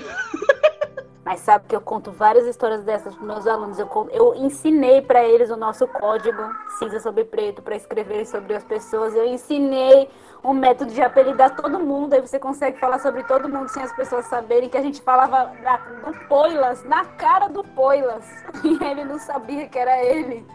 Mas 1.25 1.39
sabe 1.39 1.65
que 1.67 1.75
eu 1.75 1.81
conto 1.81 2.11
várias 2.11 2.45
histórias 2.45 2.83
dessas 2.83 3.15
para 3.15 3.25
meus 3.25 3.47
alunos. 3.47 3.79
Eu, 3.79 3.89
eu 4.11 4.35
ensinei 4.35 5.01
para 5.01 5.23
eles 5.25 5.49
o 5.49 5.57
nosso 5.57 5.87
código 5.87 6.37
cinza 6.77 6.99
sobre 6.99 7.23
preto 7.23 7.63
para 7.63 7.75
escrever 7.75 8.27
sobre 8.27 8.53
as 8.55 8.63
pessoas. 8.63 9.15
Eu 9.15 9.25
ensinei 9.25 10.07
um 10.43 10.53
método 10.53 10.93
de 10.93 11.01
apelidar 11.01 11.55
todo 11.55 11.79
mundo. 11.79 12.13
Aí 12.13 12.21
você 12.21 12.37
consegue 12.37 12.79
falar 12.79 12.99
sobre 12.99 13.23
todo 13.23 13.49
mundo 13.49 13.69
sem 13.69 13.81
as 13.81 13.91
pessoas 13.95 14.27
saberem 14.27 14.69
que 14.69 14.77
a 14.77 14.83
gente 14.83 15.01
falava 15.01 15.51
na- 15.63 15.77
do 15.77 16.13
Poilas, 16.27 16.83
na 16.83 17.03
cara 17.05 17.47
do 17.47 17.63
Poilas. 17.63 18.23
E 18.63 18.83
ele 18.83 19.03
não 19.03 19.17
sabia 19.17 19.67
que 19.67 19.79
era 19.79 19.97
ele. 20.05 20.45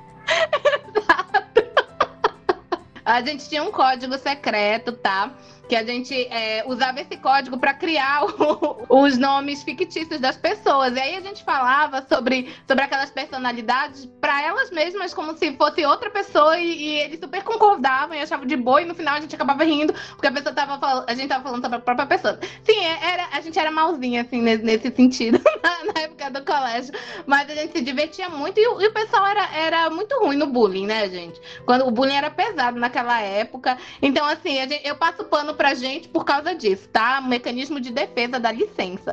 A 3.11 3.22
gente 3.22 3.48
tinha 3.48 3.64
um 3.64 3.72
código 3.72 4.16
secreto, 4.18 4.92
tá? 4.92 5.34
Que 5.71 5.77
a 5.77 5.85
gente 5.85 6.12
é, 6.33 6.64
usava 6.66 7.01
esse 7.01 7.16
código 7.16 7.57
para 7.57 7.73
criar 7.73 8.25
o- 8.25 8.87
os 8.89 9.16
nomes 9.16 9.62
fictícios 9.62 10.18
das 10.18 10.37
pessoas. 10.37 10.97
E 10.97 10.99
aí 10.99 11.14
a 11.14 11.21
gente 11.21 11.45
falava 11.45 12.05
sobre, 12.09 12.53
sobre 12.66 12.83
aquelas 12.83 13.09
personalidades 13.11 14.05
para 14.21 14.43
elas 14.43 14.68
mesmas, 14.73 15.14
como 15.14 15.37
se 15.39 15.57
fosse 15.57 15.87
outra 15.87 16.11
pessoa, 16.11 16.59
e, 16.59 16.66
e 16.77 16.99
eles 17.03 17.21
super 17.21 17.45
concordavam 17.45 18.16
e 18.16 18.21
achavam 18.21 18.47
de 18.47 18.57
boa, 18.57 18.83
e 18.83 18.85
no 18.85 18.97
final 18.97 19.14
a 19.14 19.21
gente 19.21 19.33
acabava 19.37 19.62
rindo, 19.62 19.93
porque 20.16 20.27
a 20.27 20.33
pessoa 20.33 20.53
tava 20.53 20.77
falando, 20.77 21.05
a 21.09 21.14
gente 21.14 21.29
tava 21.29 21.45
falando 21.45 21.62
sobre 21.62 21.77
a 21.79 21.81
própria 21.81 22.07
pessoa. 22.07 22.41
Sim, 22.64 22.81
é- 22.85 23.12
era, 23.12 23.29
a 23.31 23.41
gente 23.41 23.57
era 23.57 23.71
malzinha, 23.71 24.23
assim, 24.23 24.43
nesse, 24.43 24.64
nesse 24.64 24.91
sentido, 24.91 25.41
na, 25.62 25.93
na 25.95 26.01
época 26.01 26.31
do 26.33 26.45
colégio. 26.45 26.93
Mas 27.27 27.49
a 27.49 27.55
gente 27.55 27.79
se 27.79 27.81
divertia 27.85 28.29
muito 28.29 28.59
e, 28.59 28.62
e 28.64 28.89
o 28.89 28.93
pessoal 28.93 29.25
era, 29.25 29.49
era 29.55 29.89
muito 29.89 30.18
ruim 30.18 30.37
no 30.37 30.49
bullying, 30.49 30.87
né, 30.87 31.09
gente? 31.09 31.41
Quando 31.64 31.87
o 31.87 31.93
bullying 31.93 32.16
era 32.16 32.29
pesado 32.29 32.77
naquela 32.77 33.21
época. 33.21 33.79
Então, 34.03 34.27
assim, 34.27 34.57
gente- 34.57 34.81
eu 34.85 34.97
passo 34.97 35.23
pano 35.25 35.55
pra 35.61 35.74
gente 35.74 36.08
por 36.08 36.24
causa 36.24 36.54
disso, 36.54 36.88
tá? 36.88 37.20
Mecanismo 37.20 37.78
de 37.78 37.92
defesa 37.92 38.40
da 38.40 38.50
licença. 38.50 39.12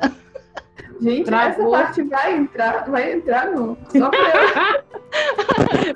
Gente, 1.02 1.26
Travou. 1.26 1.76
essa 1.76 1.84
parte 1.84 2.02
vai 2.04 2.38
entrar, 2.38 2.90
vai 2.90 3.12
entrar 3.12 3.52
no. 3.52 3.78
Só 3.90 4.10
pra 4.10 4.18
eu. 4.18 4.88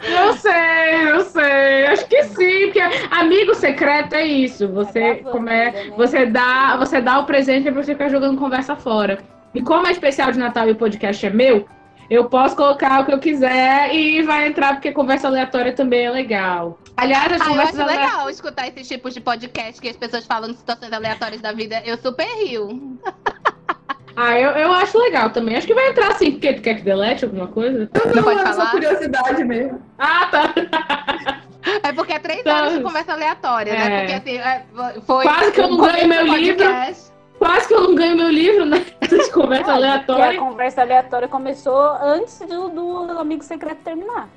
Eu 0.02 0.34
sei, 0.38 1.12
eu 1.12 1.22
sei. 1.22 1.86
Acho 1.88 2.08
que 2.08 2.24
sim, 2.24 2.66
porque 2.66 2.80
amigo 3.12 3.54
secreto 3.54 4.14
é 4.16 4.26
isso. 4.26 4.68
Você, 4.70 5.16
gravando 5.16 5.32
como 5.32 5.50
é, 5.50 5.72
né? 5.72 5.94
você, 5.98 6.26
dá, 6.26 6.78
você 6.78 7.02
dá 7.02 7.20
o 7.20 7.26
presente 7.26 7.70
pra 7.72 7.84
você 7.84 7.94
ficar 7.94 8.10
jogando 8.10 8.40
conversa 8.40 8.76
fora. 8.76 9.20
E 9.54 9.62
como 9.62 9.88
é 9.88 9.92
especial 9.92 10.32
de 10.32 10.40
Natal 10.40 10.68
e 10.68 10.72
o 10.72 10.76
podcast 10.76 11.26
é 11.26 11.30
meu, 11.30 11.66
eu 12.10 12.26
posso 12.26 12.56
colocar 12.56 13.02
o 13.02 13.06
que 13.06 13.14
eu 13.14 13.20
quiser 13.20 13.94
e 13.94 14.22
vai 14.22 14.48
entrar, 14.48 14.74
porque 14.74 14.92
conversa 14.92 15.28
aleatória 15.28 15.74
também 15.74 16.06
é 16.06 16.10
legal. 16.10 16.80
Aliás, 17.02 17.32
as 17.34 17.42
Ah, 17.42 17.46
eu 17.46 17.50
conversas 17.50 17.74
acho 17.74 17.82
aleatórias. 17.82 18.12
legal 18.14 18.30
escutar 18.30 18.68
esses 18.68 18.88
tipos 18.88 19.14
de 19.14 19.20
podcast 19.20 19.82
que 19.82 19.90
as 19.90 19.98
pessoas 19.98 20.26
falam 20.26 20.52
de 20.52 20.58
situações 20.58 20.94
aleatórias 20.94 21.42
da 21.42 21.52
vida. 21.52 21.82
Eu 21.86 21.98
super 21.98 22.26
rio. 22.44 23.00
Ah, 24.14 24.38
eu, 24.38 24.52
eu 24.52 24.74
acho 24.74 24.98
legal 25.00 25.30
também. 25.30 25.56
Acho 25.56 25.66
que 25.66 25.74
vai 25.74 25.88
entrar 25.90 26.14
sim, 26.16 26.32
porque 26.32 26.52
tu 26.54 26.62
quer 26.62 26.74
que 26.76 26.82
delete 26.82 27.24
alguma 27.24 27.48
coisa? 27.48 27.90
Não 28.14 28.22
pode 28.22 28.42
é 28.42 28.46
só 28.46 28.54
falar? 28.54 28.72
curiosidade 28.72 29.44
mesmo. 29.46 29.82
Ah, 29.98 30.28
tá. 30.30 30.54
É 31.84 31.94
porque 31.94 32.12
é 32.12 32.20
três 32.20 32.44
Tá. 32.44 32.58
horas 32.58 32.74
de 32.74 32.82
conversa 32.84 33.14
aleatória, 33.14 33.72
né? 33.72 33.86
É. 33.86 34.00
Porque 34.00 34.14
assim, 34.14 34.38
é, 34.38 34.66
foi. 35.08 35.24
Quase 35.24 35.52
que 35.54 35.62
eu 35.62 35.70
não 35.70 35.78
ganho 35.78 36.08
meu 36.10 36.26
livro. 36.26 36.66
Quase 37.40 37.68
que 37.70 37.74
eu 37.74 37.82
não 37.84 37.96
ganho 37.96 38.18
meu 38.18 38.30
livro, 38.30 38.66
né? 38.66 38.86
De 39.08 39.32
conversa 39.32 39.72
a 39.72 39.76
aleatória. 39.76 40.40
conversa 40.40 40.82
aleatória 40.82 41.28
começou 41.30 41.80
antes 42.02 42.40
do, 42.40 42.68
do 42.70 43.18
amigo 43.20 43.44
secreto 43.44 43.78
terminar. 43.82 44.28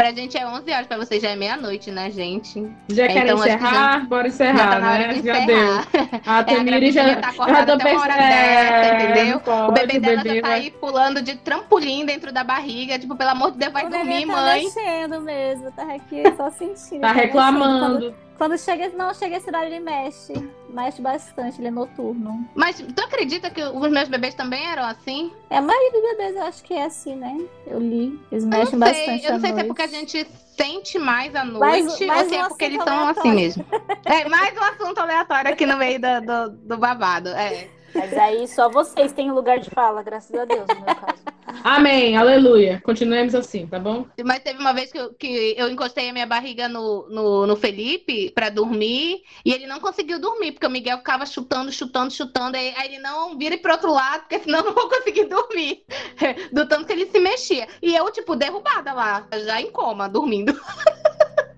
Pra 0.00 0.12
gente 0.12 0.34
é 0.38 0.46
11 0.46 0.72
horas, 0.72 0.86
pra 0.86 0.96
vocês 0.96 1.20
já 1.20 1.28
é 1.28 1.36
meia-noite, 1.36 1.90
né, 1.90 2.10
gente? 2.10 2.66
Já 2.88 3.06
querem 3.06 3.24
Então, 3.24 3.38
encerrar? 3.38 4.06
Bora 4.08 4.22
Já 4.22 4.28
encerrar, 4.28 4.70
tá 4.70 4.78
na 4.78 4.92
hora 4.92 5.06
né? 5.08 5.12
de 5.12 5.26
Já 5.26 5.38
encerrar. 5.42 5.46
deu. 5.46 6.20
A 6.26 6.38
É, 6.40 6.42
Tamiri 6.42 6.90
já, 6.92 7.04
tá 7.16 7.20
já 7.20 7.28
acordada 7.28 7.66
tô 7.66 7.72
até 7.82 7.92
uma 7.92 8.00
hora 8.00 8.12
pensando. 8.14 8.28
dessa, 8.30 9.04
entendeu? 9.04 9.40
pode, 9.40 9.68
O 9.68 9.72
bebê 9.72 10.00
dela 10.00 10.16
já 10.16 10.22
bebê 10.22 10.40
tá 10.40 10.48
vai- 10.48 10.58
aí 10.60 10.70
pulando 10.70 11.20
de 11.20 11.36
trampolim 11.36 12.06
dentro 12.06 12.32
da 12.32 12.42
barriga. 12.42 12.98
Tipo, 12.98 13.14
pelo 13.14 13.28
amor 13.30 13.50
de 13.52 13.58
Deus, 13.58 13.72
vai 13.74 13.84
o 13.84 13.90
dormir, 13.90 14.26
tá 14.26 14.32
mãe. 14.32 14.64
mexendo 14.64 15.20
mesmo, 15.20 15.70
tá 15.72 15.82
aqui 15.94 16.22
só 16.34 16.50
sentindo. 16.50 17.00
Tá 17.02 17.08
mexendo. 17.08 17.22
reclamando. 17.26 17.98
Quando, 18.00 18.14
quando 18.38 18.58
chega, 18.58 18.88
não 18.96 19.12
chega 19.12 19.36
esse 19.36 19.48
horário, 19.50 19.68
ele 19.68 19.80
mexe. 19.80 20.32
Mexe 20.72 21.02
bastante, 21.02 21.60
ele 21.60 21.68
é 21.68 21.70
noturno. 21.70 22.48
Mas 22.54 22.76
tu 22.80 23.00
acredita 23.02 23.50
que 23.50 23.62
os 23.62 23.90
meus 23.90 24.08
bebês 24.08 24.34
também 24.34 24.64
eram 24.66 24.84
assim? 24.84 25.32
É, 25.50 25.58
a 25.58 25.62
maioria 25.62 25.90
dos 25.92 26.02
bebês 26.02 26.36
eu 26.36 26.42
acho 26.44 26.62
que 26.62 26.74
é 26.74 26.84
assim, 26.84 27.16
né? 27.16 27.36
Eu 27.66 27.78
li. 27.80 28.20
Eles 28.30 28.44
Eu 28.44 28.50
mexem 28.50 28.66
sei. 28.70 28.78
bastante. 28.78 29.24
Eu 29.26 29.32
não 29.32 29.40
sei 29.40 29.48
se 29.48 29.52
é 29.52 29.56
noite. 29.56 29.66
porque 29.66 29.82
a 29.82 29.86
gente 29.86 30.26
sente 30.56 30.98
mais 30.98 31.34
à 31.34 31.44
Mais- 31.44 31.84
noite 31.86 32.06
mais 32.06 32.22
ou 32.22 32.28
se 32.28 32.34
é 32.36 32.44
um 32.44 32.48
porque 32.48 32.64
eles 32.66 32.82
são 32.84 33.08
assim 33.08 33.30
aleatório. 33.30 33.34
mesmo. 33.34 33.66
É, 34.04 34.28
mais 34.28 34.56
um 34.56 34.62
assunto 34.62 34.98
aleatório 34.98 35.50
aqui 35.52 35.66
no 35.66 35.76
meio 35.76 35.98
do, 36.00 36.20
do, 36.20 36.50
do 36.68 36.76
babado. 36.78 37.30
É. 37.30 37.68
Mas 37.94 38.16
aí 38.16 38.46
só 38.48 38.68
vocês 38.68 39.12
têm 39.12 39.30
lugar 39.30 39.58
de 39.58 39.70
fala, 39.70 40.02
graças 40.02 40.34
a 40.38 40.44
Deus, 40.44 40.66
no 40.68 40.74
meu 40.74 40.94
caso. 40.94 41.22
Amém, 41.64 42.16
aleluia. 42.16 42.80
Continuemos 42.84 43.34
assim, 43.34 43.66
tá 43.66 43.78
bom? 43.78 44.06
Mas 44.24 44.40
teve 44.40 44.58
uma 44.58 44.72
vez 44.72 44.92
que 44.92 44.98
eu, 44.98 45.12
que 45.14 45.54
eu 45.56 45.68
encostei 45.68 46.08
a 46.08 46.12
minha 46.12 46.26
barriga 46.26 46.68
no, 46.68 47.08
no, 47.08 47.46
no 47.46 47.56
Felipe 47.56 48.30
pra 48.30 48.48
dormir 48.48 49.22
e 49.44 49.52
ele 49.52 49.66
não 49.66 49.80
conseguiu 49.80 50.20
dormir, 50.20 50.52
porque 50.52 50.66
o 50.66 50.70
Miguel 50.70 50.98
ficava 50.98 51.26
chutando, 51.26 51.72
chutando, 51.72 52.12
chutando. 52.12 52.56
Aí, 52.56 52.72
aí 52.76 52.88
ele 52.88 52.98
não 52.98 53.36
vira 53.36 53.58
pro 53.58 53.72
outro 53.72 53.92
lado, 53.92 54.20
porque 54.20 54.38
senão 54.38 54.60
eu 54.60 54.64
não 54.66 54.74
vou 54.74 54.88
conseguir 54.88 55.24
dormir. 55.26 55.84
Do 56.52 56.66
tanto 56.66 56.86
que 56.86 56.92
ele 56.92 57.06
se 57.06 57.18
mexia. 57.18 57.66
E 57.82 57.94
eu, 57.94 58.10
tipo, 58.10 58.36
derrubada 58.36 58.92
lá, 58.92 59.26
já 59.44 59.60
em 59.60 59.70
coma, 59.70 60.08
dormindo. 60.08 60.58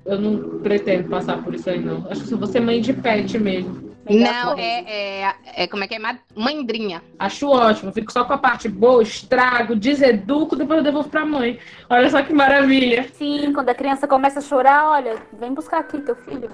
Eu 0.04 0.20
não 0.20 0.58
pretendo 0.58 1.08
passar 1.08 1.42
por 1.44 1.54
isso 1.54 1.70
aí, 1.70 1.78
não. 1.78 2.06
Acho 2.10 2.22
que 2.22 2.28
se 2.28 2.34
você 2.34 2.58
é 2.58 2.60
mãe 2.60 2.80
de 2.80 2.92
pet 2.92 3.38
mesmo. 3.38 3.92
Não, 4.08 4.58
é, 4.58 4.84
é, 4.86 5.34
é. 5.54 5.66
Como 5.68 5.84
é 5.84 5.86
que 5.86 5.94
é? 5.94 5.98
Ma- 5.98 6.18
Mandrinha. 6.34 7.02
Acho 7.18 7.48
ótimo. 7.48 7.92
Fico 7.92 8.12
só 8.12 8.24
com 8.24 8.32
a 8.32 8.38
parte 8.38 8.68
boa, 8.68 9.02
estrago, 9.02 9.76
deseduco, 9.76 10.56
depois 10.56 10.78
eu 10.78 10.84
devolvo 10.84 11.08
pra 11.08 11.24
mãe. 11.24 11.58
Olha 11.88 12.10
só 12.10 12.20
que 12.22 12.32
maravilha. 12.32 13.06
Sim, 13.14 13.52
quando 13.52 13.68
a 13.68 13.74
criança 13.74 14.08
começa 14.08 14.40
a 14.40 14.42
chorar, 14.42 14.88
olha, 14.90 15.16
vem 15.38 15.54
buscar 15.54 15.78
aqui 15.80 16.00
teu 16.00 16.16
filho. 16.16 16.50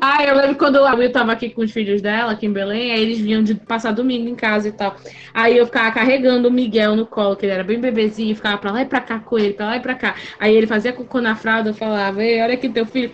Ah, 0.00 0.24
eu 0.24 0.36
lembro 0.36 0.56
quando 0.56 0.84
a 0.84 0.94
Will 0.94 1.12
tava 1.12 1.32
aqui 1.32 1.50
com 1.50 1.62
os 1.62 1.70
filhos 1.70 2.02
dela, 2.02 2.32
aqui 2.32 2.46
em 2.46 2.52
Belém, 2.52 2.92
aí 2.92 3.00
eles 3.02 3.18
vinham 3.18 3.42
de 3.42 3.54
passar 3.54 3.92
domingo 3.92 4.28
em 4.28 4.34
casa 4.34 4.68
e 4.68 4.72
tal. 4.72 4.96
Aí 5.32 5.56
eu 5.56 5.66
ficava 5.66 5.92
carregando 5.92 6.48
o 6.48 6.52
Miguel 6.52 6.96
no 6.96 7.06
colo, 7.06 7.36
que 7.36 7.46
ele 7.46 7.52
era 7.52 7.62
bem 7.64 7.78
bebezinho, 7.80 8.34
ficava 8.34 8.58
pra 8.58 8.72
lá 8.72 8.82
e 8.82 8.86
pra 8.86 9.00
cá 9.00 9.18
com 9.20 9.38
ele, 9.38 9.52
pra 9.54 9.66
lá 9.66 9.76
e 9.76 9.80
pra 9.80 9.94
cá. 9.94 10.14
Aí 10.40 10.54
ele 10.54 10.66
fazia 10.66 10.92
cocô 10.92 11.20
na 11.20 11.36
fralda, 11.36 11.70
eu 11.70 11.74
falava, 11.74 12.22
ei, 12.24 12.42
olha 12.42 12.54
aqui 12.54 12.68
teu 12.68 12.84
filho, 12.86 13.12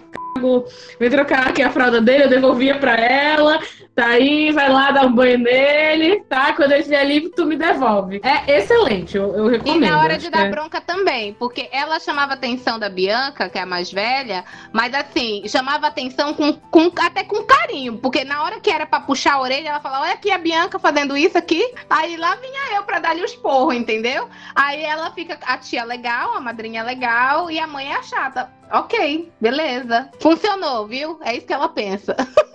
vem 0.99 1.11
trocar 1.11 1.49
aqui 1.49 1.63
a 1.63 1.71
fralda 1.71 2.01
dele, 2.01 2.25
eu 2.25 2.29
devolvia 2.29 2.79
pra 2.79 2.97
ela. 2.97 3.61
Tá 3.95 4.07
aí, 4.09 4.51
vai 4.51 4.69
lá 4.69 4.91
dar 4.91 5.07
um 5.07 5.13
banho 5.15 5.39
nele, 5.39 6.21
tá? 6.29 6.53
Quando 6.53 6.73
ele 6.73 6.81
estiver 6.81 7.05
livre, 7.05 7.29
tu 7.31 7.47
me 7.47 7.57
devolve. 7.57 8.21
É 8.25 8.59
excelente, 8.59 9.17
eu, 9.17 9.33
eu 9.37 9.47
recomendo. 9.47 9.85
E 9.85 9.89
na 9.89 10.01
hora 10.01 10.19
de 10.19 10.29
dar 10.31 10.47
é- 10.47 10.51
bronca 10.51 10.81
também, 10.81 11.33
porque 11.35 11.69
ela 11.71 12.01
chamava 12.01 12.33
a 12.33 12.35
atenção 12.35 12.77
da 12.77 12.89
Bianca, 12.89 13.49
que 13.49 13.57
é 13.57 13.63
a 13.63 13.67
mais 13.67 13.93
velha, 13.93 14.45
mas 14.73 14.93
assim, 14.95 15.45
chamava 15.47 15.87
atenção 15.87 16.35
com, 16.35 16.53
com- 16.55 16.91
até 17.01 17.23
com 17.23 17.45
carinho, 17.45 17.97
porque 17.99 18.25
na 18.25 18.43
hora 18.43 18.59
que 18.59 18.69
era 18.69 18.85
pra 18.85 18.99
puxar 18.99 19.35
a 19.35 19.41
orelha, 19.41 19.69
ela 19.69 19.81
falava, 19.81 20.03
olha 20.07 20.15
aqui 20.15 20.33
a 20.33 20.39
Bianca 20.39 20.77
fazendo 20.81 21.17
isso 21.17 21.39
aqui, 21.39 21.65
aí 21.89 22.17
lá 22.17 22.35
vinha 22.35 22.75
eu 22.77 22.83
pra 22.83 22.99
dar-lhe 22.99 23.23
os 23.23 23.37
porros, 23.37 23.77
entendeu? 23.77 24.29
Aí 24.57 24.83
ela 24.83 25.13
fica, 25.13 25.39
a 25.47 25.57
tia 25.57 25.85
legal, 25.85 26.35
a 26.35 26.41
madrinha 26.41 26.83
legal, 26.83 27.49
e 27.49 27.61
a 27.61 27.67
mãe 27.69 27.93
é 27.93 27.97
a 27.97 28.03
chata. 28.03 28.51
Ok, 28.73 29.31
beleza. 29.41 30.11
Funcionou, 30.19 30.85
viu? 30.87 31.21
É 31.23 31.37
isso 31.37 31.47
que 31.47 31.53
ela 31.53 31.69
pensa. 31.69 32.17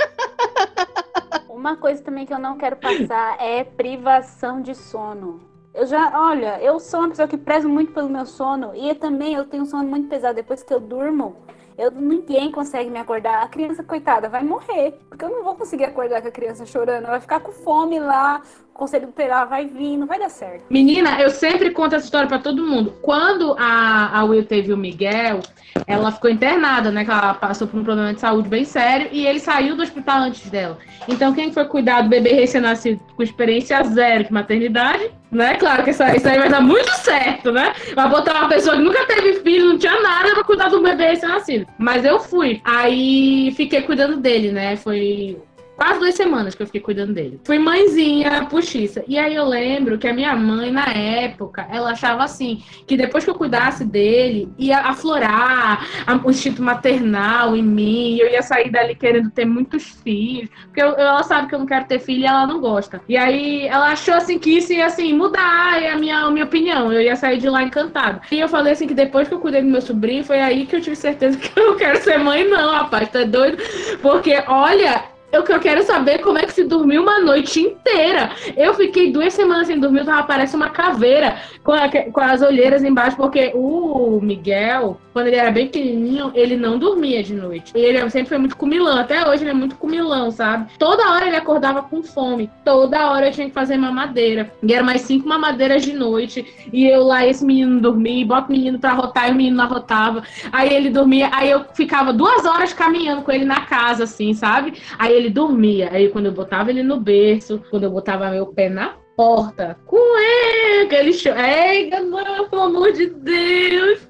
Uma 1.60 1.76
coisa 1.76 2.02
também 2.02 2.26
que 2.26 2.34
eu 2.34 2.40
não 2.40 2.58
quero 2.58 2.78
passar 2.78 3.36
é 3.44 3.66
privação 3.66 4.62
de 4.62 4.74
sono. 4.74 5.42
Eu 5.74 5.86
já, 5.86 6.18
olha, 6.18 6.58
eu 6.64 6.80
sou 6.80 7.02
uma 7.02 7.10
pessoa 7.10 7.28
que 7.28 7.36
prezo 7.36 7.68
muito 7.68 7.92
pelo 7.92 8.08
meu 8.08 8.26
sono 8.26 8.74
e 8.74 8.88
eu 8.88 8.96
também 8.96 9.34
eu 9.34 9.44
tenho 9.44 9.64
um 9.64 9.66
sono 9.66 9.84
muito 9.84 10.08
pesado. 10.08 10.36
Depois 10.36 10.64
que 10.64 10.74
eu 10.74 10.80
durmo, 10.80 11.36
eu, 11.78 11.92
ninguém 11.92 12.50
consegue 12.50 12.90
me 12.90 12.98
acordar. 12.98 13.44
A 13.44 13.50
criança, 13.50 13.84
coitada, 13.84 14.30
vai 14.30 14.42
morrer. 14.42 15.02
Porque 15.10 15.26
eu 15.26 15.30
não 15.30 15.44
vou 15.44 15.54
conseguir 15.54 15.84
acordar 15.84 16.22
com 16.22 16.30
a 16.30 16.32
criança 16.32 16.66
chorando. 16.66 17.04
Ela 17.04 17.12
vai 17.12 17.20
ficar 17.20 17.42
com 17.42 17.52
fome 17.52 18.00
lá, 18.00 18.42
conselho 18.80 19.08
tutelar 19.08 19.48
vai 19.48 19.66
vir, 19.66 19.98
não 19.98 20.08
vai 20.08 20.18
dar 20.20 20.30
certo. 20.30 20.64
Menina, 20.70 21.22
eu 21.22 21.30
sempre 21.30 21.70
conto 21.72 21.96
essa 21.96 22.06
história 22.06 22.28
pra 22.28 22.40
todo 22.40 22.66
mundo. 22.66 22.94
Quando 23.02 23.56
a, 23.60 24.20
a 24.20 24.24
Will 24.24 24.44
teve 24.46 24.74
o 24.74 24.78
Miguel, 24.78 25.40
ela 25.86 26.12
ficou 26.12 26.30
internada, 26.30 26.90
né? 26.92 27.06
Que 27.06 27.12
ela 27.12 27.34
passou 27.34 27.68
por 27.68 27.80
um 27.80 27.84
problema 27.84 28.14
de 28.14 28.20
saúde 28.20 28.50
bem 28.50 28.66
sério 28.66 29.10
e 29.12 29.26
ele 29.28 29.40
saiu 29.40 29.76
do 29.76 29.84
hospital 29.84 30.20
antes 30.22 30.50
dela. 30.50 30.78
Então, 31.08 31.34
quem 31.34 31.52
foi 31.52 31.66
cuidar 31.66 32.02
do 32.02 32.10
bebê 32.10 32.34
recém-nascido 32.34 33.00
com 33.16 33.22
experiência 33.24 33.82
zero 33.84 34.24
de 34.26 34.34
maternidade, 34.34 35.12
né? 35.32 35.56
Claro 35.56 35.84
que 35.84 35.92
isso, 35.92 36.02
aí- 36.04 36.18
isso 36.18 36.28
aí 36.28 36.38
vai 36.40 36.50
dar 36.50 36.62
muito 36.62 36.92
certo, 36.98 37.52
né? 37.52 37.74
Vai 37.96 38.10
botar 38.10 38.34
uma 38.40 38.50
pessoa 38.50 38.76
que 38.76 38.82
nunca 38.82 39.06
teve 39.06 39.34
filho, 39.42 39.68
não 39.68 39.78
tinha 39.78 40.00
nada 40.02 40.34
pra 40.34 40.44
cuidar 40.44 40.70
do 40.70 40.82
bebê 40.82 41.10
recém-nascido. 41.10 41.68
Mas 41.78 42.04
eu 42.06 42.20
fui. 42.20 42.62
Aí 42.64 43.52
fiquei 43.56 43.82
cuidando 43.82 44.18
dele, 44.18 44.52
né? 44.52 44.76
Foi 44.76 45.38
quase 45.80 46.00
duas 46.00 46.14
semanas 46.16 46.54
que 46.54 46.62
eu 46.62 46.66
fiquei 46.66 46.82
cuidando 46.82 47.14
dele. 47.14 47.40
Fui 47.46 47.58
mãezinha 47.58 48.46
puxiça. 48.50 49.02
E 49.08 49.18
aí 49.18 49.34
eu 49.34 49.46
lembro 49.46 49.98
que 49.98 50.08
a 50.08 50.14
minha 50.14 50.36
mãe, 50.36 50.72
na 50.72 50.88
época, 50.88 51.66
ela 51.72 51.92
achava 51.92 52.24
assim, 52.24 52.62
que 52.86 52.98
depois 52.98 53.24
que 53.24 53.30
eu 53.30 53.36
cuidasse 53.36 53.86
dele, 53.86 54.50
ia 54.58 54.80
aflorar 54.80 55.86
o 56.26 56.30
instinto 56.30 56.62
maternal 56.62 57.56
em 57.56 57.64
mim, 57.64 58.18
eu 58.18 58.30
ia 58.30 58.42
sair 58.42 58.70
dali 58.70 58.94
querendo 58.94 59.32
ter 59.32 59.46
muitos 59.46 59.84
filhos, 60.04 60.50
porque 60.66 60.82
eu- 60.82 60.96
ela 60.98 61.24
sabe 61.24 61.48
que 61.48 61.56
eu 61.56 61.60
não 61.60 61.66
quero 61.66 61.86
ter 61.86 62.00
filho 62.00 62.24
e 62.24 62.26
ela 62.26 62.46
não 62.46 62.60
gosta. 62.60 63.02
E 63.08 63.16
aí 63.16 63.66
ela 63.68 63.92
achou 63.92 64.14
assim 64.14 64.38
que 64.38 64.58
isso 64.58 64.74
ia 64.74 64.86
assim 64.88 65.14
mudar 65.14 65.82
a 65.92 65.96
minha, 65.98 66.20
a 66.20 66.32
minha 66.32 66.46
opinião, 66.46 66.92
eu 66.92 67.02
ia 67.02 67.16
sair 67.16 67.38
de 67.38 67.48
lá 67.50 67.64
encantada. 67.64 68.22
E 68.32 68.40
eu 68.40 68.50
falei 68.50 68.74
assim 68.74 68.88
que 68.88 68.94
depois 68.94 69.28
que 69.28 69.34
eu 69.34 69.40
cuidei 69.40 69.62
do 69.62 69.68
meu 69.70 69.82
sobrinho, 69.82 70.24
foi 70.24 70.42
aí 70.42 70.66
que 70.66 70.76
eu 70.76 70.82
tive 70.82 70.96
certeza 70.96 71.38
que 71.40 71.58
eu 71.58 71.68
não 71.68 71.78
quero 71.78 72.02
ser 72.04 72.18
mãe 72.18 72.44
não, 72.48 72.72
rapaz, 72.72 73.08
tá 73.10 73.24
doido? 73.24 73.58
Porque 74.02 74.34
olha, 74.48 75.04
eu 75.32 75.44
eu 75.50 75.60
quero 75.60 75.84
saber 75.84 76.20
como 76.20 76.38
é 76.38 76.44
que 76.44 76.54
se 76.54 76.64
dormiu 76.64 77.02
uma 77.02 77.20
noite 77.20 77.60
inteira. 77.60 78.32
Eu 78.56 78.74
fiquei 78.76 79.12
duas 79.12 79.34
semanas 79.34 79.68
sem 79.68 79.80
dormir, 79.80 80.06
tava 80.06 80.24
parece 80.24 80.56
uma 80.56 80.70
caveira 80.70 81.38
com, 81.64 81.72
a- 81.72 81.90
com 81.90 82.20
as 82.22 82.42
olheiras 82.42 82.84
embaixo, 82.84 83.18
porque 83.18 83.52
o 83.56 84.20
Miguel, 84.22 85.00
quando 85.12 85.28
ele 85.28 85.36
era 85.36 85.52
bem 85.52 85.66
pequenininho, 85.68 86.32
ele 86.36 86.56
não 86.56 86.78
dormia 86.80 87.22
de 87.24 87.34
noite. 87.34 87.72
E 87.76 87.80
ele 87.80 88.00
sempre 88.10 88.30
foi 88.30 88.38
muito 88.38 88.56
comilão, 88.56 88.98
até 89.00 89.28
hoje 89.28 89.44
ele 89.44 89.52
é 89.52 89.54
muito 89.54 89.76
comilão, 89.76 90.30
sabe? 90.32 90.72
Toda 90.78 91.10
hora 91.12 91.28
ele 91.28 91.36
acordava 91.36 91.82
com 91.82 92.02
fome, 92.04 92.50
toda 92.64 93.10
hora 93.12 93.28
eu 93.28 93.32
tinha 93.32 93.48
que 93.48 93.54
fazer 93.54 93.76
mamadeira. 93.78 94.52
E 94.64 94.74
eram 94.74 94.86
mais 94.86 95.02
cinco 95.02 95.28
mamadeiras 95.28 95.84
de 95.84 95.94
noite, 95.94 96.46
e 96.72 96.86
eu 96.88 97.04
lá, 97.04 97.26
esse 97.26 97.44
menino 97.46 97.80
dormia, 97.82 98.26
bota 98.26 98.48
o 98.50 98.52
menino 98.52 98.80
pra 98.80 98.94
rotar, 98.94 99.28
e 99.30 99.32
o 99.32 99.36
menino 99.36 99.58
não 99.58 99.66
arrotava. 99.66 100.24
Aí 100.52 100.72
ele 100.74 100.90
dormia, 100.90 101.30
aí 101.34 101.50
eu 101.50 101.66
ficava 101.74 102.14
duas 102.14 102.46
horas 102.46 102.72
caminhando 102.74 103.22
com 103.24 103.32
ele 103.32 103.46
na 103.46 103.62
casa, 103.62 104.04
assim, 104.06 104.34
sabe? 104.34 104.74
Aí 104.98 105.19
ele 105.20 105.30
dormia. 105.30 105.90
Aí 105.92 106.10
quando 106.10 106.28
eu 106.28 106.32
botava 106.32 106.70
ele 106.70 106.84
no 106.84 107.00
berço, 107.00 107.62
quando 107.70 107.84
eu 107.84 107.92
botava 107.92 108.30
meu 108.30 108.48
pé 108.48 108.70
na 108.70 108.96
porta, 109.16 109.78
cueca, 109.86 110.96
ele 110.96 111.14
chorava. 111.14 111.48
Ei, 111.48 111.90
não, 111.90 112.50
pelo 112.50 112.62
amor 112.64 112.92
de 112.92 113.08
Deus. 113.08 114.09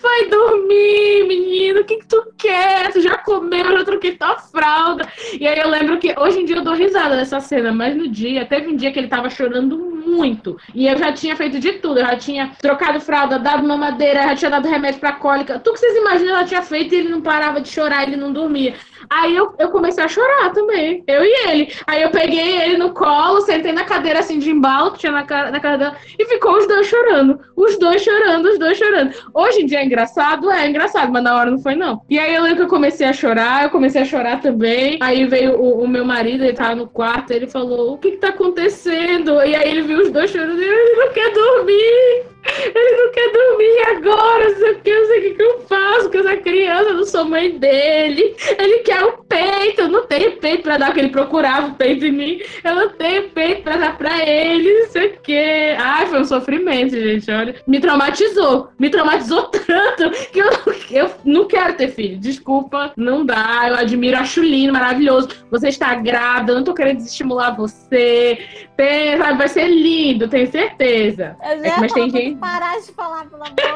Vai 0.00 0.28
dormir, 0.28 1.26
menino. 1.26 1.80
O 1.80 1.84
que, 1.84 1.96
que 1.96 2.06
tu 2.06 2.32
quer? 2.36 2.92
Tu 2.92 3.00
já 3.00 3.18
comeu, 3.18 3.64
eu 3.64 3.78
já 3.78 3.84
troquei 3.84 4.16
tua 4.16 4.38
fralda. 4.38 5.06
E 5.38 5.46
aí 5.46 5.58
eu 5.58 5.68
lembro 5.68 5.98
que 5.98 6.14
hoje 6.18 6.40
em 6.40 6.44
dia 6.44 6.56
eu 6.56 6.64
dou 6.64 6.74
risada 6.74 7.16
dessa 7.16 7.40
cena, 7.40 7.72
mas 7.72 7.96
no 7.96 8.08
dia, 8.08 8.44
teve 8.44 8.68
um 8.68 8.76
dia 8.76 8.92
que 8.92 8.98
ele 8.98 9.08
tava 9.08 9.30
chorando 9.30 9.78
muito. 9.78 10.56
E 10.74 10.86
eu 10.86 10.96
já 10.98 11.12
tinha 11.12 11.36
feito 11.36 11.58
de 11.58 11.72
tudo. 11.74 12.00
Eu 12.00 12.06
já 12.06 12.16
tinha 12.16 12.52
trocado 12.60 13.00
fralda, 13.00 13.38
dado 13.38 13.66
mamadeira, 13.66 14.22
já 14.22 14.36
tinha 14.36 14.50
dado 14.50 14.68
remédio 14.68 15.00
pra 15.00 15.12
cólica. 15.12 15.58
Tudo 15.58 15.74
que 15.74 15.80
vocês 15.80 15.96
imaginam, 15.96 16.36
ela 16.36 16.44
tinha 16.44 16.62
feito 16.62 16.94
e 16.94 16.98
ele 16.98 17.08
não 17.08 17.20
parava 17.20 17.60
de 17.60 17.68
chorar, 17.68 18.02
ele 18.02 18.16
não 18.16 18.32
dormia. 18.32 18.74
Aí 19.08 19.34
eu, 19.34 19.54
eu 19.58 19.70
comecei 19.70 20.02
a 20.04 20.08
chorar 20.08 20.52
também, 20.52 21.02
eu 21.06 21.24
e 21.24 21.48
ele. 21.48 21.72
Aí 21.86 22.02
eu 22.02 22.10
peguei 22.10 22.60
ele 22.60 22.76
no 22.76 22.92
colo, 22.92 23.40
sentei 23.40 23.72
na 23.72 23.84
cadeira 23.84 24.20
assim 24.20 24.38
de 24.38 24.50
embalo 24.50 24.92
que 24.92 24.98
tinha 24.98 25.12
na 25.12 25.24
cara, 25.24 25.50
na 25.50 25.60
cara 25.60 25.78
dela, 25.78 25.96
e 26.18 26.24
ficou 26.26 26.56
os 26.56 26.66
dois 26.66 26.86
chorando. 26.86 27.40
Os 27.56 27.78
dois 27.78 28.02
chorando, 28.02 28.46
os 28.46 28.58
dois 28.58 28.76
chorando. 28.76 29.14
Hoje 29.34 29.59
em 29.62 29.66
dia 29.66 29.80
é 29.80 29.84
engraçado? 29.84 30.50
É 30.50 30.68
engraçado, 30.68 31.12
mas 31.12 31.22
na 31.22 31.36
hora 31.36 31.50
não 31.50 31.58
foi, 31.58 31.74
não. 31.74 32.02
E 32.08 32.18
aí 32.18 32.34
eu 32.34 32.42
lembro 32.42 32.58
que 32.58 32.62
eu 32.62 32.68
comecei 32.68 33.06
a 33.06 33.12
chorar, 33.12 33.64
eu 33.64 33.70
comecei 33.70 34.02
a 34.02 34.04
chorar 34.04 34.40
também. 34.40 34.98
Aí 35.00 35.26
veio 35.26 35.60
o, 35.60 35.82
o 35.82 35.88
meu 35.88 36.04
marido, 36.04 36.44
ele 36.44 36.52
tava 36.52 36.74
no 36.74 36.86
quarto, 36.86 37.32
ele 37.32 37.46
falou: 37.46 37.94
O 37.94 37.98
que 37.98 38.12
que 38.12 38.16
tá 38.18 38.28
acontecendo? 38.28 39.42
E 39.42 39.54
aí 39.54 39.70
ele 39.70 39.82
viu 39.82 40.00
os 40.00 40.10
dois 40.10 40.30
chorando, 40.30 40.60
ele 40.60 40.96
não 40.96 41.12
quer 41.12 41.32
dormir. 41.32 42.30
Ele 42.42 42.96
não 42.96 43.12
quer 43.12 43.32
dormir 43.32 43.78
agora, 43.96 44.48
não 44.48 44.56
sei 44.56 44.72
o 44.72 44.80
que, 44.80 44.94
não 44.94 45.06
sei 45.06 45.18
o 45.18 45.22
que, 45.22 45.30
que 45.34 45.42
eu 45.42 45.60
faço 45.60 46.10
com 46.10 46.18
essa 46.18 46.36
criança, 46.38 46.90
eu 46.90 46.94
não 46.94 47.04
sou 47.04 47.24
mãe 47.24 47.58
dele. 47.58 48.34
Ele 48.58 48.78
quer 48.78 49.04
o 49.04 49.18
peito, 49.24 49.82
eu 49.82 49.88
não 49.88 50.06
tenho 50.06 50.36
peito 50.38 50.62
pra 50.62 50.78
dar, 50.78 50.86
porque 50.86 51.00
ele 51.00 51.10
procurava 51.10 51.68
o 51.68 51.74
peito 51.74 52.06
em 52.06 52.12
mim. 52.12 52.40
Eu 52.64 52.74
não 52.74 52.88
tenho 52.90 53.28
peito 53.30 53.62
pra 53.62 53.76
dar 53.76 53.96
pra 53.96 54.26
ele, 54.26 54.80
não 54.80 54.88
sei 54.88 55.08
o 55.08 55.20
que. 55.20 55.76
Ai, 55.78 56.06
foi 56.06 56.20
um 56.20 56.24
sofrimento, 56.24 56.92
gente, 56.92 57.30
olha. 57.30 57.54
Me 57.66 57.78
traumatizou, 57.78 58.70
me 58.78 58.88
traumatizou 58.88 59.49
tanto 59.50 60.10
que 60.30 60.38
eu, 60.38 60.50
eu 60.90 61.10
não 61.24 61.46
quero 61.46 61.74
ter 61.76 61.88
filho. 61.88 62.18
Desculpa, 62.18 62.92
não 62.96 63.24
dá. 63.24 63.68
Eu 63.68 63.74
admiro, 63.76 64.16
acho 64.18 64.42
lindo, 64.42 64.72
maravilhoso. 64.72 65.28
Você 65.50 65.68
está 65.68 65.94
grávida, 65.94 66.52
eu 66.52 66.56
não 66.56 66.64
tô 66.64 66.74
querendo 66.74 66.96
desestimular 66.98 67.56
você. 67.56 68.38
Tem, 68.76 69.18
sabe, 69.18 69.38
vai 69.38 69.48
ser 69.48 69.68
lindo, 69.68 70.28
tenho 70.28 70.50
certeza. 70.50 71.36
Eu 71.42 71.58
já 71.60 71.66
É 71.66 71.70
que, 71.74 71.80
mas 71.80 71.92
tem 71.92 72.10
gente. 72.10 72.36
parar 72.38 72.80
de 72.80 72.92
falar, 72.92 73.26
pelo 73.26 73.42
amor 73.42 73.48
de 73.54 73.62
Deus. 73.62 73.74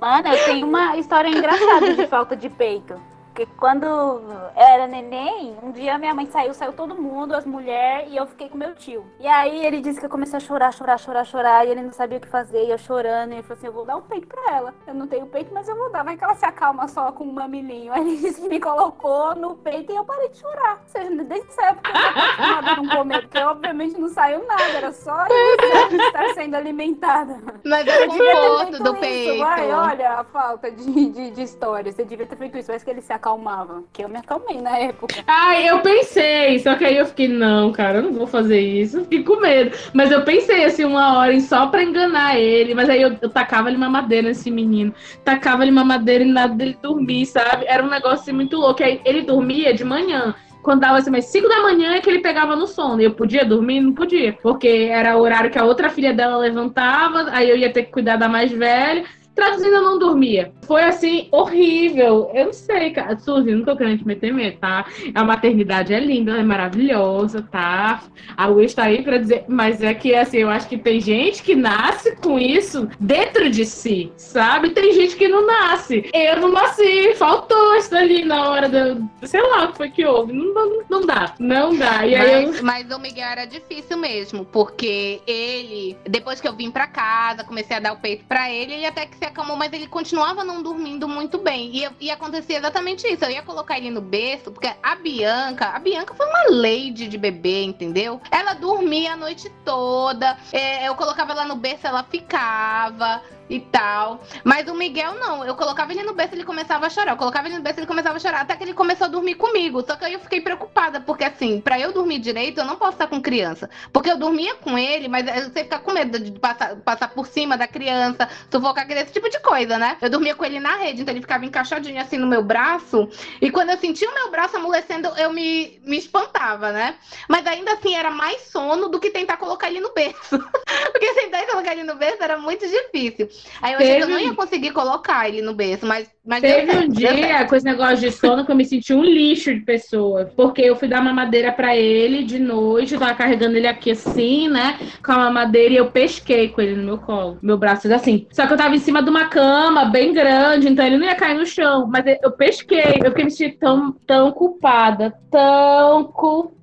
Mano, 0.00 0.28
eu 0.28 0.44
tenho 0.44 0.66
uma 0.66 0.96
história 0.96 1.28
engraçada 1.28 1.94
de 1.94 2.06
falta 2.08 2.34
de 2.36 2.48
peito. 2.48 2.94
Porque 3.32 3.46
quando 3.56 3.84
eu 3.84 4.22
era 4.54 4.86
neném, 4.86 5.56
um 5.62 5.72
dia 5.72 5.96
minha 5.96 6.14
mãe 6.14 6.26
saiu, 6.26 6.52
saiu 6.52 6.74
todo 6.74 6.94
mundo, 6.94 7.34
as 7.34 7.46
mulheres, 7.46 8.12
e 8.12 8.16
eu 8.16 8.26
fiquei 8.26 8.50
com 8.50 8.58
meu 8.58 8.74
tio. 8.74 9.06
E 9.18 9.26
aí 9.26 9.64
ele 9.64 9.80
disse 9.80 9.98
que 9.98 10.04
eu 10.04 10.10
comecei 10.10 10.36
a 10.36 10.40
chorar, 10.40 10.70
chorar, 10.70 10.98
chorar, 10.98 11.24
chorar, 11.24 11.66
e 11.66 11.70
ele 11.70 11.80
não 11.80 11.92
sabia 11.92 12.18
o 12.18 12.20
que 12.20 12.28
fazer, 12.28 12.62
e 12.62 12.70
eu 12.70 12.76
chorando, 12.76 13.32
e 13.32 13.36
ele 13.36 13.42
falou 13.42 13.56
assim, 13.56 13.66
eu 13.66 13.72
vou 13.72 13.86
dar 13.86 13.96
um 13.96 14.02
peito 14.02 14.26
pra 14.26 14.54
ela. 14.54 14.74
Eu 14.86 14.92
não 14.92 15.06
tenho 15.06 15.24
peito, 15.26 15.52
mas 15.52 15.66
eu 15.66 15.74
vou 15.74 15.90
dar, 15.90 16.04
vai 16.04 16.14
que 16.14 16.22
ela 16.22 16.34
se 16.34 16.44
acalma 16.44 16.86
só 16.88 17.10
com 17.10 17.24
um 17.24 17.32
mamilinho. 17.32 17.90
Aí 17.94 18.02
ele 18.02 18.16
disse 18.18 18.42
que 18.42 18.48
me 18.50 18.60
colocou 18.60 19.34
no 19.34 19.56
peito 19.56 19.90
e 19.90 19.96
eu 19.96 20.04
parei 20.04 20.28
de 20.28 20.36
chorar. 20.36 20.82
Ou 20.82 20.88
seja, 20.88 21.24
desde 21.24 21.48
essa 21.48 21.62
época 21.68 21.90
eu 21.90 21.94
não 21.94 22.10
acostumada 22.10 22.70
a 22.70 22.76
não 22.76 22.88
comer, 22.88 23.20
porque 23.22 23.38
obviamente 23.38 23.98
não 23.98 24.08
saiu 24.10 24.46
nada, 24.46 24.62
era 24.62 24.92
só 24.92 25.26
estar 25.26 26.34
sendo 26.34 26.54
alimentada. 26.54 27.38
Mas 27.64 27.84
ter 27.86 28.08
conforto 28.08 28.82
do 28.82 28.90
isso, 28.90 29.00
peito. 29.00 29.38
Vai, 29.38 29.72
olha 29.72 30.10
a 30.18 30.24
falta 30.24 30.70
de, 30.70 31.10
de, 31.10 31.30
de 31.30 31.42
história. 31.42 31.90
Você 31.90 32.04
devia 32.04 32.26
ter 32.26 32.36
feito 32.36 32.58
isso. 32.58 32.66
Parece 32.66 32.84
que 32.84 32.90
ele 32.90 33.00
se 33.00 33.12
acalmava. 33.22 33.84
Que 33.92 34.02
eu 34.02 34.08
me 34.08 34.18
acalmei 34.18 34.60
na 34.60 34.76
época. 34.76 35.22
Ai, 35.26 35.68
eu 35.68 35.78
pensei, 35.78 36.58
só 36.58 36.74
que 36.74 36.84
aí 36.84 36.96
eu 36.96 37.06
fiquei, 37.06 37.28
não, 37.28 37.70
cara, 37.70 37.98
eu 37.98 38.02
não 38.02 38.12
vou 38.12 38.26
fazer 38.26 38.60
isso. 38.60 39.02
Fiquei 39.02 39.22
com 39.22 39.40
medo. 39.40 39.76
Mas 39.94 40.10
eu 40.10 40.22
pensei, 40.22 40.64
assim, 40.64 40.84
uma 40.84 41.18
hora 41.18 41.38
só 41.40 41.68
pra 41.68 41.84
enganar 41.84 42.36
ele. 42.36 42.74
Mas 42.74 42.90
aí 42.90 43.00
eu, 43.00 43.16
eu 43.22 43.30
tacava 43.30 43.68
ele 43.68 43.78
mamadeira 43.78 44.28
nesse 44.28 44.50
menino. 44.50 44.92
Tacava 45.24 45.62
ele 45.62 45.70
mamadeira 45.70 46.24
e 46.24 46.26
nada 46.26 46.54
dele 46.54 46.76
dormir, 46.82 47.24
sabe? 47.26 47.64
Era 47.66 47.84
um 47.84 47.88
negócio 47.88 48.22
assim, 48.22 48.32
muito 48.32 48.56
louco. 48.56 48.82
Aí 48.82 49.00
ele 49.04 49.22
dormia 49.22 49.72
de 49.72 49.84
manhã. 49.84 50.34
Quando 50.62 50.80
dava 50.80 50.98
assim, 50.98 51.10
mais 51.10 51.24
5 51.24 51.48
da 51.48 51.62
manhã 51.62 51.94
é 51.94 52.00
que 52.00 52.08
ele 52.08 52.20
pegava 52.20 52.54
no 52.54 52.66
sono. 52.66 53.00
Eu 53.00 53.12
podia 53.12 53.44
dormir? 53.44 53.80
Não 53.80 53.92
podia. 53.92 54.32
Porque 54.42 54.88
era 54.90 55.16
o 55.16 55.20
horário 55.20 55.50
que 55.50 55.58
a 55.58 55.64
outra 55.64 55.90
filha 55.90 56.12
dela 56.12 56.36
levantava, 56.36 57.26
aí 57.30 57.50
eu 57.50 57.56
ia 57.56 57.72
ter 57.72 57.84
que 57.84 57.92
cuidar 57.92 58.16
da 58.16 58.28
mais 58.28 58.50
velha. 58.52 59.04
Traduzindo, 59.34 59.74
eu 59.74 59.82
não 59.82 59.98
dormia. 59.98 60.52
Foi 60.66 60.82
assim, 60.82 61.28
horrível. 61.30 62.30
Eu 62.34 62.46
não 62.46 62.52
sei, 62.52 62.90
cara. 62.90 63.18
Suzy, 63.18 63.50
não 63.50 63.64
tô 63.64 63.76
querendo 63.76 63.98
te 63.98 64.06
meter 64.06 64.32
medo, 64.32 64.58
tá? 64.58 64.84
A 65.14 65.24
maternidade 65.24 65.92
é 65.92 66.00
linda, 66.00 66.38
é 66.38 66.42
maravilhosa, 66.42 67.42
tá? 67.42 68.02
A 68.36 68.46
Luiz 68.46 68.74
tá 68.74 68.84
aí 68.84 69.02
pra 69.02 69.18
dizer, 69.18 69.44
mas 69.48 69.82
é 69.82 69.94
que 69.94 70.14
assim, 70.14 70.38
eu 70.38 70.50
acho 70.50 70.68
que 70.68 70.78
tem 70.78 71.00
gente 71.00 71.42
que 71.42 71.54
nasce 71.54 72.16
com 72.16 72.38
isso 72.38 72.88
dentro 73.00 73.48
de 73.50 73.64
si, 73.64 74.12
sabe? 74.16 74.70
Tem 74.70 74.92
gente 74.92 75.16
que 75.16 75.28
não 75.28 75.46
nasce. 75.46 76.10
Eu 76.12 76.40
não 76.40 76.52
nasci, 76.52 77.14
faltou 77.14 77.76
isso 77.76 77.94
ali 77.94 78.24
na 78.24 78.50
hora 78.50 78.68
do. 78.68 79.08
Sei 79.26 79.40
lá 79.40 79.64
o 79.64 79.72
que 79.72 79.76
foi 79.78 79.90
que 79.90 80.04
houve. 80.04 80.32
Não, 80.32 80.52
não, 80.52 80.82
não 80.88 81.06
dá, 81.06 81.34
não 81.38 81.76
dá. 81.76 82.06
E 82.06 82.14
aí 82.14 82.46
Mas, 82.46 82.58
eu... 82.58 82.64
mas 82.64 82.90
o 82.90 82.98
Miguel 82.98 83.28
era 83.28 83.44
difícil 83.46 83.96
mesmo, 83.96 84.44
porque 84.44 85.20
ele, 85.26 85.96
depois 86.08 86.40
que 86.40 86.48
eu 86.48 86.54
vim 86.54 86.70
pra 86.70 86.86
casa, 86.86 87.44
comecei 87.44 87.76
a 87.76 87.80
dar 87.80 87.92
o 87.92 87.96
peito 87.96 88.24
pra 88.26 88.50
ele, 88.50 88.74
ele 88.74 88.86
até 88.86 89.06
que 89.06 89.21
se 89.22 89.26
acalmou, 89.26 89.56
mas 89.56 89.72
ele 89.72 89.86
continuava 89.86 90.42
não 90.42 90.62
dormindo 90.62 91.06
muito 91.06 91.38
bem. 91.38 91.70
E, 91.72 91.88
e 92.00 92.10
acontecia 92.10 92.58
exatamente 92.58 93.06
isso. 93.06 93.24
Eu 93.24 93.30
ia 93.30 93.42
colocar 93.42 93.78
ele 93.78 93.90
no 93.90 94.00
berço, 94.00 94.50
porque 94.50 94.72
a 94.82 94.96
Bianca, 94.96 95.68
a 95.68 95.78
Bianca 95.78 96.12
foi 96.12 96.26
uma 96.26 96.44
lady 96.50 97.06
de 97.06 97.16
bebê, 97.16 97.62
entendeu? 97.62 98.20
Ela 98.32 98.54
dormia 98.54 99.12
a 99.12 99.16
noite 99.16 99.48
toda. 99.64 100.36
é, 100.52 100.88
eu 100.88 100.96
colocava 100.96 101.32
ela 101.32 101.44
no 101.44 101.54
berço, 101.54 101.86
ela 101.86 102.02
ficava 102.02 103.22
e 103.52 103.60
tal. 103.60 104.22
Mas 104.42 104.66
o 104.66 104.74
Miguel 104.74 105.14
não. 105.14 105.44
Eu 105.44 105.54
colocava 105.54 105.92
ele 105.92 106.02
no 106.02 106.14
berço, 106.14 106.34
ele 106.34 106.44
começava 106.44 106.86
a 106.86 106.90
chorar. 106.90 107.12
Eu 107.12 107.16
colocava 107.18 107.48
ele 107.48 107.58
no 107.58 107.62
berço, 107.62 107.80
ele 107.80 107.86
começava 107.86 108.16
a 108.16 108.20
chorar. 108.20 108.40
Até 108.40 108.56
que 108.56 108.64
ele 108.64 108.72
começou 108.72 109.04
a 109.04 109.08
dormir 109.08 109.34
comigo. 109.34 109.84
Só 109.86 109.94
que 109.94 110.06
aí 110.06 110.14
eu 110.14 110.20
fiquei 110.20 110.40
preocupada, 110.40 111.00
porque 111.00 111.24
assim, 111.24 111.60
pra 111.60 111.78
eu 111.78 111.92
dormir 111.92 112.18
direito, 112.18 112.58
eu 112.58 112.64
não 112.64 112.76
posso 112.76 112.92
estar 112.92 113.06
com 113.06 113.20
criança. 113.20 113.68
Porque 113.92 114.10
eu 114.10 114.16
dormia 114.16 114.54
com 114.54 114.78
ele, 114.78 115.06
mas 115.06 115.26
você 115.26 115.64
fica 115.64 115.78
com 115.78 115.92
medo 115.92 116.18
de 116.18 116.32
passar, 116.38 116.76
passar 116.76 117.08
por 117.08 117.26
cima 117.26 117.58
da 117.58 117.68
criança, 117.68 118.26
sufocar 118.50 118.84
a 118.84 118.86
criança, 118.86 119.04
esse 119.04 119.12
tipo 119.12 119.28
de 119.28 119.38
coisa, 119.40 119.76
né? 119.76 119.98
Eu 120.00 120.08
dormia 120.08 120.34
com 120.34 120.44
ele 120.46 120.58
na 120.58 120.76
rede, 120.76 121.02
então 121.02 121.12
ele 121.12 121.20
ficava 121.20 121.44
encaixadinho 121.44 122.00
assim 122.00 122.16
no 122.16 122.26
meu 122.26 122.42
braço. 122.42 123.08
E 123.40 123.50
quando 123.50 123.70
eu 123.70 123.78
sentia 123.78 124.08
o 124.08 124.14
meu 124.14 124.30
braço 124.30 124.56
amolecendo, 124.56 125.08
eu 125.18 125.30
me, 125.30 125.78
me 125.84 125.98
espantava, 125.98 126.72
né? 126.72 126.94
Mas 127.28 127.46
ainda 127.46 127.74
assim 127.74 127.94
era 127.94 128.10
mais 128.10 128.40
sono 128.42 128.88
do 128.88 128.98
que 128.98 129.10
tentar 129.10 129.36
colocar 129.36 129.68
ele 129.68 129.80
no 129.80 129.92
berço. 129.92 130.38
porque 130.92 131.12
tentar 131.14 131.46
colocar 131.46 131.72
ele 131.72 131.84
no 131.84 131.96
berço 131.96 132.22
era 132.22 132.38
muito 132.38 132.66
difícil. 132.66 133.28
Aí 133.60 133.74
eu 133.74 133.78
achei 133.78 133.96
que 133.96 134.02
eu 134.02 134.08
não 134.08 134.18
ia 134.18 134.34
conseguir 134.34 134.70
colocar 134.72 135.28
ele 135.28 135.40
no 135.40 135.54
berço, 135.54 135.86
mas, 135.86 136.10
mas 136.24 136.40
Teve 136.40 136.76
um 136.76 136.88
dia 136.88 137.44
com 137.46 137.54
esse 137.54 137.64
negócio 137.64 137.98
de 137.98 138.10
sono 138.10 138.44
que 138.44 138.50
eu 138.50 138.56
me 138.56 138.64
senti 138.64 138.92
um 138.92 139.04
lixo 139.04 139.54
de 139.54 139.60
pessoa. 139.60 140.30
Porque 140.36 140.62
eu 140.62 140.76
fui 140.76 140.88
dar 140.88 141.02
mamadeira 141.02 141.52
pra 141.52 141.76
ele 141.76 142.24
de 142.24 142.38
noite, 142.38 142.94
eu 142.94 143.00
tava 143.00 143.14
carregando 143.14 143.56
ele 143.56 143.66
aqui 143.66 143.92
assim, 143.92 144.48
né? 144.48 144.78
Com 145.04 145.12
a 145.12 145.18
mamadeira 145.18 145.74
e 145.74 145.76
eu 145.76 145.90
pesquei 145.90 146.48
com 146.48 146.60
ele 146.60 146.76
no 146.76 146.84
meu 146.84 146.98
colo. 146.98 147.38
Meu 147.42 147.56
braço 147.56 147.82
fez 147.82 147.94
assim. 147.94 148.26
Só 148.32 148.46
que 148.46 148.52
eu 148.52 148.58
tava 148.58 148.74
em 148.74 148.80
cima 148.80 149.02
de 149.02 149.10
uma 149.10 149.28
cama 149.28 149.84
bem 149.84 150.12
grande, 150.12 150.68
então 150.68 150.84
ele 150.84 150.98
não 150.98 151.06
ia 151.06 151.14
cair 151.14 151.36
no 151.36 151.46
chão. 151.46 151.86
Mas 151.86 152.04
eu 152.22 152.32
pesquei. 152.32 153.00
Eu 153.04 153.10
fiquei 153.10 153.24
me 153.24 153.30
sentindo 153.30 153.58
tão, 153.58 153.92
tão 154.06 154.32
culpada. 154.32 155.14
Tão 155.30 156.04
culpada. 156.04 156.61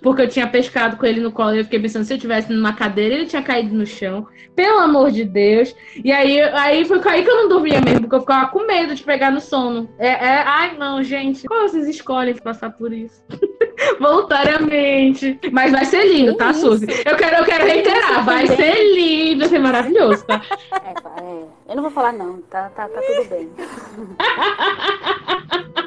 Porque 0.00 0.22
eu 0.22 0.28
tinha 0.28 0.46
pescado 0.46 0.96
com 0.96 1.06
ele 1.06 1.20
no 1.20 1.32
colo. 1.32 1.54
E 1.54 1.58
eu 1.58 1.64
fiquei 1.64 1.80
pensando, 1.80 2.04
se 2.04 2.14
eu 2.14 2.18
tivesse 2.18 2.52
numa 2.52 2.74
cadeira, 2.74 3.14
ele 3.14 3.26
tinha 3.26 3.42
caído 3.42 3.74
no 3.74 3.86
chão. 3.86 4.26
Pelo 4.54 4.80
amor 4.80 5.10
de 5.10 5.24
Deus. 5.24 5.74
E 6.04 6.12
aí, 6.12 6.40
aí 6.40 6.84
foi 6.84 7.00
aí 7.08 7.22
que 7.24 7.30
eu 7.30 7.36
não 7.36 7.48
dormia 7.48 7.80
mesmo, 7.80 8.02
porque 8.02 8.16
eu 8.16 8.20
ficava 8.20 8.50
com 8.50 8.66
medo 8.66 8.94
de 8.94 9.02
pegar 9.02 9.30
no 9.30 9.40
sono. 9.40 9.88
É, 9.98 10.08
é- 10.08 10.42
ai, 10.44 10.76
não, 10.76 11.02
gente. 11.02 11.46
Como 11.46 11.68
vocês 11.68 11.88
escolhem 11.88 12.34
passar 12.34 12.70
por 12.70 12.92
isso? 12.92 13.24
Voluntariamente. 13.98 15.38
Mas 15.52 15.72
vai 15.72 15.84
ser 15.84 16.04
lindo, 16.04 16.36
tá, 16.36 16.50
Isso. 16.50 16.60
Suzy? 16.60 16.86
Eu 17.04 17.16
quero, 17.16 17.36
eu 17.36 17.44
quero 17.44 17.64
reiterar. 17.64 18.24
Vai 18.24 18.46
também. 18.46 18.56
ser 18.56 18.94
lindo, 18.94 19.40
vai 19.40 19.48
ser 19.48 19.58
maravilhoso, 19.58 20.24
tá? 20.24 20.40
É, 20.72 21.20
é, 21.20 21.44
eu 21.68 21.76
não 21.76 21.82
vou 21.82 21.90
falar 21.90 22.12
não, 22.12 22.40
tá, 22.42 22.68
tá, 22.70 22.88
tá 22.88 23.00
tudo 23.00 23.28
bem. 23.28 23.50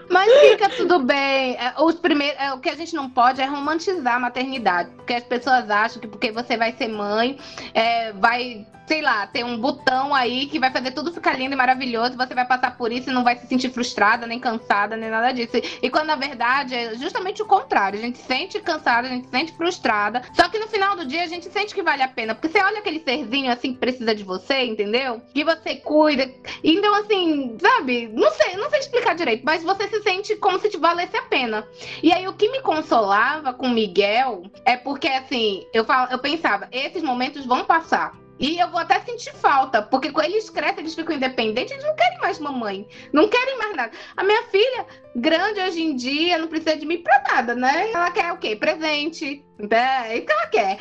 Mas 0.10 0.32
fica 0.40 0.70
tudo 0.70 1.00
bem. 1.00 1.56
É, 1.56 1.74
Os 1.82 1.96
primeiros, 1.96 2.40
é, 2.40 2.54
o 2.54 2.60
que 2.60 2.70
a 2.70 2.76
gente 2.76 2.96
não 2.96 3.10
pode 3.10 3.42
é 3.42 3.46
romantizar 3.46 4.16
a 4.16 4.20
maternidade. 4.20 4.90
Porque 4.96 5.14
as 5.14 5.24
pessoas 5.24 5.70
acham 5.70 6.02
que 6.02 6.08
porque 6.08 6.32
você 6.32 6.56
vai 6.56 6.72
ser 6.74 6.88
mãe, 6.88 7.38
é, 7.74 8.14
vai, 8.14 8.66
sei 8.88 9.02
lá, 9.02 9.28
ter 9.28 9.44
um 9.44 9.58
botão 9.58 10.14
aí 10.14 10.46
que 10.48 10.60
vai 10.60 10.72
fazer 10.72 10.92
tudo 10.92 11.14
ficar 11.14 11.38
lindo 11.38 11.54
e 11.54 11.58
maravilhoso. 11.58 12.18
Você 12.18 12.34
vai 12.34 12.46
passar 12.46 12.78
por 12.78 12.92
isso 12.92 13.10
e 13.10 13.14
não 13.14 13.24
vai 13.24 13.38
se 13.38 13.48
sentir 13.48 13.70
frustrada, 13.70 14.28
nem 14.28 14.40
cansada, 14.40 14.96
nem 14.96 15.10
nada 15.10 15.32
disso. 15.32 15.58
E 15.82 15.90
quando 15.90 16.08
na 16.08 16.16
verdade 16.16 16.76
é 16.76 16.96
justamente 16.96 17.42
o 17.42 17.46
contrário. 17.46 18.00
A 18.00 18.02
gente 18.02 18.18
se 18.18 18.26
sente 18.26 18.60
cansada, 18.60 19.08
a 19.08 19.12
gente 19.12 19.26
se 19.26 19.32
sente 19.32 19.54
frustrada. 19.54 20.22
Só 20.34 20.48
que 20.50 20.60
no 20.60 20.68
final 20.68 20.96
do 20.96 21.06
dia 21.06 21.24
a 21.24 21.28
gente 21.28 21.50
sente 21.52 21.74
que 21.74 21.82
vale 21.82 22.04
a 22.04 22.08
pena. 22.08 22.36
Porque 22.36 22.50
você 22.50 22.64
olha 22.64 22.80
aquele 22.80 23.00
serzinho 23.00 23.52
assim 23.52 23.74
que 23.74 23.80
precisa 23.80 24.14
de 24.14 24.24
você, 24.24 24.64
entendeu? 24.64 25.22
Que 25.34 25.44
você 25.44 25.76
cuida. 25.76 26.30
Então, 26.64 26.94
assim, 26.96 27.58
sabe? 27.60 28.10
Não 28.14 28.32
sei, 28.32 28.56
não 28.56 28.70
sei 28.70 28.80
explicar 28.80 29.16
direito, 29.16 29.44
mas 29.46 29.64
você 29.64 29.88
se 29.88 30.02
sente 30.02 30.36
como 30.36 30.60
se 30.60 30.70
te 30.70 30.78
valesse 30.78 31.16
a 31.18 31.24
pena. 31.24 31.68
E 32.02 32.12
aí, 32.12 32.28
o 32.28 32.34
que 32.34 32.50
me 32.50 32.62
consolava 32.62 33.54
com 33.54 33.70
Miguel 33.70 34.44
é 34.64 34.78
porque, 34.78 35.08
assim, 35.08 35.66
eu, 35.74 35.86
falo, 35.86 36.12
eu 36.12 36.20
pensava, 36.20 36.68
esses 36.72 37.02
momentos 37.02 37.46
vão 37.46 37.64
passar. 37.66 38.25
E 38.40 38.60
eu 38.60 38.70
vou 38.70 38.80
até 38.80 39.00
sentir 39.00 39.34
falta, 39.34 39.82
porque 39.82 40.12
quando 40.12 40.26
eles 40.26 40.50
crescem, 40.50 40.80
eles 40.80 40.96
ficam 40.96 41.16
independentes, 41.16 41.72
eles 41.72 41.86
não 41.86 41.96
querem 41.96 42.20
mais 42.20 42.40
mamãe, 42.40 42.88
não 43.14 43.30
querem 43.30 43.58
mais 43.58 43.76
nada. 43.76 43.92
A 44.18 44.24
minha 44.24 44.44
filha, 44.44 44.86
grande 45.16 45.62
hoje 45.62 45.82
em 45.82 45.96
dia, 45.96 46.38
não 46.38 46.48
precisa 46.48 46.76
de 46.76 46.86
mim 46.86 47.02
pra 47.02 47.24
nada, 47.30 47.56
né? 47.56 47.92
Ela 47.92 48.12
quer 48.12 48.32
o 48.34 48.38
quê? 48.38 48.56
Presente. 48.56 49.44
É 49.58 50.18
isso 50.18 50.26
que 50.26 50.32
ela 50.32 50.48
quer. 50.48 50.78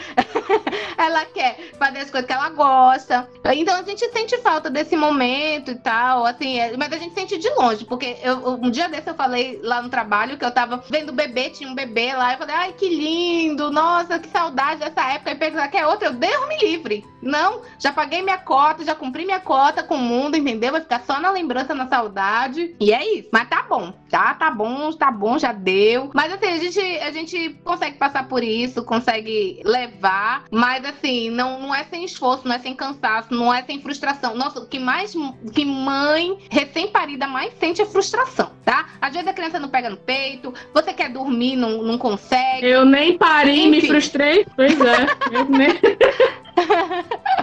ela 0.98 1.24
quer 1.26 1.70
fazer 1.78 1.98
as 2.00 2.10
coisas 2.10 2.26
que 2.26 2.32
ela 2.32 2.50
gosta. 2.50 3.28
Então 3.54 3.76
a 3.76 3.82
gente 3.82 4.08
sente 4.10 4.36
falta 4.38 4.68
desse 4.68 4.96
momento 4.96 5.70
e 5.70 5.76
tal, 5.76 6.24
assim, 6.26 6.58
é- 6.58 6.76
mas 6.76 6.92
a 6.92 6.96
gente 6.96 7.14
sente 7.14 7.38
de 7.38 7.48
longe, 7.50 7.84
porque 7.84 8.16
eu, 8.22 8.54
um 8.54 8.70
dia 8.70 8.88
desse 8.88 9.08
eu 9.08 9.14
falei 9.14 9.60
lá 9.62 9.80
no 9.80 9.88
trabalho 9.88 10.36
que 10.36 10.44
eu 10.44 10.50
tava 10.50 10.82
vendo 10.90 11.10
o 11.10 11.14
bebê, 11.14 11.50
tinha 11.50 11.68
um 11.68 11.74
bebê 11.74 12.12
lá, 12.14 12.32
eu 12.32 12.38
falei, 12.38 12.54
ai, 12.54 12.72
que 12.72 12.88
lindo, 12.88 13.70
nossa, 13.70 14.18
que 14.18 14.28
saudade 14.28 14.80
dessa 14.80 15.12
época. 15.12 15.30
E 15.30 15.34
pensar 15.36 15.68
que 15.68 15.76
é 15.76 15.86
outra, 15.86 16.08
eu 16.08 16.12
Deus 16.12 16.48
me 16.48 16.58
livre. 16.58 17.04
Não, 17.22 17.62
já 17.78 17.92
paguei 17.92 18.22
minha 18.22 18.38
cota, 18.38 18.84
já 18.84 18.94
cumpri 18.94 19.24
minha 19.24 19.40
cota 19.40 19.82
com 19.82 19.94
o 19.94 19.98
mundo, 19.98 20.36
entendeu? 20.36 20.72
Vai 20.72 20.80
ficar 20.80 21.02
só 21.06 21.20
na 21.20 21.30
lembrança, 21.30 21.74
na 21.74 21.88
saudade. 21.88 22.74
E 22.80 22.92
é 22.92 23.18
isso. 23.18 23.28
Mas 23.32 23.48
tá 23.48 23.62
bom, 23.62 23.94
tá? 24.14 24.32
Tá 24.34 24.48
bom, 24.48 24.92
tá 24.92 25.10
bom, 25.10 25.36
já 25.36 25.50
deu. 25.50 26.08
Mas 26.14 26.32
assim, 26.32 26.46
a 26.46 26.58
gente, 26.58 26.80
a 26.80 27.10
gente 27.10 27.56
consegue 27.64 27.98
passar 27.98 28.28
por 28.28 28.44
isso, 28.44 28.84
consegue 28.84 29.60
levar, 29.64 30.44
mas 30.52 30.84
assim, 30.84 31.30
não, 31.30 31.58
não 31.58 31.74
é 31.74 31.82
sem 31.82 32.04
esforço, 32.04 32.46
não 32.46 32.54
é 32.54 32.60
sem 32.60 32.76
cansaço, 32.76 33.34
não 33.34 33.52
é 33.52 33.64
sem 33.64 33.82
frustração. 33.82 34.36
Nossa, 34.36 34.60
o 34.60 34.66
que 34.68 34.78
mais 34.78 35.14
que 35.52 35.64
mãe 35.64 36.38
recém-parida 36.48 37.26
mais 37.26 37.52
sente 37.58 37.82
é 37.82 37.86
frustração, 37.86 38.52
tá? 38.64 38.86
Às 39.00 39.14
vezes 39.14 39.26
a 39.26 39.32
criança 39.32 39.58
não 39.58 39.68
pega 39.68 39.90
no 39.90 39.96
peito, 39.96 40.54
você 40.72 40.92
quer 40.92 41.10
dormir, 41.10 41.56
não, 41.56 41.82
não 41.82 41.98
consegue. 41.98 42.64
Eu 42.64 42.84
nem 42.84 43.18
parei, 43.18 43.68
me 43.68 43.78
Enfim. 43.78 43.88
frustrei. 43.88 44.46
Pois 44.54 44.80
é. 44.80 45.06
Eu 45.32 45.44
nem... 45.46 45.70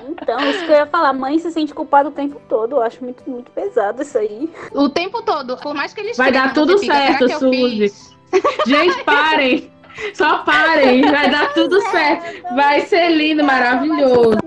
Então, 0.08 0.40
isso 0.50 0.66
que 0.66 0.72
eu 0.72 0.76
ia 0.76 0.86
falar, 0.86 1.14
mãe 1.14 1.38
se 1.40 1.52
sente 1.52 1.74
culpada 1.74 2.10
o 2.10 2.12
tempo 2.12 2.42
todo, 2.48 2.78
eu 2.78 2.82
acho 2.82 3.04
muito, 3.04 3.24
muito 3.30 3.52
pesado 3.52 4.02
isso 4.02 4.18
aí. 4.18 4.50
O 4.74 4.90
tempo 4.90 5.22
todo, 5.22 5.58
por 5.58 5.74
mais 5.74 5.94
que 5.94 6.02
eles 6.02 6.18
Vai 6.18 6.32
dar 6.32 6.54
tudo 6.54 6.78
fica, 6.78 6.94
certo, 6.94 7.24
eu 7.30 7.40
Suzy. 7.40 7.92
Gente, 8.66 9.04
parem. 9.04 9.72
Só 10.14 10.40
parem. 10.40 11.02
Vai 11.02 11.30
dar 11.30 11.54
tudo 11.54 11.82
certo. 11.82 12.56
Vai 12.56 12.82
ser 12.82 13.10
lindo, 13.10 13.44
maravilhoso. 13.44 14.38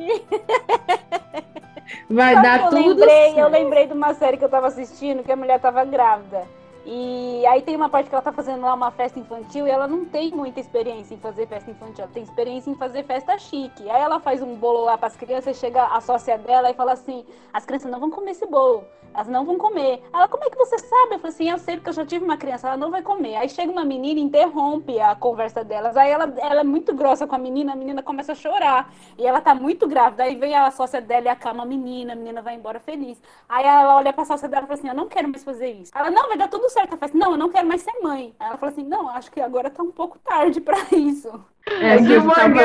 Vai 2.08 2.34
Sabe 2.34 2.46
dar 2.46 2.60
eu 2.60 2.70
tudo 2.70 3.00
lembrei, 3.00 3.30
eu 3.30 3.34
certo. 3.34 3.52
lembrei 3.52 3.86
de 3.86 3.92
uma 3.92 4.14
série 4.14 4.36
que 4.36 4.44
eu 4.44 4.48
tava 4.48 4.66
assistindo 4.68 5.22
que 5.22 5.32
a 5.32 5.36
mulher 5.36 5.60
tava 5.60 5.84
grávida. 5.84 6.42
E 6.86 7.46
aí 7.46 7.62
tem 7.62 7.74
uma 7.76 7.88
parte 7.88 8.08
que 8.08 8.14
ela 8.14 8.22
tá 8.22 8.32
fazendo 8.32 8.60
lá 8.60 8.74
uma 8.74 8.90
festa 8.90 9.18
infantil 9.18 9.66
e 9.66 9.70
ela 9.70 9.88
não 9.88 10.04
tem 10.04 10.30
muita 10.30 10.60
experiência 10.60 11.14
em 11.14 11.18
fazer 11.18 11.46
festa 11.46 11.70
infantil, 11.70 12.04
ela 12.04 12.12
tem 12.12 12.22
experiência 12.22 12.70
em 12.70 12.74
fazer 12.74 13.04
festa 13.04 13.38
chique. 13.38 13.88
Aí 13.88 14.02
ela 14.02 14.20
faz 14.20 14.42
um 14.42 14.54
bolo 14.54 14.84
lá 14.84 14.98
pras 14.98 15.16
crianças, 15.16 15.56
chega 15.56 15.82
a 15.82 16.00
sócia 16.00 16.36
dela 16.36 16.70
e 16.70 16.74
fala 16.74 16.92
assim: 16.92 17.24
as 17.52 17.64
crianças 17.64 17.90
não 17.90 17.98
vão 17.98 18.10
comer 18.10 18.32
esse 18.32 18.46
bolo, 18.46 18.84
elas 19.14 19.28
não 19.28 19.44
vão 19.44 19.56
comer. 19.56 20.02
Ela, 20.12 20.26
como 20.26 20.44
é 20.44 20.50
que 20.50 20.56
você 20.58 20.76
sabe? 20.78 21.14
Eu 21.14 21.18
falei 21.20 21.34
assim: 21.34 21.50
eu 21.50 21.58
sei 21.58 21.76
porque 21.76 21.90
eu 21.90 21.94
já 21.94 22.04
tive 22.04 22.24
uma 22.24 22.36
criança, 22.36 22.66
ela 22.66 22.76
não 22.76 22.90
vai 22.90 23.00
comer. 23.00 23.36
Aí 23.36 23.48
chega 23.48 23.70
uma 23.70 23.84
menina 23.84 24.18
e 24.18 24.22
interrompe 24.22 24.98
a 25.00 25.14
conversa 25.14 25.62
delas. 25.62 25.96
Aí 25.96 26.10
ela, 26.10 26.34
ela 26.38 26.60
é 26.60 26.64
muito 26.64 26.92
grossa 26.94 27.26
com 27.26 27.34
a 27.34 27.38
menina, 27.38 27.72
a 27.72 27.76
menina 27.76 28.02
começa 28.02 28.32
a 28.32 28.34
chorar. 28.34 28.92
E 29.16 29.24
ela 29.26 29.40
tá 29.40 29.54
muito 29.54 29.86
grávida. 29.86 30.24
Aí 30.24 30.34
vem 30.34 30.54
a 30.54 30.70
sócia 30.70 31.00
dela 31.00 31.26
e 31.26 31.28
acalma 31.28 31.62
a 31.62 31.66
menina, 31.66 32.12
a 32.12 32.16
menina 32.16 32.42
vai 32.42 32.56
embora 32.56 32.80
feliz. 32.80 33.22
Aí 33.48 33.64
ela 33.64 33.96
olha 33.96 34.12
pra 34.12 34.24
sócia 34.24 34.48
dela 34.48 34.64
e 34.64 34.66
fala 34.66 34.78
assim: 34.78 34.88
Eu 34.88 34.94
não 34.94 35.08
quero 35.08 35.28
mais 35.28 35.44
fazer 35.44 35.70
isso. 35.70 35.92
Ela, 35.94 36.10
não, 36.10 36.28
vai 36.28 36.36
dar 36.36 36.48
tudo 36.48 36.68
certo. 36.68 36.88
Ela 36.88 36.98
fala 36.98 37.10
assim: 37.10 37.18
Não, 37.18 37.30
eu 37.32 37.38
não 37.38 37.48
quero 37.50 37.68
mais 37.68 37.82
ser 37.82 37.94
mãe. 38.02 38.34
Aí 38.40 38.48
ela 38.48 38.56
fala 38.56 38.72
assim: 38.72 38.84
Não, 38.84 39.08
acho 39.08 39.30
que 39.30 39.40
agora 39.40 39.70
tá 39.70 39.82
um 39.82 39.92
pouco 39.92 40.18
tarde 40.18 40.60
pra 40.60 40.78
isso. 40.92 41.30
É, 41.66 41.96
tá 41.96 42.48
bom. 42.48 42.60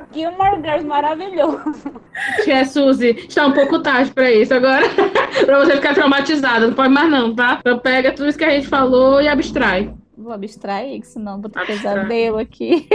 Gilmore 0.12 0.56
Girls 0.62 0.84
maravilhoso. 0.84 1.99
Tia 2.44 2.64
Suzy, 2.64 3.10
está 3.28 3.46
um 3.46 3.52
pouco 3.52 3.80
tarde 3.82 4.10
pra 4.12 4.30
isso 4.30 4.52
agora. 4.54 4.86
pra 5.44 5.58
você 5.60 5.76
ficar 5.76 5.94
traumatizada. 5.94 6.66
Não 6.66 6.74
pode 6.74 6.92
mais, 6.92 7.10
não, 7.10 7.34
tá? 7.34 7.58
Então 7.60 7.78
pega 7.78 8.12
tudo 8.12 8.28
isso 8.28 8.38
que 8.38 8.44
a 8.44 8.50
gente 8.50 8.66
falou 8.68 9.20
e 9.20 9.28
abstrai. 9.28 9.92
Vou 10.16 10.32
abstrair, 10.32 11.00
que 11.00 11.06
senão 11.06 11.40
vou 11.40 11.50
ter 11.50 11.60
Abstrai. 11.60 11.78
pesadelo 11.78 12.38
aqui. 12.38 12.86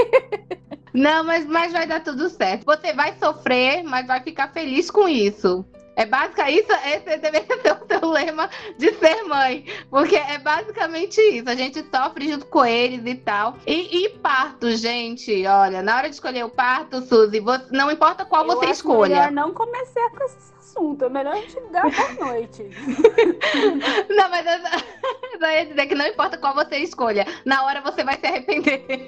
Não, 0.94 1.24
mas, 1.26 1.46
mas 1.46 1.74
vai 1.74 1.86
dar 1.86 2.02
tudo 2.02 2.30
certo. 2.30 2.64
Você 2.66 2.94
vai 2.94 3.14
sofrer, 3.22 3.84
mas 3.84 4.08
vai 4.08 4.22
ficar 4.22 4.50
feliz 4.54 4.90
com 4.90 5.08
isso. 5.10 5.66
É 5.96 6.06
básica 6.06 6.50
isso, 6.50 6.72
esse 6.72 7.18
deveria 7.18 7.58
ser 7.62 7.72
o 7.72 7.86
teu 7.86 8.10
lema 8.10 8.50
de 8.78 8.94
ser 8.96 9.24
mãe. 9.24 9.66
Porque 9.90 10.16
é 10.16 10.38
basicamente 10.40 11.20
isso. 11.22 11.50
A 11.50 11.56
gente 11.56 11.84
sofre 11.94 12.30
junto 12.32 12.46
com 12.48 12.66
eles 12.66 13.02
e 13.06 13.16
tal. 13.16 13.58
E, 13.66 14.06
e 14.06 14.10
parto, 14.20 14.72
gente, 14.76 15.46
olha, 15.48 15.82
na 15.82 15.98
hora 15.98 16.10
de 16.10 16.16
escolher 16.16 16.44
o 16.44 16.50
parto, 16.50 17.02
Suzy, 17.02 17.40
você, 17.40 17.66
não 17.72 17.90
importa 17.92 18.26
qual 18.26 18.46
Eu 18.46 18.56
você 18.56 18.66
escolha. 18.68 19.16
melhor 19.16 19.32
não 19.32 19.54
começar 19.54 20.10
com 20.12 20.24
esse 20.26 20.54
assunto. 20.60 21.06
É 21.06 21.10
melhor 21.10 21.34
a 21.34 21.38
gente 21.38 21.60
dar 21.72 21.84
boa 21.84 22.32
noite. 22.32 22.64
Não, 24.10 24.30
mas 24.30 24.46
eu 24.46 25.40
eu 25.40 25.52
ia 25.52 25.66
dizer 25.66 25.88
que 25.88 25.96
não 25.96 26.06
importa 26.06 26.38
qual 26.38 26.54
você 26.54 26.78
escolha, 26.78 27.26
na 27.46 27.64
hora 27.64 27.82
você 27.82 28.04
vai 28.04 28.18
se 28.18 28.26
arrepender. 28.26 29.08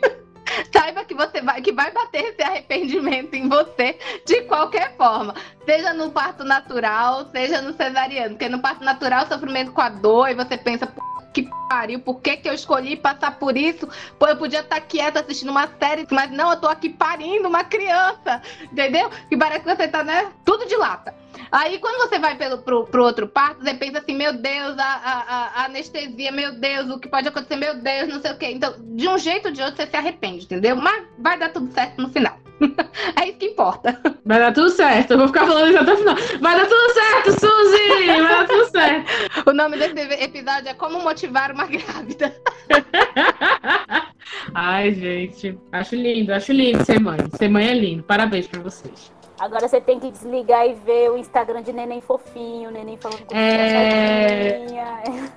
Saiba 0.73 1.05
que 1.05 1.13
você 1.13 1.41
vai, 1.41 1.61
que 1.61 1.71
vai 1.71 1.91
bater 1.91 2.25
esse 2.25 2.41
arrependimento 2.41 3.33
em 3.33 3.47
você 3.47 3.97
de 4.25 4.41
qualquer 4.43 4.95
forma. 4.95 5.33
Seja 5.65 5.93
no 5.93 6.11
parto 6.11 6.43
natural, 6.43 7.29
seja 7.31 7.61
no 7.61 7.73
cesariano. 7.73 8.31
Porque 8.31 8.49
no 8.49 8.59
parto 8.59 8.83
natural, 8.83 9.25
o 9.25 9.27
sofrimento 9.27 9.71
com 9.71 9.81
a 9.81 9.89
dor, 9.89 10.29
e 10.29 10.35
você 10.35 10.57
pensa, 10.57 10.87
"Pô, 10.87 11.01
que 11.33 11.49
pariu, 11.69 11.99
por 11.99 12.19
que, 12.19 12.37
que 12.37 12.49
eu 12.49 12.53
escolhi 12.53 12.95
passar 12.95 13.37
por 13.37 13.55
isso? 13.55 13.87
Pô, 14.17 14.27
eu 14.27 14.37
podia 14.37 14.61
estar 14.61 14.81
quieta 14.81 15.19
assistindo 15.19 15.49
uma 15.51 15.67
série, 15.79 16.07
mas 16.09 16.31
não, 16.31 16.51
eu 16.51 16.57
tô 16.57 16.67
aqui 16.67 16.89
parindo 16.89 17.47
uma 17.47 17.63
criança, 17.63 18.41
entendeu? 18.71 19.09
Que 19.29 19.37
parece 19.37 19.63
que 19.63 19.75
você 19.75 19.87
tá, 19.87 20.03
né, 20.03 20.31
tudo 20.43 20.65
de 20.65 20.75
lata. 20.75 21.13
Aí, 21.51 21.77
quando 21.79 22.07
você 22.09 22.19
vai 22.19 22.35
pelo, 22.35 22.59
pro, 22.59 22.85
pro 22.85 23.03
outro 23.03 23.27
parto, 23.27 23.63
você 23.63 23.73
pensa 23.73 23.99
assim, 23.99 24.15
meu 24.15 24.33
Deus, 24.33 24.77
a, 24.77 24.83
a- 24.83 25.25
a- 25.61 25.65
anestesia, 25.65 26.31
meu 26.31 26.53
Deus, 26.53 26.89
o 26.89 26.99
que 26.99 27.07
pode 27.07 27.27
acontecer, 27.27 27.55
meu 27.55 27.75
Deus, 27.75 28.07
não 28.09 28.21
sei 28.21 28.31
o 28.31 28.37
quê. 28.37 28.47
Então, 28.51 28.73
de 28.79 29.07
um 29.07 29.17
jeito 29.17 29.47
ou 29.47 29.51
de 29.53 29.61
outro, 29.61 29.77
você 29.77 29.87
se 29.89 29.95
arrepende, 29.95 30.45
entendeu? 30.45 30.75
Mas 30.75 31.03
vai 31.19 31.37
dar 31.37 31.49
tudo 31.49 31.71
certo 31.71 32.01
no 32.01 32.09
final. 32.09 32.37
é 33.15 33.27
isso 33.29 33.37
que 33.37 33.45
importa. 33.45 34.01
Vai 34.25 34.39
dar 34.39 34.51
tudo 34.51 34.69
certo. 34.71 35.11
Eu 35.11 35.17
vou 35.19 35.27
ficar 35.27 35.45
falando 35.45 35.69
isso 35.69 35.77
até 35.79 35.93
o 35.93 35.97
final. 35.97 36.15
Vai 36.41 36.55
dar 36.57 36.65
tudo 36.65 36.93
certo, 36.93 37.31
Suzy! 37.39 38.05
Vai 38.07 38.21
dar 38.27 38.47
tudo 38.47 38.65
certo. 38.71 39.07
O 39.49 39.53
nome 39.53 39.77
desse 39.77 39.99
episódio 40.23 40.69
é 40.69 40.73
Como 40.73 40.99
Motivar 41.01 41.51
uma 41.51 41.67
Grávida. 41.67 42.35
Ai, 44.53 44.93
gente. 44.93 45.57
Acho 45.71 45.95
lindo, 45.95 46.33
acho 46.33 46.51
lindo 46.51 46.83
ser 46.83 46.99
mãe. 46.99 47.17
Ser 47.37 47.47
mãe 47.49 47.67
é 47.69 47.73
lindo. 47.73 48.03
Parabéns 48.03 48.47
pra 48.47 48.59
vocês. 48.61 49.11
Agora 49.39 49.67
você 49.67 49.79
tem 49.79 49.99
que 49.99 50.09
desligar 50.11 50.67
e 50.67 50.73
ver 50.73 51.11
o 51.11 51.17
Instagram 51.17 51.61
de 51.61 51.71
neném 51.71 52.01
fofinho, 52.01 52.71
neném 52.71 52.97
falando 52.97 53.23
com 53.25 53.35
É. 53.35 54.65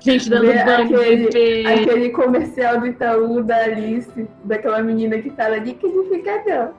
Gente 0.01 0.31
dando 0.31 0.47
Ver 0.47 0.65
banho 0.65 0.89
de 0.89 0.95
aquele, 0.95 1.27
bebê. 1.29 1.65
aquele 1.73 2.11
comercial 2.11 2.81
do 2.81 2.87
Itaú 2.87 3.43
da 3.43 3.57
Alice, 3.65 4.27
daquela 4.45 4.83
menina 4.83 5.19
que 5.21 5.31
fala 5.31 5.57
liquidificador. 5.59 6.71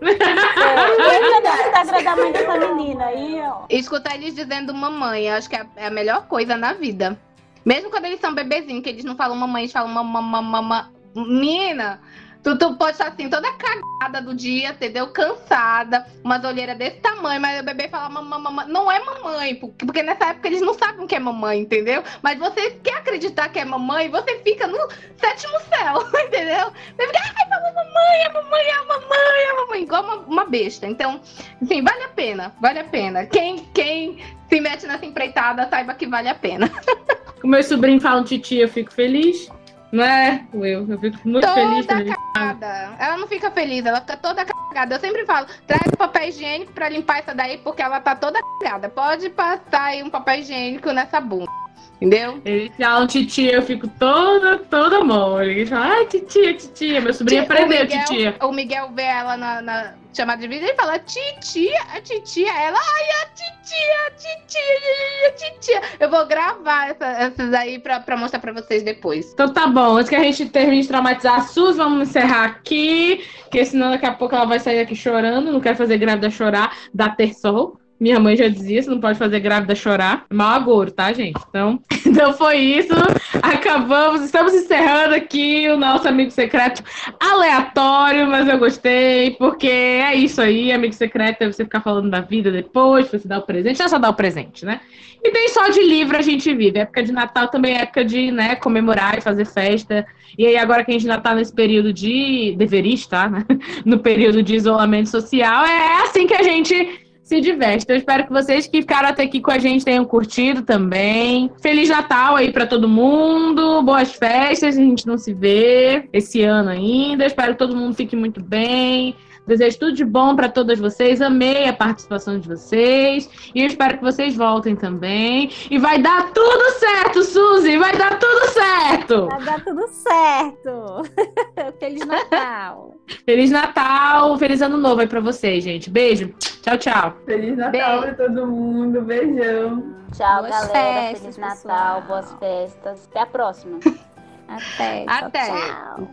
É, 0.00 0.06
lembra 0.06 1.40
do 1.40 1.48
Instagram 1.48 2.04
da 2.04 2.16
mãe 2.16 2.32
dessa 2.32 2.56
menina 2.74 3.04
aí, 3.06 3.40
ó. 3.42 3.64
Escutar 3.68 4.14
eles 4.14 4.34
dizendo 4.34 4.72
mamãe, 4.72 5.28
acho 5.30 5.50
que 5.50 5.56
é 5.56 5.60
a- 5.62 5.66
é 5.76 5.86
a 5.86 5.90
melhor 5.90 6.26
coisa 6.28 6.56
na 6.56 6.72
vida. 6.74 7.18
Mesmo 7.64 7.90
quando 7.90 8.04
eles 8.04 8.20
são 8.20 8.32
bebezinhos, 8.32 8.82
que 8.84 8.88
eles 8.90 9.04
não 9.04 9.16
falam 9.16 9.36
mamãe, 9.36 9.62
eles 9.62 9.72
falam 9.72 9.88
mamãe, 9.88 10.42
mamãe. 10.44 10.82
Menina, 11.16 12.00
tu, 12.42 12.56
tu 12.58 12.74
pode 12.76 12.92
estar 12.92 13.08
assim, 13.08 13.28
toda 13.28 13.48
cagada 13.52 14.22
do 14.22 14.34
dia, 14.34 14.70
entendeu? 14.70 15.08
Cansada, 15.08 16.06
umas 16.24 16.44
olheiras 16.44 16.76
desse 16.76 16.98
tamanho, 17.00 17.40
mas 17.40 17.60
o 17.60 17.64
bebê 17.64 17.88
fala 17.88 18.08
mamãe, 18.08 18.40
mamãe. 18.40 18.66
Não 18.68 18.90
é 18.90 18.98
mamãe, 19.02 19.54
porque, 19.54 20.02
nessa 20.02 20.30
época 20.30 20.48
eles 20.48 20.60
não 20.60 20.74
sabem 20.74 21.04
o 21.04 21.08
que 21.08 21.14
é 21.14 21.18
mamãe, 21.18 21.60
entendeu? 21.60 22.02
Mas 22.22 22.38
você 22.38 22.70
quer 22.82 22.98
acreditar 22.98 23.48
que 23.48 23.58
é 23.58 23.64
mamãe, 23.64 24.08
você 24.08 24.38
fica 24.40 24.66
no 24.66 24.78
sétimo 25.16 25.58
céu, 25.68 26.06
entendeu? 26.26 26.72
Você 26.96 27.06
fica, 27.06 27.18
ai, 27.18 27.48
mamãe, 27.48 27.74
mamãe, 27.74 28.22
é 28.24 28.32
mamãe, 28.32 28.66
é 28.66 28.84
mamãe, 28.86 29.42
é 29.42 29.52
mamãe, 29.54 29.82
igual 29.82 30.04
uma, 30.04 30.16
uma 30.16 30.44
besta. 30.44 30.86
Então, 30.86 31.20
enfim, 31.60 31.82
vale 31.82 32.04
a 32.04 32.08
pena, 32.08 32.54
vale 32.60 32.78
a 32.78 32.84
pena. 32.84 33.26
Quem, 33.26 33.68
quem 33.74 34.18
se 34.48 34.60
mete 34.60 34.86
nessa 34.86 35.04
empreitada, 35.04 35.68
saiba 35.68 35.94
que 35.94 36.06
vale 36.06 36.28
a 36.28 36.34
pena. 36.34 36.70
Com 37.40 37.48
meu 37.48 37.62
sobrinho 37.62 38.00
fala 38.00 38.20
um 38.20 38.24
titi, 38.24 38.56
eu 38.56 38.68
fico 38.68 38.92
feliz. 38.92 39.48
Não 39.92 40.04
é, 40.04 40.44
Will? 40.52 40.86
Eu 40.88 40.98
fico 40.98 41.16
muito 41.24 41.46
Toda 41.46 41.54
feliz 41.54 41.86
ele 41.88 42.14
cagada. 42.38 42.96
Ela 42.98 43.16
não 43.16 43.26
fica 43.26 43.50
feliz, 43.50 43.84
ela 43.84 44.00
fica 44.00 44.16
toda 44.16 44.44
cagada. 44.44 44.94
Eu 44.94 45.00
sempre 45.00 45.24
falo, 45.24 45.46
traz 45.66 45.90
papel 45.96 46.28
higiênico 46.28 46.72
pra 46.72 46.88
limpar 46.88 47.18
essa 47.18 47.34
daí, 47.34 47.58
porque 47.58 47.82
ela 47.82 48.00
tá 48.00 48.14
toda 48.14 48.40
cagada. 48.60 48.88
Pode 48.88 49.30
passar 49.30 49.84
aí 49.84 50.02
um 50.02 50.10
papel 50.10 50.40
higiênico 50.40 50.92
nessa 50.92 51.20
bunda. 51.20 51.57
Entendeu? 52.00 52.40
Ele 52.44 52.70
fala 52.78 53.00
um 53.02 53.06
titia, 53.08 53.52
eu 53.54 53.62
fico 53.62 53.88
toda, 53.98 54.56
toda 54.58 55.02
mole. 55.02 55.50
Ele 55.50 55.66
fala, 55.66 55.86
ai, 55.96 56.06
titia, 56.06 56.54
titia. 56.54 57.00
Meu 57.00 57.12
sobrinho 57.12 57.42
aprendeu, 57.42 57.66
o 57.66 57.82
Miguel, 57.82 57.98
titia. 58.04 58.36
O 58.40 58.52
Miguel 58.52 58.90
vê 58.94 59.02
ela 59.02 59.36
na, 59.36 59.60
na 59.60 59.94
chamada 60.16 60.40
de 60.40 60.46
vídeo 60.46 60.68
e 60.68 60.74
fala, 60.76 60.96
titia, 61.00 61.76
a 61.92 62.00
titia. 62.00 62.52
Ela, 62.52 62.78
ai, 62.78 63.04
a 63.22 63.26
titia, 63.34 64.06
a 64.06 64.10
titia, 64.12 65.26
a 65.26 65.32
titia. 65.32 65.82
Eu 65.98 66.08
vou 66.08 66.24
gravar 66.26 66.90
essa- 66.90 67.06
essas 67.06 67.52
aí 67.52 67.80
pra, 67.80 67.98
pra 67.98 68.16
mostrar 68.16 68.38
pra 68.38 68.52
vocês 68.52 68.84
depois. 68.84 69.32
Então 69.32 69.52
tá 69.52 69.66
bom, 69.66 69.96
antes 69.96 70.08
que 70.08 70.14
a 70.14 70.22
gente 70.22 70.46
termine 70.46 70.82
de 70.82 70.88
traumatizar 70.88 71.34
a 71.38 71.40
Sus, 71.42 71.76
vamos 71.78 72.08
encerrar 72.08 72.44
aqui, 72.44 73.24
porque 73.42 73.64
senão 73.64 73.90
daqui 73.90 74.06
a 74.06 74.12
pouco 74.12 74.36
ela 74.36 74.44
vai 74.46 74.60
sair 74.60 74.78
aqui 74.78 74.94
chorando. 74.94 75.50
Não 75.50 75.60
quero 75.60 75.76
fazer 75.76 75.98
grávida 75.98 76.30
chorar, 76.30 76.76
dá 76.94 77.08
ter 77.08 77.34
sol. 77.34 77.76
Minha 78.00 78.20
mãe 78.20 78.36
já 78.36 78.46
dizia, 78.46 78.80
você 78.80 78.90
não 78.90 79.00
pode 79.00 79.18
fazer 79.18 79.40
grávida 79.40 79.74
chorar. 79.74 80.24
Mau 80.30 80.54
agouro, 80.54 80.90
tá, 80.90 81.12
gente? 81.12 81.40
Então, 81.48 81.80
então 82.06 82.32
foi 82.32 82.58
isso. 82.58 82.94
Acabamos, 83.42 84.22
estamos 84.22 84.54
encerrando 84.54 85.14
aqui 85.14 85.68
o 85.68 85.76
nosso 85.76 86.06
amigo 86.06 86.30
secreto 86.30 86.82
aleatório, 87.18 88.28
mas 88.28 88.46
eu 88.48 88.58
gostei, 88.58 89.32
porque 89.32 89.66
é 89.68 90.14
isso 90.14 90.40
aí, 90.40 90.70
amigo 90.70 90.94
secreto, 90.94 91.42
é 91.42 91.52
você 91.52 91.64
ficar 91.64 91.80
falando 91.80 92.08
da 92.08 92.20
vida 92.20 92.52
depois, 92.52 93.08
você 93.08 93.26
dar 93.26 93.38
o 93.38 93.42
presente, 93.42 93.82
é 93.82 93.88
só 93.88 93.98
dar 93.98 94.10
o 94.10 94.14
presente, 94.14 94.64
né? 94.64 94.80
E 95.22 95.32
nem 95.32 95.48
só 95.48 95.68
de 95.68 95.82
livro 95.82 96.16
a 96.16 96.22
gente 96.22 96.54
vive. 96.54 96.78
Época 96.78 97.02
de 97.02 97.12
Natal 97.12 97.48
também 97.48 97.74
é 97.74 97.82
época 97.82 98.04
de 98.04 98.30
né, 98.30 98.54
comemorar 98.54 99.18
e 99.18 99.20
fazer 99.20 99.44
festa. 99.44 100.06
E 100.36 100.46
aí, 100.46 100.56
agora 100.56 100.84
que 100.84 100.92
a 100.92 100.94
gente 100.94 101.10
ainda 101.10 101.20
tá 101.20 101.34
nesse 101.34 101.52
período 101.52 101.92
de. 101.92 102.54
Deveria 102.56 102.94
estar, 102.94 103.28
né? 103.28 103.44
No 103.84 103.98
período 103.98 104.42
de 104.42 104.54
isolamento 104.54 105.08
social, 105.08 105.64
é 105.64 106.02
assim 106.02 106.26
que 106.26 106.34
a 106.34 106.42
gente 106.42 107.07
se 107.28 107.42
diverte. 107.42 107.84
Então, 107.84 107.94
eu 107.94 107.98
espero 107.98 108.24
que 108.24 108.32
vocês 108.32 108.66
que 108.66 108.80
ficaram 108.80 109.10
até 109.10 109.24
aqui 109.24 109.38
com 109.38 109.50
a 109.50 109.58
gente 109.58 109.84
tenham 109.84 110.04
curtido 110.06 110.62
também. 110.62 111.50
Feliz 111.60 111.90
Natal 111.90 112.36
aí 112.36 112.50
pra 112.50 112.66
todo 112.66 112.88
mundo. 112.88 113.82
Boas 113.82 114.12
festas. 114.14 114.78
A 114.78 114.80
gente 114.80 115.06
não 115.06 115.18
se 115.18 115.34
vê 115.34 116.08
esse 116.10 116.42
ano 116.42 116.70
ainda. 116.70 117.26
Espero 117.26 117.52
que 117.52 117.58
todo 117.58 117.76
mundo 117.76 117.94
fique 117.94 118.16
muito 118.16 118.42
bem. 118.42 119.14
Desejo 119.48 119.78
tudo 119.78 119.92
de 119.94 120.04
bom 120.04 120.36
para 120.36 120.48
todas 120.50 120.78
vocês. 120.78 121.22
Amei 121.22 121.66
a 121.66 121.72
participação 121.72 122.38
de 122.38 122.46
vocês. 122.46 123.28
E 123.54 123.62
eu 123.62 123.66
espero 123.66 123.96
que 123.96 124.04
vocês 124.04 124.36
voltem 124.36 124.76
também. 124.76 125.50
E 125.70 125.78
vai 125.78 125.98
dar 126.00 126.30
tudo 126.32 126.70
certo, 126.78 127.24
Suzy! 127.24 127.78
Vai 127.78 127.96
dar 127.96 128.18
tudo 128.18 128.48
certo! 128.50 129.26
Vai 129.28 129.42
dar 129.42 129.64
tudo 129.64 129.88
certo. 129.88 131.02
Feliz 131.80 132.06
Natal. 132.06 132.94
Feliz 133.24 133.50
Natal, 133.50 134.36
feliz 134.38 134.60
ano 134.60 134.76
novo 134.76 135.00
aí 135.00 135.06
pra 135.06 135.20
vocês, 135.20 135.64
gente. 135.64 135.88
Beijo. 135.88 136.28
Tchau, 136.62 136.76
tchau. 136.76 137.16
Feliz 137.24 137.56
Natal 137.56 138.02
pra 138.02 138.14
todo 138.14 138.46
mundo. 138.46 139.00
Beijão. 139.00 139.96
Tchau, 140.12 140.42
Boas 140.42 140.50
galera. 140.50 140.72
festas, 140.72 141.20
Feliz 141.20 141.36
pessoal. 141.36 141.76
Natal, 141.76 142.02
boas 142.02 142.32
festas. 142.38 143.08
Até 143.10 143.20
a 143.20 143.26
próxima. 143.26 143.78
Até. 144.48 145.04
tchau, 145.04 145.26
Até. 145.26 145.46
tchau. 145.46 146.08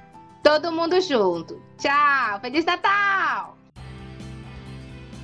Todo 0.46 0.72
mundo 0.72 1.02
junto. 1.02 1.60
Tchau. 1.76 2.40
Feliz 2.40 2.64
Natal! 2.64 3.58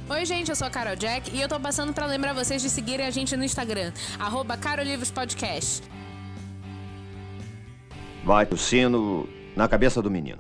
Oi, 0.10 0.26
gente, 0.26 0.49
eu 0.49 0.56
sou 0.56 0.65
a 0.65 0.69
Carol 0.72 0.95
Jack 0.95 1.30
e 1.31 1.39
eu 1.39 1.48
tô 1.48 1.60
passando 1.60 1.93
pra 1.93 2.07
lembrar 2.07 2.34
vocês 2.34 2.60
de 2.60 2.72
seguirem 2.72 3.06
a 3.06 3.11
gente 3.11 3.38
no 3.38 3.43
Instagram, 3.43 3.93
arroba 4.19 4.57
Carolivros 4.57 5.11
Podcast. 5.11 5.84
Vai 8.26 8.48
o 8.49 8.57
sino 8.57 9.30
na 9.56 9.68
cabeça 9.68 10.02
do 10.02 10.10
menino. 10.10 10.39